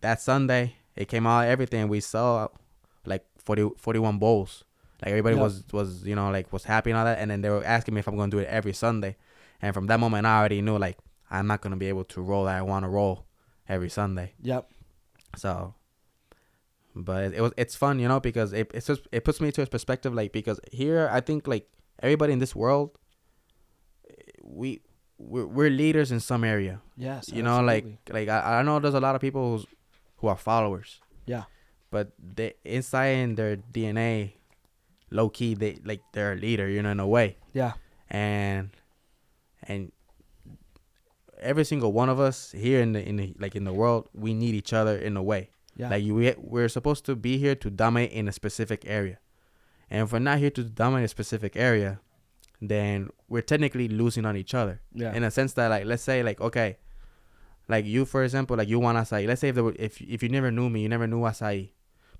that 0.00 0.20
Sunday 0.20 0.76
it 0.96 1.06
came 1.08 1.26
out 1.26 1.46
everything 1.46 1.88
we 1.88 2.00
saw 2.00 2.48
like 3.06 3.24
40, 3.38 3.70
41 3.78 4.18
bowls. 4.18 4.64
Like 5.00 5.10
everybody 5.10 5.36
Yep. 5.36 5.42
was 5.42 5.64
was 5.72 6.04
you 6.04 6.16
know 6.16 6.30
like 6.30 6.52
was 6.52 6.64
happy 6.64 6.90
and 6.90 6.98
all 6.98 7.04
that, 7.04 7.18
and 7.18 7.30
then 7.30 7.40
they 7.40 7.50
were 7.50 7.64
asking 7.64 7.94
me 7.94 8.00
if 8.00 8.08
I'm 8.08 8.16
gonna 8.16 8.30
do 8.30 8.38
it 8.38 8.48
every 8.48 8.72
Sunday, 8.72 9.16
and 9.62 9.72
from 9.72 9.86
that 9.86 10.00
moment 10.00 10.26
I 10.26 10.38
already 10.40 10.60
knew 10.60 10.76
like 10.76 10.98
I'm 11.30 11.46
not 11.46 11.60
gonna 11.60 11.76
be 11.76 11.86
able 11.88 12.04
to 12.04 12.20
roll 12.20 12.44
that 12.46 12.56
I 12.56 12.62
want 12.62 12.84
to 12.84 12.88
roll 12.88 13.24
every 13.68 13.90
Sunday. 13.90 14.32
Yep. 14.42 14.68
So, 15.36 15.74
but 16.96 17.24
it, 17.24 17.34
it 17.34 17.40
was 17.42 17.52
it's 17.56 17.76
fun, 17.76 18.00
you 18.00 18.08
know, 18.08 18.18
because 18.18 18.52
it 18.52 18.72
it's 18.74 18.88
just 18.88 19.06
it 19.12 19.24
puts 19.24 19.40
me 19.40 19.46
into 19.48 19.62
a 19.62 19.66
perspective 19.66 20.12
like 20.14 20.32
because 20.32 20.58
here 20.72 21.08
I 21.12 21.20
think 21.20 21.46
like 21.46 21.68
everybody 22.02 22.32
in 22.32 22.40
this 22.40 22.56
world, 22.56 22.98
we 24.42 24.80
we're, 25.18 25.46
we're 25.46 25.70
leaders 25.70 26.10
in 26.12 26.20
some 26.20 26.44
area. 26.44 26.80
Yes. 26.96 27.28
You 27.32 27.42
know, 27.42 27.60
like 27.60 27.84
like 28.10 28.28
I, 28.28 28.58
I 28.58 28.62
know 28.62 28.78
there's 28.80 28.94
a 28.94 29.00
lot 29.00 29.14
of 29.14 29.20
people 29.20 29.52
who's, 29.58 29.66
who 30.18 30.28
are 30.28 30.36
followers. 30.36 31.00
Yeah. 31.26 31.44
But 31.90 32.12
they 32.18 32.54
inside 32.64 33.08
in 33.24 33.34
their 33.34 33.56
DNA, 33.56 34.34
low 35.10 35.28
key 35.30 35.54
they 35.54 35.78
like 35.84 36.02
they're 36.12 36.32
a 36.34 36.36
leader, 36.36 36.68
you 36.68 36.82
know, 36.82 36.90
in 36.90 37.00
a 37.00 37.06
way. 37.06 37.38
Yeah. 37.52 37.72
And 38.10 38.70
and 39.62 39.92
every 41.40 41.64
single 41.64 41.92
one 41.92 42.08
of 42.08 42.20
us 42.20 42.52
here 42.52 42.80
in 42.80 42.92
the 42.92 43.06
in 43.08 43.16
the 43.16 43.34
like 43.38 43.56
in 43.56 43.64
the 43.64 43.72
world, 43.72 44.08
we 44.12 44.34
need 44.34 44.54
each 44.54 44.72
other 44.72 44.96
in 44.96 45.16
a 45.16 45.22
way. 45.22 45.50
Yeah. 45.76 45.90
Like 45.90 46.04
we 46.04 46.34
we're 46.36 46.68
supposed 46.68 47.06
to 47.06 47.16
be 47.16 47.38
here 47.38 47.54
to 47.54 47.70
dominate 47.70 48.12
in 48.12 48.28
a 48.28 48.32
specific 48.32 48.84
area, 48.86 49.18
and 49.90 50.02
if 50.02 50.12
we're 50.12 50.18
not 50.18 50.38
here 50.38 50.50
to 50.50 50.64
dominate 50.64 51.04
a 51.04 51.08
specific 51.08 51.56
area, 51.56 52.00
then 52.60 53.08
we're 53.28 53.42
technically 53.42 53.88
losing 53.88 54.24
on 54.26 54.36
each 54.36 54.54
other. 54.54 54.80
yeah. 54.92 55.14
In 55.14 55.22
a 55.22 55.30
sense 55.30 55.52
that, 55.54 55.68
like, 55.68 55.84
let's 55.84 56.02
say, 56.02 56.22
like, 56.24 56.40
okay, 56.40 56.78
like 57.68 57.84
you, 57.84 58.04
for 58.04 58.24
example, 58.24 58.56
like 58.56 58.68
you 58.68 58.78
want 58.78 58.98
acai. 58.98 59.26
Let's 59.26 59.40
say 59.40 59.48
if 59.48 59.54
there 59.54 59.64
were, 59.64 59.76
if 59.78 60.00
if 60.00 60.22
you 60.22 60.28
never 60.28 60.50
knew 60.50 60.70
me, 60.70 60.80
you 60.80 60.88
never 60.88 61.06
knew 61.06 61.20
acai, 61.20 61.70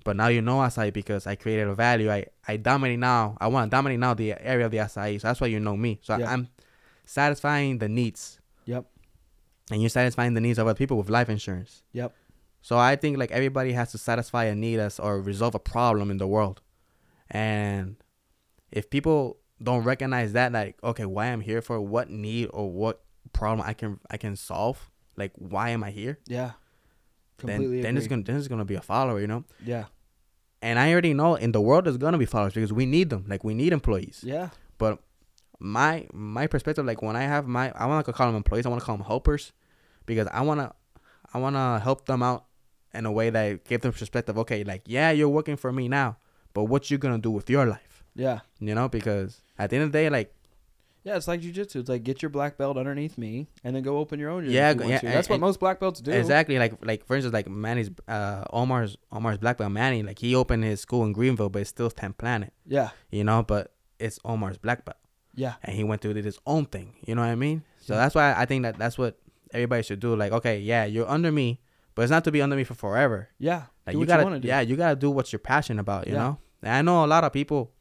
but 0.03 0.15
now 0.15 0.27
you 0.27 0.41
know 0.41 0.57
acai 0.57 0.93
because 0.93 1.25
I 1.25 1.35
created 1.35 1.67
a 1.67 1.73
value. 1.73 2.11
I 2.11 2.25
I 2.47 2.57
dominate 2.57 2.99
now. 2.99 3.35
I 3.41 3.47
want 3.47 3.69
to 3.69 3.75
dominate 3.75 3.99
now 3.99 4.13
the 4.13 4.33
area 4.39 4.65
of 4.65 4.71
the 4.71 4.77
acai. 4.77 5.19
So 5.19 5.27
that's 5.27 5.41
why 5.41 5.47
you 5.47 5.59
know 5.59 5.75
me. 5.75 5.99
So 6.03 6.17
Yeah. 6.17 6.31
I'm 6.31 6.49
satisfying 7.05 7.79
the 7.79 7.89
needs, 7.89 8.39
yep. 8.65 8.85
and 9.71 9.81
you're 9.81 9.89
satisfying 9.89 10.35
the 10.35 10.41
needs 10.41 10.59
of 10.59 10.67
other 10.67 10.77
people 10.77 10.97
with 10.97 11.09
life 11.09 11.29
insurance. 11.29 11.81
Yep. 11.93 12.13
So 12.61 12.77
I 12.77 12.95
think 12.95 13.17
like 13.17 13.31
everybody 13.31 13.71
has 13.71 13.91
to 13.91 13.97
satisfy 13.97 14.45
a 14.45 14.55
need 14.55 14.79
us 14.79 14.99
or 14.99 15.21
resolve 15.21 15.55
a 15.55 15.59
problem 15.59 16.11
in 16.11 16.17
the 16.17 16.27
world. 16.27 16.61
And 17.31 17.95
if 18.71 18.89
people 18.89 19.37
don't 19.61 19.83
recognize 19.83 20.33
that 20.33 20.51
like 20.51 20.77
okay, 20.83 21.05
why 21.05 21.27
I'm 21.27 21.41
here 21.41 21.61
for 21.61 21.81
what 21.81 22.09
need 22.11 22.49
or 22.53 22.69
what 22.69 23.01
problem 23.33 23.67
I 23.67 23.73
can 23.73 23.99
I 24.11 24.17
can 24.17 24.35
solve, 24.35 24.89
like 25.19 25.33
why 25.35 25.69
am 25.69 25.83
I 25.83 25.91
here? 25.91 26.17
Yeah. 26.27 26.51
Then 27.37 27.55
Completely 27.57 27.81
then 27.81 27.95
it's 27.97 28.05
agree. 28.05 28.15
gonna 28.17 28.23
then 28.23 28.35
it's 28.37 28.47
gonna 28.47 28.65
be 28.65 28.75
a 28.75 28.81
follower, 28.81 29.19
you 29.19 29.27
know? 29.27 29.43
Yeah. 29.63 29.85
And 30.61 30.77
I 30.79 30.91
already 30.91 31.13
know 31.13 31.35
in 31.35 31.51
the 31.51 31.61
world 31.61 31.85
there's 31.85 31.97
gonna 31.97 32.17
be 32.17 32.25
followers 32.25 32.53
because 32.53 32.73
we 32.73 32.85
need 32.85 33.09
them. 33.09 33.25
Like 33.27 33.43
we 33.43 33.53
need 33.53 33.71
employees. 33.73 34.21
Yeah. 34.25 34.49
But 34.77 34.99
my 35.59 36.07
my 36.13 36.47
perspective, 36.47 36.85
like 36.85 37.01
when 37.01 37.15
I 37.15 37.23
have 37.23 37.47
my 37.47 37.71
I 37.75 37.85
wanna 37.85 38.03
call 38.03 38.27
them 38.27 38.35
employees, 38.35 38.65
I 38.65 38.69
wanna 38.69 38.81
call 38.81 38.97
them 38.97 39.05
helpers 39.05 39.51
because 40.05 40.27
I 40.31 40.41
wanna 40.41 40.73
I 41.33 41.37
wanna 41.37 41.79
help 41.79 42.05
them 42.05 42.23
out 42.23 42.45
in 42.93 43.05
a 43.05 43.11
way 43.11 43.29
that 43.29 43.63
give 43.65 43.81
them 43.81 43.91
perspective. 43.93 44.37
Okay, 44.39 44.63
like 44.63 44.83
yeah, 44.85 45.11
you're 45.11 45.29
working 45.29 45.55
for 45.57 45.71
me 45.71 45.87
now, 45.87 46.17
but 46.53 46.65
what 46.65 46.89
you 46.91 46.97
gonna 46.97 47.19
do 47.19 47.31
with 47.31 47.49
your 47.49 47.65
life? 47.65 48.03
Yeah. 48.15 48.39
You 48.59 48.75
know, 48.75 48.89
because 48.89 49.41
at 49.57 49.69
the 49.69 49.75
end 49.77 49.85
of 49.85 49.91
the 49.91 49.97
day, 49.97 50.09
like 50.09 50.33
Yeah, 51.03 51.15
it's 51.15 51.27
like 51.27 51.41
jujitsu. 51.41 51.77
It's 51.77 51.89
like 51.89 52.03
get 52.03 52.21
your 52.21 52.29
black 52.29 52.57
belt 52.57 52.77
underneath 52.77 53.17
me 53.17 53.47
and 53.63 53.75
then 53.75 53.83
go 53.83 53.97
open 53.99 54.19
your 54.19 54.29
own. 54.31 54.43
gym 54.43 54.51
Yeah, 54.53 54.71
you 54.73 54.85
yeah. 54.85 54.99
That's 55.01 55.27
and- 55.27 55.33
what 55.35 55.39
most 55.39 55.59
black 55.59 55.79
belts 55.79 56.01
do. 56.01 56.11
exactly 56.11 56.59
like 56.59 56.73
like 56.85 57.05
for 57.05 57.15
instance, 57.15 57.33
like 57.33 57.47
Manny's 57.49 57.89
uh 58.07 58.43
Omar's 58.51 58.97
Omar's 59.11 59.37
black 59.37 59.57
belt 59.57 59.71
Manny, 59.71 60.03
like 60.03 60.19
he 60.19 60.35
opened 60.35 60.63
his 60.63 60.81
school 60.81 61.03
in 61.05 61.13
Greenville, 61.13 61.49
but 61.49 61.59
it's 61.61 61.69
still 61.69 61.89
10th 61.89 62.17
Planet. 62.17 62.53
Yeah. 62.65 62.89
You 63.11 63.23
know, 63.23 63.43
but 63.43 63.73
it's 63.99 64.19
Omar's 64.25 64.57
black 64.57 64.83
belt. 64.85 64.97
Yeah. 65.35 65.53
and 65.63 65.73
he 65.75 65.83
went 65.85 66.01
through 66.01 66.15
did 66.15 66.25
his 66.25 66.37
own 66.45 66.65
thing. 66.65 66.95
You 67.07 67.15
know 67.15 67.21
what 67.21 67.29
I 67.29 67.35
mean? 67.35 67.63
So 67.79 67.93
Yeah. 67.93 68.01
that's 68.01 68.13
why 68.15 68.33
I 68.35 68.45
think 68.45 68.63
that 68.63 68.77
that's 68.77 68.97
what 68.97 69.17
everybody 69.53 69.83
should 69.83 70.01
do. 70.01 70.15
Like, 70.17 70.33
okay, 70.33 70.59
yeah, 70.59 70.83
you're 70.83 71.07
under 71.07 71.31
me, 71.31 71.61
but 71.95 72.01
it's 72.01 72.11
not 72.11 72.25
to 72.25 72.31
be 72.31 72.41
under 72.41 72.57
me 72.57 72.65
for 72.65 72.73
forever. 72.73 73.29
Yeah. 73.39 73.63
Like 73.87 73.95
you 73.95 74.05
gotta, 74.05 74.29
you 74.29 74.39
do. 74.41 74.47
yeah, 74.47 74.59
you 74.59 74.75
gotta 74.75 74.97
do 74.97 75.09
what 75.09 75.31
you're 75.31 75.39
passionate 75.39 75.79
about. 75.79 76.07
You 76.07 76.13
Yeah. 76.13 76.19
know, 76.19 76.37
and 76.61 76.71
I 76.73 76.81
know 76.81 77.05
a 77.05 77.07
lot 77.07 77.23
of 77.23 77.31
people, 77.31 77.71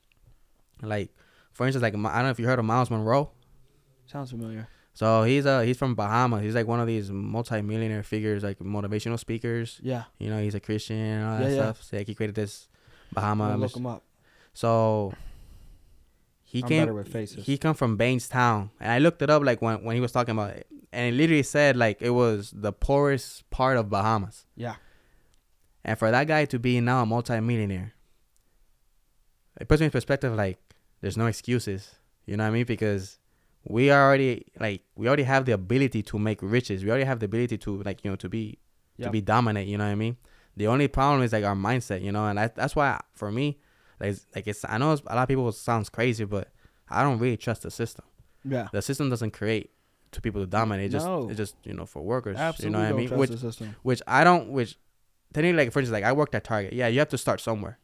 like, 0.83 1.11
for 1.59 1.66
instance, 1.66 1.83
like 1.83 1.92
I 1.92 1.97
don't 1.97 2.23
know 2.23 2.31
if 2.31 2.38
you 2.38 2.47
heard 2.47 2.61
of 2.61 2.64
Myles 2.64 2.88
Munroe. 2.88 3.33
Sounds 4.07 4.31
familiar. 4.31 4.68
So 4.94 5.25
he's 5.25 5.44
uh 5.44 5.62
he's 5.62 5.77
from 5.77 5.97
Bahamas. 5.97 6.42
He's 6.42 6.55
like 6.55 6.68
one 6.68 6.79
of 6.79 6.87
these 6.87 7.11
multi-millionaire 7.11 8.05
figures, 8.05 8.44
like 8.44 8.61
motivational 8.61 9.18
speakers. 9.18 9.81
Yeah. 9.83 10.05
You 10.18 10.31
know, 10.31 10.40
he's 10.40 10.55
a 10.55 10.61
Christian 10.61 10.97
and 10.97 11.25
all 11.29 11.38
that 11.38 11.44
Yeah, 11.51 11.57
yeah. 11.57 11.62
stuff. 11.62 11.83
So 11.83 11.97
like 11.97 12.07
he 12.07 12.14
created 12.14 12.37
this 12.37 12.68
Bahama. 13.12 13.57
look 13.57 13.73
them 13.73 13.87
up. 13.87 14.05
So 14.55 15.12
he 16.44 16.62
I'm 16.62 16.68
came. 16.68 16.83
better 16.83 16.94
with 16.94 17.09
faces. 17.12 17.44
He 17.44 17.59
come 17.59 17.75
from 17.75 17.99
Bainstown, 17.99 18.71
and 18.79 18.92
I 18.92 18.99
looked 19.01 19.21
it 19.21 19.29
up 19.31 19.42
like 19.44 19.61
when 19.61 19.83
when 19.83 19.97
he 19.97 20.01
was 20.01 20.12
talking 20.12 20.33
about 20.38 20.51
it, 20.51 20.66
and 20.92 21.12
it 21.12 21.18
literally 21.18 21.42
said 21.42 21.77
like 21.77 22.01
it 22.01 22.11
was 22.11 22.53
the 22.55 22.73
poorest 22.73 23.51
part 23.51 23.77
of 23.77 23.90
Bahamas. 23.90 24.47
Yeah. 24.55 24.77
And 25.85 25.99
for 25.99 26.11
that 26.12 26.29
guy 26.29 26.44
to 26.47 26.59
be 26.61 26.81
now 26.81 27.03
a 27.03 27.07
multimillionaire, 27.07 27.94
it 29.61 29.66
puts 29.68 29.81
me 29.81 29.87
in 29.87 29.90
perspective. 29.90 30.35
Like 30.35 30.59
there's 31.00 31.16
no 31.16 31.26
excuses. 31.26 31.94
You 32.26 32.37
know 32.37 32.44
what 32.44 32.48
I 32.48 32.52
mean? 32.52 32.64
Because 32.64 33.18
we 33.64 33.90
already 33.90 34.46
like 34.58 34.82
we 34.96 35.06
already 35.06 35.22
have 35.24 35.44
the 35.44 35.52
ability 35.52 36.02
to 36.04 36.18
make 36.18 36.38
riches. 36.42 36.84
We 36.84 36.90
already 36.90 37.04
have 37.04 37.20
the 37.20 37.26
ability 37.26 37.58
to 37.58 37.82
like 37.82 38.04
you 38.04 38.11
know 38.11 38.16
to 38.16 38.28
be 38.28 38.58
to 39.00 39.11
be 39.11 39.20
dominant. 39.20 39.66
You 39.68 39.78
know 39.78 39.84
what 39.84 39.92
I 39.92 39.96
mean? 39.96 40.16
The 40.56 40.66
only 40.66 40.88
problem 40.88 41.22
is 41.22 41.32
like 41.32 41.44
our 41.44 41.54
mindset. 41.54 42.02
You 42.02 42.12
know, 42.12 42.26
and 42.26 42.38
I, 42.38 42.48
that's 42.48 42.74
why 42.74 43.00
for 43.14 43.30
me, 43.30 43.58
like 44.00 44.16
like 44.34 44.46
it's 44.46 44.64
I 44.68 44.78
know 44.78 44.92
it's, 44.92 45.02
a 45.06 45.14
lot 45.14 45.22
of 45.22 45.28
people 45.28 45.50
sounds 45.52 45.88
crazy, 45.88 46.24
but 46.24 46.48
I 46.88 47.02
don't 47.02 47.18
really 47.18 47.37
trust 47.37 47.62
the 47.62 47.70
system. 47.70 48.04
Yeah. 48.44 48.68
The 48.72 48.82
system 48.82 49.11
doesn't 49.11 49.32
create 49.32 49.70
to 50.12 50.20
people 50.20 50.40
to 50.40 50.46
dominate. 50.46 50.87
It 50.87 50.88
just 50.90 51.06
No. 51.06 51.28
it's 51.28 51.37
just 51.37 51.54
you 51.64 51.74
know 51.74 51.87
for 51.87 52.02
workers. 52.02 52.37
Absolutely. 52.37 52.66
you 52.66 52.72
know 52.72 52.78
what 52.78 52.87
I 52.87 52.88
don't 52.90 52.98
mean? 52.98 53.08
trust 53.08 53.18
Which 53.20 53.30
the 53.30 53.38
system. 53.38 53.76
which 53.82 54.02
I 54.06 54.24
don't. 54.24 54.50
Which 54.50 54.78
technically, 55.32 55.64
like 55.64 55.72
for 55.72 55.80
instance, 55.80 55.92
like 55.92 56.04
I 56.04 56.12
worked 56.12 56.34
at 56.34 56.44
Target. 56.44 56.72
Yeah, 56.72 56.88
you 56.88 56.98
have 56.98 57.08
to 57.11 57.18
start 57.18 57.40
somewhere. 57.40 57.78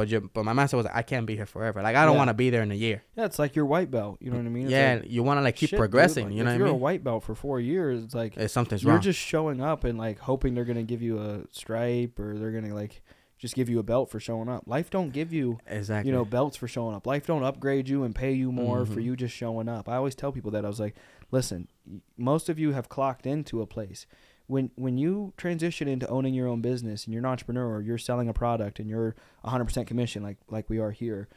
But 0.00 0.08
you 0.08 0.30
but 0.32 0.44
my 0.46 0.54
mindset 0.54 0.74
was 0.78 0.86
I 0.86 1.02
can't 1.02 1.26
be 1.26 1.36
here 1.36 1.44
forever. 1.44 1.82
Like 1.82 1.94
I 1.94 2.04
don't 2.06 2.14
Yeah. 2.14 2.18
want 2.18 2.28
to 2.28 2.34
be 2.34 2.48
there 2.48 2.62
in 2.62 2.72
a 2.72 2.74
year. 2.74 3.02
Yeah, 3.16 3.26
it's 3.26 3.38
like 3.38 3.54
your 3.54 3.66
white 3.66 3.90
belt. 3.90 4.16
You 4.22 4.30
know 4.30 4.38
what 4.38 4.46
I 4.46 4.48
mean? 4.48 4.62
It's 4.64 4.72
yeah, 4.72 4.98
like, 5.02 5.10
you 5.10 5.22
want 5.22 5.36
to 5.38 5.42
like 5.42 5.56
keep 5.56 5.68
shit, 5.68 5.76
dude, 5.76 5.80
progressing. 5.80 6.28
like, 6.28 6.34
you 6.36 6.42
know 6.44 6.50
if 6.52 6.58
what 6.60 6.66
you're 6.66 6.74
a 6.74 6.78
white 6.78 7.04
belt 7.04 7.22
for 7.24 7.34
four 7.34 7.60
years, 7.60 8.02
it's 8.04 8.14
like 8.14 8.36
If 8.38 8.50
something's 8.50 8.82
you're 8.82 8.94
wrong. 8.94 9.02
just 9.02 9.18
showing 9.18 9.60
up 9.60 9.84
and 9.84 9.98
like 9.98 10.18
hoping 10.20 10.54
they're 10.54 10.64
gonna 10.64 10.82
give 10.82 11.02
you 11.02 11.18
a 11.20 11.42
stripe 11.50 12.18
or 12.18 12.38
they're 12.38 12.50
gonna 12.52 12.74
like 12.74 13.02
just 13.38 13.54
give 13.54 13.68
you 13.68 13.78
a 13.78 13.82
belt 13.82 14.10
for 14.10 14.20
showing 14.20 14.48
up. 14.48 14.64
Life 14.66 14.88
don't 14.90 15.12
give 15.12 15.32
you 15.32 15.58
exactly. 15.66 16.10
you 16.10 16.16
know 16.16 16.24
belts 16.24 16.56
for 16.56 16.66
showing 16.68 16.94
up. 16.94 17.06
Life 17.06 17.26
don't 17.26 17.42
upgrade 17.44 17.88
you 17.88 18.04
and 18.04 18.14
pay 18.14 18.32
you 18.32 18.50
more 18.52 18.86
for 18.86 19.00
Mhm. 19.00 19.04
you 19.04 19.16
just 19.16 19.34
showing 19.34 19.68
up. 19.68 19.88
I 19.88 19.96
always 19.96 20.14
tell 20.14 20.32
people 20.32 20.50
that 20.52 20.64
I 20.64 20.68
was 20.68 20.80
like, 20.80 20.94
listen, 21.30 21.68
most 22.16 22.48
of 22.48 22.58
you 22.58 22.72
have 22.72 22.88
clocked 22.88 23.26
into 23.26 23.60
a 23.62 23.66
place. 23.66 24.06
When 24.50 24.70
when 24.76 24.98
you 24.98 25.32
transition 25.36 25.86
into 25.88 26.08
owning 26.08 26.34
your 26.34 26.48
own 26.48 26.60
business 26.60 27.04
and 27.04 27.12
you're 27.14 27.20
an 27.20 27.26
entrepreneur 27.26 27.66
or 27.68 27.80
you're 27.82 27.98
selling 27.98 28.28
a 28.28 28.32
product 28.32 28.80
and 28.80 28.88
you're 28.90 29.14
100% 29.44 29.86
commission 29.86 30.22
like 30.22 30.38
like 30.50 30.68
we 30.68 30.78
are 30.78 30.90
here, 30.90 31.28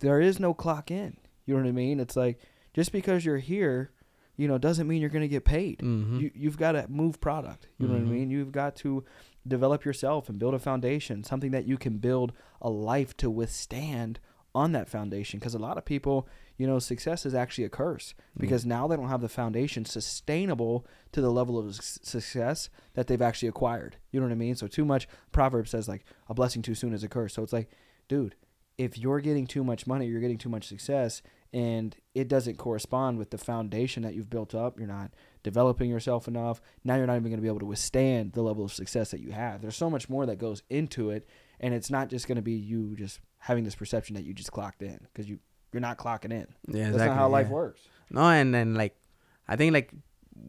there 0.00 0.20
is 0.20 0.40
no 0.40 0.54
clock 0.54 0.90
in. 0.90 1.16
You 1.44 1.54
know 1.54 1.60
what 1.62 1.68
I 1.68 1.72
mean? 1.72 2.00
It's 2.00 2.16
like 2.16 2.38
just 2.74 2.90
because 2.92 3.24
you're 3.24 3.38
here, 3.38 3.90
you 4.36 4.48
know, 4.48 4.56
doesn't 4.58 4.88
mean 4.88 5.00
you're 5.00 5.10
going 5.10 5.22
to 5.22 5.28
get 5.28 5.44
paid. 5.44 5.80
Mhm. 5.80 6.20
You 6.20 6.30
you've 6.34 6.56
got 6.58 6.72
to 6.72 6.86
move 6.88 7.20
product. 7.20 7.68
You 7.78 7.86
know 7.86 7.94
what 7.94 8.00
I 8.00 8.04
Mhm. 8.06 8.10
mean? 8.10 8.30
You've 8.30 8.52
got 8.52 8.76
to 8.76 9.04
develop 9.46 9.84
yourself 9.84 10.28
and 10.28 10.38
build 10.38 10.54
a 10.54 10.58
foundation, 10.58 11.24
something 11.24 11.50
that 11.52 11.66
you 11.66 11.76
can 11.76 11.98
build 11.98 12.32
a 12.62 12.70
life 12.70 13.16
to 13.18 13.30
withstand 13.30 14.20
on 14.54 14.72
that 14.72 14.88
foundation 14.88 15.38
because 15.38 15.54
a 15.54 15.58
lot 15.58 15.76
of 15.78 15.84
people, 15.84 16.26
you 16.58 16.66
know, 16.66 16.78
success 16.78 17.24
is 17.24 17.34
actually 17.34 17.64
a 17.64 17.68
curse 17.70 18.14
Mm. 18.36 18.40
because 18.40 18.66
now 18.66 18.86
they 18.86 18.96
don't 18.96 19.08
have 19.08 19.20
the 19.22 19.28
foundation 19.28 19.84
sustainable 19.84 20.84
to 21.12 21.20
the 21.20 21.30
level 21.30 21.58
of 21.58 21.68
s- 21.68 21.98
success 22.02 22.68
that 22.94 23.06
they've 23.06 23.22
actually 23.22 23.48
acquired. 23.48 23.96
You 24.10 24.20
know 24.20 24.26
what 24.26 24.32
I 24.32 24.36
mean? 24.36 24.56
So 24.56 24.66
too 24.66 24.84
much 24.84 25.08
proverb 25.32 25.68
says 25.68 25.88
like 25.88 26.04
a 26.28 26.34
blessing 26.34 26.60
too 26.62 26.74
soon 26.74 26.92
is 26.92 27.04
a 27.04 27.08
curse. 27.08 27.32
So 27.34 27.42
it's 27.42 27.52
like, 27.52 27.70
dude, 28.08 28.34
if 28.76 28.98
you're 28.98 29.20
getting 29.20 29.46
too 29.46 29.64
much 29.64 29.86
money, 29.86 30.06
you're 30.06 30.20
getting 30.20 30.38
too 30.38 30.48
much 30.48 30.66
success 30.66 31.22
and 31.52 31.96
it 32.14 32.28
doesn't 32.28 32.58
correspond 32.58 33.18
with 33.18 33.30
the 33.30 33.38
foundation 33.38 34.02
that 34.02 34.14
you've 34.14 34.28
built 34.30 34.54
up, 34.54 34.78
you're 34.78 34.86
not 34.86 35.12
developing 35.42 35.88
yourself 35.88 36.28
enough. 36.28 36.60
Now 36.84 36.96
you're 36.96 37.06
not 37.06 37.14
even 37.16 37.24
going 37.30 37.38
to 37.38 37.42
be 37.42 37.48
able 37.48 37.60
to 37.60 37.66
withstand 37.66 38.32
the 38.32 38.42
level 38.42 38.64
of 38.64 38.72
success 38.72 39.10
that 39.12 39.20
you 39.20 39.30
have. 39.30 39.62
There's 39.62 39.76
so 39.76 39.88
much 39.90 40.08
more 40.08 40.26
that 40.26 40.36
goes 40.36 40.62
into 40.68 41.10
it 41.10 41.26
and 41.60 41.72
it's 41.72 41.90
not 41.90 42.08
just 42.10 42.28
going 42.28 42.36
to 42.36 42.42
be 42.42 42.52
you 42.52 42.94
just 42.96 43.20
having 43.38 43.64
this 43.64 43.74
perception 43.76 44.14
that 44.16 44.24
you 44.24 44.34
just 44.34 44.52
clocked 44.52 44.82
in 44.82 44.98
because 45.12 45.28
you 45.28 45.38
you're 45.72 45.80
not 45.80 45.98
clocking 45.98 46.32
in. 46.32 46.46
yeah, 46.66 46.88
exactly. 46.88 46.90
That's 46.98 47.08
not 47.08 47.16
how 47.16 47.28
life 47.28 47.48
works. 47.48 47.80
No, 48.10 48.22
and 48.22 48.54
then 48.54 48.74
like, 48.74 48.96
I 49.46 49.56
think 49.56 49.72
like, 49.74 49.92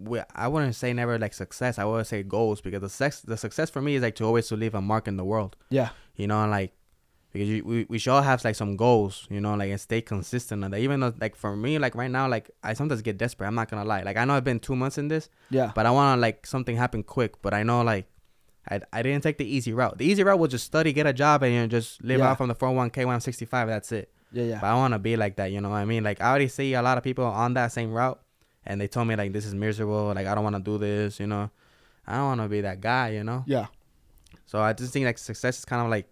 we, 0.01 0.19
I 0.35 0.47
wouldn't 0.47 0.75
say 0.75 0.93
never 0.93 1.17
like 1.19 1.33
success. 1.33 1.77
I 1.79 1.83
would 1.85 2.05
say 2.07 2.23
goals 2.23 2.61
because 2.61 2.81
the 2.81 2.89
sex, 2.89 3.21
the 3.21 3.35
success 3.37 3.69
for 3.69 3.81
me 3.81 3.95
is 3.95 4.01
like 4.03 4.15
to 4.15 4.25
always 4.25 4.47
to 4.49 4.55
leave 4.55 4.75
a 4.75 4.81
mark 4.81 5.07
in 5.07 5.17
the 5.17 5.25
world. 5.25 5.55
Yeah. 5.69 5.89
You 6.15 6.27
know, 6.27 6.47
like 6.47 6.73
because 7.33 7.47
you, 7.49 7.63
we 7.63 7.85
we 7.89 7.97
should 7.99 8.11
all 8.11 8.21
have 8.21 8.43
like 8.43 8.55
some 8.55 8.75
goals. 8.77 9.27
You 9.31 9.41
know, 9.41 9.55
like 9.55 9.71
and 9.71 9.81
stay 9.81 10.01
consistent 10.01 10.63
And 10.63 10.73
that. 10.73 10.79
Even 10.79 10.99
though 10.99 11.13
like 11.19 11.35
for 11.35 11.55
me, 11.55 11.79
like 11.79 11.95
right 11.95 12.09
now, 12.11 12.27
like 12.29 12.51
I 12.63 12.73
sometimes 12.73 13.01
get 13.01 13.17
desperate. 13.17 13.47
I'm 13.47 13.55
not 13.55 13.69
gonna 13.69 13.83
lie. 13.83 14.03
Like 14.03 14.15
I 14.17 14.25
know 14.25 14.35
I've 14.35 14.43
been 14.43 14.59
two 14.59 14.75
months 14.75 14.97
in 14.99 15.07
this, 15.07 15.27
Yeah. 15.49 15.71
but 15.73 15.85
I 15.87 15.91
want 15.91 16.17
to 16.17 16.21
like 16.21 16.45
something 16.45 16.75
happen 16.77 17.01
quick. 17.03 17.41
But 17.41 17.53
I 17.55 17.63
know 17.63 17.81
like 17.81 18.05
I, 18.69 18.81
I 18.93 19.01
didn't 19.01 19.23
take 19.23 19.37
the 19.39 19.45
easy 19.45 19.73
route. 19.73 19.97
The 19.97 20.05
easy 20.05 20.23
route 20.23 20.37
was 20.39 20.51
just 20.51 20.65
study, 20.65 20.93
get 20.93 21.07
a 21.07 21.13
job, 21.13 21.41
and 21.43 21.51
you 21.53 21.61
know, 21.61 21.67
just 21.67 22.03
live 22.03 22.19
Yeah. 22.19 22.29
out 22.29 22.37
from 22.37 22.47
the 22.49 22.55
401k 22.55 23.05
when 23.05 23.15
I'm 23.15 23.19
65. 23.21 23.67
That's 23.67 23.91
it. 23.91 24.11
Yeah, 24.31 24.43
yeah. 24.43 24.59
But 24.61 24.67
I 24.67 24.75
want 24.75 24.93
to 24.93 24.99
be 24.99 25.15
like 25.17 25.35
that. 25.37 25.51
You 25.51 25.61
know 25.61 25.69
what 25.69 25.77
I 25.77 25.85
mean? 25.85 26.03
Like 26.03 26.21
I 26.21 26.29
already 26.29 26.47
see 26.47 26.73
a 26.73 26.81
lot 26.81 26.97
of 26.97 27.03
people 27.03 27.25
on 27.25 27.53
that 27.55 27.71
same 27.71 27.91
route, 27.91 28.19
and 28.65 28.79
they 28.79 28.87
told 28.87 29.07
me 29.07 29.15
like 29.15 29.33
this 29.33 29.45
is 29.45 29.55
miserable. 29.55 30.13
Like 30.15 30.27
I 30.27 30.35
don't 30.35 30.43
want 30.43 30.55
to 30.55 30.61
do 30.61 30.77
this. 30.77 31.19
You 31.19 31.27
know, 31.27 31.49
I 32.05 32.17
don't 32.17 32.25
want 32.25 32.41
to 32.41 32.47
be 32.49 32.61
that 32.61 32.79
guy. 32.81 33.09
You 33.09 33.23
know. 33.23 33.43
Yeah. 33.47 33.67
So 34.45 34.59
I 34.59 34.73
just 34.73 34.93
think 34.93 35.05
like 35.05 35.17
success 35.17 35.59
is 35.59 35.65
kind 35.65 35.81
of 35.83 35.89
like. 35.89 36.07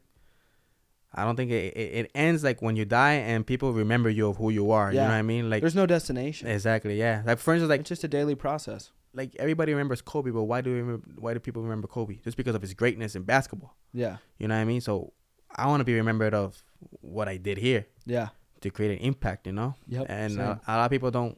I 1.14 1.24
don't 1.24 1.36
think 1.36 1.50
it, 1.52 1.74
it, 1.76 2.06
it 2.06 2.12
ends 2.14 2.44
like 2.44 2.62
when 2.62 2.76
you 2.76 2.86
die 2.86 3.14
and 3.14 3.48
people 3.48 3.74
remember 3.74 4.10
you 4.10 4.28
of 4.28 4.38
who 4.38 4.52
you 4.52 4.72
are. 4.72 4.92
Yeah. 4.92 5.02
You 5.02 5.08
know 5.08 5.14
what 5.14 5.20
I 5.20 5.22
mean? 5.24 5.50
Like 5.50 5.62
There's 5.62 5.74
no 5.74 5.86
destination. 5.88 6.48
exactly, 6.48 7.00
yeah. 7.00 7.24
Like 7.26 7.40
for 7.40 7.54
instance, 7.54 7.70
like 7.70 7.80
it's 7.80 7.90
just 7.90 8.04
a 8.04 8.08
daily 8.08 8.36
process. 8.36 8.92
like 9.14 9.36
everybody 9.40 9.72
remembers 9.74 10.02
Kobe, 10.02 10.30
but 10.32 10.44
why 10.44 10.62
do 10.62 10.70
we 10.72 10.78
remember, 10.78 11.08
why 11.18 11.34
do 11.34 11.40
people 11.40 11.64
remember 11.64 11.88
Kobe? 11.88 12.18
Just 12.24 12.38
because 12.38 12.54
of 12.56 12.62
his 12.62 12.74
greatness 12.76 13.16
in 13.16 13.24
basketball. 13.24 13.76
Yeah. 13.94 14.18
You 14.38 14.48
know 14.48 14.56
what 14.56 14.62
I 14.62 14.66
mean? 14.66 14.82
So 14.82 15.14
I 15.56 15.68
want 15.68 15.82
to 15.82 15.86
be 15.86 15.96
remembered 15.96 16.34
of 16.34 16.62
what 17.02 17.28
I 17.28 17.38
did 17.38 17.58
here 17.58 17.86
Yeah. 18.06 18.30
to 18.62 18.70
create 18.70 18.92
an 19.00 19.06
impact. 19.06 19.48
You 19.48 19.54
know, 19.54 19.76
Yep. 19.88 20.06
and 20.10 20.40
uh, 20.40 20.56
a 20.68 20.78
lot 20.78 20.86
of 20.86 20.92
people 20.92 21.12
don't 21.12 21.38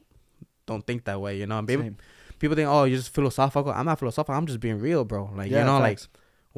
don't 0.66 0.86
think 0.86 1.06
that 1.06 1.20
way. 1.22 1.38
You 1.38 1.48
know, 1.48 1.62
people 1.64 1.84
Same. 1.86 1.98
people 2.40 2.56
think, 2.56 2.68
oh, 2.70 2.84
you're 2.86 2.98
just 2.98 3.14
philosophical. 3.14 3.72
I'm 3.72 3.86
not 3.86 4.00
philosophical. 4.00 4.36
I'm 4.36 4.46
just 4.46 4.60
being 4.60 4.80
real, 4.80 5.04
bro. 5.06 5.30
Like 5.36 5.50
Yeah, 5.52 5.60
you 5.60 5.66
know, 5.66 5.80
facts. 5.80 6.08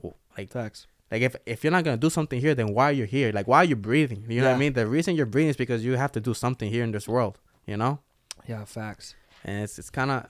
like 0.03 0.13
like 0.37 0.49
Facts. 0.49 0.87
like 1.11 1.21
if 1.21 1.35
if 1.45 1.63
you're 1.63 1.71
not 1.71 1.83
gonna 1.83 1.97
do 1.97 2.09
something 2.09 2.39
here, 2.41 2.55
then 2.55 2.73
why 2.73 2.85
are 2.89 2.93
you 2.93 3.05
here? 3.05 3.31
Like 3.31 3.47
why 3.47 3.57
are 3.57 3.65
you 3.65 3.75
breathing? 3.75 4.25
You 4.29 4.41
know 4.41 4.47
what 4.49 4.55
I 4.55 4.59
mean? 4.59 4.73
The 4.73 4.87
reason 4.87 5.15
you're 5.15 5.25
breathing 5.25 5.49
is 5.49 5.57
because 5.57 5.83
you 5.85 5.95
have 5.97 6.11
to 6.13 6.19
do 6.21 6.33
something 6.33 6.69
here 6.71 6.83
in 6.83 6.91
this 6.91 7.07
world. 7.07 7.39
You 7.67 7.77
know, 7.77 7.99
Yeah, 8.47 8.65
facts. 8.65 9.15
and 9.43 9.63
it's 9.63 9.77
it's 9.79 9.89
kind 9.89 10.09
of 10.11 10.23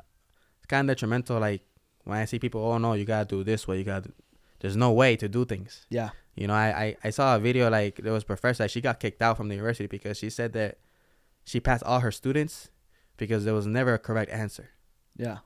it's 0.58 0.66
kind 0.68 0.90
of 0.90 0.96
detrimental. 0.96 1.40
Like 1.40 1.62
when 2.04 2.18
I 2.18 2.26
see 2.26 2.40
people, 2.40 2.62
oh 2.62 2.78
no, 2.78 2.94
you 2.94 3.06
gotta 3.06 3.26
do 3.26 3.44
this 3.44 3.68
way. 3.68 3.78
You 3.78 3.84
gotta. 3.84 4.08
Do, 4.10 4.14
there's 4.60 4.76
no 4.76 4.92
way 4.92 5.16
to 5.16 5.28
do 5.28 5.44
things. 5.46 5.86
Yeah. 5.90 6.10
You 6.36 6.48
know, 6.48 6.54
I, 6.54 6.84
I, 6.84 6.98
I 7.06 7.10
saw 7.10 7.36
a 7.36 7.40
video 7.40 7.70
like 7.70 7.98
there 7.98 8.14
was 8.14 8.24
a 8.24 8.26
professor 8.26 8.64
like, 8.64 8.72
she 8.72 8.82
got 8.82 9.00
kicked 9.00 9.22
out 9.22 9.38
from 9.38 9.50
the 9.50 9.56
university 9.56 9.88
because 9.88 10.18
she 10.18 10.30
said 10.30 10.54
that 10.54 10.78
she 11.44 11.60
passed 11.60 11.84
all 11.84 12.00
her 12.00 12.12
students 12.12 12.70
because 13.18 13.44
there 13.46 13.54
was 13.54 13.68
never 13.68 13.94
a 13.94 14.00
correct 14.00 14.32
answer. 14.32 14.70
Yeah. 15.18 15.40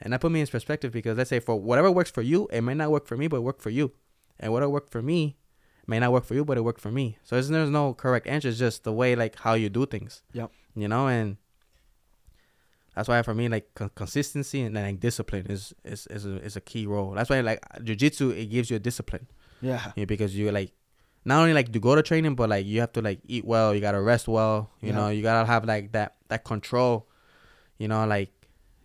And 0.00 0.12
that 0.12 0.20
put 0.20 0.32
me 0.32 0.40
in 0.40 0.46
perspective 0.46 0.92
because 0.92 1.16
let's 1.16 1.30
say 1.30 1.38
for 1.38 1.60
whatever 1.60 1.90
works 1.90 2.10
for 2.10 2.22
you, 2.22 2.48
it 2.52 2.62
may 2.62 2.74
not 2.74 2.90
work 2.90 3.06
for 3.06 3.16
me, 3.16 3.28
but 3.28 3.36
it 3.36 3.42
worked 3.42 3.62
for 3.62 3.70
you. 3.70 3.92
And 4.40 4.52
whatever 4.52 4.70
worked 4.70 4.90
for 4.90 5.00
me 5.00 5.36
may 5.86 6.00
not 6.00 6.12
work 6.12 6.24
for 6.24 6.34
you, 6.34 6.44
but 6.44 6.58
it 6.58 6.62
worked 6.62 6.80
for 6.80 6.90
me. 6.90 7.18
So 7.22 7.40
there's 7.40 7.70
no 7.70 7.94
correct 7.94 8.26
answer. 8.26 8.48
It's 8.48 8.58
just 8.58 8.82
the 8.82 8.92
way 8.92 9.14
like 9.14 9.38
how 9.38 9.54
you 9.54 9.68
do 9.68 9.86
things. 9.86 10.22
Yep. 10.32 10.50
You 10.74 10.88
know, 10.88 11.06
and 11.06 11.36
that's 12.94 13.08
why 13.08 13.22
for 13.22 13.34
me 13.34 13.48
like 13.48 13.72
con- 13.74 13.90
consistency 13.94 14.62
and 14.62 14.74
like 14.74 15.00
discipline 15.00 15.46
is 15.48 15.72
is 15.84 16.06
is 16.08 16.26
a, 16.26 16.36
is 16.42 16.56
a 16.56 16.60
key 16.60 16.86
role. 16.86 17.12
That's 17.12 17.30
why 17.30 17.40
like 17.40 17.60
jujitsu 17.78 18.36
it 18.36 18.46
gives 18.46 18.70
you 18.70 18.76
a 18.76 18.80
discipline. 18.80 19.28
Yeah. 19.62 19.92
Yeah, 19.96 20.04
because 20.04 20.36
you 20.36 20.50
like 20.50 20.72
not 21.24 21.40
only 21.40 21.54
like 21.54 21.72
to 21.72 21.78
go 21.80 21.94
to 21.94 22.02
training, 22.02 22.34
but 22.34 22.50
like 22.50 22.66
you 22.66 22.80
have 22.80 22.92
to 22.92 23.00
like 23.02 23.20
eat 23.26 23.44
well. 23.44 23.74
You 23.74 23.80
gotta 23.80 24.00
rest 24.02 24.28
well. 24.28 24.70
You 24.80 24.88
Yeah. 24.88 24.94
know, 24.96 25.08
you 25.08 25.22
gotta 25.22 25.46
have 25.46 25.64
like 25.64 25.92
that 25.92 26.16
that 26.28 26.44
control. 26.44 27.08
You 27.78 27.88
know, 27.88 28.04
like 28.06 28.30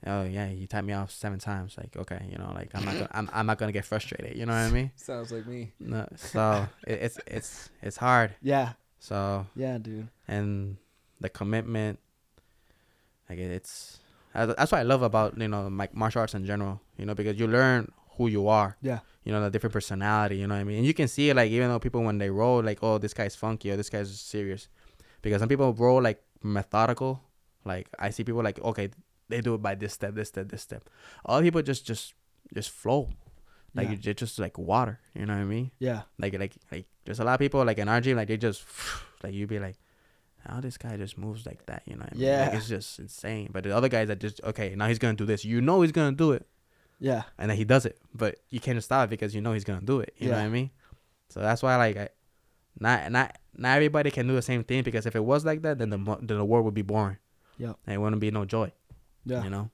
oh 0.06 0.24
yeah, 0.24 0.50
you 0.50 0.68
tapped 0.68 0.86
me 0.88 0.94
off 0.94 1.12
seven 1.12 1.40
times. 1.40 1.76
Like 1.78 1.98
okay, 1.98 2.26
you 2.32 2.38
know, 2.38 2.52
like 2.54 2.70
I'm 2.74 2.86
not 2.86 2.94
gonna 2.96 3.10
I'm, 3.12 3.30
I'm 3.34 3.46
not 3.46 3.58
gonna 3.58 3.72
get 3.74 3.86
frustrated. 3.86 4.38
You 4.38 4.46
know 4.46 4.54
what 4.54 4.60
I 4.60 4.70
mean? 4.70 4.92
Sounds 4.96 5.32
like 5.32 5.46
me. 5.48 5.74
No, 5.80 6.08
so 6.16 6.68
it, 6.86 7.00
it's 7.02 7.20
it's 7.28 7.70
it's 7.82 7.98
hard. 7.98 8.36
Yeah. 8.42 8.74
So 9.00 9.46
Yeah, 9.56 9.78
dude. 9.78 10.08
and 10.28 10.78
the 11.20 11.30
commitment, 11.30 12.00
like 13.30 13.40
it's 13.40 14.00
that's 14.34 14.72
what 14.72 14.80
I 14.80 14.84
love 14.84 15.02
about 15.02 15.38
you 15.40 15.48
know 15.48 15.68
like 15.68 15.96
martial 15.96 16.22
arts 16.22 16.36
in 16.36 16.46
general. 16.46 16.82
You 16.98 17.06
know, 17.06 17.16
because 17.16 17.40
you 17.40 17.48
learn 17.48 17.92
who 18.18 18.28
you 18.28 18.48
are 18.48 18.78
Yeah. 18.82 19.00
you 19.24 19.32
know, 19.32 19.42
the 19.42 19.50
different 19.50 19.74
personality, 19.74 20.38
you 20.38 20.48
know 20.48 20.56
what 20.56 20.62
I 20.62 20.64
mean? 20.64 20.78
And 20.78 20.86
you 20.86 20.94
can 20.94 21.08
see 21.08 21.30
it 21.30 21.36
like 21.36 21.52
even 21.52 21.68
though 21.70 21.80
people 21.80 22.02
when 22.04 22.18
they 22.18 22.30
roll 22.30 22.62
like, 22.64 22.80
oh, 22.82 22.98
this 22.98 23.14
guy's 23.14 23.36
funky 23.36 23.72
or 23.72 23.78
this 23.78 23.90
guy's 23.90 24.20
serious. 24.20 24.68
Because 25.22 25.40
some 25.40 25.50
people 25.50 25.74
roll 25.74 26.02
like 26.02 26.22
methodical. 26.44 27.22
Like 27.66 27.88
I 28.00 28.10
see 28.12 28.24
people 28.24 28.44
like, 28.44 28.60
okay, 28.62 28.90
they 29.30 29.42
do 29.42 29.56
it 29.56 29.62
by 29.62 29.76
this 29.76 29.94
step, 29.94 30.16
this 30.16 30.30
step, 30.30 30.48
this 30.50 30.62
step. 30.62 30.90
Other 31.26 31.44
people 31.44 31.62
just 31.62 31.86
just 31.86 32.14
just 32.54 32.70
flow. 32.70 33.10
Like 33.76 33.90
Yeah. 33.90 33.96
they're 34.02 34.14
just 34.14 34.40
like 34.40 34.58
water, 34.58 35.00
you 35.14 35.26
know 35.26 35.34
what 35.36 35.42
I 35.42 35.46
mean? 35.46 35.72
Yeah. 35.80 36.04
Like 36.18 36.34
like 36.40 36.54
like 36.72 36.86
there's 37.06 37.20
a 37.20 37.24
lot 37.26 37.34
of 37.34 37.40
people 37.40 37.64
like 37.66 37.78
in 37.78 37.90
our 37.90 38.00
gym, 38.02 38.18
like 38.18 38.28
they 38.30 38.38
just 38.38 38.64
like 39.24 39.34
you'd 39.34 39.50
be 39.50 39.60
like, 39.60 39.78
how 40.48 40.62
this 40.62 40.78
guy 40.78 40.96
just 40.98 41.18
moves 41.18 41.46
like 41.46 41.66
that, 41.66 41.84
you 41.86 41.96
know 41.96 42.06
what 42.06 42.14
I 42.14 42.16
mean? 42.16 42.30
Like, 42.40 42.52
Yeah. 42.54 42.58
it's 42.58 42.70
just 42.70 43.00
insane. 43.00 43.50
But 43.52 43.64
the 43.66 43.76
other 43.76 43.90
guys 43.90 44.08
that 44.08 44.20
just 44.20 44.42
okay, 44.44 44.74
now 44.76 44.88
he's 44.88 45.00
gonna 45.00 45.16
do 45.18 45.26
this. 45.26 45.44
You 45.44 45.60
know 45.62 45.82
he's 45.82 45.92
gonna 45.92 46.16
do 46.16 46.32
it 46.32 46.48
Yeah. 47.00 47.24
and 47.38 47.50
then 47.50 47.58
he 47.58 47.64
does 47.64 47.86
it, 47.86 48.00
but 48.14 48.38
you 48.50 48.60
can't 48.60 48.82
stop 48.84 49.06
it 49.08 49.10
because 49.12 49.36
you 49.36 49.42
know 49.42 49.54
he's 49.54 49.64
gonna 49.64 49.82
do 49.82 50.00
it. 50.00 50.14
You 50.18 50.30
know 50.30 50.38
what 50.38 50.44
I 50.46 50.50
mean? 50.50 50.72
So 51.30 51.40
that's 51.42 51.62
why 51.62 51.76
like 51.76 51.98
I, 51.98 52.10
not 52.80 53.12
not 53.12 53.38
not 53.56 53.76
everybody 53.76 54.12
can 54.12 54.28
do 54.28 54.36
the 54.36 54.42
same 54.42 54.64
thing 54.64 54.84
because 54.84 55.06
if 55.06 55.16
it 55.16 55.24
was 55.24 55.46
like 55.46 55.62
that, 55.64 55.78
then 55.78 55.90
the 55.90 55.98
then 56.22 56.38
the 56.38 56.46
world 56.46 56.66
would 56.66 56.74
be 56.74 56.82
boring. 56.82 57.18
Yeah. 57.58 57.74
And 57.86 57.96
it 57.96 57.98
wouldn't 57.98 58.22
be 58.22 58.32
no 58.32 58.46
joy. 58.46 58.72
Yeah. 59.26 59.44
You 59.44 59.50
know. 59.50 59.70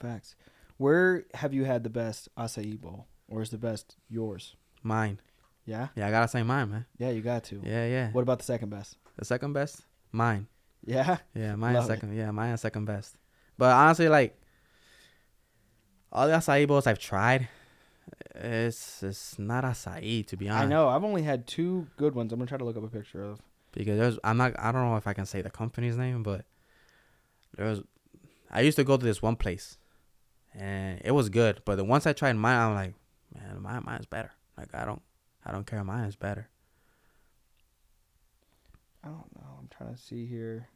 Facts. 0.00 0.34
Where 0.78 1.24
have 1.34 1.52
you 1.54 1.64
had 1.64 1.84
the 1.84 1.90
best 1.90 2.28
acai 2.36 2.80
bowl, 2.80 3.06
or 3.28 3.42
is 3.42 3.50
the 3.50 3.58
best 3.58 3.96
yours? 4.08 4.56
Mine. 4.82 5.20
Yeah. 5.64 5.88
Yeah, 5.94 6.08
I 6.08 6.10
gotta 6.10 6.28
say 6.28 6.42
mine, 6.42 6.70
man. 6.70 6.86
Yeah, 6.98 7.10
you 7.10 7.22
got 7.22 7.44
to. 7.44 7.60
Yeah, 7.64 7.86
yeah. 7.86 8.10
What 8.10 8.22
about 8.22 8.38
the 8.40 8.44
second 8.44 8.70
best? 8.70 8.96
The 9.16 9.24
second 9.24 9.52
best, 9.52 9.82
mine. 10.10 10.48
Yeah. 10.84 11.18
Yeah, 11.34 11.54
mine 11.54 11.74
Love 11.74 11.84
is 11.84 11.90
it. 11.90 11.92
second. 11.94 12.16
Yeah, 12.16 12.30
mine 12.32 12.56
second 12.56 12.86
best. 12.86 13.16
But 13.58 13.70
honestly, 13.72 14.08
like 14.08 14.36
all 16.12 16.26
the 16.28 16.34
acai 16.34 16.66
bowls 16.68 16.86
I've 16.86 16.98
tried, 16.98 17.48
it's 18.34 19.02
it's 19.02 19.38
not 19.38 19.64
acai 19.64 20.26
to 20.26 20.36
be 20.36 20.48
honest. 20.48 20.64
I 20.64 20.68
know. 20.68 20.88
I've 20.88 21.04
only 21.04 21.22
had 21.22 21.46
two 21.46 21.86
good 21.96 22.14
ones. 22.14 22.32
I'm 22.32 22.38
gonna 22.38 22.48
try 22.48 22.58
to 22.58 22.64
look 22.64 22.76
up 22.76 22.84
a 22.84 22.88
picture 22.88 23.22
of. 23.24 23.40
because 23.72 23.98
there's 23.98 24.18
I'm 24.22 24.36
not 24.36 24.52
I 24.58 24.70
don't 24.72 24.82
know 24.82 24.96
if 24.96 25.06
I 25.06 25.12
can 25.14 25.26
say 25.26 25.42
the 25.42 25.50
company's 25.50 25.96
name, 25.96 26.22
but 26.22 26.44
there 27.56 27.66
was 27.66 27.82
I 28.50 28.60
used 28.60 28.76
to 28.76 28.84
go 28.84 28.96
to 28.96 29.04
this 29.04 29.22
one 29.22 29.36
place, 29.36 29.78
and 30.54 31.00
it 31.04 31.12
was 31.12 31.28
good. 31.30 31.62
But 31.64 31.76
the 31.76 31.84
once 31.84 32.06
I 32.06 32.12
tried 32.12 32.36
mine, 32.36 32.58
I'm 32.58 32.74
like, 32.74 32.94
man, 33.34 33.62
mine 33.62 33.82
mine's 33.84 34.06
better. 34.06 34.32
Like 34.58 34.74
I 34.74 34.84
don't 34.84 35.02
I 35.44 35.52
don't 35.52 35.66
care, 35.66 35.82
mine 35.82 36.04
is 36.04 36.16
better. 36.16 36.48
I 39.04 39.08
don't 39.08 39.34
know. 39.34 39.58
I'm 39.58 39.68
trying 39.68 39.94
to 39.94 40.00
see 40.00 40.26
here. 40.26 40.68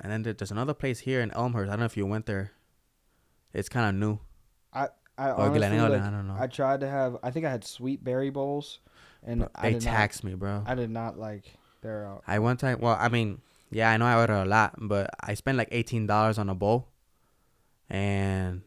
And 0.00 0.12
then 0.12 0.22
there's 0.22 0.50
another 0.52 0.74
place 0.74 1.00
here 1.00 1.20
in 1.20 1.30
Elmhurst. 1.32 1.68
I 1.68 1.72
don't 1.72 1.80
know 1.80 1.86
if 1.86 1.96
you 1.96 2.06
went 2.06 2.26
there. 2.26 2.52
It's 3.52 3.68
kind 3.68 3.88
of 3.88 3.94
new. 3.94 4.18
I 5.18 5.30
Or 5.30 5.48
honestly, 5.48 5.78
like, 5.78 6.02
I 6.02 6.10
don't 6.10 6.28
know. 6.28 6.36
I 6.38 6.46
tried 6.46 6.80
to 6.80 6.88
have. 6.88 7.16
I 7.22 7.30
think 7.30 7.46
I 7.46 7.50
had 7.50 7.64
sweet 7.64 8.04
berry 8.04 8.30
bowls, 8.30 8.80
and 9.24 9.48
I 9.54 9.72
they 9.72 9.78
taxed 9.78 10.24
me, 10.24 10.34
bro. 10.34 10.62
I 10.66 10.74
did 10.74 10.90
not 10.90 11.18
like 11.18 11.44
their. 11.80 12.06
Uh, 12.06 12.18
I 12.26 12.38
one 12.38 12.56
time, 12.56 12.80
well, 12.80 12.96
I 13.00 13.08
mean, 13.08 13.40
yeah, 13.70 13.90
I 13.90 13.96
know 13.96 14.06
I 14.06 14.16
ordered 14.18 14.42
a 14.42 14.44
lot, 14.44 14.74
but 14.78 15.10
I 15.20 15.34
spent 15.34 15.56
like 15.56 15.68
eighteen 15.72 16.06
dollars 16.06 16.38
on 16.38 16.48
a 16.50 16.54
bowl, 16.54 16.88
and 17.88 18.62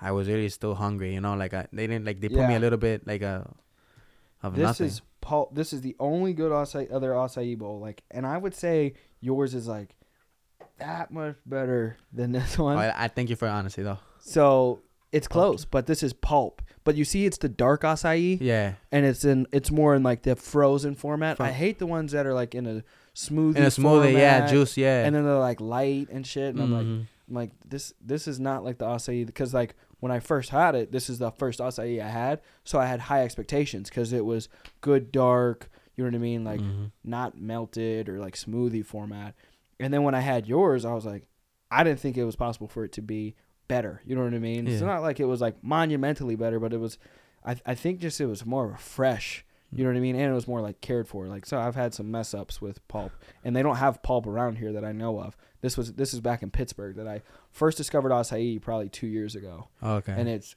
I 0.00 0.12
was 0.12 0.28
really 0.28 0.48
still 0.48 0.74
hungry. 0.74 1.14
You 1.14 1.20
know, 1.20 1.34
like 1.34 1.54
I, 1.54 1.66
they 1.72 1.86
didn't 1.86 2.04
like 2.04 2.20
they 2.20 2.28
put 2.28 2.46
me 2.46 2.54
a 2.54 2.60
little 2.60 2.78
bit 2.78 3.06
like 3.06 3.22
a 3.22 3.48
of 4.42 4.54
this 4.54 4.62
nothing. 4.62 4.86
is 4.86 5.02
Paul. 5.20 5.50
This 5.52 5.72
is 5.72 5.80
the 5.80 5.96
only 5.98 6.32
good 6.32 6.52
acai, 6.52 6.92
other 6.92 7.10
acai 7.10 7.58
bowl. 7.58 7.80
Like, 7.80 8.04
and 8.10 8.24
I 8.26 8.38
would 8.38 8.54
say 8.54 8.94
yours 9.20 9.54
is 9.54 9.66
like 9.66 9.96
that 10.78 11.10
much 11.10 11.34
better 11.44 11.96
than 12.12 12.30
this 12.32 12.56
Oh, 12.58 12.64
one. 12.64 12.78
I, 12.78 13.04
I 13.04 13.08
thank 13.08 13.30
you 13.30 13.36
for 13.36 13.48
honesty 13.48 13.82
though. 13.82 13.98
So 14.20 14.80
it's 15.12 15.28
close, 15.28 15.64
but 15.64 15.86
this 15.86 16.02
is 16.02 16.12
pulp. 16.12 16.62
But 16.84 16.96
you 16.96 17.04
see, 17.04 17.26
it's 17.26 17.38
the 17.38 17.48
dark 17.48 17.82
acai, 17.82 18.38
Yeah, 18.40 18.74
and 18.92 19.04
it's 19.04 19.24
in. 19.24 19.46
It's 19.52 19.70
more 19.70 19.94
in 19.94 20.02
like 20.02 20.22
the 20.22 20.36
frozen 20.36 20.94
format. 20.94 21.36
Fro- 21.36 21.46
I 21.46 21.50
hate 21.50 21.78
the 21.78 21.86
ones 21.86 22.12
that 22.12 22.26
are 22.26 22.34
like 22.34 22.54
in 22.54 22.66
a 22.66 22.82
smoothie. 23.14 23.56
in 23.56 23.62
a 23.64 23.66
smoothie, 23.68 24.12
yeah, 24.12 24.46
juice, 24.46 24.76
yeah. 24.76 25.04
And 25.04 25.14
then 25.14 25.24
they're 25.24 25.38
like 25.38 25.60
light 25.60 26.08
and 26.10 26.26
shit. 26.26 26.54
And 26.54 26.62
I'm 26.62 26.72
like, 26.72 26.86
Mhm. 26.86 27.06
I'm 27.28 27.34
like, 27.34 27.50
this 27.66 27.92
this 28.00 28.26
is 28.26 28.40
not 28.40 28.64
like 28.64 28.78
the 28.78 28.86
acai 28.86 29.26
because 29.26 29.52
like 29.52 29.74
when 30.00 30.12
I 30.12 30.20
first 30.20 30.50
had 30.50 30.74
it, 30.74 30.92
this 30.92 31.10
is 31.10 31.18
the 31.18 31.30
first 31.32 31.58
acai 31.60 32.00
I 32.02 32.08
had, 32.08 32.40
so 32.64 32.78
I 32.78 32.86
had 32.86 33.00
high 33.00 33.22
expectations 33.24 33.88
because 33.90 34.12
it 34.12 34.24
was 34.24 34.48
good 34.80 35.12
dark. 35.12 35.68
You 35.96 36.04
know 36.04 36.10
what 36.10 36.14
I 36.16 36.20
mean? 36.20 36.44
Like 36.44 36.60
Mhm. 36.60 36.92
not 37.04 37.38
melted 37.38 38.08
or 38.08 38.18
like 38.18 38.34
smoothie 38.36 38.84
format. 38.86 39.34
And 39.80 39.92
then 39.92 40.04
when 40.04 40.14
I 40.14 40.20
had 40.20 40.46
yours, 40.46 40.84
I 40.84 40.94
was 40.94 41.04
like, 41.04 41.24
I 41.70 41.84
didn't 41.84 42.00
think 42.00 42.16
it 42.16 42.24
was 42.24 42.36
possible 42.36 42.68
for 42.68 42.84
it 42.84 42.92
to 42.92 43.02
be 43.02 43.34
better. 43.68 44.02
You 44.04 44.16
know 44.16 44.24
what 44.24 44.34
I 44.34 44.38
mean? 44.38 44.66
It's 44.66 44.82
not 44.82 45.02
like 45.02 45.20
it 45.20 45.26
was 45.26 45.40
like 45.40 45.62
monumentally 45.62 46.36
better, 46.36 46.58
but 46.58 46.72
it 46.72 46.78
was. 46.80 46.98
I 47.44 47.56
I 47.64 47.74
think 47.74 48.00
just 48.00 48.20
it 48.20 48.26
was 48.26 48.44
more 48.44 48.76
fresh. 48.78 49.44
You 49.70 49.84
know 49.84 49.90
what 49.90 49.98
I 49.98 50.00
mean? 50.00 50.16
And 50.16 50.24
it 50.24 50.34
was 50.34 50.48
more 50.48 50.62
like 50.62 50.80
cared 50.80 51.06
for. 51.06 51.26
Like 51.26 51.44
so, 51.44 51.58
I've 51.58 51.74
had 51.74 51.92
some 51.92 52.10
mess 52.10 52.32
ups 52.32 52.60
with 52.60 52.86
pulp, 52.88 53.12
and 53.44 53.54
they 53.54 53.62
don't 53.62 53.76
have 53.76 54.02
pulp 54.02 54.26
around 54.26 54.56
here 54.56 54.72
that 54.72 54.84
I 54.84 54.92
know 54.92 55.20
of. 55.20 55.36
This 55.60 55.76
was 55.76 55.92
this 55.92 56.14
is 56.14 56.20
back 56.20 56.42
in 56.42 56.50
Pittsburgh 56.50 56.96
that 56.96 57.06
I 57.06 57.20
first 57.50 57.76
discovered 57.76 58.10
acai 58.10 58.60
probably 58.62 58.88
two 58.88 59.06
years 59.06 59.34
ago, 59.34 59.68
okay, 59.82 60.14
and 60.16 60.26
it's 60.28 60.56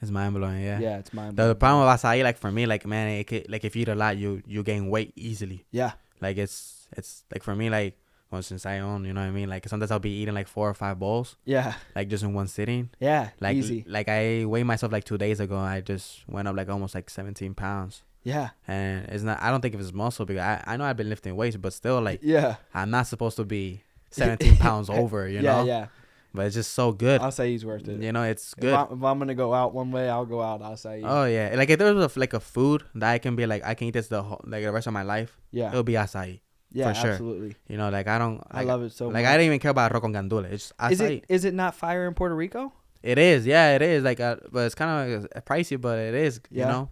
it's 0.00 0.10
mind 0.10 0.34
blowing. 0.34 0.62
Yeah. 0.62 0.78
yeah, 0.78 0.98
it's 0.98 1.12
mind. 1.12 1.36
The, 1.36 1.48
the 1.48 1.54
problem 1.54 1.86
with 1.86 2.00
acai, 2.00 2.22
like 2.22 2.38
for 2.38 2.50
me, 2.52 2.66
like 2.66 2.86
man, 2.86 3.08
it 3.08 3.24
could, 3.26 3.50
like 3.50 3.64
if 3.64 3.74
you 3.76 3.82
eat 3.82 3.88
a 3.88 3.94
lot, 3.94 4.16
you 4.16 4.42
you 4.46 4.62
gain 4.62 4.88
weight 4.88 5.12
easily. 5.16 5.66
Yeah, 5.70 5.92
Like 6.20 6.36
it's 6.36 6.88
it's 6.92 7.24
like 7.32 7.42
for 7.42 7.54
me, 7.54 7.70
like 7.70 7.98
well, 8.36 8.42
since 8.42 8.66
I 8.66 8.78
own, 8.80 9.04
you 9.04 9.12
know 9.12 9.20
what 9.22 9.28
I 9.28 9.30
mean. 9.30 9.48
Like 9.48 9.66
sometimes 9.68 9.90
I'll 9.90 9.98
be 9.98 10.10
eating 10.20 10.34
like 10.34 10.46
four 10.48 10.68
or 10.68 10.74
five 10.74 10.98
bowls, 10.98 11.36
Yeah. 11.44 11.72
like 11.94 12.08
just 12.08 12.22
in 12.22 12.34
one 12.34 12.46
sitting. 12.46 12.90
Yeah. 13.00 13.30
Like 13.40 13.56
easy. 13.56 13.84
like 13.88 14.08
I 14.08 14.44
weighed 14.44 14.64
myself 14.64 14.92
like 14.92 15.04
two 15.04 15.18
days 15.18 15.40
ago. 15.40 15.56
I 15.58 15.80
just 15.80 16.22
went 16.28 16.46
up 16.48 16.56
like 16.56 16.68
almost 16.68 16.94
like 16.94 17.08
17 17.10 17.54
pounds, 17.54 18.02
Yeah. 18.24 18.50
and 18.68 19.06
it's 19.08 19.22
not. 19.24 19.42
I 19.42 19.50
don't 19.50 19.60
think 19.60 19.74
it 19.74 19.78
was 19.78 19.92
muscle 19.92 20.26
because 20.26 20.42
I 20.42 20.62
I 20.66 20.76
know 20.76 20.84
I've 20.84 20.96
been 20.96 21.08
lifting 21.08 21.34
weights, 21.36 21.56
but 21.56 21.72
still 21.72 22.00
like 22.00 22.20
yeah. 22.22 22.56
I'm 22.74 22.90
not 22.90 23.06
supposed 23.06 23.36
to 23.36 23.44
be 23.44 23.82
17 24.10 24.56
pounds 24.58 24.88
over, 24.90 25.28
you 25.28 25.40
yeah. 25.40 25.56
know. 25.56 25.64
Yeah. 25.64 25.86
But 26.34 26.44
it's 26.46 26.54
just 26.54 26.74
so 26.74 26.92
good. 26.92 27.22
I'll 27.22 27.30
say 27.32 27.50
he's 27.52 27.64
worth 27.64 27.88
it. 27.88 28.02
You 28.02 28.12
know, 28.12 28.22
it's 28.24 28.52
If, 28.52 28.60
good. 28.60 28.74
I, 28.74 28.82
if 28.82 28.90
I'm 29.02 29.18
gonna 29.18 29.34
go 29.34 29.54
out 29.54 29.72
one 29.72 29.90
way, 29.90 30.06
I'll 30.10 30.26
go 30.26 30.42
out. 30.42 30.60
I'll 30.60 30.76
say. 30.76 31.00
Oh 31.02 31.24
yeah, 31.24 31.54
like 31.56 31.70
if 31.70 31.78
there 31.78 31.94
was 31.94 32.14
a, 32.14 32.20
like 32.20 32.34
a 32.34 32.40
food 32.40 32.84
that 32.94 33.10
I 33.10 33.18
can 33.18 33.36
be 33.36 33.46
like 33.46 33.64
I 33.64 33.72
can 33.72 33.88
eat 33.88 33.92
this 33.92 34.08
the 34.08 34.22
whole, 34.22 34.42
like 34.46 34.62
the 34.62 34.70
rest 34.70 34.86
of 34.86 34.92
my 34.92 35.02
life, 35.02 35.38
yeah. 35.50 35.68
it'll 35.70 35.82
be 35.82 35.94
acai. 35.94 36.40
Yeah. 36.72 36.92
for 36.92 37.00
sure. 37.00 37.10
Absolutely. 37.12 37.56
You 37.68 37.76
know, 37.76 37.88
like 37.90 38.06
I 38.08 38.18
don't. 38.18 38.42
I 38.50 38.64
love 38.64 38.82
it 38.82 38.92
so 38.92 39.06
Like 39.06 39.24
much. 39.24 39.24
I 39.26 39.32
didn't 39.36 39.46
even 39.46 39.58
care 39.60 39.70
about 39.70 39.92
arroz 39.92 40.00
con 40.00 40.12
gandules. 40.12 40.52
It's 40.52 40.72
acai. 40.78 40.92
is 40.92 41.00
it 41.00 41.24
is 41.28 41.44
it 41.44 41.54
not 41.54 41.74
fire 41.74 42.06
in 42.06 42.14
Puerto 42.14 42.34
Rico? 42.34 42.72
It 43.02 43.18
is, 43.18 43.46
yeah, 43.46 43.76
it 43.76 43.82
is. 43.82 44.02
Like, 44.02 44.18
uh, 44.18 44.36
but 44.50 44.66
it's 44.66 44.74
kind 44.74 45.14
of 45.14 45.22
like, 45.22 45.44
pricey, 45.44 45.80
but 45.80 45.98
it 45.98 46.14
is. 46.14 46.40
You 46.50 46.60
Yeah. 46.60 46.68
know. 46.72 46.90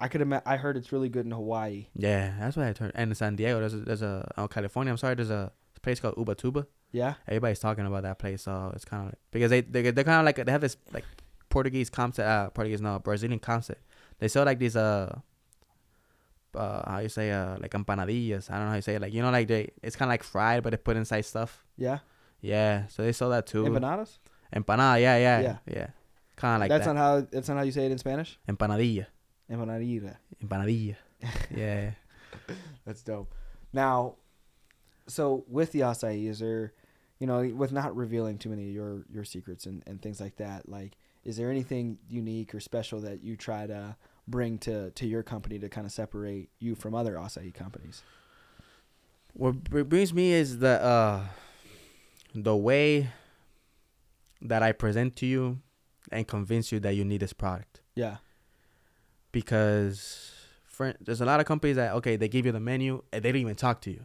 I 0.00 0.08
could 0.08 0.20
imagine. 0.20 0.42
I 0.44 0.56
heard 0.56 0.76
it's 0.76 0.90
really 0.90 1.08
good 1.08 1.24
in 1.24 1.30
Hawaii. 1.30 1.86
Yeah, 1.94 2.34
that's 2.40 2.56
what 2.56 2.66
I 2.66 2.72
turned. 2.72 2.92
And 2.96 3.12
in 3.12 3.14
San 3.14 3.36
Diego, 3.36 3.60
there's 3.60 3.74
a, 3.74 3.76
there's 3.76 4.02
a 4.02 4.28
oh, 4.36 4.48
California. 4.48 4.90
I'm 4.90 4.96
sorry, 4.96 5.14
there's 5.14 5.30
a 5.30 5.52
place 5.82 6.00
called 6.00 6.16
Ubatuba. 6.16 6.66
Yeah. 6.90 7.14
Everybody's 7.28 7.60
talking 7.60 7.86
about 7.86 8.02
that 8.02 8.18
place, 8.18 8.42
so 8.42 8.72
it's 8.74 8.84
kind 8.84 9.02
of 9.02 9.06
like, 9.10 9.18
because 9.30 9.50
they 9.50 9.60
they 9.60 9.90
they're 9.92 10.04
kind 10.04 10.18
of 10.18 10.24
like 10.26 10.44
they 10.44 10.50
have 10.50 10.60
this 10.60 10.76
like 10.92 11.04
Portuguese 11.48 11.88
concept, 11.90 12.26
uh, 12.26 12.50
Portuguese 12.50 12.80
no 12.80 12.98
Brazilian 12.98 13.38
concept. 13.38 13.82
They 14.18 14.26
sell 14.28 14.44
like 14.44 14.58
these 14.58 14.74
uh. 14.76 15.20
Uh, 16.54 16.82
how 16.90 16.98
you 16.98 17.08
say 17.08 17.30
uh 17.30 17.56
like 17.60 17.70
empanadillas? 17.72 18.50
I 18.50 18.54
don't 18.56 18.64
know 18.64 18.70
how 18.70 18.76
you 18.76 18.82
say 18.82 18.94
it. 18.96 19.02
Like 19.02 19.12
you 19.14 19.22
know, 19.22 19.30
like 19.30 19.48
they 19.48 19.70
it's 19.82 19.96
kind 19.96 20.08
of 20.08 20.12
like 20.12 20.22
fried, 20.22 20.62
but 20.62 20.70
they 20.70 20.76
put 20.76 20.96
inside 20.96 21.22
stuff. 21.24 21.64
Yeah. 21.76 21.98
Yeah, 22.40 22.88
so 22.88 23.02
they 23.04 23.12
sell 23.12 23.30
that 23.30 23.46
too. 23.46 23.64
Empanadas. 23.64 24.18
Empanada, 24.54 25.00
yeah, 25.00 25.16
yeah, 25.16 25.40
Yeah. 25.40 25.56
yeah, 25.66 25.86
Kind 26.36 26.54
of 26.56 26.60
like 26.60 26.68
that's 26.70 26.86
that. 26.86 26.94
not 26.94 27.00
how. 27.00 27.20
That's 27.30 27.48
not 27.48 27.56
how 27.58 27.62
you 27.62 27.70
say 27.72 27.86
it 27.86 27.92
in 27.92 27.98
Spanish. 27.98 28.38
Empanadilla, 28.48 29.06
Empanadilla. 29.50 30.16
empanadilla. 30.44 30.96
yeah. 31.56 31.92
That's 32.84 33.02
dope. 33.02 33.32
Now, 33.72 34.16
so 35.06 35.44
with 35.48 35.72
the 35.72 35.80
acai, 35.80 36.28
is 36.28 36.40
there, 36.40 36.72
you 37.18 37.26
know, 37.26 37.46
with 37.54 37.72
not 37.72 37.94
revealing 37.96 38.38
too 38.38 38.48
many 38.50 38.68
of 38.68 38.74
your 38.74 39.04
your 39.10 39.24
secrets 39.24 39.66
and 39.66 39.82
and 39.86 40.02
things 40.02 40.20
like 40.20 40.36
that, 40.36 40.68
like, 40.68 40.96
is 41.24 41.36
there 41.36 41.50
anything 41.50 41.98
unique 42.08 42.54
or 42.54 42.60
special 42.60 43.00
that 43.02 43.22
you 43.22 43.36
try 43.36 43.66
to 43.66 43.96
bring 44.26 44.58
to 44.58 44.90
to 44.92 45.06
your 45.06 45.22
company 45.22 45.58
to 45.58 45.68
kind 45.68 45.86
of 45.86 45.92
separate 45.92 46.48
you 46.58 46.74
from 46.74 46.94
other 46.94 47.14
acai 47.14 47.52
companies? 47.52 48.02
What 49.34 49.64
brings 49.64 50.12
me 50.12 50.32
is 50.32 50.58
the 50.58 50.82
uh, 50.82 51.24
the 52.34 52.56
way 52.56 53.08
that 54.42 54.62
I 54.62 54.72
present 54.72 55.16
to 55.16 55.26
you 55.26 55.60
and 56.10 56.26
convince 56.26 56.72
you 56.72 56.80
that 56.80 56.94
you 56.94 57.04
need 57.04 57.20
this 57.20 57.32
product. 57.32 57.80
Yeah. 57.94 58.16
Because 59.30 60.32
for, 60.66 60.94
there's 61.00 61.20
a 61.20 61.24
lot 61.24 61.40
of 61.40 61.46
companies 61.46 61.76
that 61.76 61.92
okay, 61.94 62.16
they 62.16 62.28
give 62.28 62.44
you 62.44 62.52
the 62.52 62.60
menu 62.60 63.02
and 63.12 63.22
they 63.22 63.32
don't 63.32 63.40
even 63.40 63.54
talk 63.54 63.80
to 63.82 63.90
you. 63.90 64.04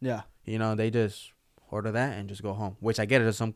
Yeah. 0.00 0.22
You 0.44 0.58
know, 0.58 0.74
they 0.74 0.90
just 0.90 1.32
order 1.70 1.90
that 1.92 2.18
and 2.18 2.28
just 2.28 2.42
go 2.42 2.52
home. 2.52 2.76
Which 2.80 3.00
I 3.00 3.06
get 3.06 3.20
it. 3.20 3.24
There's 3.24 3.36
some 3.36 3.54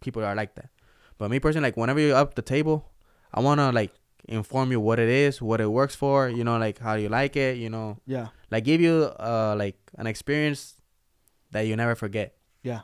people 0.00 0.22
that 0.22 0.28
are 0.28 0.34
like 0.34 0.54
that. 0.56 0.70
But 1.18 1.30
me 1.30 1.38
personally, 1.40 1.68
like 1.68 1.76
whenever 1.76 2.00
you're 2.00 2.16
up 2.16 2.34
the 2.34 2.42
table, 2.42 2.90
I 3.32 3.40
wanna 3.40 3.72
like 3.72 3.92
inform 4.28 4.70
you 4.72 4.80
what 4.80 4.98
it 4.98 5.08
is, 5.08 5.40
what 5.40 5.60
it 5.60 5.66
works 5.70 5.94
for. 5.94 6.28
You 6.28 6.44
know, 6.44 6.58
like 6.58 6.78
how 6.78 6.94
you 6.94 7.08
like 7.08 7.36
it. 7.36 7.56
You 7.58 7.70
know, 7.70 7.98
Yeah. 8.06 8.28
like 8.50 8.64
give 8.64 8.80
you 8.80 9.10
uh 9.18 9.54
like 9.58 9.76
an 9.96 10.06
experience 10.06 10.74
that 11.52 11.62
you 11.62 11.76
never 11.76 11.94
forget. 11.94 12.34
Yeah. 12.62 12.80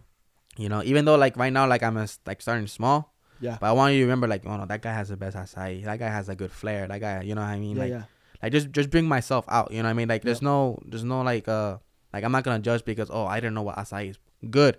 You 0.57 0.69
know, 0.69 0.83
even 0.85 1.05
though 1.05 1.17
like 1.17 1.37
right 1.37 1.53
now, 1.53 1.67
like 1.67 1.83
I'm 1.83 1.97
a, 1.97 2.07
like 2.27 2.41
starting 2.43 2.67
small, 2.67 3.15
Yeah. 3.41 3.57
but 3.61 3.67
I 3.67 3.73
want 3.73 3.95
you 3.95 4.01
to 4.01 4.05
remember 4.05 4.29
like, 4.29 4.45
oh 4.47 4.57
no, 4.57 4.67
that 4.67 4.83
guy 4.83 4.93
has 4.93 5.09
the 5.09 5.17
best 5.17 5.37
acai. 5.37 5.85
That 5.85 5.99
guy 5.99 6.09
has 6.09 6.29
a 6.29 6.35
good 6.37 6.53
flair. 6.53 6.87
That 6.89 7.01
guy, 7.01 7.23
you 7.23 7.35
know 7.35 7.41
what 7.43 7.49
I 7.51 7.59
mean? 7.59 7.77
Yeah. 7.77 7.83
like, 7.83 7.91
yeah. 7.91 8.03
like 8.43 8.53
just 8.53 8.71
just 8.71 8.91
bring 8.91 9.07
myself 9.07 9.45
out. 9.49 9.71
You 9.73 9.79
know 9.83 9.89
what 9.89 9.91
I 9.91 9.95
mean? 9.95 10.09
Like 10.09 10.23
there's 10.23 10.43
Yeah. 10.43 10.49
no 10.49 10.79
there's 10.87 11.05
no 11.05 11.23
like 11.23 11.49
uh 11.49 11.79
like 12.13 12.25
I'm 12.25 12.33
not 12.33 12.45
gonna 12.45 12.59
judge 12.61 12.85
because 12.85 13.09
oh 13.11 13.25
I 13.27 13.41
didn't 13.41 13.55
know 13.55 13.63
what 13.63 13.77
acai 13.77 14.11
is. 14.11 14.19
Good. 14.51 14.77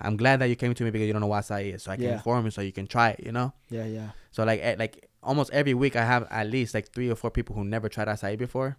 I'm 0.00 0.16
glad 0.16 0.40
that 0.40 0.46
you 0.50 0.56
came 0.56 0.74
to 0.74 0.82
me 0.84 0.90
because 0.90 1.06
you 1.06 1.12
don't 1.12 1.20
know 1.22 1.28
what 1.28 1.44
acai 1.44 1.74
is, 1.74 1.84
so 1.84 1.90
I 1.92 1.96
can 1.96 2.04
Yeah. 2.04 2.14
inform 2.14 2.44
you 2.44 2.50
so 2.50 2.60
you 2.60 2.72
can 2.72 2.86
try 2.86 3.10
it. 3.10 3.20
You 3.24 3.32
know. 3.32 3.52
Yeah. 3.70 3.86
Yeah. 3.86 4.08
So 4.30 4.44
like 4.44 4.60
eh, 4.62 4.76
like 4.78 5.08
almost 5.24 5.50
every 5.52 5.74
week 5.74 5.96
I 5.96 6.04
have 6.04 6.26
at 6.30 6.48
least 6.48 6.74
like 6.74 6.88
three 6.92 7.10
or 7.10 7.14
four 7.16 7.30
people 7.30 7.54
who 7.56 7.64
never 7.64 7.88
tried 7.88 8.08
acai 8.08 8.36
before, 8.38 8.76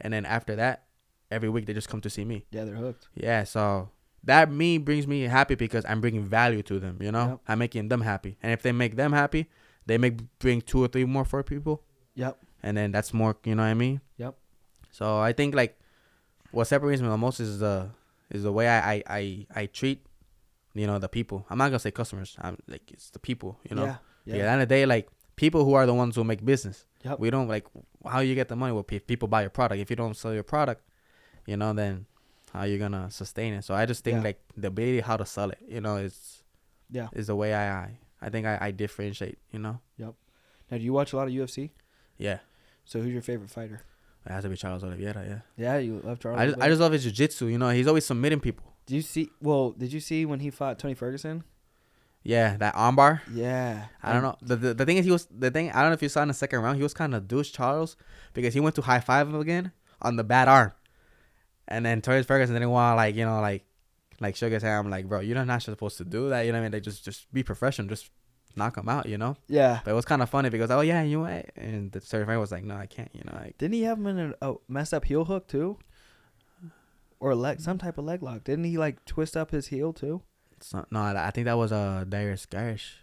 and 0.00 0.12
then 0.12 0.24
after 0.24 0.56
that, 0.56 0.84
every 1.30 1.48
week 1.48 1.66
they 1.66 1.74
just 1.74 1.88
come 1.88 2.00
to 2.02 2.10
see 2.10 2.24
me. 2.24 2.46
Yeah. 2.50 2.64
They're 2.64 2.74
hooked. 2.76 3.08
Yeah, 3.14 3.44
so 3.44 3.90
that 4.24 4.50
me 4.50 4.78
brings 4.78 5.06
me 5.06 5.22
happy 5.22 5.54
because 5.56 5.84
I'm 5.88 6.00
bringing 6.00 6.24
value 6.24 6.62
to 6.64 6.78
them. 6.78 6.98
You 7.00 7.12
know, 7.12 7.28
Yep. 7.28 7.40
I'm 7.48 7.58
making 7.58 7.88
them 7.88 8.00
happy, 8.02 8.36
and 8.42 8.52
if 8.52 8.62
they 8.62 8.72
make 8.72 8.96
them 8.96 9.12
happy, 9.12 9.48
they 9.86 9.98
make 9.98 10.18
bring 10.38 10.60
two 10.62 10.82
or 10.82 10.88
three 10.88 11.04
more 11.04 11.24
for 11.24 11.42
people, 11.42 11.82
Yep. 12.14 12.38
and 12.62 12.76
then 12.76 12.92
that's 12.92 13.12
more. 13.12 13.36
You 13.44 13.54
know 13.56 13.62
what 13.62 13.68
I 13.68 13.74
mean? 13.74 14.00
Yep. 14.18 14.34
So 14.90 15.18
I 15.18 15.32
think 15.32 15.54
like 15.54 15.78
what 16.52 16.66
separates 16.66 17.00
me 17.02 17.08
the 17.08 17.16
most 17.16 17.40
is 17.40 17.58
the 17.58 17.90
is 18.30 18.42
the 18.44 18.52
way 18.52 18.68
I 18.68 18.92
I 18.94 19.02
I, 19.08 19.46
I 19.62 19.66
treat. 19.66 20.06
You 20.74 20.86
know 20.86 20.98
the 20.98 21.08
people. 21.08 21.44
I'm 21.50 21.58
not 21.58 21.68
gonna 21.68 21.78
say 21.80 21.90
customers. 21.90 22.36
I'm 22.40 22.56
like 22.66 22.90
it's 22.92 23.10
the 23.10 23.18
people. 23.18 23.58
You 23.68 23.76
know. 23.76 23.84
Yeah. 23.84 23.96
Yeah. 24.24 24.34
At 24.34 24.38
the 24.38 24.48
end 24.52 24.62
of 24.62 24.68
the 24.68 24.74
day, 24.74 24.86
like 24.86 25.08
people 25.36 25.64
who 25.64 25.74
are 25.74 25.86
the 25.86 25.94
ones 25.94 26.16
who 26.16 26.24
make 26.24 26.44
business. 26.44 26.86
Yep. 27.04 27.18
We 27.18 27.30
don't 27.30 27.48
like 27.48 27.66
how 28.06 28.20
you 28.20 28.34
get 28.34 28.48
the 28.48 28.56
money. 28.56 28.72
Well, 28.72 28.86
if 28.90 29.06
people 29.06 29.28
buy 29.28 29.40
your 29.42 29.50
product. 29.50 29.80
If 29.80 29.90
you 29.90 29.96
don't 29.96 30.16
sell 30.16 30.32
your 30.34 30.42
product, 30.44 30.82
you 31.46 31.56
know, 31.56 31.72
then 31.72 32.06
how 32.52 32.64
you 32.64 32.78
gonna 32.78 33.10
sustain 33.10 33.54
it? 33.54 33.64
So 33.64 33.74
I 33.74 33.86
just 33.86 34.04
think 34.04 34.16
Yeah. 34.18 34.22
like 34.24 34.40
the 34.56 34.68
ability 34.68 35.00
how 35.00 35.16
to 35.16 35.26
sell 35.26 35.50
it. 35.50 35.58
You 35.66 35.80
know, 35.80 35.96
is 35.96 36.42
Yeah. 36.90 37.08
is 37.12 37.26
the 37.28 37.36
way 37.36 37.54
I 37.54 37.84
I, 37.84 37.98
I 38.20 38.28
think 38.30 38.46
I, 38.46 38.58
I 38.60 38.70
differentiate. 38.70 39.38
You 39.50 39.58
know. 39.58 39.80
Yep. 39.96 40.14
Now, 40.70 40.78
do 40.78 40.84
you 40.84 40.92
watch 40.92 41.12
a 41.12 41.16
lot 41.16 41.26
of 41.28 41.32
UFC? 41.34 41.70
Yeah. 42.18 42.38
So 42.84 43.00
who's 43.00 43.12
your 43.12 43.22
favorite 43.22 43.50
fighter? 43.50 43.82
It 44.24 44.30
has 44.30 44.44
to 44.44 44.48
be 44.50 44.56
Charles 44.56 44.84
Oliveira. 44.84 45.24
Yeah. 45.26 45.40
Yeah, 45.56 45.78
you 45.78 46.00
love 46.04 46.20
Charles. 46.20 46.38
I 46.38 46.46
just, 46.46 46.60
I 46.60 46.68
just 46.68 46.80
love 46.80 46.92
his 46.92 47.02
jiu-jitsu. 47.02 47.46
You 47.46 47.58
know, 47.58 47.70
he's 47.70 47.88
always 47.88 48.04
submitting 48.06 48.38
people. 48.38 48.72
Do 48.86 48.94
you 48.94 49.02
see? 49.02 49.30
Well, 49.40 49.70
did 49.72 49.92
you 49.92 49.98
see 50.00 50.24
when 50.24 50.38
he 50.40 50.50
fought 50.50 50.78
Tony 50.78 50.94
Ferguson? 50.94 51.42
Yeah, 52.24 52.56
that 52.58 52.74
armbar. 52.74 53.20
Yeah. 53.32 53.86
I 54.02 54.12
don't 54.12 54.22
know. 54.22 54.36
The, 54.40 54.56
the 54.56 54.74
the 54.74 54.86
thing 54.86 54.96
is, 54.96 55.04
he 55.04 55.10
was 55.10 55.26
the 55.26 55.50
thing. 55.50 55.70
I 55.70 55.80
don't 55.80 55.90
know 55.90 55.94
if 55.94 56.02
you 56.02 56.08
saw 56.08 56.22
in 56.22 56.28
the 56.28 56.34
second 56.34 56.60
round, 56.60 56.76
he 56.76 56.82
was 56.82 56.94
kind 56.94 57.14
of 57.14 57.26
douche 57.26 57.50
Charles 57.50 57.96
because 58.32 58.54
he 58.54 58.60
went 58.60 58.76
to 58.76 58.82
high 58.82 59.00
five 59.00 59.28
him 59.28 59.34
again 59.36 59.72
on 60.00 60.16
the 60.16 60.24
bad 60.24 60.48
arm, 60.48 60.72
and 61.66 61.84
then 61.84 62.00
Torres 62.00 62.26
Ferguson 62.26 62.54
didn't 62.54 62.70
want 62.70 62.96
like 62.96 63.16
you 63.16 63.24
know 63.24 63.40
like 63.40 63.64
like 64.20 64.36
shook 64.36 64.52
his 64.52 64.62
hand. 64.62 64.86
I'm 64.86 64.90
like, 64.90 65.08
bro, 65.08 65.20
you're 65.20 65.44
not 65.44 65.62
supposed 65.62 65.98
to 65.98 66.04
do 66.04 66.28
that. 66.28 66.42
You 66.42 66.52
know 66.52 66.58
what 66.58 66.62
I 66.62 66.64
mean? 66.66 66.72
Like 66.72 66.84
just 66.84 67.04
just 67.04 67.32
be 67.32 67.42
professional, 67.42 67.88
just 67.88 68.10
knock 68.54 68.76
him 68.76 68.88
out. 68.88 69.06
You 69.06 69.18
know. 69.18 69.36
Yeah. 69.48 69.80
But 69.84 69.90
it 69.90 69.94
was 69.94 70.04
kind 70.04 70.22
of 70.22 70.30
funny 70.30 70.48
because 70.48 70.70
oh 70.70 70.80
yeah, 70.80 71.02
you 71.02 71.18
know, 71.18 71.42
and 71.56 71.90
the 71.90 71.98
Torres 71.98 72.24
Ferguson 72.26 72.40
was 72.40 72.52
like, 72.52 72.64
no, 72.64 72.76
I 72.76 72.86
can't. 72.86 73.10
You 73.12 73.22
know, 73.24 73.36
like 73.36 73.58
Didn't 73.58 73.74
he 73.74 73.82
have 73.82 73.98
him 73.98 74.06
in 74.06 74.34
a, 74.40 74.50
a 74.50 74.54
messed 74.68 74.94
up 74.94 75.04
heel 75.04 75.24
hook 75.24 75.48
too? 75.48 75.78
Or 77.18 77.34
leg, 77.36 77.60
some 77.60 77.78
type 77.78 77.98
of 77.98 78.04
leg 78.04 78.22
lock. 78.22 78.42
Didn't 78.44 78.64
he 78.64 78.78
like 78.78 79.04
twist 79.04 79.36
up 79.36 79.50
his 79.52 79.68
heel 79.68 79.92
too? 79.92 80.22
No, 80.90 81.00
I 81.00 81.30
think 81.30 81.46
that 81.46 81.56
was 81.56 81.72
uh 81.72 82.04
Darius 82.08 82.46
Garish. 82.46 82.96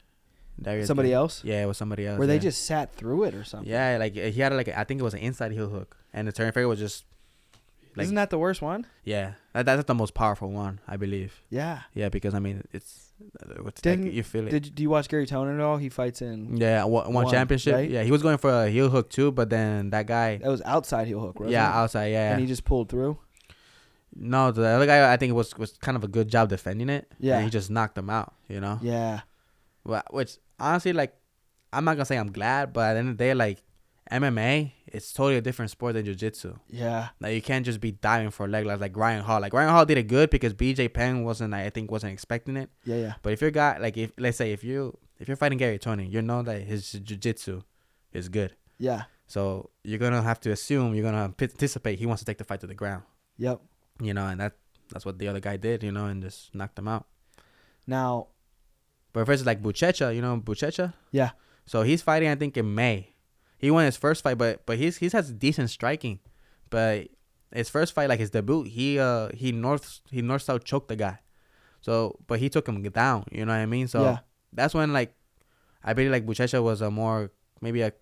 Darius 0.61 0.87
Somebody 0.87 1.09
Garish. 1.09 1.21
else? 1.21 1.43
Yeah, 1.45 1.63
it 1.63 1.67
was 1.67 1.77
somebody 1.77 2.05
else. 2.05 2.17
Where 2.17 2.27
they 2.27 2.39
just 2.39 2.65
sat 2.65 2.93
through 2.93 3.23
it 3.23 3.33
or 3.33 3.43
something? 3.43 3.69
Yeah, 3.69 3.97
like 3.97 4.13
he 4.13 4.39
had 4.41 4.51
like 4.53 4.67
I 4.69 4.83
think 4.83 4.99
it 4.99 5.03
was 5.03 5.13
an 5.13 5.21
inside 5.21 5.51
heel 5.53 5.69
hook, 5.69 5.95
and 6.13 6.27
the 6.27 6.31
Torres 6.31 6.53
Ferguson 6.53 6.69
was 6.69 6.79
just 6.79 7.05
like 7.95 8.03
Isn't 8.03 8.15
that 8.15 8.29
the 8.29 8.37
worst 8.37 8.61
one? 8.61 8.85
Yeah, 9.03 9.33
that, 9.53 9.65
that's 9.65 9.85
the 9.85 9.95
most 9.95 10.13
powerful 10.13 10.49
one, 10.51 10.79
I 10.87 10.95
believe. 10.97 11.41
Yeah. 11.49 11.81
Yeah, 11.93 12.09
because 12.09 12.33
I 12.35 12.39
mean, 12.39 12.63
it's, 12.71 13.09
uh, 13.41 13.63
it's 13.67 13.81
Didn't- 13.81 14.05
like, 14.05 14.13
you 14.13 14.21
feel 14.23 14.47
it. 14.47 14.51
Did 14.51 14.65
you, 14.67 14.71
do 14.71 14.83
you 14.83 14.89
watch 14.91 15.09
Garry 15.09 15.25
Tonon 15.25 15.55
at 15.55 15.59
all? 15.61 15.77
He 15.77 15.89
fights 15.89 16.21
in. 16.21 16.55
yeah, 16.57 16.83
one, 16.83 17.05
one 17.13 17.25
One, 17.25 17.33
championship. 17.33 17.73
right? 17.73 17.89
Yeah, 17.89 18.03
he 18.03 18.11
was 18.11 18.21
going 18.21 18.37
for 18.37 18.51
a 18.65 18.69
heel 18.69 18.89
hook 18.89 19.09
too, 19.09 19.31
but 19.31 19.49
then 19.49 19.89
that 19.89 20.05
guy, 20.05 20.37
That 20.37 20.49
was 20.49 20.61
outside 20.65 21.07
heel 21.07 21.19
hook, 21.19 21.39
right? 21.39 21.49
yeah, 21.49 21.67
outside, 21.73 22.07
yeah. 22.11 22.31
And 22.31 22.39
he 22.41 22.47
just 22.47 22.63
pulled 22.63 22.89
through. 22.89 23.17
No, 24.15 24.51
the 24.51 24.65
other 24.65 24.85
guy, 24.85 25.11
I 25.11 25.17
think 25.17 25.33
was 25.33 25.55
was 25.57 25.73
kind 25.77 25.95
of 25.97 26.03
a 26.03 26.07
good 26.07 26.27
job 26.29 26.49
defending 26.49 26.89
it. 26.89 27.11
Yeah. 27.19 27.35
and 27.35 27.43
he 27.45 27.49
just 27.49 27.69
knocked 27.69 27.97
him 27.97 28.09
out. 28.09 28.33
You 28.47 28.59
know, 28.59 28.79
Yeah. 28.81 29.21
Well, 29.83 30.03
which 30.11 30.37
honestly, 30.59 30.93
like, 30.93 31.15
I'm 31.71 31.85
not 31.85 31.93
gonna 31.95 32.05
say 32.05 32.17
I'm 32.17 32.31
glad, 32.31 32.73
but 32.73 32.81
at 32.89 32.93
the 32.93 32.99
end 32.99 33.09
of 33.09 33.17
the 33.17 33.23
day, 33.23 33.33
like, 33.33 33.63
MMA, 34.11 34.71
it's 34.87 35.13
totally 35.13 35.37
a 35.37 35.41
different 35.41 35.69
sport 35.71 35.93
than 35.93 36.03
jiu-jitsu. 36.05 36.55
Yeah. 36.67 37.09
Like 37.19 37.35
you 37.35 37.41
can't 37.43 37.63
just 37.65 37.79
be 37.79 37.91
diving 37.91 38.31
for 38.31 38.47
leg 38.47 38.65
locks 38.65 38.81
like 38.81 38.97
Ryan 38.97 39.23
Hall. 39.23 39.39
Like 39.39 39.53
Ryan 39.53 39.69
Hall 39.69 39.85
did 39.85 39.97
it 39.99 40.07
good 40.07 40.31
because 40.31 40.53
BJ 40.55 40.91
Penn 40.91 41.23
wasn't, 41.23 41.53
I 41.53 41.69
think, 41.69 41.91
wasn't 41.91 42.13
expecting 42.13 42.57
it. 42.57 42.69
Yeah. 42.85 42.95
Yeah. 42.95 43.13
But 43.21 43.33
if 43.33 43.41
your 43.41 43.51
guy, 43.51 43.77
like 43.77 43.97
if 43.97 44.11
let's 44.17 44.37
say 44.37 44.51
if 44.51 44.63
you 44.63 44.97
if 45.19 45.27
you're 45.27 45.37
fighting 45.37 45.59
Garry 45.59 45.77
Tonon, 45.77 46.11
you 46.11 46.21
know 46.23 46.41
that 46.41 46.61
his 46.63 46.91
jiu-jitsu 46.91 47.61
is 48.11 48.29
good. 48.29 48.55
Yeah. 48.79 49.03
So 49.27 49.69
you're 49.83 49.99
gonna 49.99 50.23
have 50.23 50.39
to 50.41 50.51
assume 50.51 50.95
you're 50.95 51.03
gonna 51.03 51.31
anticipate 51.39 51.99
he 51.99 52.07
wants 52.07 52.21
to 52.21 52.25
take 52.25 52.39
the 52.39 52.43
fight 52.43 52.61
to 52.61 52.67
the 52.67 52.73
ground. 52.73 53.03
Yep. 53.37 53.61
You 54.01 54.13
know, 54.13 54.27
and 54.27 54.39
that 54.39 54.53
that's 54.91 55.05
what 55.05 55.19
the 55.19 55.27
other 55.27 55.39
guy 55.39 55.57
did. 55.57 55.83
You 55.83 55.91
know, 55.91 56.05
and 56.05 56.21
just 56.21 56.53
knocked 56.55 56.77
him 56.79 56.87
out. 56.87 57.05
Now. 57.87 58.27
But 59.11 59.25
versus 59.25 59.45
like 59.45 59.63
Buchecha, 59.63 60.15
you 60.15 60.21
know 60.21 60.39
Buchecha. 60.39 60.93
Yeah. 61.11 61.31
So 61.65 61.81
he's 61.81 62.01
fighting, 62.01 62.29
I 62.29 62.35
think, 62.35 62.57
in 62.57 62.75
May. 62.75 63.15
He 63.57 63.71
won 63.71 63.85
his 63.85 63.97
first 63.97 64.23
fight, 64.23 64.37
but 64.37 64.65
but 64.65 64.77
he's 64.77 64.97
he's 64.97 65.13
has 65.13 65.31
decent 65.31 65.69
striking. 65.69 66.19
But 66.69 67.09
his 67.53 67.69
first 67.69 67.93
fight, 67.93 68.09
like 68.09 68.19
his 68.19 68.29
debut, 68.29 68.63
he 68.63 68.99
uh 68.99 69.29
he 69.33 69.51
north 69.51 70.01
he 70.09 70.21
north 70.21 70.43
south 70.43 70.63
choked 70.63 70.87
the 70.87 70.95
guy. 70.95 71.19
So, 71.81 72.19
but 72.27 72.39
he 72.39 72.49
took 72.49 72.67
him 72.67 72.81
down. 72.83 73.25
You 73.31 73.45
know 73.45 73.53
what 73.53 73.59
I 73.59 73.65
mean? 73.65 73.87
So 73.87 74.03
yeah. 74.03 74.17
that's 74.53 74.73
when 74.73 74.93
like 74.93 75.13
I 75.83 75.93
believe 75.93 76.11
like 76.11 76.25
Buchecha 76.25 76.61
was 76.61 76.81
a 76.81 76.91
more 76.91 77.31
maybe 77.61 77.81
a, 77.81 77.93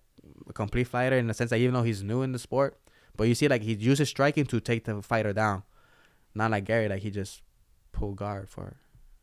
a 0.48 0.52
complete 0.52 0.86
fighter 0.88 1.16
in 1.16 1.26
the 1.26 1.34
sense 1.34 1.50
that 1.50 1.58
even 1.58 1.74
though 1.74 1.82
he's 1.82 2.02
new 2.02 2.22
in 2.22 2.32
the 2.32 2.38
sport, 2.38 2.78
but 3.16 3.24
you 3.24 3.34
see 3.34 3.48
like 3.48 3.62
he 3.62 3.74
uses 3.74 4.08
striking 4.08 4.46
to 4.46 4.60
take 4.60 4.84
the 4.84 5.02
fighter 5.02 5.32
down, 5.32 5.62
not 6.38 6.50
like 6.50 6.64
Garry 6.64 6.88
like 6.88 7.02
he 7.02 7.10
just 7.10 7.42
pull 7.92 8.12
guard 8.14 8.48
for 8.48 8.76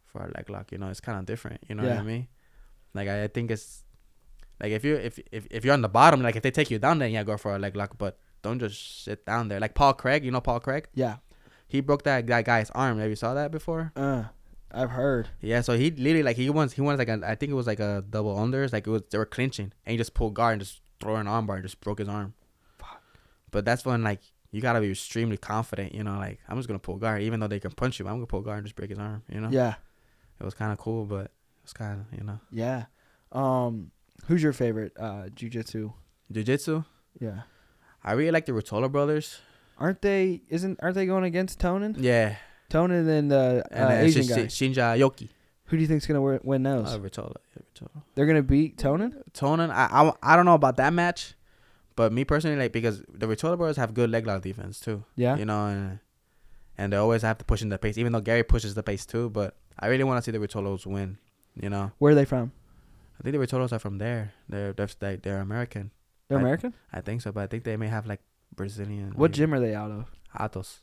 for 0.06 0.24
a 0.24 0.32
leg 0.36 0.50
lock. 0.50 0.72
You 0.72 0.78
know, 0.78 0.90
it's 0.90 1.02
kind 1.02 1.18
of 1.20 1.26
different. 1.26 1.62
You 1.68 1.76
know 1.76 1.84
what 1.84 1.98
I 1.98 2.04
mean? 2.04 2.28
Like 2.94 3.08
I, 3.10 3.24
I 3.24 3.28
think 3.28 3.52
it's 3.52 3.84
like 4.62 4.72
if 4.72 4.84
you 4.86 4.96
if 4.96 5.20
if 5.32 5.48
if 5.52 5.66
you're 5.66 5.74
on 5.74 5.82
the 5.82 5.90
bottom, 5.90 6.22
like 6.22 6.36
if 6.36 6.44
they 6.44 6.52
take 6.52 6.70
you 6.72 6.80
down, 6.80 7.00
then 7.00 7.12
yeah, 7.12 7.24
go 7.24 7.38
for 7.38 7.56
a 7.56 7.60
leg 7.60 7.76
lock, 7.76 7.98
but 7.98 8.18
don't 8.42 8.60
just 8.60 9.04
sit 9.04 9.26
down 9.26 9.48
there. 9.50 9.60
Like 9.60 9.74
Paul 9.74 9.94
Craig, 9.94 10.24
you 10.24 10.32
know 10.32 10.42
Paul 10.42 10.60
Craig, 10.60 10.88
Yeah. 10.94 11.18
he 11.68 11.82
broke 11.82 12.04
that 12.04 12.28
that 12.28 12.46
guy's 12.46 12.70
arm. 12.72 13.00
Have 13.00 13.10
you 13.10 13.16
saw 13.16 13.34
that 13.34 13.52
before? 13.52 13.92
Uh, 13.96 14.26
I've 14.72 14.92
heard. 14.92 15.30
Yeah, 15.42 15.62
so 15.62 15.78
he 15.78 15.90
literally 15.92 16.24
like 16.24 16.38
he 16.38 16.50
wants 16.50 16.74
he 16.74 16.82
wants 16.82 17.00
like 17.00 17.10
a 17.10 17.20
I 17.26 17.36
think 17.36 17.52
it 17.52 17.56
was 17.56 17.68
like 17.68 17.80
a 17.80 18.04
double 18.10 18.36
unders 18.36 18.72
like 18.74 18.88
it 18.88 18.92
was 18.92 19.02
they 19.10 19.18
were 19.18 19.26
clinching 19.26 19.72
and 19.86 19.92
he 19.92 19.98
just 19.98 20.14
pulled 20.14 20.34
guard 20.36 20.54
and 20.54 20.62
just 20.62 20.82
threw 21.02 21.16
an 21.16 21.28
arm 21.28 21.46
bar 21.48 21.58
and 21.58 21.66
just 21.66 21.82
broke 21.82 22.00
his 22.00 22.08
arm. 22.08 22.34
Fuck. 22.80 23.02
But 23.52 23.66
that's 23.66 23.84
when 23.86 24.04
like 24.04 24.22
you 24.52 24.62
gotta 24.62 24.80
be 24.82 24.92
extremely 24.92 25.38
confident, 25.38 25.94
you 25.94 26.04
know, 26.04 26.18
like 26.18 26.40
I'm 26.48 26.58
just 26.58 26.68
gonna 26.68 26.80
pull 26.80 26.98
guard 26.98 27.22
even 27.22 27.40
though 27.40 27.48
they 27.48 27.60
can 27.60 27.72
punch 27.72 28.00
you, 28.00 28.08
I'm 28.08 28.16
gonna 28.16 28.26
pull 28.28 28.42
guard 28.42 28.60
and 28.60 28.66
just 28.68 28.76
break 28.76 28.90
his 28.90 29.00
arm, 29.00 29.24
you 29.32 29.40
know. 29.42 29.50
Yeah. 29.52 29.76
It 30.40 30.44
was 30.44 30.54
kind 30.54 30.72
of 30.72 30.78
cool, 30.78 31.06
but 31.06 31.32
it's 31.64 31.74
kind 31.74 32.00
of 32.02 32.18
you 32.20 32.24
know 32.26 32.40
Yeah. 32.52 32.86
Um, 33.32 33.92
who's 34.28 34.42
your 34.44 34.54
favorite 34.54 34.94
uh 35.00 35.30
jujitsu? 35.36 35.94
jiu-jitsu. 36.32 36.84
Yeah. 37.20 37.42
I 38.04 38.14
really 38.14 38.32
like 38.32 38.46
the 38.46 38.52
Rotolo 38.52 38.92
brothers. 38.92 39.40
Aren't 39.78 40.02
they? 40.02 40.42
Isn't 40.50 40.80
aren't 40.82 40.96
they 40.96 41.06
going 41.06 41.24
against 41.26 41.60
Tonon? 41.60 41.96
Yeah, 42.00 42.36
Tonon 42.70 43.08
and 43.10 43.30
the 43.32 43.64
uh, 43.72 43.76
and 43.76 43.90
then 43.92 44.06
Asian 44.06 44.24
Shi- 44.24 44.30
guy. 44.30 44.42
Shinya 44.46 44.98
Aoki. 44.98 45.30
Who 45.66 45.78
do 45.78 45.82
you 45.82 45.88
think's 45.88 46.06
gonna 46.06 46.22
win 46.22 46.64
those? 46.64 46.94
Oh, 46.94 47.00
Rotolo, 47.00 47.34
yeah, 47.56 47.64
Rotolo. 47.76 48.04
They're 48.14 48.26
gonna 48.28 48.44
beat 48.44 48.78
Tonon. 48.78 49.22
Tonon, 49.34 49.70
I, 49.72 49.88
I 49.92 50.14
I 50.34 50.36
don't 50.36 50.46
know 50.46 50.54
about 50.54 50.78
that 50.78 50.94
match, 50.94 51.34
but 51.96 52.12
me 52.12 52.24
personally 52.26 52.58
like 52.58 52.72
because 52.72 53.02
the 53.10 53.26
Rotolo 53.28 53.58
brothers 53.58 53.78
have 53.78 53.94
good 53.94 54.10
leg 54.10 54.26
lock 54.28 54.42
defense 54.42 54.80
too. 54.80 55.04
Yeah. 55.16 55.38
you 55.38 55.46
know, 55.46 55.68
and, 55.68 56.00
and 56.78 56.92
they 56.94 56.98
always 56.98 57.22
have 57.22 57.38
to 57.40 57.46
push 57.46 57.62
in 57.62 57.70
the 57.70 57.78
pace, 57.78 57.98
even 57.98 58.12
though 58.14 58.22
Garry 58.22 58.44
pushes 58.44 58.74
the 58.76 58.84
pace 58.84 59.06
too. 59.06 59.30
But 59.30 59.56
I 59.80 59.88
really 59.88 60.04
want 60.04 60.18
to 60.24 60.24
see 60.32 60.38
the 60.38 60.46
Rotolos 60.46 60.86
win. 60.86 61.18
You 61.62 61.70
know, 61.70 61.92
Where 62.00 62.12
are 62.12 62.16
they 62.16 62.26
from? 62.26 62.52
I 63.20 63.24
think 63.24 63.34
the 63.34 63.40
Rotolos 63.46 63.72
are 63.72 63.80
from 63.80 63.98
there. 63.98 64.34
They're 64.50 64.74
they're 64.74 64.90
like 65.02 65.22
they're 65.24 65.40
American. 65.40 65.92
They're 66.28 66.38
I- 66.38 66.42
American. 66.42 66.74
I 66.92 67.00
think 67.02 67.22
so, 67.22 67.32
but 67.32 67.42
I 67.44 67.48
think 67.48 67.64
they 67.64 67.78
may 67.78 67.88
have 67.88 68.06
like 68.06 68.20
Brazilian. 68.54 69.14
What 69.16 69.32
maybe. 69.32 69.38
gym 69.38 69.54
are 69.54 69.60
they 69.62 69.74
out 69.74 69.92
of? 69.92 70.06
Atos, 70.38 70.80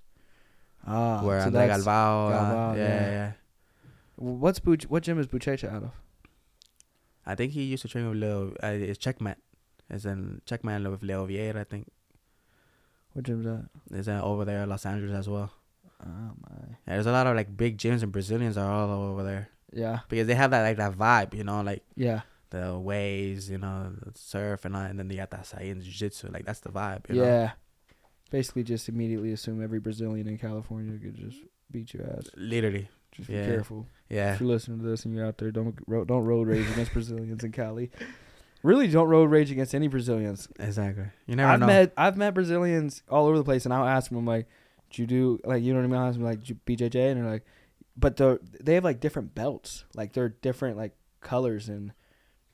Ah, 0.86 1.22
where 1.22 1.40
so 1.40 1.46
Andre 1.46 1.66
that's- 1.66 1.84
Galvao. 1.84 2.30
uh, 2.72 2.74
yeah, 2.74 2.84
yeah. 2.86 3.10
yeah, 3.10 3.32
What's 4.16 4.60
Buch- 4.60 4.84
What 4.88 5.02
gym 5.02 5.18
is 5.18 5.26
Buchecha 5.26 5.70
out 5.70 5.82
of? 5.82 5.90
I 7.26 7.34
think 7.34 7.52
he 7.52 7.64
used 7.64 7.82
to 7.82 7.88
train 7.88 8.08
with 8.08 8.18
Leo. 8.18 8.54
Uh, 8.62 8.68
it's 8.68 8.98
Checkmat. 8.98 9.36
It's 9.90 10.04
in 10.04 10.40
Checkmat 10.46 10.90
with 10.90 11.02
Leo 11.02 11.26
Vieira. 11.26 11.56
I 11.56 11.64
think 11.64 11.90
What 13.12 13.24
gym's 13.24 13.44
that? 13.44 13.68
is 13.90 14.08
uh, 14.08 14.20
over 14.22 14.44
there 14.44 14.66
Los 14.66 14.86
Angeles 14.86 15.14
as 15.14 15.28
well. 15.28 15.50
Oh 16.04 16.32
my. 16.40 16.56
Yeah, 16.86 16.94
there's 16.94 17.06
a 17.06 17.12
lot 17.12 17.26
of 17.26 17.36
like 17.36 17.56
big 17.56 17.78
gyms 17.78 18.02
and 18.02 18.10
Brazilians 18.12 18.56
are 18.58 18.70
all 18.70 18.90
over 18.90 19.22
there 19.22 19.48
Yeah. 19.72 20.00
because 20.08 20.26
they 20.26 20.34
have 20.34 20.50
that 20.52 20.62
like 20.62 20.76
that 20.78 20.92
vibe. 20.96 21.34
You 21.34 21.44
know, 21.44 21.60
like. 21.62 21.82
Yeah. 21.96 22.22
the 22.50 22.78
waves, 22.78 23.48
you 23.50 23.56
know, 23.56 23.92
the 24.02 24.12
surf 24.14 24.66
and 24.66 24.76
all, 24.76 24.82
and 24.82 24.98
then 24.98 25.08
they 25.08 25.16
got 25.16 25.30
that 25.30 25.44
acai 25.44 25.70
and 25.72 25.82
jiu-jitsu. 25.82 26.28
Like 26.30 26.44
that's 26.44 26.60
the 26.60 26.68
vibe. 26.70 27.08
You 27.08 27.16
Know? 27.16 27.24
Yeah. 27.24 27.50
Basically, 28.30 28.62
just 28.62 28.88
immediately 28.90 29.32
assume 29.32 29.62
every 29.62 29.78
Brazilian 29.80 30.26
in 30.28 30.36
California 30.38 30.98
could 30.98 31.14
just 31.14 31.38
beat 31.70 31.94
your 31.94 32.04
ass. 32.10 32.28
Literally. 32.36 32.88
Just 33.12 33.28
Yeah. 33.30 33.40
be 33.46 33.46
careful. 33.52 33.86
Yeah. 34.10 34.34
If 34.34 34.40
you're 34.40 34.48
listening 34.50 34.80
to 34.80 34.84
this 34.84 35.04
and 35.06 35.14
you're 35.14 35.24
out 35.26 35.38
there, 35.38 35.50
don't 35.50 35.74
don't 35.88 36.24
road 36.24 36.46
rage 36.48 36.68
against 36.72 36.92
Brazilians 36.92 37.42
in 37.44 37.52
Cali. 37.52 37.90
Really, 38.62 38.86
don't 38.88 39.08
road 39.08 39.30
rage 39.30 39.50
against 39.50 39.74
any 39.74 39.88
Brazilians. 39.88 40.48
Exactly. 40.58 41.06
You 41.26 41.36
never 41.36 41.50
I've 41.52 41.60
know. 41.60 41.66
met 41.66 41.92
I've 41.96 42.16
met 42.16 42.34
Brazilians 42.34 43.02
all 43.08 43.26
over 43.26 43.36
the 43.38 43.44
place, 43.44 43.64
and 43.64 43.74
I'll 43.74 43.86
ask 43.86 44.08
them 44.08 44.18
I'm 44.18 44.26
like, 44.26 44.46
"Do 44.90 45.02
you 45.02 45.06
do 45.06 45.40
like 45.44 45.62
you 45.62 45.72
know 45.72 45.80
what 45.80 45.84
I 45.84 45.88
mean?" 45.88 46.00
I'll 46.00 46.08
ask 46.08 46.16
them 46.16 46.24
like 46.24 46.40
BJJ, 46.40 46.94
and 47.10 47.20
they're 47.24 47.30
like, 47.30 47.44
but 47.96 48.16
the 48.16 48.38
they 48.60 48.74
have 48.74 48.84
like 48.84 49.00
different 49.00 49.34
belts, 49.34 49.84
like 49.94 50.12
they're 50.12 50.28
different 50.30 50.76
like 50.76 50.92
colors 51.20 51.68
and. 51.68 51.92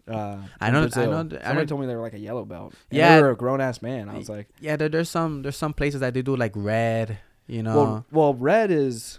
Uh, 0.07 0.39
I 0.59 0.71
know- 0.71 0.79
I 0.79 0.81
Brazil. 0.89 1.11
know- 1.11 1.19
I 1.19 1.21
Somebody 1.21 1.55
know- 1.55 1.65
told 1.67 1.81
me 1.83 1.87
they 1.87 1.95
were 1.95 2.01
like 2.01 2.15
a 2.15 2.19
yellow 2.19 2.47
belt. 2.47 2.73
And 2.91 2.97
Yeah. 2.97 3.17
they 3.17 3.23
were 3.23 3.33
a 3.33 3.37
grown 3.37 3.61
ass 3.61 3.83
man. 3.83 4.09
I 4.09 4.17
was 4.17 4.31
like, 4.31 4.49
yeah, 4.59 4.75
there, 4.77 4.89
there's 4.89 5.11
some 5.11 5.43
there's 5.43 5.59
some 5.59 5.75
places 5.75 6.01
that 6.01 6.15
they 6.15 6.23
do 6.23 6.35
like 6.35 6.53
red. 6.55 7.19
You 7.47 7.63
know. 7.63 7.77
well, 7.77 8.07
well, 8.11 8.35
red 8.35 8.71
is 8.71 9.19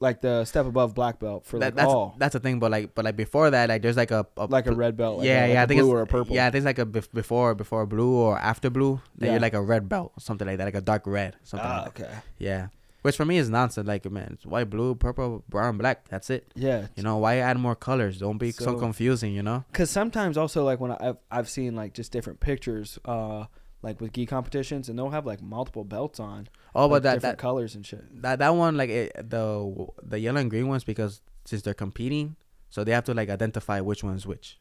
like 0.00 0.20
the 0.20 0.44
step 0.44 0.64
above 0.66 0.94
black 0.94 1.18
belt 1.18 1.44
for 1.44 1.58
that, 1.58 1.66
like 1.66 1.74
that's 1.74 1.88
all, 1.88 2.14
that's 2.18 2.32
the 2.34 2.40
thing, 2.40 2.58
but 2.60 2.70
like 2.70 2.94
but 2.94 3.04
like 3.04 3.16
before 3.16 3.50
that, 3.50 3.68
like 3.68 3.82
there's 3.82 3.96
like 3.96 4.10
a, 4.12 4.26
a 4.36 4.46
like 4.46 4.66
a 4.66 4.72
red 4.72 4.96
belt. 4.96 5.18
Like 5.18 5.26
yeah, 5.26 5.40
a, 5.40 5.42
like 5.46 5.52
yeah, 5.54 5.62
I 5.62 5.66
think 5.66 5.80
blue 5.80 5.88
it's 5.90 5.94
or 5.94 6.02
a 6.02 6.06
purple. 6.06 6.34
Yeah, 6.36 6.46
I 6.46 6.50
think 6.50 6.60
it's 6.60 6.66
like 6.66 6.78
a 6.78 6.86
bef- 6.86 7.12
before 7.12 7.54
before 7.54 7.84
blue 7.86 8.14
or 8.14 8.38
after 8.38 8.70
blue. 8.70 9.00
Then 9.16 9.26
Yeah. 9.28 9.32
you're 9.34 9.40
like 9.40 9.54
a 9.54 9.62
red 9.62 9.88
belt 9.88 10.12
or 10.16 10.20
something 10.20 10.46
like 10.46 10.58
that, 10.58 10.64
like 10.64 10.74
a 10.76 10.80
dark 10.80 11.02
red, 11.06 11.36
something 11.42 11.68
Ah, 11.68 11.82
like 11.86 11.94
that. 11.96 12.04
okay. 12.06 12.14
Yeah. 12.38 12.68
Which 13.02 13.16
for 13.16 13.24
me 13.24 13.38
is 13.38 13.48
nonsense. 13.48 13.86
Like 13.88 14.10
man, 14.10 14.30
it's 14.34 14.44
white, 14.46 14.68
blue, 14.70 14.94
purple, 14.94 15.44
brown, 15.48 15.78
black. 15.78 16.08
That's 16.08 16.30
it. 16.30 16.50
Yeah, 16.54 16.86
You 16.96 17.02
know 17.04 17.16
why 17.18 17.36
add 17.38 17.56
more 17.58 17.74
colors? 17.76 18.18
Don't 18.18 18.38
be 18.38 18.50
so, 18.50 18.64
So- 18.64 18.78
confusing. 18.78 19.32
You 19.34 19.42
know. 19.42 19.64
because 19.72 19.88
sometimes 19.90 20.36
also 20.36 20.64
like 20.64 20.80
when 20.80 20.92
I've 20.92 21.16
I've 21.30 21.48
seen 21.48 21.74
like 21.76 21.94
just 21.94 22.12
different 22.12 22.40
pictures, 22.40 22.98
uh, 23.04 23.46
like 23.82 24.00
with 24.00 24.12
gi 24.12 24.26
competitions, 24.26 24.88
and 24.88 24.98
they'll 24.98 25.10
have 25.10 25.26
like 25.26 25.42
multiple 25.42 25.84
belts 25.84 26.18
on. 26.20 26.48
Oh, 26.74 26.82
like, 26.82 26.90
but 26.90 27.02
that 27.04 27.14
different 27.14 27.38
that, 27.38 27.42
colors 27.42 27.74
and 27.74 27.86
shit. 27.86 28.22
that 28.22 28.38
that 28.40 28.50
one 28.50 28.76
like 28.76 28.90
it, 28.90 29.30
the 29.30 29.86
the 30.02 30.18
yellow 30.18 30.40
and 30.40 30.50
green 30.50 30.68
ones 30.68 30.84
because 30.84 31.20
since 31.44 31.62
they're 31.62 31.74
competing, 31.74 32.36
so 32.70 32.84
they 32.84 32.92
have 32.92 33.04
to 33.04 33.14
like 33.14 33.30
identify 33.30 33.80
which 33.80 34.02
one's 34.02 34.26
which. 34.26 34.58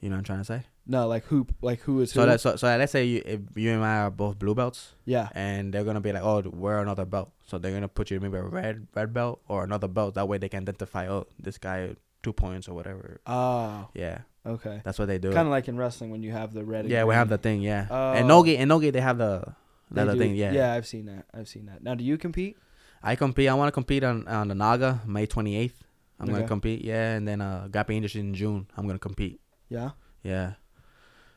You 0.00 0.08
know 0.08 0.14
what 0.14 0.20
I'm 0.20 0.24
trying 0.24 0.38
to 0.38 0.44
say? 0.44 0.62
No, 0.86 1.06
like 1.06 1.24
who 1.26 1.46
like 1.60 1.80
who 1.80 2.00
is 2.00 2.10
So 2.10 2.22
who? 2.22 2.26
that 2.26 2.40
so, 2.40 2.56
so 2.56 2.66
let's 2.66 2.90
say 2.90 3.04
you 3.04 3.22
if 3.24 3.40
you 3.54 3.70
and 3.72 3.84
I 3.84 3.98
are 3.98 4.10
both 4.10 4.38
blue 4.38 4.54
belts 4.54 4.94
yeah, 5.04 5.28
and 5.34 5.72
they're 5.74 5.84
gonna 5.84 6.00
be 6.00 6.12
like, 6.12 6.22
oh, 6.22 6.40
we're 6.40 6.80
another 6.80 7.04
belt. 7.04 7.32
So 7.46 7.58
they're 7.58 7.72
gonna 7.72 7.88
put 7.88 8.10
you 8.10 8.18
maybe 8.18 8.38
a 8.38 8.42
red 8.42 8.86
red 8.94 9.12
belt 9.12 9.42
or 9.46 9.62
another 9.62 9.88
belt. 9.88 10.14
That 10.14 10.26
way 10.26 10.38
they 10.38 10.48
can 10.48 10.62
identify, 10.62 11.06
oh, 11.08 11.26
this 11.38 11.58
guy 11.58 11.96
two 12.22 12.32
points 12.32 12.68
or 12.68 12.74
whatever. 12.74 13.20
oh, 13.26 13.88
Yeah, 13.94 14.20
okay. 14.46 14.80
that's 14.84 14.98
what 14.98 15.06
they 15.08 15.18
do. 15.18 15.32
Kind 15.32 15.46
of 15.46 15.50
like 15.52 15.68
in 15.68 15.76
wrestling 15.76 16.10
when 16.10 16.22
you 16.22 16.32
have 16.32 16.52
the 16.52 16.64
red. 16.64 16.86
yeah, 16.88 17.04
we 17.04 17.14
have 17.14 17.28
the 17.28 17.38
thing. 17.38 17.60
Yeah, 17.62 17.86
Oh. 17.90 18.12
and 18.12 18.26
Nogi 18.28 18.56
and 18.56 18.68
Nogi 18.68 18.90
they 18.90 19.00
have 19.00 19.18
the 19.18 19.44
They 19.90 19.96
the 19.96 20.02
other 20.02 20.12
do- 20.14 20.18
thing. 20.18 20.34
Yeah, 20.36 20.52
yeah, 20.52 20.72
I've 20.74 20.86
seen 20.86 21.06
that. 21.06 21.26
I've 21.34 21.48
seen 21.48 21.66
that. 21.66 21.82
Now, 21.82 21.94
do 21.94 22.04
you 22.04 22.16
compete? 22.18 22.56
I 23.02 23.16
compete. 23.16 23.48
I 23.48 23.54
want 23.54 23.68
to 23.68 23.72
compete 23.72 24.04
on 24.04 24.26
on 24.28 24.48
the 24.48 24.54
NAGA 24.54 25.02
May 25.06 25.26
28th. 25.26 25.72
I'm 26.18 26.24
Okay. 26.28 26.32
gonna 26.34 26.48
compete. 26.48 26.84
Yeah, 26.84 27.14
and 27.16 27.26
then 27.26 27.40
uh, 27.40 27.68
Grappling 27.70 27.96
Industries 27.98 28.24
in 28.24 28.34
June. 28.34 28.66
I'm 28.76 28.86
gonna 28.86 28.98
compete. 28.98 29.40
Yeah. 29.68 29.90
Yeah, 30.22 30.52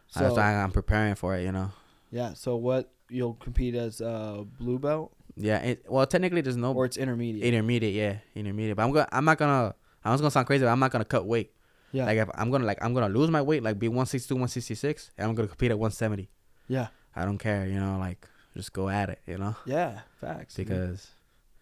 So 0.09 0.35
I, 0.35 0.61
I'm 0.61 0.71
preparing 0.71 1.15
for 1.15 1.35
it. 1.35 1.43
You 1.43 1.51
know. 1.53 1.71
yeah. 2.11 2.33
So 2.33 2.57
what 2.57 2.91
you'll 3.09 3.35
compete 3.35 3.75
as 3.75 4.01
uh 4.01 4.43
blue 4.59 4.77
belt 4.79 5.13
Yeah. 5.35 5.59
It, 5.59 5.85
well, 5.87 6.05
technically, 6.05 6.41
there's 6.41 6.57
no 6.57 6.73
or 6.73 6.83
it's 6.85 6.97
intermediate. 6.97 7.45
intermediate. 7.45 7.93
Yeah, 7.93 8.17
intermediate. 8.35 8.75
But 8.75 8.83
I'm 8.83 8.91
gonna. 8.91 9.07
I'm 9.11 9.23
not 9.25 9.37
gonna. 9.37 9.73
I 10.03 10.11
was 10.11 10.19
gonna 10.19 10.31
sound 10.31 10.47
crazy, 10.47 10.65
but 10.65 10.71
I'm 10.71 10.79
not 10.79 10.91
gonna 10.91 11.05
cut 11.05 11.25
weight. 11.25 11.51
Yeah. 11.93 12.05
Like 12.05 12.17
if 12.17 12.29
I'm 12.35 12.51
gonna 12.51 12.65
like 12.65 12.83
I'm 12.83 12.93
gonna 12.93 13.07
lose 13.07 13.29
my 13.31 13.41
weight, 13.41 13.63
like 13.63 13.79
be 13.79 13.87
162, 13.87 14.35
166, 14.35 15.11
and 15.17 15.29
I'm 15.29 15.35
gonna 15.35 15.47
compete 15.47 15.71
at 15.71 15.79
170. 15.79 16.29
yeah. 16.67 16.87
I 17.15 17.23
don't 17.25 17.37
care. 17.37 17.65
You 17.67 17.79
know, 17.79 17.97
like 17.99 18.27
just 18.57 18.73
go 18.73 18.89
at 18.89 19.09
it. 19.09 19.19
You 19.27 19.37
know, 19.37 19.55
Yeah. 19.65 19.99
Facts. 20.19 20.55
because 20.57 21.07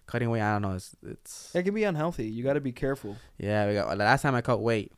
cutting 0.08 0.30
weight, 0.30 0.42
I 0.42 0.54
don't 0.54 0.62
know. 0.64 0.76
It's 0.76 0.96
it's 1.06 1.54
it 1.56 1.64
can 1.64 1.74
be 1.76 1.84
unhealthy. 1.84 2.26
You 2.28 2.44
got 2.44 2.54
to 2.54 2.62
be 2.62 2.72
careful. 2.72 3.18
Yeah, 3.38 3.68
we 3.68 3.74
got, 3.76 3.90
the 3.90 3.96
last 3.98 4.22
time 4.24 4.34
I 4.36 4.42
cut 4.42 4.62
weight, 4.62 4.92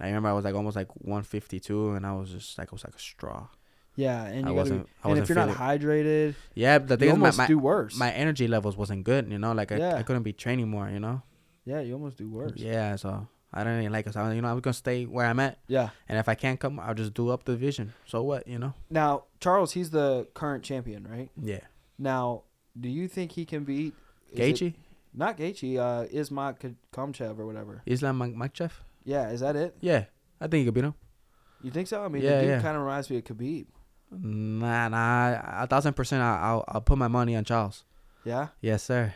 I 0.00 0.06
remember 0.08 0.28
I 0.28 0.32
was 0.34 0.44
like 0.44 0.54
almost 0.56 0.74
like 0.76 0.88
152, 0.96 1.92
and 1.92 2.04
I 2.06 2.12
was 2.14 2.30
just 2.30 2.58
like 2.58 2.66
it 2.68 2.72
was 2.72 2.84
like 2.84 2.94
a 2.96 2.98
straw. 2.98 3.46
Yeah, 3.94 4.24
and 4.24 4.46
I 4.46 4.50
you 4.50 4.54
got 4.56 4.66
to. 4.66 4.70
wasn't. 4.74 4.80
I 4.80 5.08
And 5.08 5.10
wasn't 5.10 5.22
if 5.22 5.28
you're 5.36 5.46
not 5.46 5.56
hydrated, 5.56 6.34
yeah, 6.54 6.78
but 6.80 6.98
the 6.98 7.06
you 7.06 7.12
thing 7.12 7.16
is, 7.16 7.20
my, 7.20 7.26
almost 7.26 7.38
my 7.38 7.46
do 7.46 7.58
worse. 7.58 7.96
my 7.96 8.10
energy 8.12 8.46
levels 8.48 8.76
wasn't 8.76 9.04
good. 9.04 9.30
You 9.30 9.38
know, 9.38 9.52
like 9.52 9.70
I, 9.72 9.76
Yeah. 9.78 9.94
I 9.96 10.02
couldn't 10.02 10.22
be 10.24 10.32
training 10.32 10.68
more. 10.68 10.88
You 10.90 10.98
know. 11.00 11.22
yeah, 11.64 11.80
you 11.80 11.94
almost 11.94 12.18
do 12.18 12.28
worse. 12.28 12.52
Yeah, 12.56 12.96
so 12.96 13.26
I 13.56 13.64
don't 13.64 13.80
even 13.80 13.92
like. 13.92 14.08
So 14.12 14.20
I- 14.20 14.32
you 14.34 14.42
know, 14.42 14.48
I'm 14.48 14.60
gonna 14.60 14.74
stay 14.74 15.04
where 15.06 15.26
I'm 15.26 15.40
at, 15.40 15.58
Yeah. 15.66 15.90
and 16.08 16.18
if 16.18 16.28
I 16.28 16.34
can't 16.34 16.60
come, 16.60 16.78
I'll 16.78 16.94
just 16.94 17.14
do 17.14 17.30
up 17.30 17.44
the 17.44 17.52
division. 17.52 17.92
So 18.06 18.22
what? 18.22 18.46
You 18.46 18.58
know? 18.58 18.74
Now 18.90 19.24
Charles, 19.40 19.72
he's 19.72 19.90
the 19.90 20.28
current 20.34 20.62
champion, 20.64 21.06
right? 21.08 21.30
Yeah. 21.40 21.60
Now, 21.98 22.42
do 22.78 22.88
you 22.88 23.08
think 23.08 23.32
he 23.32 23.44
can 23.46 23.64
beat 23.64 23.94
is 24.32 24.38
it- 24.38 24.54
Gaethje, 24.72 24.74
Not 25.14 25.38
Gaethje. 25.38 25.78
Uh, 25.78 26.06
Ismat 26.12 26.58
K- 26.60 26.74
Komchev 26.92 27.38
or 27.38 27.46
whatever. 27.46 27.82
Islam 27.86 28.18
Mak- 28.18 28.34
Makhachev. 28.34 28.72
Yeah, 29.04 29.30
is 29.30 29.40
that 29.40 29.56
it? 29.56 29.74
Yeah, 29.80 30.04
I 30.40 30.46
think 30.48 30.60
he 30.60 30.64
could 30.66 30.74
beat 30.74 30.84
him. 30.84 30.94
You 31.62 31.70
think 31.70 31.88
so? 31.88 32.04
I 32.04 32.08
mean, 32.08 32.22
Yeah, 32.22 32.36
the 32.36 32.40
dude 32.42 32.50
yeah. 32.50 32.60
kind 32.60 32.76
of 32.76 32.82
reminds 32.82 33.08
me 33.08 33.16
of 33.16 33.24
Khabib. 33.24 33.66
Nah, 34.10 34.88
nah, 34.88 35.62
a 35.62 35.66
thousand 35.66 35.94
percent. 35.94 36.22
I- 36.22 36.40
I'll 36.40 36.64
I'll 36.68 36.80
put 36.80 36.98
my 36.98 37.08
money 37.08 37.34
on 37.34 37.44
Charles. 37.44 37.84
Yeah. 38.24 38.48
Yes, 38.60 38.82
sir. 38.82 39.14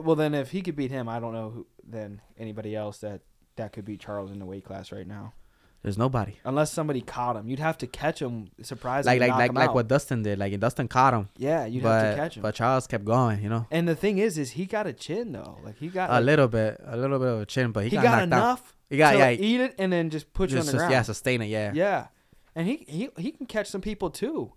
Well, 0.00 0.16
then 0.16 0.32
if 0.34 0.50
he 0.52 0.62
could 0.62 0.76
beat 0.76 0.90
him, 0.90 1.08
I 1.08 1.18
don't 1.20 1.32
know 1.34 1.50
who 1.50 1.66
then 1.84 2.20
anybody 2.38 2.74
else 2.76 2.98
that 3.00 3.20
that 3.56 3.72
could 3.72 3.84
beat 3.84 4.00
Charles 4.00 4.30
in 4.30 4.38
the 4.38 4.46
weight 4.46 4.64
class 4.64 4.92
right 4.92 5.06
now. 5.06 5.34
There's 5.82 5.98
nobody. 5.98 6.36
unless 6.44 6.70
somebody 6.70 7.00
caught 7.00 7.34
him. 7.34 7.48
You'd 7.48 7.58
have 7.58 7.76
to 7.78 7.88
catch 7.88 8.22
him 8.22 8.50
surprisingly. 8.62 9.18
Like 9.18 9.30
like 9.30 9.38
like 9.38 9.48
him 9.50 9.54
like 9.56 9.74
what 9.74 9.88
Dustin 9.88 10.22
did. 10.22 10.38
Like 10.38 10.58
Dustin 10.60 10.86
caught 10.86 11.12
him, 11.12 11.28
Yeah, 11.36 11.66
you'd 11.66 11.82
but 11.82 12.04
have 12.04 12.14
to 12.14 12.20
catch 12.22 12.36
him. 12.36 12.42
but 12.42 12.54
Charles 12.54 12.86
kept 12.86 13.04
going. 13.04 13.42
You 13.42 13.48
know, 13.48 13.66
and 13.68 13.88
the 13.88 13.96
thing 13.96 14.18
is, 14.18 14.38
is 14.38 14.52
he 14.52 14.64
got 14.66 14.86
a 14.86 14.92
chin 14.92 15.32
though. 15.32 15.58
Like 15.64 15.78
he 15.78 15.88
got 15.88 16.08
a 16.08 16.14
like, 16.14 16.24
little 16.24 16.46
bit, 16.46 16.80
a 16.86 16.96
little 16.96 17.18
bit 17.18 17.28
of 17.28 17.40
a 17.40 17.46
chin, 17.46 17.72
but 17.72 17.82
he, 17.82 17.90
he, 17.90 17.96
got, 17.96 18.02
got, 18.04 18.28
knocked 18.28 18.32
out. 18.32 18.36
enough 18.44 18.76
He 18.90 18.96
got 18.96 19.12
to 19.12 19.18
yeah, 19.18 19.30
eat 19.30 19.60
it 19.60 19.74
and 19.76 19.92
then 19.92 20.10
just 20.10 20.32
put 20.32 20.50
you 20.50 20.58
on 20.60 20.66
the 20.66 20.70
just- 20.70 20.78
ground. 20.78 20.92
yeah, 20.92 21.02
sustain 21.02 21.42
it. 21.42 21.46
Yeah, 21.46 21.72
yeah, 21.74 21.84
yeah, 21.84 22.06
and 22.54 22.68
he 22.68 22.84
he 22.88 23.08
he 23.18 23.32
can 23.32 23.46
catch 23.46 23.66
some 23.66 23.80
people 23.80 24.08
too. 24.10 24.52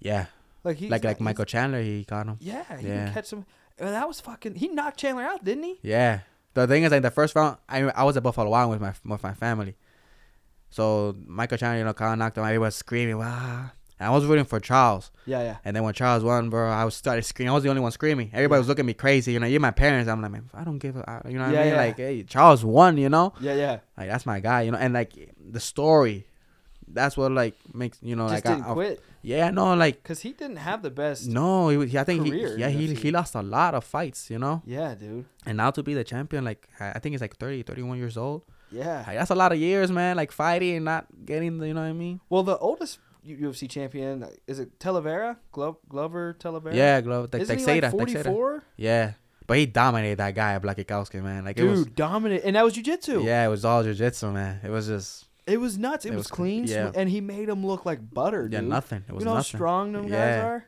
Yeah. 0.00 0.26
Like 0.64 0.78
he 0.78 0.88
like 0.88 1.04
like 1.04 1.20
Michael 1.20 1.44
Chandler, 1.44 1.82
he 1.82 2.04
caught 2.04 2.24
him. 2.26 2.38
Yeah, 2.40 2.78
he 2.78 2.86
Yeah. 2.88 3.04
can 3.04 3.12
catch 3.14 3.26
some. 3.26 3.44
That 3.76 4.08
was 4.08 4.20
fucking. 4.22 4.54
He 4.54 4.68
knocked 4.68 4.98
Chandler 5.00 5.24
out, 5.24 5.44
didn't 5.44 5.64
he? 5.64 5.80
Yeah. 5.82 6.20
The 6.54 6.66
thing 6.66 6.82
is, 6.82 6.92
like 6.92 7.02
the 7.02 7.10
first 7.10 7.34
round, 7.34 7.56
I 7.68 7.82
I 7.84 8.02
was 8.04 8.16
at 8.16 8.22
Buffalo 8.22 8.50
Wild 8.50 8.70
with 8.70 8.80
my 8.80 8.92
with 9.04 9.22
my 9.22 9.34
family. 9.34 9.76
So 10.70 11.14
Michael 11.26 11.58
Chandler, 11.58 11.78
you 11.78 11.84
know, 11.84 11.92
kind 11.92 12.12
of 12.14 12.18
knocked 12.18 12.38
him. 12.38 12.44
out. 12.44 12.48
Everybody 12.48 12.66
was 12.68 12.74
screaming, 12.76 13.18
wow. 13.18 13.70
And 13.98 14.08
I 14.08 14.10
was 14.10 14.24
rooting 14.24 14.44
for 14.46 14.58
Charles. 14.58 15.10
Yeah, 15.26 15.42
yeah. 15.42 15.56
And 15.64 15.76
then 15.76 15.82
when 15.84 15.94
Charles 15.94 16.24
won, 16.24 16.50
bro, 16.50 16.68
I 16.70 16.84
was 16.84 16.94
started 16.96 17.24
screaming. 17.24 17.50
I 17.50 17.54
was 17.54 17.62
the 17.62 17.68
only 17.70 17.82
one 17.82 17.92
screaming. 17.92 18.30
Everybody 18.32 18.56
Yeah. 18.56 18.60
was 18.60 18.68
looking 18.68 18.84
at 18.84 18.86
me 18.86 18.94
crazy. 18.94 19.32
You 19.32 19.40
know, 19.40 19.46
even 19.46 19.62
my 19.62 19.70
parents. 19.70 20.08
I'm 20.08 20.20
like, 20.22 20.30
man, 20.32 20.48
I 20.54 20.64
don't 20.64 20.78
give 20.78 20.96
a, 20.96 21.22
you 21.28 21.38
know 21.38 21.44
what 21.44 21.52
Yeah, 21.54 21.60
I 21.60 21.64
mean? 21.64 21.72
yeah. 21.74 21.76
Like, 21.80 21.96
hey, 21.98 22.22
Charles 22.24 22.64
won. 22.64 22.96
You 22.96 23.10
know, 23.10 23.32
Yeah, 23.40 23.54
yeah. 23.54 23.78
like 23.98 24.08
that's 24.08 24.26
my 24.26 24.40
guy. 24.40 24.62
You 24.62 24.72
know, 24.72 24.78
and 24.78 24.94
like 24.94 25.12
the 25.38 25.60
story, 25.60 26.26
that's 26.92 27.16
what 27.16 27.32
like 27.32 27.56
makes 27.74 27.98
you 28.02 28.16
know, 28.16 28.28
Just 28.28 28.44
like 28.44 28.54
didn't 28.54 28.66
I, 28.66 28.70
I- 28.70 28.74
quit 28.74 29.02
yeah, 29.24 29.50
no, 29.50 29.74
like 29.74 30.02
because 30.02 30.20
he 30.20 30.32
didn't 30.32 30.56
have 30.56 30.82
the 30.82 30.90
best. 30.90 31.28
no, 31.28 31.68
he, 31.68 31.86
he 31.86 31.98
I 31.98 32.02
think 32.04 32.24
he, 32.26 32.32
yeah, 32.56 32.68
he 32.68 32.92
he 32.94 33.10
lost 33.12 33.34
a 33.36 33.42
lot 33.42 33.74
of 33.74 33.84
fights. 33.84 34.28
You 34.30 34.38
know, 34.38 34.62
Yeah, 34.66 34.94
dude. 34.96 35.24
and 35.46 35.56
now 35.56 35.70
to 35.70 35.82
be 35.82 35.94
the 35.94 36.02
champion, 36.04 36.44
like 36.44 36.68
I 36.80 36.98
think 36.98 37.12
he's 37.12 37.20
like 37.20 37.36
30, 37.36 37.62
31 37.62 37.98
years 37.98 38.16
old. 38.16 38.42
Yeah. 38.72 39.04
Like, 39.06 39.18
that's 39.18 39.30
a 39.30 39.34
lot 39.34 39.52
of 39.52 39.58
years, 39.58 39.92
man. 39.92 40.16
Like 40.16 40.32
fighting 40.32 40.76
and 40.76 40.84
not 40.86 41.06
getting 41.26 41.58
the, 41.58 41.68
you 41.68 41.74
know 41.74 41.82
what 41.82 41.88
I 41.88 41.92
mean? 41.92 42.20
Well, 42.30 42.42
the 42.42 42.56
oldest 42.58 42.98
UFC 43.24 43.68
champion 43.70 44.26
is 44.46 44.58
it 44.58 44.78
Talavera? 44.80 45.36
Glo- 45.52 45.78
Glover 45.88 46.34
Talavera. 46.40 46.74
Yeah, 46.74 47.00
Glover. 47.02 47.28
like 47.32 47.42
Isn't 47.42 47.58
he 47.60 47.80
like 47.80 47.90
44? 47.92 48.64
Yeah, 48.76 49.12
but 49.46 49.58
he 49.58 49.66
dominated 49.66 50.18
that 50.18 50.34
guy 50.34 50.54
at 50.54 50.62
Blakikowski, 50.62 51.22
man. 51.22 51.44
Like 51.44 51.58
it 51.58 51.62
Dude, 51.62 51.70
was, 51.70 51.86
dominant, 51.86 52.42
and 52.44 52.56
that 52.56 52.64
was 52.64 52.74
jujitsu. 52.74 53.22
yeah, 53.24 53.44
it 53.46 53.50
was 53.50 53.64
all 53.64 53.82
jiu-jitsu, 53.84 54.32
man. 54.32 54.60
It 54.64 54.70
was 54.70 54.86
just 54.88 55.26
It 55.46 55.58
was 55.58 55.76
nuts. 55.76 56.04
It, 56.04 56.08
It 56.12 56.16
was, 56.16 56.24
was- 56.24 56.30
clean, 56.30 56.64
yeah. 56.66 56.92
and 56.94 57.08
he 57.10 57.20
made 57.20 57.48
him 57.48 57.66
look 57.66 57.84
like 57.84 57.98
butter, 58.12 58.44
Dude. 58.44 58.52
yeah, 58.52 58.60
nothing. 58.60 59.04
It 59.08 59.12
was 59.12 59.22
you 59.22 59.26
know 59.28 59.34
how 59.36 59.42
strong 59.42 59.92
them 59.92 60.02
guys 60.04 60.10
Yeah. 60.12 60.46
are. 60.46 60.64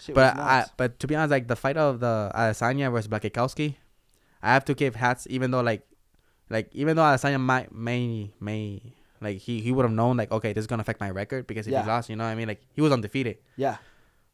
Shit 0.00 0.14
But 0.14 0.36
I, 0.36 0.66
but 0.76 0.98
to 1.00 1.06
be 1.06 1.14
honest, 1.14 1.30
like 1.30 1.46
the 1.48 1.56
fight 1.56 1.76
of 1.76 2.00
the 2.00 2.30
Adesanya 2.34 2.90
versus 2.90 3.08
Blakikowski, 3.08 3.76
I 4.42 4.52
have 4.54 4.64
to 4.66 4.74
give 4.74 4.96
hats, 4.96 5.26
even 5.30 5.50
though 5.52 5.60
like, 5.60 5.86
like 6.50 6.68
even 6.74 6.96
though 6.96 7.02
Adesanya 7.02 7.38
might 7.38 7.72
may 7.72 8.32
may 8.40 8.80
like 9.20 9.38
he 9.38 9.60
he 9.60 9.70
would 9.70 9.84
have 9.84 9.92
known 9.92 10.16
like 10.16 10.32
okay 10.32 10.52
this 10.52 10.62
is 10.62 10.66
gonna 10.66 10.80
affect 10.80 10.98
my 10.98 11.10
record 11.10 11.46
because 11.46 11.66
if 11.68 11.72
Yeah. 11.72 11.82
he 11.82 11.88
lost, 11.88 12.08
you 12.10 12.16
know 12.16 12.24
what 12.24 12.30
I 12.30 12.34
mean? 12.34 12.48
Like 12.48 12.62
he 12.72 12.80
was 12.80 12.90
undefeated, 12.90 13.38
yeah, 13.56 13.76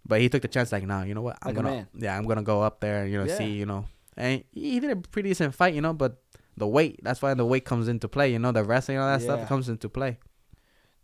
but 0.06 0.20
he 0.22 0.28
took 0.30 0.40
the 0.42 0.48
chance 0.48 0.72
like 0.72 0.86
nah, 0.86 1.02
you 1.02 1.12
know 1.14 1.22
what? 1.22 1.36
I'm 1.42 1.54
Like 1.54 1.56
gonna 1.64 1.88
yeah 1.94 2.16
I'm 2.16 2.24
gonna 2.24 2.42
go 2.42 2.62
up 2.62 2.80
there, 2.80 3.04
you 3.06 3.18
know, 3.18 3.24
Yeah. 3.26 3.36
see, 3.36 3.52
you 3.52 3.66
know, 3.66 3.84
and 4.16 4.44
he 4.54 4.70
he 4.72 4.80
did 4.80 4.90
a 4.90 4.96
pretty 4.96 5.28
decent 5.30 5.54
fight, 5.54 5.74
you 5.74 5.80
know, 5.82 5.92
but. 5.92 6.16
The 6.58 6.66
weight, 6.66 7.00
that's 7.02 7.22
why 7.22 7.34
the 7.34 7.46
weight 7.46 7.64
comes 7.64 7.88
into 7.88 8.08
play, 8.08 8.32
you 8.32 8.38
know, 8.38 8.52
the 8.52 8.64
wrestling, 8.64 8.96
and 8.98 9.04
all 9.04 9.10
that 9.18 9.24
Yeah. 9.24 9.36
stuff 9.36 9.48
comes 9.48 9.68
into 9.68 9.88
play. 9.88 10.18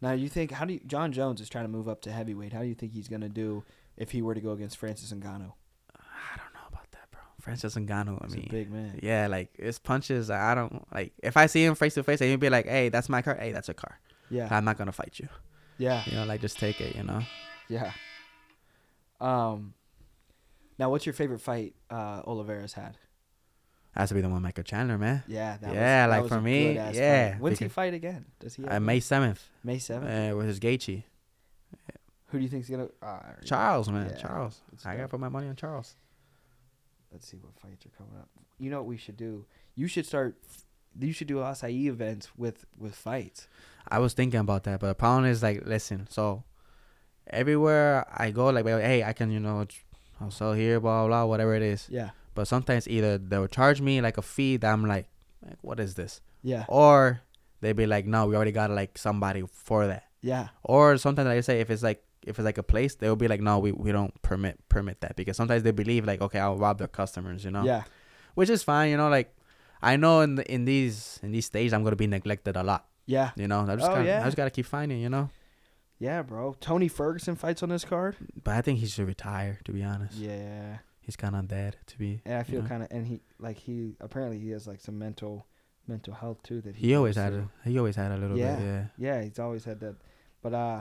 Now 0.00 0.12
you 0.12 0.28
think 0.28 0.50
how 0.50 0.64
do 0.66 0.74
you, 0.74 0.80
Jon 0.86 1.12
Jones 1.12 1.40
is 1.40 1.48
trying 1.48 1.64
to 1.64 1.68
move 1.70 1.88
up 1.88 2.02
to 2.02 2.12
heavyweight? 2.12 2.52
How 2.52 2.60
do 2.60 2.66
you 2.66 2.74
think 2.74 2.92
he's 2.92 3.08
gonna 3.08 3.28
do 3.28 3.64
if 3.96 4.10
he 4.10 4.20
were 4.20 4.34
to 4.34 4.40
go 4.40 4.52
against 4.52 4.76
Francis 4.76 5.12
Ngannou? 5.12 5.52
I 5.94 6.36
don't 6.36 6.52
know 6.52 6.66
about 6.68 6.90
that, 6.90 7.10
bro. 7.10 7.20
Francis 7.40 7.74
Ngannou, 7.76 8.20
I 8.20 8.26
He's 8.26 8.36
mean, 8.36 8.46
a 8.48 8.52
big 8.52 8.70
man. 8.70 8.98
Yeah, 9.02 9.28
like 9.28 9.56
his 9.56 9.78
punches. 9.78 10.28
I 10.30 10.54
don't 10.54 10.84
like. 10.92 11.12
If 11.22 11.36
I 11.36 11.46
see 11.46 11.64
him 11.64 11.74
face 11.74 11.94
to 11.94 12.02
face, 12.02 12.20
and 12.20 12.28
he'd 12.30 12.40
be 12.40 12.50
like, 12.50 12.66
"Hey, 12.66 12.88
that's 12.90 13.08
my 13.08 13.22
car. 13.22 13.36
Hey, 13.36 13.52
that's 13.52 13.68
a 13.70 13.74
car. 13.74 13.98
Yeah, 14.30 14.48
I'm 14.50 14.64
not 14.64 14.76
gonna 14.76 14.92
fight 14.92 15.18
you. 15.18 15.28
yeah, 15.78 16.02
You 16.06 16.16
know, 16.16 16.24
like 16.26 16.40
just 16.40 16.58
take 16.58 16.80
it. 16.80 16.96
You 16.96 17.04
know." 17.04 17.20
yeah. 17.68 17.92
Um, 19.20 19.74
now 20.78 20.90
what's 20.90 21.06
your 21.06 21.12
favorite 21.12 21.40
fight 21.40 21.74
uh, 21.90 22.20
Oliveira's 22.26 22.72
had? 22.74 22.98
Has 23.94 24.08
to 24.08 24.14
be 24.14 24.20
the 24.20 24.28
one, 24.28 24.42
Michael 24.42 24.64
Chandler, 24.64 24.98
man. 24.98 25.22
Yeah, 25.28 25.56
that 25.60 25.72
Yeah, 25.72 26.06
was, 26.06 26.16
like 26.22 26.28
for 26.28 26.40
me, 26.40 26.74
yeah, 26.74 27.30
Fight. 27.32 27.40
When's 27.40 27.58
he 27.60 27.68
fight 27.68 27.94
again? 27.94 28.24
Does 28.40 28.56
he? 28.56 28.64
Uh. 28.64 28.80
May 28.80 28.98
seventh, 29.00 29.48
May 29.62 29.78
seventh. 29.78 30.32
uh, 30.32 30.36
with 30.36 30.46
his 30.48 30.58
Gaethje. 30.58 31.04
Who 32.28 32.38
do 32.38 32.42
you 32.42 32.48
think's 32.50 32.68
gonna? 32.68 32.88
Uh, 33.00 33.20
Charles, 33.44 33.88
man, 33.88 34.08
Yeah, 34.10 34.16
Charles. 34.16 34.60
I 34.84 34.92
go. 34.92 34.96
gotta 34.98 35.08
put 35.08 35.20
my 35.20 35.28
money 35.28 35.46
on 35.48 35.54
Charles. 35.54 35.94
Let's 37.12 37.28
see 37.28 37.36
what 37.36 37.54
fights 37.60 37.86
are 37.86 37.90
coming 37.96 38.16
up. 38.18 38.28
You 38.58 38.70
know 38.70 38.78
what 38.78 38.86
we 38.86 38.96
should 38.96 39.16
do? 39.16 39.46
You 39.76 39.86
should 39.86 40.04
start. 40.06 40.34
You 40.98 41.12
should 41.12 41.28
do 41.28 41.36
acai 41.36 41.70
events 41.86 42.30
with 42.36 42.66
with 42.76 42.96
fights. 42.96 43.46
I 43.86 44.00
was 44.00 44.14
thinking 44.14 44.40
about 44.40 44.64
that, 44.64 44.80
but 44.80 44.88
the 44.88 44.94
problem 44.96 45.26
is 45.26 45.42
like, 45.42 45.64
listen, 45.66 46.08
so 46.10 46.42
everywhere 47.28 48.06
I 48.12 48.30
go, 48.30 48.48
like, 48.48 48.64
hey, 48.66 49.04
I 49.04 49.12
can, 49.12 49.30
you 49.30 49.40
know, 49.40 49.66
I'll 50.20 50.30
sell 50.30 50.52
here, 50.54 50.80
blah 50.80 51.06
blah, 51.06 51.24
whatever 51.24 51.54
it 51.54 51.62
is. 51.62 51.86
Yeah, 51.90 52.10
But 52.34 52.48
sometimes 52.48 52.88
either 52.88 53.18
they'll 53.18 53.46
charge 53.46 53.80
me 53.80 54.00
like 54.00 54.18
a 54.18 54.22
fee 54.22 54.56
that 54.58 54.72
I'm 54.72 54.84
like, 54.84 55.08
like 55.44 55.58
what 55.62 55.78
is 55.80 55.94
this? 55.94 56.20
yeah, 56.42 56.64
or 56.68 57.20
they 57.60 57.72
be 57.72 57.86
like, 57.86 58.04
no, 58.06 58.26
we 58.26 58.36
already 58.36 58.52
got 58.52 58.70
like 58.70 58.98
somebody 58.98 59.42
for 59.50 59.86
that. 59.86 60.04
yeah, 60.20 60.48
Or 60.62 60.96
sometimes 60.98 61.26
like 61.28 61.38
I 61.38 61.40
say, 61.40 61.60
if 61.60 61.70
it's 61.70 61.82
like 61.82 62.02
if 62.26 62.38
it's 62.38 62.44
like 62.44 62.58
a 62.58 62.62
place, 62.62 62.94
they'll 62.96 63.16
be 63.16 63.28
like, 63.28 63.40
no, 63.40 63.58
we, 63.58 63.72
we 63.72 63.92
don't 63.92 64.12
permit 64.22 64.58
permit 64.68 65.00
that 65.02 65.14
because 65.16 65.36
sometimes 65.36 65.62
they 65.62 65.70
believe 65.72 66.04
like, 66.06 66.20
okay, 66.22 66.38
I'll 66.38 66.56
rob 66.56 66.78
their 66.78 66.88
customers, 66.88 67.44
you 67.44 67.50
know, 67.50 67.64
yeah. 67.64 67.84
which 68.34 68.50
is 68.50 68.62
fine, 68.62 68.90
you 68.90 68.96
know, 68.96 69.08
like 69.08 69.34
I 69.82 69.96
know 69.96 70.20
in 70.22 70.34
the, 70.36 70.50
in 70.52 70.64
these 70.64 71.20
in 71.22 71.32
these 71.32 71.46
stages 71.46 71.72
I'm 71.72 71.84
gonna 71.84 71.96
be 71.96 72.06
neglected 72.06 72.56
a 72.56 72.62
lot, 72.62 72.86
Yeah, 73.06 73.30
you 73.36 73.46
know. 73.48 73.60
I 73.68 73.76
just 73.76 73.86
Oh, 73.90 73.94
gotta, 73.94 74.04
yeah. 74.06 74.20
I 74.22 74.24
just 74.24 74.36
gotta 74.36 74.50
keep 74.50 74.66
finding, 74.66 75.00
you 75.00 75.08
know. 75.10 75.28
yeah, 75.98 76.22
bro. 76.22 76.56
Tony 76.60 76.88
Ferguson 76.88 77.36
fights 77.36 77.62
on 77.62 77.68
this 77.68 77.84
card. 77.84 78.16
But 78.42 78.54
I 78.54 78.60
think 78.62 78.78
he 78.80 78.86
should 78.86 79.06
retire. 79.06 79.60
To 79.64 79.72
be 79.72 79.82
honest, 79.84 80.14
Yeah, 80.16 80.78
he's 81.04 81.16
kind 81.16 81.36
of 81.36 81.48
dead. 81.48 81.76
To 81.86 81.98
be, 81.98 82.20
and 82.24 82.34
I 82.34 82.38
you 82.38 82.44
feel 82.44 82.62
know. 82.62 82.68
kind 82.68 82.82
of, 82.82 82.88
and 82.90 83.06
he 83.06 83.20
like 83.38 83.58
he 83.58 83.96
apparently 84.00 84.38
he 84.38 84.50
has 84.50 84.66
like 84.66 84.80
some 84.80 84.98
mental 84.98 85.46
mental 85.86 86.14
health 86.14 86.42
too 86.42 86.60
that 86.62 86.74
he 86.76 86.94
always 86.94 87.16
had 87.16 87.32
a 87.32 87.48
he 87.64 87.78
always 87.78 87.96
had 87.96 88.10
a 88.12 88.16
little 88.16 88.38
Yeah. 88.38 88.56
bit, 88.56 88.64
yeah. 88.64 88.84
Yeah, 88.96 89.22
he's 89.22 89.38
always 89.38 89.64
had 89.64 89.80
that, 89.80 89.96
but 90.42 90.54
uh, 90.54 90.80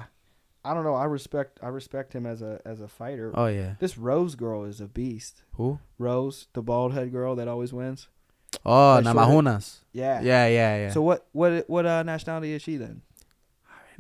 I 0.66 0.74
don't 0.74 0.84
know. 0.86 0.96
I 0.96 1.06
respect 1.06 1.60
I 1.62 1.68
respect 1.68 2.14
him 2.14 2.26
as 2.26 2.42
a 2.42 2.62
as 2.66 2.80
a 2.82 2.88
fighter. 2.88 3.32
Oh 3.36 3.48
yeah, 3.48 3.76
This 3.80 3.98
Rose 3.98 4.36
girl 4.36 4.64
is 4.64 4.80
a 4.80 4.88
beast. 4.88 5.44
who? 5.54 5.80
Rose, 5.98 6.48
the 6.54 6.62
bald 6.62 6.94
head 6.94 7.12
girl 7.12 7.36
that 7.36 7.48
always 7.48 7.74
wins. 7.74 8.08
Oh, 8.66 9.02
Like, 9.04 9.06
Namajunas. 9.06 9.80
Yeah. 9.92 10.22
Yeah, 10.22 10.48
yeah, 10.48 10.78
yeah. 10.78 10.92
So 10.92 11.02
what 11.02 11.28
what 11.34 11.68
what 11.70 11.86
uh, 11.86 12.04
nationality 12.04 12.54
is 12.54 12.62
she 12.62 12.78
then? 12.78 13.02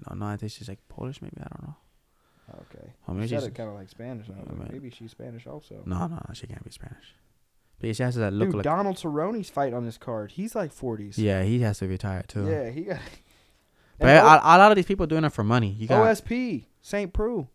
no, 0.09 0.15
no, 0.15 0.25
I 0.25 0.37
think 0.37 0.51
she's 0.51 0.67
like 0.69 0.79
Polish, 0.89 1.21
maybe. 1.21 1.37
I 1.39 1.47
don't 1.49 1.63
know. 1.67 1.75
Okay. 2.53 2.87
Or 3.07 3.13
You 3.13 3.19
maybe 3.19 3.29
said 3.29 3.39
she's 3.39 3.47
it 3.47 3.55
kind 3.55 3.69
of 3.69 3.75
like 3.75 3.89
Spanish. 3.89 4.27
I 4.29 4.39
was 4.39 4.59
like, 4.59 4.71
maybe 4.71 4.89
she's 4.89 5.11
Spanish 5.11 5.47
also. 5.47 5.83
No, 5.85 6.07
no, 6.07 6.19
she 6.33 6.47
can't 6.47 6.63
be 6.63 6.71
Spanish. 6.71 7.15
But 7.79 7.95
she 7.95 8.03
has 8.03 8.15
that 8.15 8.33
look 8.33 8.49
Dude, 8.49 8.55
like. 8.55 8.63
Donald 8.63 8.97
Cerrone's 8.97 9.49
fight 9.49 9.73
on 9.73 9.85
this 9.85 9.97
card. 9.97 10.31
He's 10.31 10.55
like 10.55 10.73
40s. 10.73 11.17
Yeah, 11.17 11.43
he 11.43 11.59
has 11.59 11.79
to 11.79 11.87
retire 11.87 12.23
too. 12.27 12.47
Yeah, 12.47 12.69
he 12.69 12.81
got. 12.81 12.99
But 13.99 14.09
a, 14.17 14.23
a 14.23 14.57
lot 14.57 14.71
of 14.71 14.75
these 14.75 14.87
people 14.87 15.05
doing 15.05 15.23
it 15.23 15.29
for 15.29 15.43
money. 15.43 15.69
You 15.69 15.87
got. 15.87 16.05
OSP 16.05 16.65
St. 16.81 17.13
Preux. 17.13 17.47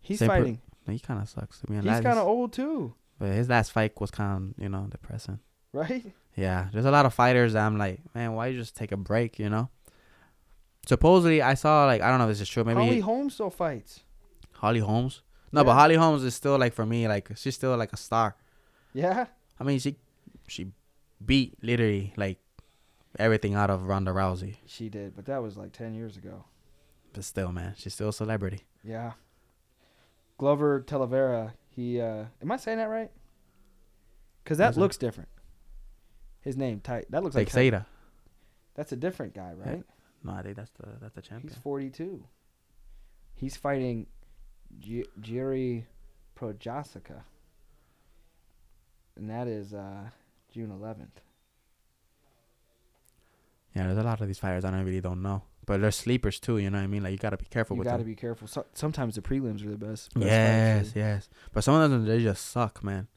He's. 0.00 0.18
Preux. 0.18 0.26
fighting. 0.26 0.60
he 0.86 0.98
kind 0.98 1.22
of 1.22 1.28
sucks. 1.28 1.60
To 1.60 1.66
be 1.66 1.74
He's 1.76 1.84
kind 1.84 2.06
of 2.06 2.26
old 2.26 2.52
too, 2.52 2.94
But 3.18 3.28
his 3.28 3.48
last 3.48 3.72
fight 3.72 3.98
was 4.00 4.10
kind 4.10 4.54
of, 4.56 4.62
you 4.62 4.68
know, 4.68 4.86
depressing. 4.90 5.38
right? 5.72 6.04
Yeah, 6.36 6.68
there's 6.72 6.84
a 6.84 6.90
lot 6.90 7.06
of 7.06 7.14
fighters 7.14 7.54
that 7.54 7.64
I'm 7.64 7.78
like, 7.78 8.00
man, 8.14 8.34
why 8.34 8.48
you 8.48 8.58
just 8.58 8.76
take 8.76 8.92
a 8.92 8.96
break, 8.96 9.38
you 9.38 9.48
know? 9.48 9.70
Supposedly, 10.86 11.42
I 11.42 11.54
saw 11.54 11.84
like 11.84 12.00
I 12.00 12.08
don't 12.08 12.18
know 12.18 12.24
if 12.24 12.30
this 12.30 12.40
is 12.40 12.48
true. 12.48 12.64
Maybe 12.64 12.80
Holly 12.80 13.00
Holmes 13.00 13.34
still 13.34 13.50
fights. 13.50 14.00
Holmes. 14.80 15.22
No, 15.52 15.64
but 15.64 15.74
Holly 15.74 15.94
Holmes 15.96 16.22
is 16.24 16.34
still 16.34 16.58
like 16.58 16.74
for 16.74 16.84
me, 16.84 17.08
like 17.08 17.30
she's 17.36 17.54
still 17.54 17.76
like 17.76 17.92
a 17.92 17.96
star. 17.96 18.36
Yeah. 18.92 19.26
I 19.58 19.64
mean, 19.64 19.78
she 19.78 19.96
she 20.46 20.72
beat 21.24 21.56
literally 21.62 22.12
like 22.16 22.38
everything 23.18 23.54
out 23.54 23.70
of 23.70 23.82
Ronda 23.88 24.12
Rousey. 24.12 24.56
She 24.66 24.88
did, 24.88 25.16
but 25.16 25.24
that 25.26 25.42
was 25.42 25.56
like 25.56 25.72
10 25.72 25.94
years 25.94 26.16
ago. 26.16 26.44
But 27.12 27.24
still, 27.24 27.50
man, 27.52 27.74
she's 27.76 27.94
still 27.94 28.10
a 28.10 28.12
celebrity. 28.12 28.60
Yeah. 28.84 29.12
Glover 30.36 30.80
Talavera, 30.82 31.52
he 31.70 32.00
uh 32.00 32.24
am 32.42 32.52
I 32.52 32.56
saying 32.56 32.78
that 32.78 32.88
right? 32.88 33.10
Cuz 34.44 34.58
that 34.58 34.70
Is 34.72 34.76
it? 34.76 34.80
looks 34.80 34.96
different. 34.96 35.28
His 36.40 36.56
name 36.56 36.80
tight. 36.80 37.10
That 37.10 37.22
looks 37.24 37.34
like 37.34 37.48
Seda. 37.50 37.86
That's 38.74 38.92
a 38.92 38.96
different 38.96 39.34
guy, 39.34 39.54
Yeah. 39.58 39.70
right? 39.70 39.84
No, 40.22 40.32
I 40.32 40.42
think 40.42 40.56
that's 40.56 40.70
the 40.72 40.88
that's 41.00 41.14
the 41.14 41.22
champion. 41.22 41.52
He's 41.52 41.62
42. 41.62 42.24
He's 43.34 43.56
fighting 43.56 44.06
G- 44.78 45.06
Jerry 45.20 45.86
Projasica. 46.38 47.22
And 49.16 49.28
that 49.30 49.46
is 49.48 49.74
uh 49.74 50.10
June 50.52 50.70
11th. 50.70 51.20
Yeah, 53.74 53.84
there's 53.86 53.98
a 53.98 54.02
lot 54.02 54.20
of 54.20 54.26
these 54.26 54.38
fighters 54.38 54.64
I 54.64 54.70
don't 54.70 54.84
really 54.84 55.00
don't 55.00 55.22
know, 55.22 55.42
but 55.66 55.80
they're 55.80 55.90
sleepers 55.90 56.40
too. 56.40 56.58
You 56.58 56.70
know 56.70 56.78
what 56.78 56.84
I 56.84 56.88
mean? 56.88 57.02
Like 57.02 57.12
you 57.12 57.18
gotta 57.18 57.36
be 57.36 57.44
careful 57.46 57.76
You 57.76 57.80
with 57.80 57.86
got 57.86 57.92
to 57.92 57.98
them. 57.98 58.06
be 58.06 58.14
careful. 58.16 58.48
So- 58.48 58.66
sometimes 58.74 59.14
the 59.16 59.22
prelims 59.22 59.64
are 59.64 59.70
the 59.70 59.76
best. 59.76 60.14
best 60.14 60.24
yes, 60.26 60.92
yes. 60.94 61.28
But 61.52 61.64
some 61.64 61.74
of 61.74 61.90
them 61.90 62.04
they 62.06 62.22
just 62.22 62.46
suck, 62.46 62.82
man. 62.82 63.08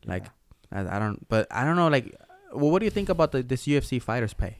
dude. 0.00 0.10
like- 0.10 0.26
I, 0.74 0.96
I 0.96 0.98
don't. 0.98 1.28
But 1.28 1.46
I 1.50 1.64
don't 1.66 1.76
know. 1.76 1.88
Like, 1.88 2.18
well, 2.54 2.70
what 2.70 2.78
do 2.78 2.86
you 2.86 2.90
think 2.90 3.10
about 3.10 3.32
the 3.32 3.42
this 3.42 3.66
UFC 3.66 4.00
fighters 4.00 4.32
pay? 4.32 4.56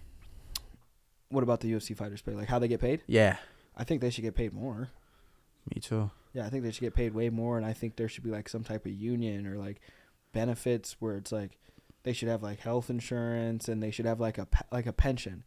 What 1.30 1.42
about 1.42 1.60
the 1.60 1.72
UFC 1.72 1.96
fighters 1.96 2.20
pay? 2.20 2.32
Like 2.32 2.48
how 2.48 2.58
they 2.58 2.68
get 2.68 2.82
paid? 2.82 3.00
Yeah, 3.06 3.38
I 3.74 3.84
think 3.84 4.02
they 4.02 4.10
should 4.10 4.20
get 4.20 4.34
paid 4.34 4.52
more. 4.52 4.90
Me 5.74 5.80
too. 5.80 6.10
Yeah, 6.32 6.46
I 6.46 6.50
think 6.50 6.64
they 6.64 6.70
should 6.70 6.80
get 6.80 6.94
paid 6.94 7.14
way 7.14 7.28
more, 7.28 7.56
and 7.58 7.66
I 7.66 7.72
think 7.74 7.96
there 7.96 8.08
should 8.08 8.24
be 8.24 8.30
like 8.30 8.48
some 8.48 8.64
type 8.64 8.86
of 8.86 8.92
union 8.92 9.46
or 9.46 9.56
like 9.58 9.80
benefits 10.32 10.96
where 10.98 11.16
it's 11.16 11.32
like 11.32 11.58
they 12.04 12.12
should 12.12 12.28
have 12.28 12.42
like 12.42 12.60
health 12.60 12.90
insurance 12.90 13.68
and 13.68 13.82
they 13.82 13.90
should 13.90 14.06
have 14.06 14.20
like 14.20 14.38
a 14.38 14.46
like 14.70 14.86
a 14.86 14.92
pension. 14.92 15.44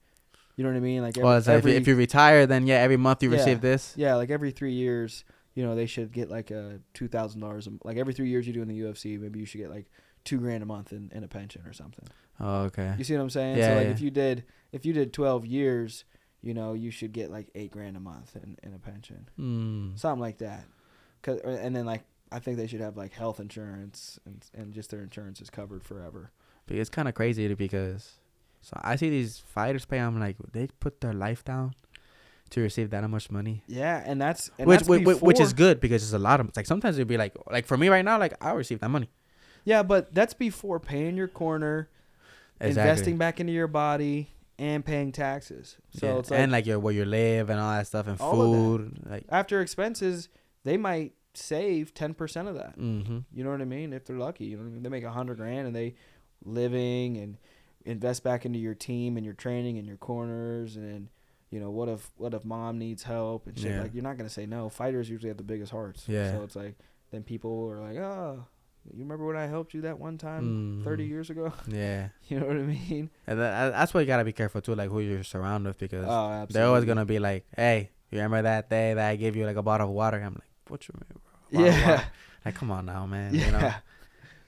You 0.56 0.64
know 0.64 0.70
what 0.70 0.78
I 0.78 0.82
mean? 0.82 1.02
Like 1.02 1.18
every, 1.18 1.24
Well, 1.28 1.38
like 1.40 1.48
if, 1.48 1.66
you, 1.66 1.72
if 1.72 1.88
you 1.88 1.96
retire, 1.96 2.46
then 2.46 2.66
yeah, 2.66 2.76
every 2.78 2.96
month 2.98 3.22
you 3.22 3.30
Yeah. 3.32 3.38
receive 3.40 3.60
this. 3.62 3.94
yeah, 3.98 4.16
like 4.16 4.30
every 4.30 4.52
three 4.52 4.72
years, 4.72 5.26
you 5.54 5.64
know, 5.66 5.76
they 5.76 5.86
should 5.86 6.14
get 6.14 6.30
like 6.30 6.50
a 6.52 6.80
two 6.94 7.08
thousand 7.08 7.42
dollars. 7.42 7.68
Like 7.84 7.98
every 7.98 8.14
three 8.14 8.30
years 8.30 8.48
you 8.48 8.54
do 8.54 8.62
in 8.62 8.68
the 8.68 8.80
UFC, 8.80 9.20
maybe 9.20 9.40
you 9.40 9.46
should 9.46 9.58
get 9.60 9.70
like 9.70 9.88
two 10.24 10.38
grand 10.38 10.64
a 10.64 10.66
month 10.66 10.94
in, 10.94 11.12
in 11.14 11.24
a 11.24 11.28
pension 11.28 11.64
or 11.66 11.74
something. 11.74 12.06
Oh, 12.40 12.62
okay. 12.64 12.96
You 12.98 13.04
see 13.04 13.16
what 13.16 13.22
I'm 13.22 13.30
saying? 13.30 13.58
Yeah, 13.58 13.70
so 13.70 13.76
like 13.76 13.86
yeah. 13.88 13.92
if 13.92 14.02
you 14.02 14.12
did 14.12 14.44
if 14.72 14.86
you 14.86 14.94
did 14.94 15.12
twelve 15.14 15.46
years, 15.46 16.06
you 16.46 16.54
know, 16.54 16.74
you 16.74 16.92
should 16.92 17.12
get 17.12 17.30
like 17.32 17.48
eight 17.56 17.72
grand 17.72 17.98
a 17.98 18.00
month 18.00 18.36
in, 18.36 18.58
in 18.64 18.74
a 18.74 18.80
pension, 18.80 19.28
Mm. 19.40 19.98
something 20.00 20.22
like 20.22 20.38
that. 20.38 20.64
'Cause- 21.24 21.42
and 21.44 21.76
then 21.76 21.86
like 21.86 22.04
I 22.32 22.40
think 22.40 22.58
they 22.58 22.68
should 22.68 22.82
have 22.82 22.96
like 22.98 23.14
health 23.14 23.40
insurance 23.40 24.20
and 24.26 24.46
and 24.54 24.74
just 24.74 24.90
their 24.92 25.02
insurance 25.02 25.42
is 25.42 25.50
covered 25.50 25.84
forever. 25.84 26.32
But 26.68 26.78
it's 26.78 26.90
kind 26.90 27.08
of 27.08 27.14
crazy 27.16 27.52
because 27.54 28.20
so 28.62 28.80
I 28.84 28.96
see 28.96 29.10
these 29.10 29.40
fighters 29.40 29.86
pay. 29.86 30.00
I'm 30.00 30.20
like, 30.20 30.38
they 30.54 30.68
put 30.80 31.02
their 31.02 31.14
life 31.14 31.44
down 31.44 31.74
to 32.52 32.62
receive 32.62 32.90
that 32.92 33.08
much 33.10 33.32
money, 33.32 33.64
Yeah, 33.68 34.04
and 34.06 34.22
that's 34.22 34.52
and 34.60 34.68
which 34.68 34.82
that's 34.82 34.90
which, 34.90 35.22
which 35.22 35.40
is 35.40 35.52
good 35.54 35.80
because 35.80 36.04
it's 36.04 36.14
a 36.14 36.20
lot 36.20 36.40
of 36.40 36.56
like 36.56 36.68
sometimes 36.68 36.98
it'd 36.98 37.08
be 37.08 37.18
like 37.18 37.34
like 37.52 37.66
for 37.66 37.76
me 37.78 37.90
right 37.90 38.06
now, 38.06 38.20
like 38.20 38.34
I 38.40 38.52
receive 38.54 38.80
that 38.82 38.90
money. 38.90 39.10
Yeah, 39.64 39.82
but 39.82 40.14
that's 40.14 40.36
before 40.36 40.80
paying 40.80 41.18
your 41.18 41.28
corner, 41.28 41.90
investing 42.62 43.18
back 43.18 43.40
into 43.40 43.52
your 43.54 43.68
body, 43.68 44.30
and 44.58 44.86
paying 44.86 45.12
taxes. 45.12 45.78
So 45.92 46.08
Yeah, 46.08 46.20
it's 46.20 46.32
like, 46.32 46.40
and 46.40 46.52
like 46.52 46.66
your 46.66 46.80
where 46.80 46.94
you 46.94 47.06
live 47.06 47.50
and 47.50 47.60
all 47.60 47.72
that 47.72 47.88
stuff 47.88 48.08
and 48.08 48.20
All 48.22 48.42
of 48.42 48.52
that. 48.52 48.58
food, 48.58 49.00
like. 49.10 49.26
after 49.30 49.62
expenses, 49.62 50.30
they 50.64 50.78
might 50.78 51.14
save 51.34 51.94
ten 51.94 52.14
percent 52.14 52.48
of 52.48 52.56
that. 52.56 52.78
Mm-hmm. 52.80 53.20
You 53.34 53.44
know 53.44 53.52
what 53.52 53.62
I 53.62 53.66
mean? 53.66 53.92
If 53.94 54.06
they're 54.06 54.18
lucky, 54.18 54.46
you 54.46 54.58
know 54.58 54.64
what 54.64 54.70
I 54.70 54.74
mean? 54.74 54.84
They 54.84 54.90
make 54.90 55.04
a 55.04 55.12
hundred 55.12 55.38
grand 55.38 55.68
and 55.68 55.76
they 55.76 55.96
living 56.44 57.18
and 57.18 57.38
invest 57.86 58.24
back 58.24 58.46
into 58.46 58.60
your 58.60 58.74
team 58.74 59.18
and 59.18 59.26
your 59.26 59.36
training 59.36 59.78
and 59.78 59.88
your 59.88 59.98
corners 59.98 60.76
and 60.76 61.08
you 61.52 61.60
know 61.60 61.70
what 61.70 61.88
if 61.88 62.10
what 62.18 62.34
if 62.34 62.44
mom 62.44 62.80
needs 62.80 63.04
help 63.04 63.46
and 63.48 63.58
shit 63.58 63.72
Yeah. 63.72 63.82
like 63.84 63.94
you're 63.94 64.04
not 64.04 64.18
gonna 64.18 64.30
say 64.30 64.46
no. 64.46 64.70
Fighters 64.70 65.10
usually 65.10 65.30
have 65.30 65.38
the 65.38 65.44
biggest 65.44 65.72
hearts. 65.72 66.06
Yeah. 66.08 66.32
So 66.32 66.44
it's 66.44 66.56
like 66.56 66.76
then 67.12 67.24
people 67.24 67.70
are 67.70 67.80
like, 67.80 67.98
oh, 67.98 68.46
you 68.94 69.00
remember 69.04 69.26
when 69.26 69.36
I 69.36 69.48
helped 69.48 69.74
you 69.74 69.82
that 69.82 70.00
one 70.00 70.18
time 70.18 70.82
thirty 70.84 71.06
Mhm. 71.06 71.10
years 71.10 71.30
ago? 71.30 71.52
Yeah, 71.68 72.10
you 72.28 72.40
know 72.40 72.48
what 72.48 72.58
I 72.58 72.62
mean? 72.62 73.10
and 73.28 73.40
that, 73.40 73.72
that's 73.72 73.94
why 73.94 74.02
you 74.02 74.08
gotta 74.08 74.24
be 74.26 74.34
careful 74.34 74.62
too, 74.62 74.76
like 74.76 74.90
who 74.90 75.00
you're 75.00 75.24
surrounded 75.24 75.70
with 75.70 75.78
because 75.80 76.06
Oh, 76.08 76.46
they're 76.50 76.68
always 76.68 76.86
gonna 76.86 77.06
be 77.06 77.20
like, 77.20 77.46
"Hey, 77.56 77.90
you 78.12 78.18
remember 78.20 78.44
that 78.44 78.70
day 78.70 78.94
that 78.94 79.10
I 79.10 79.16
gave 79.16 79.36
you 79.36 79.46
like 79.46 79.58
a 79.58 79.64
bottle 79.64 79.88
of 79.90 79.94
water?" 79.94 80.18
I'm 80.22 80.34
like, 80.34 80.52
"What 80.68 80.88
you 80.88 80.94
mean, 80.96 81.20
bro? 81.24 81.66
Yeah. 81.66 82.04
Like, 82.46 82.56
come 82.56 82.70
on 82.72 82.86
now, 82.86 83.06
man. 83.08 83.34
yeah. 83.34 83.46
You 83.46 83.52
know. 83.52 83.74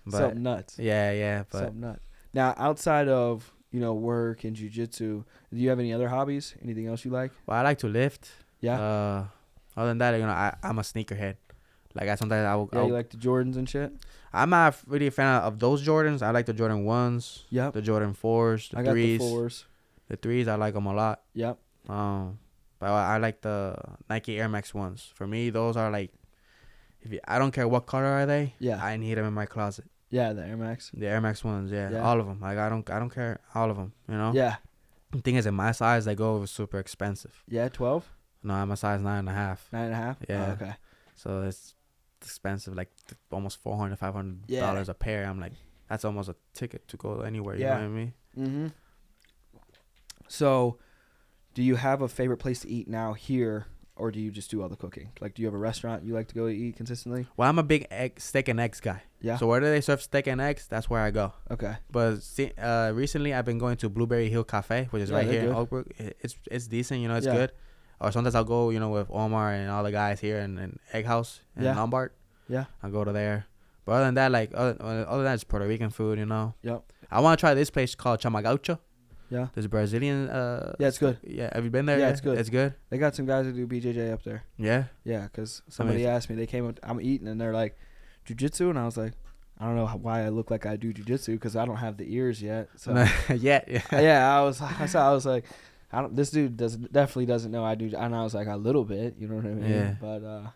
But 0.05 0.17
Something 0.19 0.43
nuts. 0.43 0.79
yeah, 0.79 1.11
yeah, 1.11 1.43
but 1.51 1.57
Something 1.59 1.81
nuts. 1.81 2.05
Now, 2.33 2.53
outside 2.57 3.09
of 3.09 3.51
you 3.71 3.81
know 3.81 3.93
work 3.93 4.45
and 4.45 4.55
jujitsu, 4.55 5.25
do 5.51 5.59
you 5.59 5.67
have 5.69 5.79
any 5.79 5.91
other 5.91 6.07
hobbies? 6.07 6.55
Anything 6.63 6.87
else 6.87 7.03
you 7.03 7.11
like? 7.11 7.31
well, 7.45 7.57
I 7.57 7.61
like 7.63 7.79
to 7.79 7.87
lift. 7.87 8.29
Yeah. 8.61 8.79
Uh, 8.79 9.25
other 9.75 9.89
than 9.89 9.97
that, 9.97 10.11
you 10.15 10.25
know, 10.25 10.31
I 10.31 10.55
I'm 10.63 10.79
a 10.79 10.81
sneakerhead. 10.83 11.35
Like 11.99 12.09
I 12.09 12.15
sometimes 12.15 12.45
I 12.45 12.55
will. 12.55 12.69
yeah, 12.71 12.79
I'll- 12.79 12.87
you 12.87 12.93
like 12.93 13.09
the 13.09 13.17
Jordans 13.17 13.55
and 13.57 13.67
shit. 13.67 13.91
I'm 14.33 14.49
not 14.49 14.75
really 14.87 15.07
a 15.07 15.11
fan 15.11 15.41
of 15.41 15.57
those 15.57 15.85
Jordans. 15.85 16.21
I 16.21 16.31
like 16.31 16.45
the 16.45 16.53
Jordan 16.53 16.85
ones, 16.85 17.45
Yep. 17.49 17.73
the 17.73 17.81
Jordan 17.81 18.13
fours, 18.13 18.69
the 18.69 18.79
I 18.79 18.83
got 18.83 18.91
threes. 18.91 19.19
the 19.19 19.25
fours. 19.25 19.65
The 20.09 20.15
threes, 20.17 20.47
I 20.47 20.55
like 20.55 20.73
them 20.73 20.85
a 20.85 20.93
lot. 20.93 21.21
Yep. 21.33 21.57
Um, 21.89 22.39
but 22.79 22.87
I, 22.89 23.17
like 23.17 23.41
the 23.41 23.75
Nike 24.09 24.39
Air 24.39 24.47
Max 24.49 24.73
ones. 24.73 25.11
For 25.15 25.25
me, 25.25 25.49
those 25.49 25.75
are 25.75 25.89
like, 25.89 26.11
if 27.01 27.11
you, 27.11 27.19
I 27.27 27.39
don't 27.39 27.51
care 27.51 27.67
what 27.67 27.85
color 27.87 28.05
are 28.05 28.25
they. 28.25 28.53
Yeah. 28.59 28.83
I 28.83 28.97
need 28.97 29.15
them 29.15 29.25
in 29.25 29.33
my 29.33 29.45
closet. 29.45 29.85
Yeah, 30.09 30.33
the 30.33 30.45
Air 30.45 30.57
Max. 30.57 30.91
The 30.93 31.07
Air 31.07 31.19
Max 31.21 31.43
ones, 31.43 31.71
yeah, 31.71 31.89
Yeah. 31.89 32.01
all 32.03 32.19
of 32.19 32.27
them. 32.27 32.39
Like 32.41 32.57
I 32.57 32.69
don't, 32.69 32.87
I 32.89 32.99
don't 32.99 33.09
care, 33.09 33.39
all 33.55 33.69
of 33.71 33.77
them. 33.77 33.93
You 34.07 34.15
know. 34.15 34.31
Yeah. 34.35 34.57
The 35.11 35.21
thing 35.21 35.35
is, 35.35 35.45
in 35.45 35.55
my 35.55 35.71
size, 35.71 36.05
they 36.05 36.15
go 36.15 36.35
over 36.35 36.45
super 36.47 36.79
expensive. 36.79 37.43
Yeah, 37.47 37.69
12, 37.69 38.05
No, 38.43 38.53
I'm 38.53 38.71
a 38.71 38.77
size 38.77 39.01
nine 39.01 39.19
and 39.19 39.29
a 39.29 39.33
half, 39.33 39.67
nine 39.71 39.85
and 39.85 39.93
a 39.93 39.97
half. 39.97 40.17
Yeah. 40.29 40.47
Oh, 40.49 40.51
okay. 40.53 40.73
so 41.15 41.41
it's 41.43 41.73
expensive, 42.21 42.75
like 42.75 42.89
th- 43.07 43.17
almost 43.31 43.61
400 43.61 43.97
500 43.97 44.39
Yeah. 44.47 44.61
dollars 44.61 44.89
a 44.89 44.93
pair. 44.93 45.25
I'm 45.25 45.39
like, 45.39 45.53
that's 45.89 46.03
almost 46.05 46.29
a 46.29 46.35
ticket 46.53 46.87
to 46.89 46.97
go 46.97 47.21
anywhere. 47.21 47.55
You 47.55 47.61
Yeah. 47.63 47.75
know 47.77 47.81
what 47.81 47.85
I 47.85 47.87
mean? 47.87 48.13
Mm-hmm. 48.37 48.67
So, 50.27 50.77
do 51.53 51.63
you 51.63 51.75
have 51.75 52.01
a 52.01 52.07
favorite 52.07 52.37
place 52.37 52.59
to 52.61 52.69
eat 52.69 52.87
now 52.87 53.13
here, 53.13 53.65
or 53.95 54.11
do 54.11 54.19
you 54.19 54.29
just 54.29 54.51
do 54.51 54.61
all 54.61 54.69
the 54.69 54.75
cooking? 54.75 55.09
Like, 55.21 55.33
do 55.35 55.41
you 55.41 55.47
have 55.47 55.53
a 55.55 55.57
restaurant 55.57 56.03
you 56.03 56.13
like 56.13 56.27
to 56.27 56.35
go 56.35 56.47
eat 56.47 56.75
consistently? 56.75 57.27
Well, 57.37 57.49
I'm 57.49 57.57
a 57.59 57.63
big 57.63 57.87
egg, 57.89 58.19
steak 58.19 58.47
and 58.49 58.59
eggs 58.59 58.79
guy. 58.81 59.03
Yeah. 59.21 59.37
So 59.37 59.47
where 59.47 59.59
do 59.59 59.65
they 59.67 59.81
serve 59.81 60.01
steak 60.01 60.27
and 60.27 60.39
eggs? 60.41 60.67
That's 60.67 60.89
where 60.89 61.01
I 61.01 61.11
go. 61.11 61.33
okay. 61.49 61.77
But 61.89 62.21
see, 62.21 62.51
uh, 62.57 62.91
recently 62.93 63.33
I've 63.33 63.45
been 63.45 63.57
going 63.57 63.77
to 63.77 63.89
Blueberry 63.89 64.29
Hill 64.29 64.43
Cafe, 64.43 64.87
which 64.91 65.01
is 65.01 65.09
Yeah, 65.09 65.15
right 65.17 65.27
here 65.27 65.41
in 65.41 65.47
good. 65.47 65.55
Oakbrook. 65.55 65.87
It's 66.19 66.35
it's 66.51 66.67
decent, 66.67 66.99
you 67.01 67.07
know, 67.07 67.15
it's 67.15 67.25
Yeah. 67.25 67.33
good. 67.35 67.51
Or 67.99 68.11
sometimes 68.11 68.35
I'll 68.35 68.43
go, 68.43 68.69
you 68.69 68.79
know, 68.79 68.89
with 68.89 69.07
Omar 69.09 69.53
and 69.53 69.69
all 69.71 69.83
the 69.83 69.91
guys 69.91 70.19
here 70.19 70.37
in, 70.39 70.57
in 70.59 70.79
Egg 70.93 71.05
House 71.05 71.41
in 71.55 71.63
Yeah. 71.63 71.75
Lombard. 71.75 72.11
Yeah. 72.47 72.65
I'll 72.83 72.91
go 72.91 73.03
to 73.03 73.11
there. 73.11 73.45
But 73.85 73.93
other 73.93 74.05
than 74.05 74.13
that, 74.15 74.31
like 74.31 74.51
other, 74.53 74.75
other 74.81 75.03
than 75.17 75.23
that, 75.25 75.33
it's 75.35 75.43
Puerto 75.43 75.65
Rican 75.67 75.89
food, 75.89 76.19
you 76.19 76.25
know. 76.25 76.53
Yep. 76.61 76.83
I 77.09 77.21
want 77.21 77.39
to 77.39 77.41
try 77.41 77.53
this 77.53 77.69
place 77.69 77.95
called 77.95 78.19
Chamagaucho. 78.19 78.79
Yeah. 79.29 79.47
This 79.55 79.65
Brazilian. 79.67 80.29
Uh, 80.29 80.75
Yeah, 80.79 80.87
it's 80.87 80.97
good. 80.99 81.17
Yeah, 81.23 81.49
have 81.53 81.63
you 81.63 81.69
been 81.71 81.85
there? 81.85 81.97
Yeah, 81.97 82.05
yet? 82.05 82.11
it's 82.11 82.21
good. 82.21 82.37
It's 82.37 82.49
good. 82.49 82.75
They 82.89 82.97
got 82.97 83.15
some 83.15 83.25
guys 83.25 83.45
that 83.45 83.53
do 83.55 83.65
BJJ 83.67 84.13
up 84.13 84.23
there. 84.23 84.43
Yeah. 84.57 84.85
Yeah, 85.03 85.23
because 85.23 85.61
somebody 85.69 86.05
asked 86.05 86.29
me. 86.29 86.35
They 86.35 86.45
came 86.47 86.67
up. 86.67 86.79
I'm 86.83 87.01
eating, 87.01 87.27
and 87.27 87.39
they're 87.41 87.53
like, 87.53 87.77
"Jujitsu," 88.25 88.69
and 88.69 88.79
I 88.79 88.85
was 88.85 88.95
like, 88.95 89.13
"I 89.59 89.65
don't 89.65 89.75
know 89.75 89.85
why 89.87 90.23
I 90.25 90.29
look 90.29 90.49
like 90.51 90.65
I 90.65 90.75
do 90.77 90.93
jujitsu 90.93 91.33
because 91.33 91.55
I 91.57 91.65
don't 91.65 91.75
have 91.77 91.97
the 91.97 92.13
ears 92.13 92.41
yet." 92.41 92.69
So 92.77 92.93
yeah. 93.35 93.61
Yeah. 93.67 93.81
yeah, 93.91 94.37
I 94.37 94.41
was. 94.43 94.61
I 94.95 95.11
was 95.11 95.25
like, 95.25 95.43
I 95.91 96.01
don't. 96.01 96.15
This 96.15 96.31
dude 96.31 96.57
does 96.57 96.75
definitely 96.75 97.27
doesn't 97.27 97.51
know 97.51 97.63
I 97.63 97.75
do. 97.75 97.91
And 97.97 98.13
I 98.15 98.23
was 98.23 98.33
like 98.35 98.47
a 98.47 98.57
little 98.57 98.83
bit. 98.83 99.15
You 99.17 99.27
know 99.27 99.35
what 99.35 99.45
I 99.45 99.49
mean? 99.49 99.69
Yeah. 99.71 99.95
But 99.99 100.23
uh, 100.23 100.47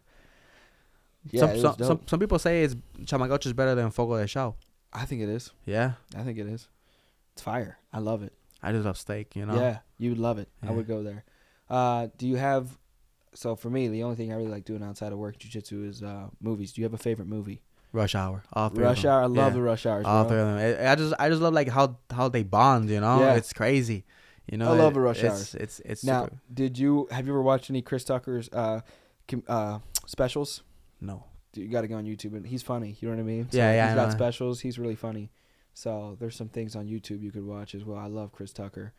yeah, 1.29 1.39
some, 1.41 1.57
some, 1.59 1.75
some 1.79 1.99
some 2.05 2.19
people 2.19 2.39
say 2.39 2.63
it's 2.63 2.75
Chamagaucho 3.03 3.45
is 3.45 3.53
better 3.53 3.75
than 3.75 3.91
Fogo 3.91 4.17
de 4.17 4.27
Chao. 4.27 4.55
I 4.91 5.05
think 5.05 5.21
it 5.21 5.29
is. 5.29 5.51
Yeah. 5.65 5.93
I 6.17 6.23
think 6.23 6.37
it 6.37 6.47
is. 6.47 6.67
It's 7.33 7.41
fire. 7.41 7.77
I 7.93 7.99
love 7.99 8.23
it. 8.23 8.33
I 8.61 8.71
just 8.71 8.85
love 8.85 8.97
steak, 8.97 9.35
you 9.35 9.45
know. 9.45 9.55
Yeah, 9.55 9.79
you 9.97 10.09
would 10.09 10.19
love 10.19 10.37
it. 10.37 10.49
I 10.67 10.71
would 10.71 10.87
go 10.87 11.01
there. 11.01 11.23
Uh, 11.69 12.07
do 12.17 12.27
you 12.27 12.35
have? 12.35 12.77
So 13.33 13.55
for 13.55 13.69
me, 13.69 13.87
the 13.87 14.03
only 14.03 14.17
thing 14.17 14.31
I 14.31 14.35
really 14.35 14.49
like 14.49 14.65
doing 14.65 14.83
outside 14.83 15.13
of 15.13 15.17
work, 15.17 15.39
jujitsu, 15.39 15.87
is 15.87 16.03
uh, 16.03 16.27
movies. 16.41 16.73
Do 16.73 16.81
you 16.81 16.85
have 16.85 16.93
a 16.93 16.97
favorite 16.97 17.27
movie? 17.29 17.61
Rush 17.93 18.13
Hour. 18.15 18.43
All 18.53 18.69
three. 18.69 18.83
Rush. 18.83 19.05
Hour. 19.05 19.23
I 19.23 19.25
love 19.25 19.35
Yeah. 19.35 19.49
the 19.49 19.61
Rush 19.61 19.85
Hours. 19.85 20.05
All 20.05 20.23
bro. 20.25 20.29
three 20.29 20.39
of 20.41 20.47
them. 20.47 20.57
I- 20.85 20.91
I 20.91 20.95
just 20.95 21.13
I 21.19 21.29
just 21.29 21.41
love 21.41 21.53
like 21.53 21.69
how 21.69 21.97
how 22.11 22.27
they 22.29 22.43
bond. 22.43 22.89
You 22.89 22.99
know, 22.99 23.19
Yeah. 23.21 23.35
it's 23.35 23.53
crazy. 23.53 24.03
You 24.51 24.57
know, 24.57 24.71
I 24.71 24.75
love 24.77 24.91
it- 24.91 24.95
the 24.95 24.99
Rush 25.01 25.23
it's, 25.23 25.33
Hours. 25.33 25.55
It's 25.55 25.79
it's 25.79 26.03
Now, 26.03 26.25
super, 26.25 26.37
did 26.53 26.77
you 26.77 27.07
have 27.09 27.25
you 27.25 27.31
ever 27.33 27.41
watched 27.41 27.69
any 27.71 27.81
Chris 27.81 28.03
Tucker's 28.03 28.49
uh, 28.53 28.81
com- 29.27 29.43
uh, 29.47 29.79
specials? 30.05 30.61
no. 30.99 31.23
You 31.53 31.67
got 31.67 31.81
to 31.81 31.89
go 31.89 31.95
on 31.95 32.05
YouTube, 32.05 32.33
and 32.33 32.47
he's 32.47 32.63
funny. 32.63 32.95
You 33.01 33.09
know 33.09 33.15
what 33.15 33.21
I 33.21 33.25
mean? 33.25 33.49
Yeah, 33.51 33.73
yeah, 33.73 33.87
He's 33.87 33.95
got 33.95 34.11
specials. 34.13 34.61
He's 34.61 34.79
really 34.79 34.95
funny. 34.95 35.31
So 35.73 36.15
there's 36.17 36.33
some 36.33 36.47
things 36.47 36.77
on 36.77 36.87
YouTube 36.87 37.21
you 37.21 37.29
could 37.29 37.45
watch 37.45 37.75
as 37.75 37.83
well. 37.83 37.97
I 37.97 38.05
love 38.07 38.31
Chris 38.31 38.53
Tucker. 38.53 38.93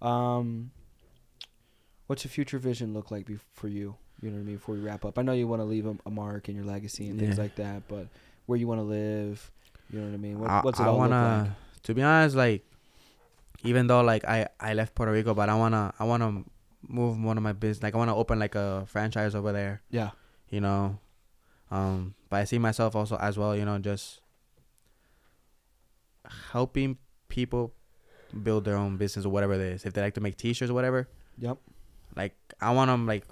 Um, 0.00 0.70
what's 2.06 2.22
your 2.24 2.30
future 2.30 2.58
vision 2.60 2.92
look 2.94 3.10
like 3.10 3.26
be- 3.26 3.38
for 3.54 3.66
you? 3.66 3.96
You 4.22 4.30
know 4.30 4.36
what 4.36 4.42
I 4.42 4.44
mean? 4.44 4.54
Before 4.56 4.76
we 4.76 4.82
wrap 4.82 5.04
up, 5.04 5.18
I 5.18 5.22
know 5.22 5.32
you 5.32 5.48
want 5.48 5.60
to 5.62 5.64
leave 5.66 5.84
a, 5.86 5.96
a 6.06 6.10
mark 6.10 6.48
in 6.48 6.54
your 6.54 6.64
legacy 6.64 7.08
and 7.08 7.18
things 7.18 7.36
Yeah. 7.38 7.42
like 7.42 7.56
that, 7.56 7.82
but 7.88 8.06
where 8.46 8.56
you 8.56 8.68
want 8.68 8.78
to 8.78 8.84
live? 8.84 9.50
You 9.90 9.98
know 9.98 10.06
what 10.06 10.14
I 10.14 10.18
mean? 10.18 10.38
What, 10.38 10.48
I, 10.50 10.60
what's 10.60 10.78
it 10.78 10.84
I 10.84 10.86
all 10.86 10.98
wanna, 10.98 11.38
look 11.38 11.48
like? 11.48 11.82
to 11.82 11.94
be 11.94 12.02
honest, 12.02 12.36
like 12.36 12.64
even 13.66 13.86
though 13.86 14.00
like 14.02 14.24
I 14.24 14.48
I 14.60 14.74
left 14.74 14.94
Puerto 14.94 15.12
Rico, 15.12 15.34
but 15.34 15.48
I 15.48 15.54
wanna 15.54 15.92
I 15.98 16.04
wanna 16.04 16.44
move 16.86 17.20
one 17.22 17.36
of 17.36 17.42
my 17.42 17.52
business. 17.52 17.82
Like 17.82 17.94
I 17.94 17.98
wanna 17.98 18.16
open 18.16 18.38
like 18.38 18.54
a 18.54 18.84
franchise 18.86 19.34
over 19.34 19.52
there. 19.52 19.82
Yeah, 19.90 20.10
You 20.48 20.60
know, 20.60 20.98
um, 21.70 22.14
but 22.30 22.36
I 22.40 22.44
see 22.44 22.58
myself 22.58 22.94
also 22.96 23.16
as 23.16 23.36
well. 23.38 23.56
You 23.56 23.64
know, 23.64 23.78
just 23.78 24.20
helping 26.52 26.98
people 27.28 27.72
build 28.42 28.64
their 28.64 28.76
own 28.76 28.96
business 28.96 29.24
or 29.24 29.30
whatever 29.30 29.54
it 29.54 29.60
is. 29.60 29.84
If 29.84 29.92
they 29.92 30.00
like 30.02 30.14
to 30.14 30.20
make 30.20 30.36
T-shirts 30.36 30.70
or 30.70 30.74
whatever, 30.74 31.08
yep, 31.38 31.58
like 32.16 32.34
I 32.60 32.72
want 32.72 32.90
them 32.90 33.06
like 33.06 33.24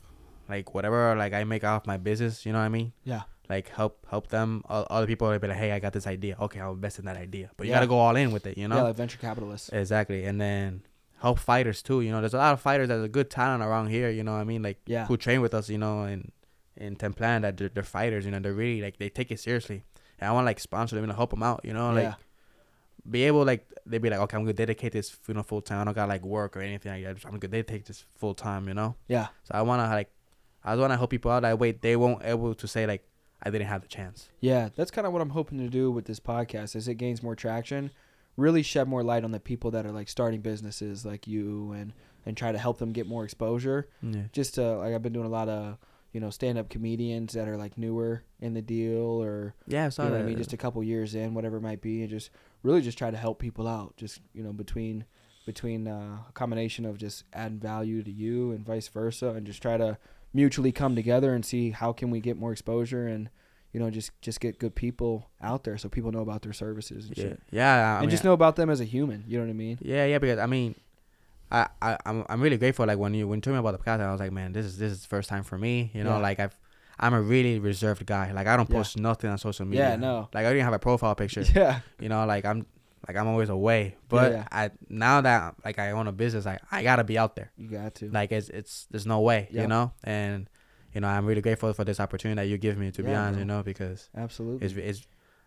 like 0.48 0.74
whatever 0.74 1.14
like 1.16 1.32
I 1.32 1.44
make 1.44 1.64
off 1.64 1.86
my 1.86 1.96
business. 1.96 2.44
You 2.46 2.52
know 2.52 2.58
what 2.58 2.66
I 2.66 2.68
mean? 2.70 2.92
yeah, 3.04 3.22
Like 3.48 3.68
help 3.68 4.06
help 4.08 4.28
them. 4.28 4.62
o- 4.68 4.86
Other 4.90 5.06
people 5.06 5.28
will 5.28 5.38
be 5.38 5.48
like, 5.48 5.56
hey, 5.58 5.72
I 5.72 5.78
got 5.78 5.92
this 5.92 6.06
idea. 6.06 6.36
Okay, 6.40 6.60
I'll 6.60 6.72
invest 6.72 6.98
in 6.98 7.04
that 7.04 7.16
idea. 7.16 7.50
But 7.56 7.66
you 7.66 7.70
Yeah. 7.72 7.76
gotta 7.76 7.86
go 7.88 7.98
all 7.98 8.16
in 8.16 8.32
with 8.32 8.46
it. 8.46 8.56
You 8.56 8.68
know? 8.68 8.76
yeah, 8.76 8.82
like 8.82 8.96
venture 8.96 9.18
capitalists. 9.18 9.68
Exactly. 9.70 10.24
And 10.24 10.40
then 10.40 10.82
help 11.20 11.38
fighters 11.38 11.82
too. 11.82 12.00
You 12.00 12.10
know, 12.12 12.20
there's 12.20 12.34
a 12.34 12.38
lot 12.38 12.52
of 12.54 12.60
fighters 12.60 12.88
that's 12.88 13.04
a 13.04 13.08
good 13.08 13.30
talent 13.30 13.62
around 13.62 13.88
here. 13.88 14.08
You 14.10 14.22
know 14.24 14.32
what 14.32 14.40
I 14.40 14.44
mean? 14.44 14.62
Like 14.62 14.78
Yeah, 14.86 15.06
who 15.06 15.16
train 15.16 15.40
with 15.42 15.52
us. 15.54 15.68
You 15.68 15.78
know, 15.78 16.04
in 16.04 16.32
in 16.76 16.96
Templan 16.96 17.42
that 17.42 17.56
they're, 17.56 17.68
they're 17.68 17.82
fighters. 17.82 18.24
You 18.24 18.30
know, 18.30 18.38
they're 18.40 18.54
really 18.54 18.80
like 18.80 18.96
they 18.98 19.08
take 19.10 19.30
it 19.30 19.40
seriously. 19.40 19.84
And 20.18 20.28
I 20.28 20.32
want 20.32 20.44
to 20.44 20.46
like 20.46 20.60
sponsor 20.60 20.94
them 20.96 21.04
and 21.04 21.12
help 21.12 21.30
them 21.30 21.42
out. 21.42 21.60
You 21.64 21.74
know, 21.74 21.90
like 21.92 22.04
yeah, 22.04 22.14
be 23.08 23.24
able 23.24 23.44
like 23.44 23.70
they'd 23.84 24.00
be 24.00 24.08
like, 24.08 24.20
okay, 24.20 24.36
I'm 24.38 24.44
gonna 24.44 24.54
dedicate 24.54 24.92
this 24.92 25.14
you 25.28 25.34
know 25.34 25.42
full 25.42 25.60
time. 25.60 25.80
I 25.82 25.84
don't 25.84 25.94
got 25.94 26.08
like 26.08 26.24
work 26.24 26.56
or 26.56 26.60
anything 26.62 26.92
like 26.92 27.04
that. 27.04 27.26
I'm 27.28 27.38
gonna 27.38 27.48
dedicate 27.48 27.84
this 27.84 28.04
full 28.16 28.32
time. 28.34 28.68
You 28.68 28.74
know. 28.74 28.94
Yeah. 29.08 29.26
So 29.44 29.52
I 29.54 29.62
wanna 29.62 29.86
like, 29.90 30.08
I 30.64 30.72
just 30.72 30.80
wanna 30.80 30.96
help 30.96 31.10
people 31.10 31.30
out 31.30 31.42
that 31.42 31.58
way. 31.58 31.72
They 31.72 31.96
won't 31.96 32.24
able 32.24 32.54
to 32.54 32.66
say 32.66 32.86
like, 32.86 33.04
I 33.44 33.50
didn't 33.50 33.66
have 33.68 33.82
the 33.82 33.88
chance. 33.88 34.28
Yeah, 34.40 34.70
that's 34.74 34.90
kind 34.90 35.06
of 35.06 35.12
what 35.12 35.22
I'm 35.22 35.30
hoping 35.30 35.58
to 35.58 35.68
do 35.68 35.90
with 35.90 36.06
this 36.06 36.20
podcast 36.20 36.74
as 36.76 36.88
it 36.88 36.94
gains 36.94 37.22
more 37.22 37.36
traction. 37.36 37.90
Really 38.36 38.62
shed 38.62 38.88
more 38.88 39.04
light 39.04 39.22
on 39.24 39.30
the 39.30 39.40
people 39.40 39.70
that 39.72 39.86
are 39.86 39.92
like 39.92 40.08
starting 40.08 40.40
businesses 40.40 41.04
like 41.04 41.26
you 41.26 41.72
and 41.72 41.92
and 42.26 42.36
try 42.36 42.52
to 42.52 42.58
help 42.58 42.78
them 42.78 42.92
get 42.92 43.06
more 43.06 43.22
exposure. 43.24 43.88
Yeah. 44.02 44.22
Just 44.32 44.54
to 44.54 44.76
like 44.78 44.94
I've 44.94 45.02
been 45.02 45.12
doing 45.12 45.26
a 45.26 45.30
lot 45.30 45.48
of 45.48 45.78
you 46.12 46.20
know 46.20 46.30
stand 46.30 46.58
up 46.58 46.68
comedians 46.68 47.34
that 47.34 47.48
are 47.48 47.56
like 47.56 47.76
newer 47.78 48.22
in 48.40 48.54
the 48.54 48.62
deal 48.62 49.22
or 49.22 49.54
Yeah. 49.66 49.90
I 49.98 50.04
you 50.04 50.10
know 50.10 50.16
I 50.18 50.22
mean, 50.22 50.38
just 50.38 50.52
a 50.52 50.56
couple 50.56 50.82
years 50.82 51.14
in, 51.14 51.34
whatever 51.34 51.58
it 51.58 51.62
might 51.62 51.80
be, 51.82 52.00
and 52.00 52.10
just 52.10 52.30
really 52.62 52.80
just 52.80 52.98
try 52.98 53.10
to 53.10 53.16
help 53.16 53.38
people 53.38 53.68
out. 53.68 53.96
Just 53.96 54.20
you 54.32 54.42
know 54.42 54.52
between 54.52 55.04
between 55.46 55.86
uh, 55.86 56.18
a 56.28 56.32
combination 56.32 56.86
of 56.86 56.96
just 56.96 57.24
adding 57.34 57.58
value 57.58 58.02
to 58.02 58.10
you 58.10 58.50
and 58.52 58.64
vice 58.64 58.88
versa, 58.88 59.28
and 59.28 59.46
just 59.46 59.60
try 59.62 59.76
to 59.76 59.98
mutually 60.34 60.72
come 60.72 60.94
together 60.96 61.32
and 61.32 61.44
see 61.46 61.70
how 61.70 61.92
can 61.92 62.10
we 62.10 62.20
get 62.20 62.36
more 62.36 62.52
exposure 62.52 63.06
and 63.06 63.30
you 63.72 63.80
know 63.80 63.88
just 63.90 64.10
just 64.20 64.40
get 64.40 64.58
good 64.58 64.74
people 64.74 65.30
out 65.40 65.64
there 65.64 65.78
so 65.78 65.88
people 65.88 66.10
know 66.12 66.20
about 66.20 66.42
their 66.42 66.52
services 66.52 67.06
and 67.06 67.16
yeah. 67.16 67.24
shit, 67.24 67.40
Yeah. 67.50 67.74
I 67.74 67.92
and 67.94 68.00
mean, 68.02 68.10
just 68.10 68.24
know 68.24 68.32
about 68.34 68.56
them 68.56 68.68
as 68.70 68.80
a 68.80 68.84
human. 68.84 69.24
You 69.26 69.38
know 69.38 69.44
what 69.44 69.50
I 69.50 69.54
mean? 69.54 69.78
Yeah, 69.80 70.04
yeah, 70.06 70.18
because 70.18 70.38
I 70.38 70.46
mean, 70.46 70.74
I, 71.50 71.68
I 71.80 71.96
I'm 72.06 72.24
I'm 72.28 72.40
really 72.40 72.56
grateful. 72.58 72.86
Like 72.86 72.98
when 72.98 73.14
you 73.14 73.26
when 73.28 73.38
you 73.38 73.40
told 73.42 73.54
me 73.54 73.60
about 73.60 73.72
the 73.72 73.78
podcast, 73.84 74.00
I 74.00 74.10
was 74.12 74.20
like, 74.20 74.32
man, 74.32 74.52
this 74.52 74.66
is 74.66 74.78
this 74.78 74.92
is 74.92 75.02
the 75.02 75.08
first 75.08 75.28
time 75.28 75.42
for 75.44 75.56
me. 75.58 75.90
You 75.94 76.04
know, 76.04 76.16
Yeah. 76.16 76.18
like 76.28 76.40
I've 76.40 76.56
I'm 76.98 77.14
a 77.14 77.20
really 77.20 77.58
reserved 77.58 78.06
guy. 78.06 78.32
Like 78.32 78.46
I 78.46 78.56
don't 78.56 78.68
Yeah. 78.70 78.76
post 78.76 78.98
nothing 78.98 79.30
on 79.30 79.38
social 79.38 79.66
media. 79.66 79.90
Yeah, 79.90 79.96
no. 79.96 80.28
Like 80.34 80.42
I 80.46 80.48
don't 80.48 80.54
even 80.56 80.64
have 80.64 80.74
a 80.74 80.78
profile 80.78 81.14
picture. 81.14 81.44
Yeah, 81.54 81.80
You 82.00 82.08
know, 82.08 82.24
like 82.26 82.44
I'm 82.44 82.66
like 83.06 83.16
I'm 83.16 83.26
always 83.28 83.48
away. 83.48 83.96
But 84.08 84.32
yeah. 84.32 84.48
I 84.50 84.70
now 84.88 85.20
that 85.20 85.54
like 85.64 85.78
I 85.78 85.90
own 85.92 86.06
a 86.06 86.12
business, 86.12 86.46
I 86.46 86.58
I 86.70 86.82
gotta 86.82 87.04
be 87.04 87.18
out 87.18 87.36
there. 87.36 87.52
you 87.56 87.68
got 87.68 87.94
to. 87.96 88.10
Like 88.10 88.32
it's 88.32 88.48
it's 88.48 88.86
there's 88.90 89.06
no 89.06 89.20
way. 89.20 89.48
Yeah. 89.50 89.62
You 89.62 89.68
know, 89.68 89.92
and 90.04 90.48
you 90.92 91.00
know 91.00 91.08
I'm 91.08 91.26
really 91.26 91.40
grateful 91.42 91.72
for 91.72 91.84
this 91.84 92.00
opportunity 92.00 92.40
that 92.40 92.48
you 92.48 92.58
give 92.58 92.78
me. 92.78 92.90
To 92.92 93.02
be 93.02 93.12
honest, 93.14 93.38
you 93.38 93.44
know, 93.44 93.62
because 93.62 94.08
Absolutely. 94.16 94.66
it's 94.66 94.76
it's. 94.76 95.06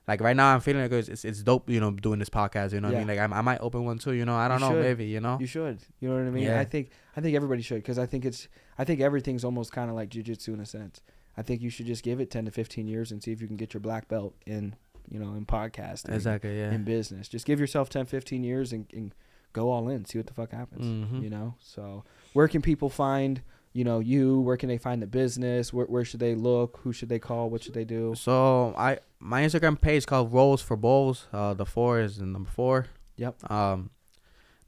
Like 0.10 0.22
right 0.22 0.38
now, 0.38 0.54
I'm 0.54 0.62
feeling 0.62 0.84
like 0.84 0.92
it's, 0.94 1.10
it's 1.10 1.26
it's 1.26 1.44
dope, 1.44 1.70
you 1.70 1.82
know, 1.82 1.92
doing 1.92 2.18
this 2.18 2.30
podcast. 2.30 2.72
You 2.72 2.80
know, 2.80 2.88
what 2.88 2.96
I 2.96 3.00
mean, 3.00 3.08
like 3.10 3.20
I, 3.20 3.26
I 3.26 3.42
might 3.42 3.60
open 3.60 3.84
one 3.84 3.98
too. 3.98 4.14
You 4.14 4.24
know, 4.24 4.36
I 4.38 4.48
don't 4.48 4.62
You 4.62 4.66
know, 4.70 4.72
should. 4.76 4.84
maybe. 4.84 5.06
You 5.06 5.20
know, 5.20 5.38
You 5.38 5.48
should. 5.48 5.80
You 6.00 6.08
know 6.08 6.16
what 6.16 6.24
I 6.26 6.30
mean? 6.30 6.46
Yeah. 6.46 6.62
I 6.62 6.64
think 6.64 6.92
I 7.18 7.20
think 7.20 7.36
everybody 7.36 7.62
should 7.62 7.80
because 7.80 8.00
I 8.00 8.06
think 8.06 8.24
it's 8.24 8.48
I 8.78 8.86
think 8.86 9.02
everything's 9.02 9.44
almost 9.44 9.74
kind 9.74 9.90
of 9.90 9.98
like 9.98 10.08
jujitsu 10.08 10.54
in 10.54 10.62
a 10.62 10.66
sense. 10.66 11.02
I 11.36 11.42
think 11.42 11.62
you 11.62 11.70
should 11.70 11.88
just 11.88 12.04
give 12.06 12.22
it 12.22 12.32
ten 12.32 12.46
to 12.46 12.52
fifteen 12.52 12.88
years 12.88 13.12
and 13.12 13.22
see 13.22 13.34
if 13.34 13.42
you 13.42 13.48
can 13.48 13.58
get 13.58 13.74
your 13.74 13.82
black 13.82 14.08
belt 14.08 14.34
in 14.46 14.78
you 15.10 15.20
know 15.20 15.34
in 15.36 15.46
podcasting, 15.46 16.14
exactly. 16.14 16.58
Yeah. 16.58 16.72
in 16.72 16.84
business. 16.84 17.28
Just 17.28 17.46
give 17.46 17.60
yourself 17.60 17.90
10, 17.90 18.06
15 18.06 18.44
years 18.44 18.74
and, 18.74 18.86
and 18.94 19.14
go 19.54 19.70
all 19.72 19.90
in. 19.90 20.06
See 20.06 20.18
what 20.20 20.28
the 20.28 20.34
fuck 20.34 20.52
happens. 20.52 20.86
Mhm. 20.86 21.24
You 21.24 21.30
know. 21.30 21.56
So 21.60 22.04
where 22.34 22.48
can 22.48 22.62
people 22.62 22.90
find 22.90 23.42
you 23.74 23.84
know 23.84 24.00
you? 24.00 24.40
Where 24.42 24.58
can 24.58 24.70
they 24.70 24.78
find 24.78 25.02
the 25.02 25.08
business? 25.08 25.72
Where 25.74 25.86
where 25.86 26.04
should 26.06 26.20
they 26.20 26.36
look? 26.36 26.80
Who 26.84 26.92
should 26.94 27.10
they 27.10 27.20
call? 27.20 27.50
What 27.50 27.64
should 27.64 27.74
they 27.74 27.86
do? 27.86 28.14
So 28.16 28.74
I 28.78 29.00
my 29.20 29.42
Instagram 29.44 29.80
page 29.80 30.00
is 30.00 30.06
called 30.06 30.32
Rolls 30.34 30.62
for 30.62 30.76
Bowls. 30.78 31.28
Uh, 31.34 31.54
the 31.54 31.66
four 31.66 32.00
is 32.00 32.18
the 32.18 32.26
number 32.26 32.50
four. 32.50 32.88
Yep. 33.18 33.52
Um, 33.52 33.90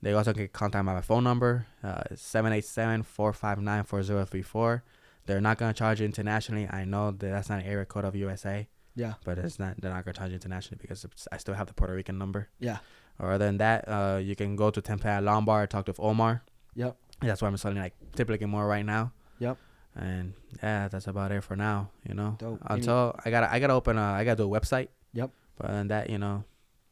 they 0.01 0.13
also 0.13 0.31
can 0.33 0.47
contact 0.47 0.85
my 0.85 1.01
phone 1.01 1.23
number. 1.23 1.65
Uh, 1.83 2.01
seven 2.15 2.53
eight 2.53 2.65
seven 2.65 3.03
four 3.03 3.33
five 3.33 3.59
nine 3.61 3.83
four 3.83 4.01
zero 4.03 4.25
three 4.25 4.41
four. 4.41 4.83
They're 5.25 5.41
not 5.41 5.57
gonna 5.57 5.73
charge 5.73 5.99
you 5.99 6.05
internationally. 6.05 6.67
I 6.69 6.85
know 6.85 7.11
that 7.11 7.19
that's 7.19 7.49
not 7.49 7.59
an 7.59 7.65
area 7.65 7.85
code 7.85 8.05
of 8.05 8.15
USA, 8.15 8.67
Yeah. 8.99 9.13
but 9.23 9.37
it's 9.37 9.57
not. 9.59 9.79
They're 9.79 9.91
not 9.91 10.03
gonna 10.05 10.13
charge 10.19 10.29
you 10.31 10.35
internationally 10.35 10.79
because 10.81 11.05
it's, 11.05 11.27
I 11.31 11.37
still 11.37 11.55
have 11.55 11.67
the 11.67 11.73
Puerto 11.73 11.93
Rican 11.93 12.17
number. 12.17 12.49
Yeah. 12.59 12.79
Or 13.19 13.31
other 13.31 13.45
than 13.45 13.57
that, 13.57 13.85
uh, 13.87 14.19
you 14.21 14.35
can 14.35 14.55
go 14.55 14.69
to 14.71 14.81
Tempe 14.81 15.09
Lombard, 15.21 15.69
talk 15.69 15.85
to 15.85 15.93
Omar. 15.99 16.43
Yep. 16.75 16.95
That's 17.21 17.41
why 17.41 17.47
I'm 17.47 17.57
selling 17.57 17.77
like 17.77 17.95
typically 18.15 18.47
more 18.47 18.65
right 18.67 18.85
now. 18.85 19.11
Yep. 19.39 19.57
And 19.95 20.33
yeah, 20.63 20.87
that's 20.87 21.07
about 21.07 21.31
it 21.31 21.43
for 21.43 21.55
now. 21.55 21.89
You 22.07 22.13
know, 22.13 22.35
Dope. 22.39 22.59
Any- 22.69 22.79
until 22.79 23.15
I 23.25 23.29
gotta 23.29 23.51
I 23.51 23.59
gotta 23.59 23.73
open 23.73 23.97
a 23.97 24.01
I 24.19 24.23
gotta 24.23 24.43
do 24.43 24.53
a 24.53 24.59
website. 24.59 24.89
Yep. 25.13 25.31
But 25.57 25.87
that, 25.89 26.09
you 26.09 26.17
know, 26.17 26.43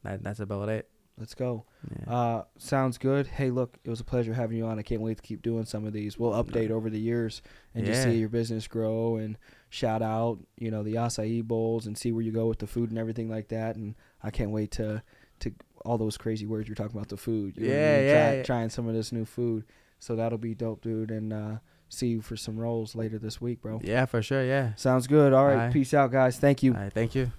that 0.04 0.24
that's 0.24 0.40
about 0.40 0.70
it. 0.70 0.90
Let's 1.18 1.34
go. 1.34 1.66
Yeah. 2.06 2.14
Uh, 2.14 2.44
sounds 2.60 2.98
good. 3.00 3.26
Hey, 3.26 3.50
look, 3.50 3.78
it 3.84 3.90
was 3.90 4.00
a 4.00 4.04
pleasure 4.04 4.34
having 4.36 4.58
you 4.58 4.66
on. 4.68 4.78
I 4.78 4.84
can't 4.84 5.02
wait 5.02 5.18
to 5.18 5.24
keep 5.24 5.42
doing 5.42 5.66
some 5.66 5.86
of 5.86 5.94
these. 5.94 6.20
We'll 6.20 6.32
update 6.44 6.70
over 6.70 6.92
the 6.92 7.00
years 7.00 7.42
and 7.74 7.86
just 7.86 8.04
see 8.04 8.18
your 8.20 8.30
business 8.30 8.68
grow 8.68 9.16
and 9.16 9.36
shout 9.70 10.02
out, 10.02 10.40
you 10.58 10.72
know, 10.72 10.84
the 10.84 10.96
acai 10.96 11.44
bowls 11.44 11.86
and 11.88 11.98
see 11.98 12.12
where 12.12 12.24
you 12.24 12.32
go 12.32 12.48
with 12.48 12.60
the 12.60 12.68
food 12.68 12.90
and 12.90 12.98
everything 13.00 13.30
like 13.30 13.50
that. 13.50 13.76
And 13.76 13.96
I 14.24 14.30
can't 14.32 14.52
wait 14.52 14.72
to 14.72 15.04
to 15.40 15.52
all 15.86 15.98
those 15.98 16.18
crazy 16.18 16.46
words 16.46 16.68
you're 16.68 16.76
talking 16.76 16.96
about 16.98 17.10
the 17.10 17.18
food. 17.18 17.56
You 17.58 17.68
know 17.68 17.74
Yeah, 17.74 18.00
yeah, 18.00 18.12
Try- 18.30 18.36
yeah. 18.38 18.44
Trying 18.44 18.70
some 18.70 18.88
of 18.88 18.96
this 18.96 19.12
new 19.12 19.26
food. 19.26 19.66
So 20.00 20.16
that'll 20.16 20.38
be 20.38 20.54
dope, 20.56 20.82
dude. 20.82 21.12
And 21.12 21.32
uh, 21.34 21.58
see 21.90 22.08
you 22.08 22.22
for 22.22 22.36
some 22.36 22.58
rolls 22.58 22.96
later 22.96 23.20
this 23.20 23.40
week, 23.42 23.62
bro. 23.62 23.80
yeah, 23.84 24.06
for 24.06 24.22
sure. 24.22 24.44
Yeah. 24.44 24.74
Sounds 24.76 25.06
good. 25.08 25.34
All 25.34 25.46
right. 25.46 25.54
Alright. 25.54 25.74
Peace 25.74 25.94
out, 25.94 26.12
guys. 26.12 26.38
Thank 26.40 26.64
you. 26.64 26.74
All 26.74 26.82
right. 26.82 26.94
Thank 26.94 27.14
you. 27.16 27.32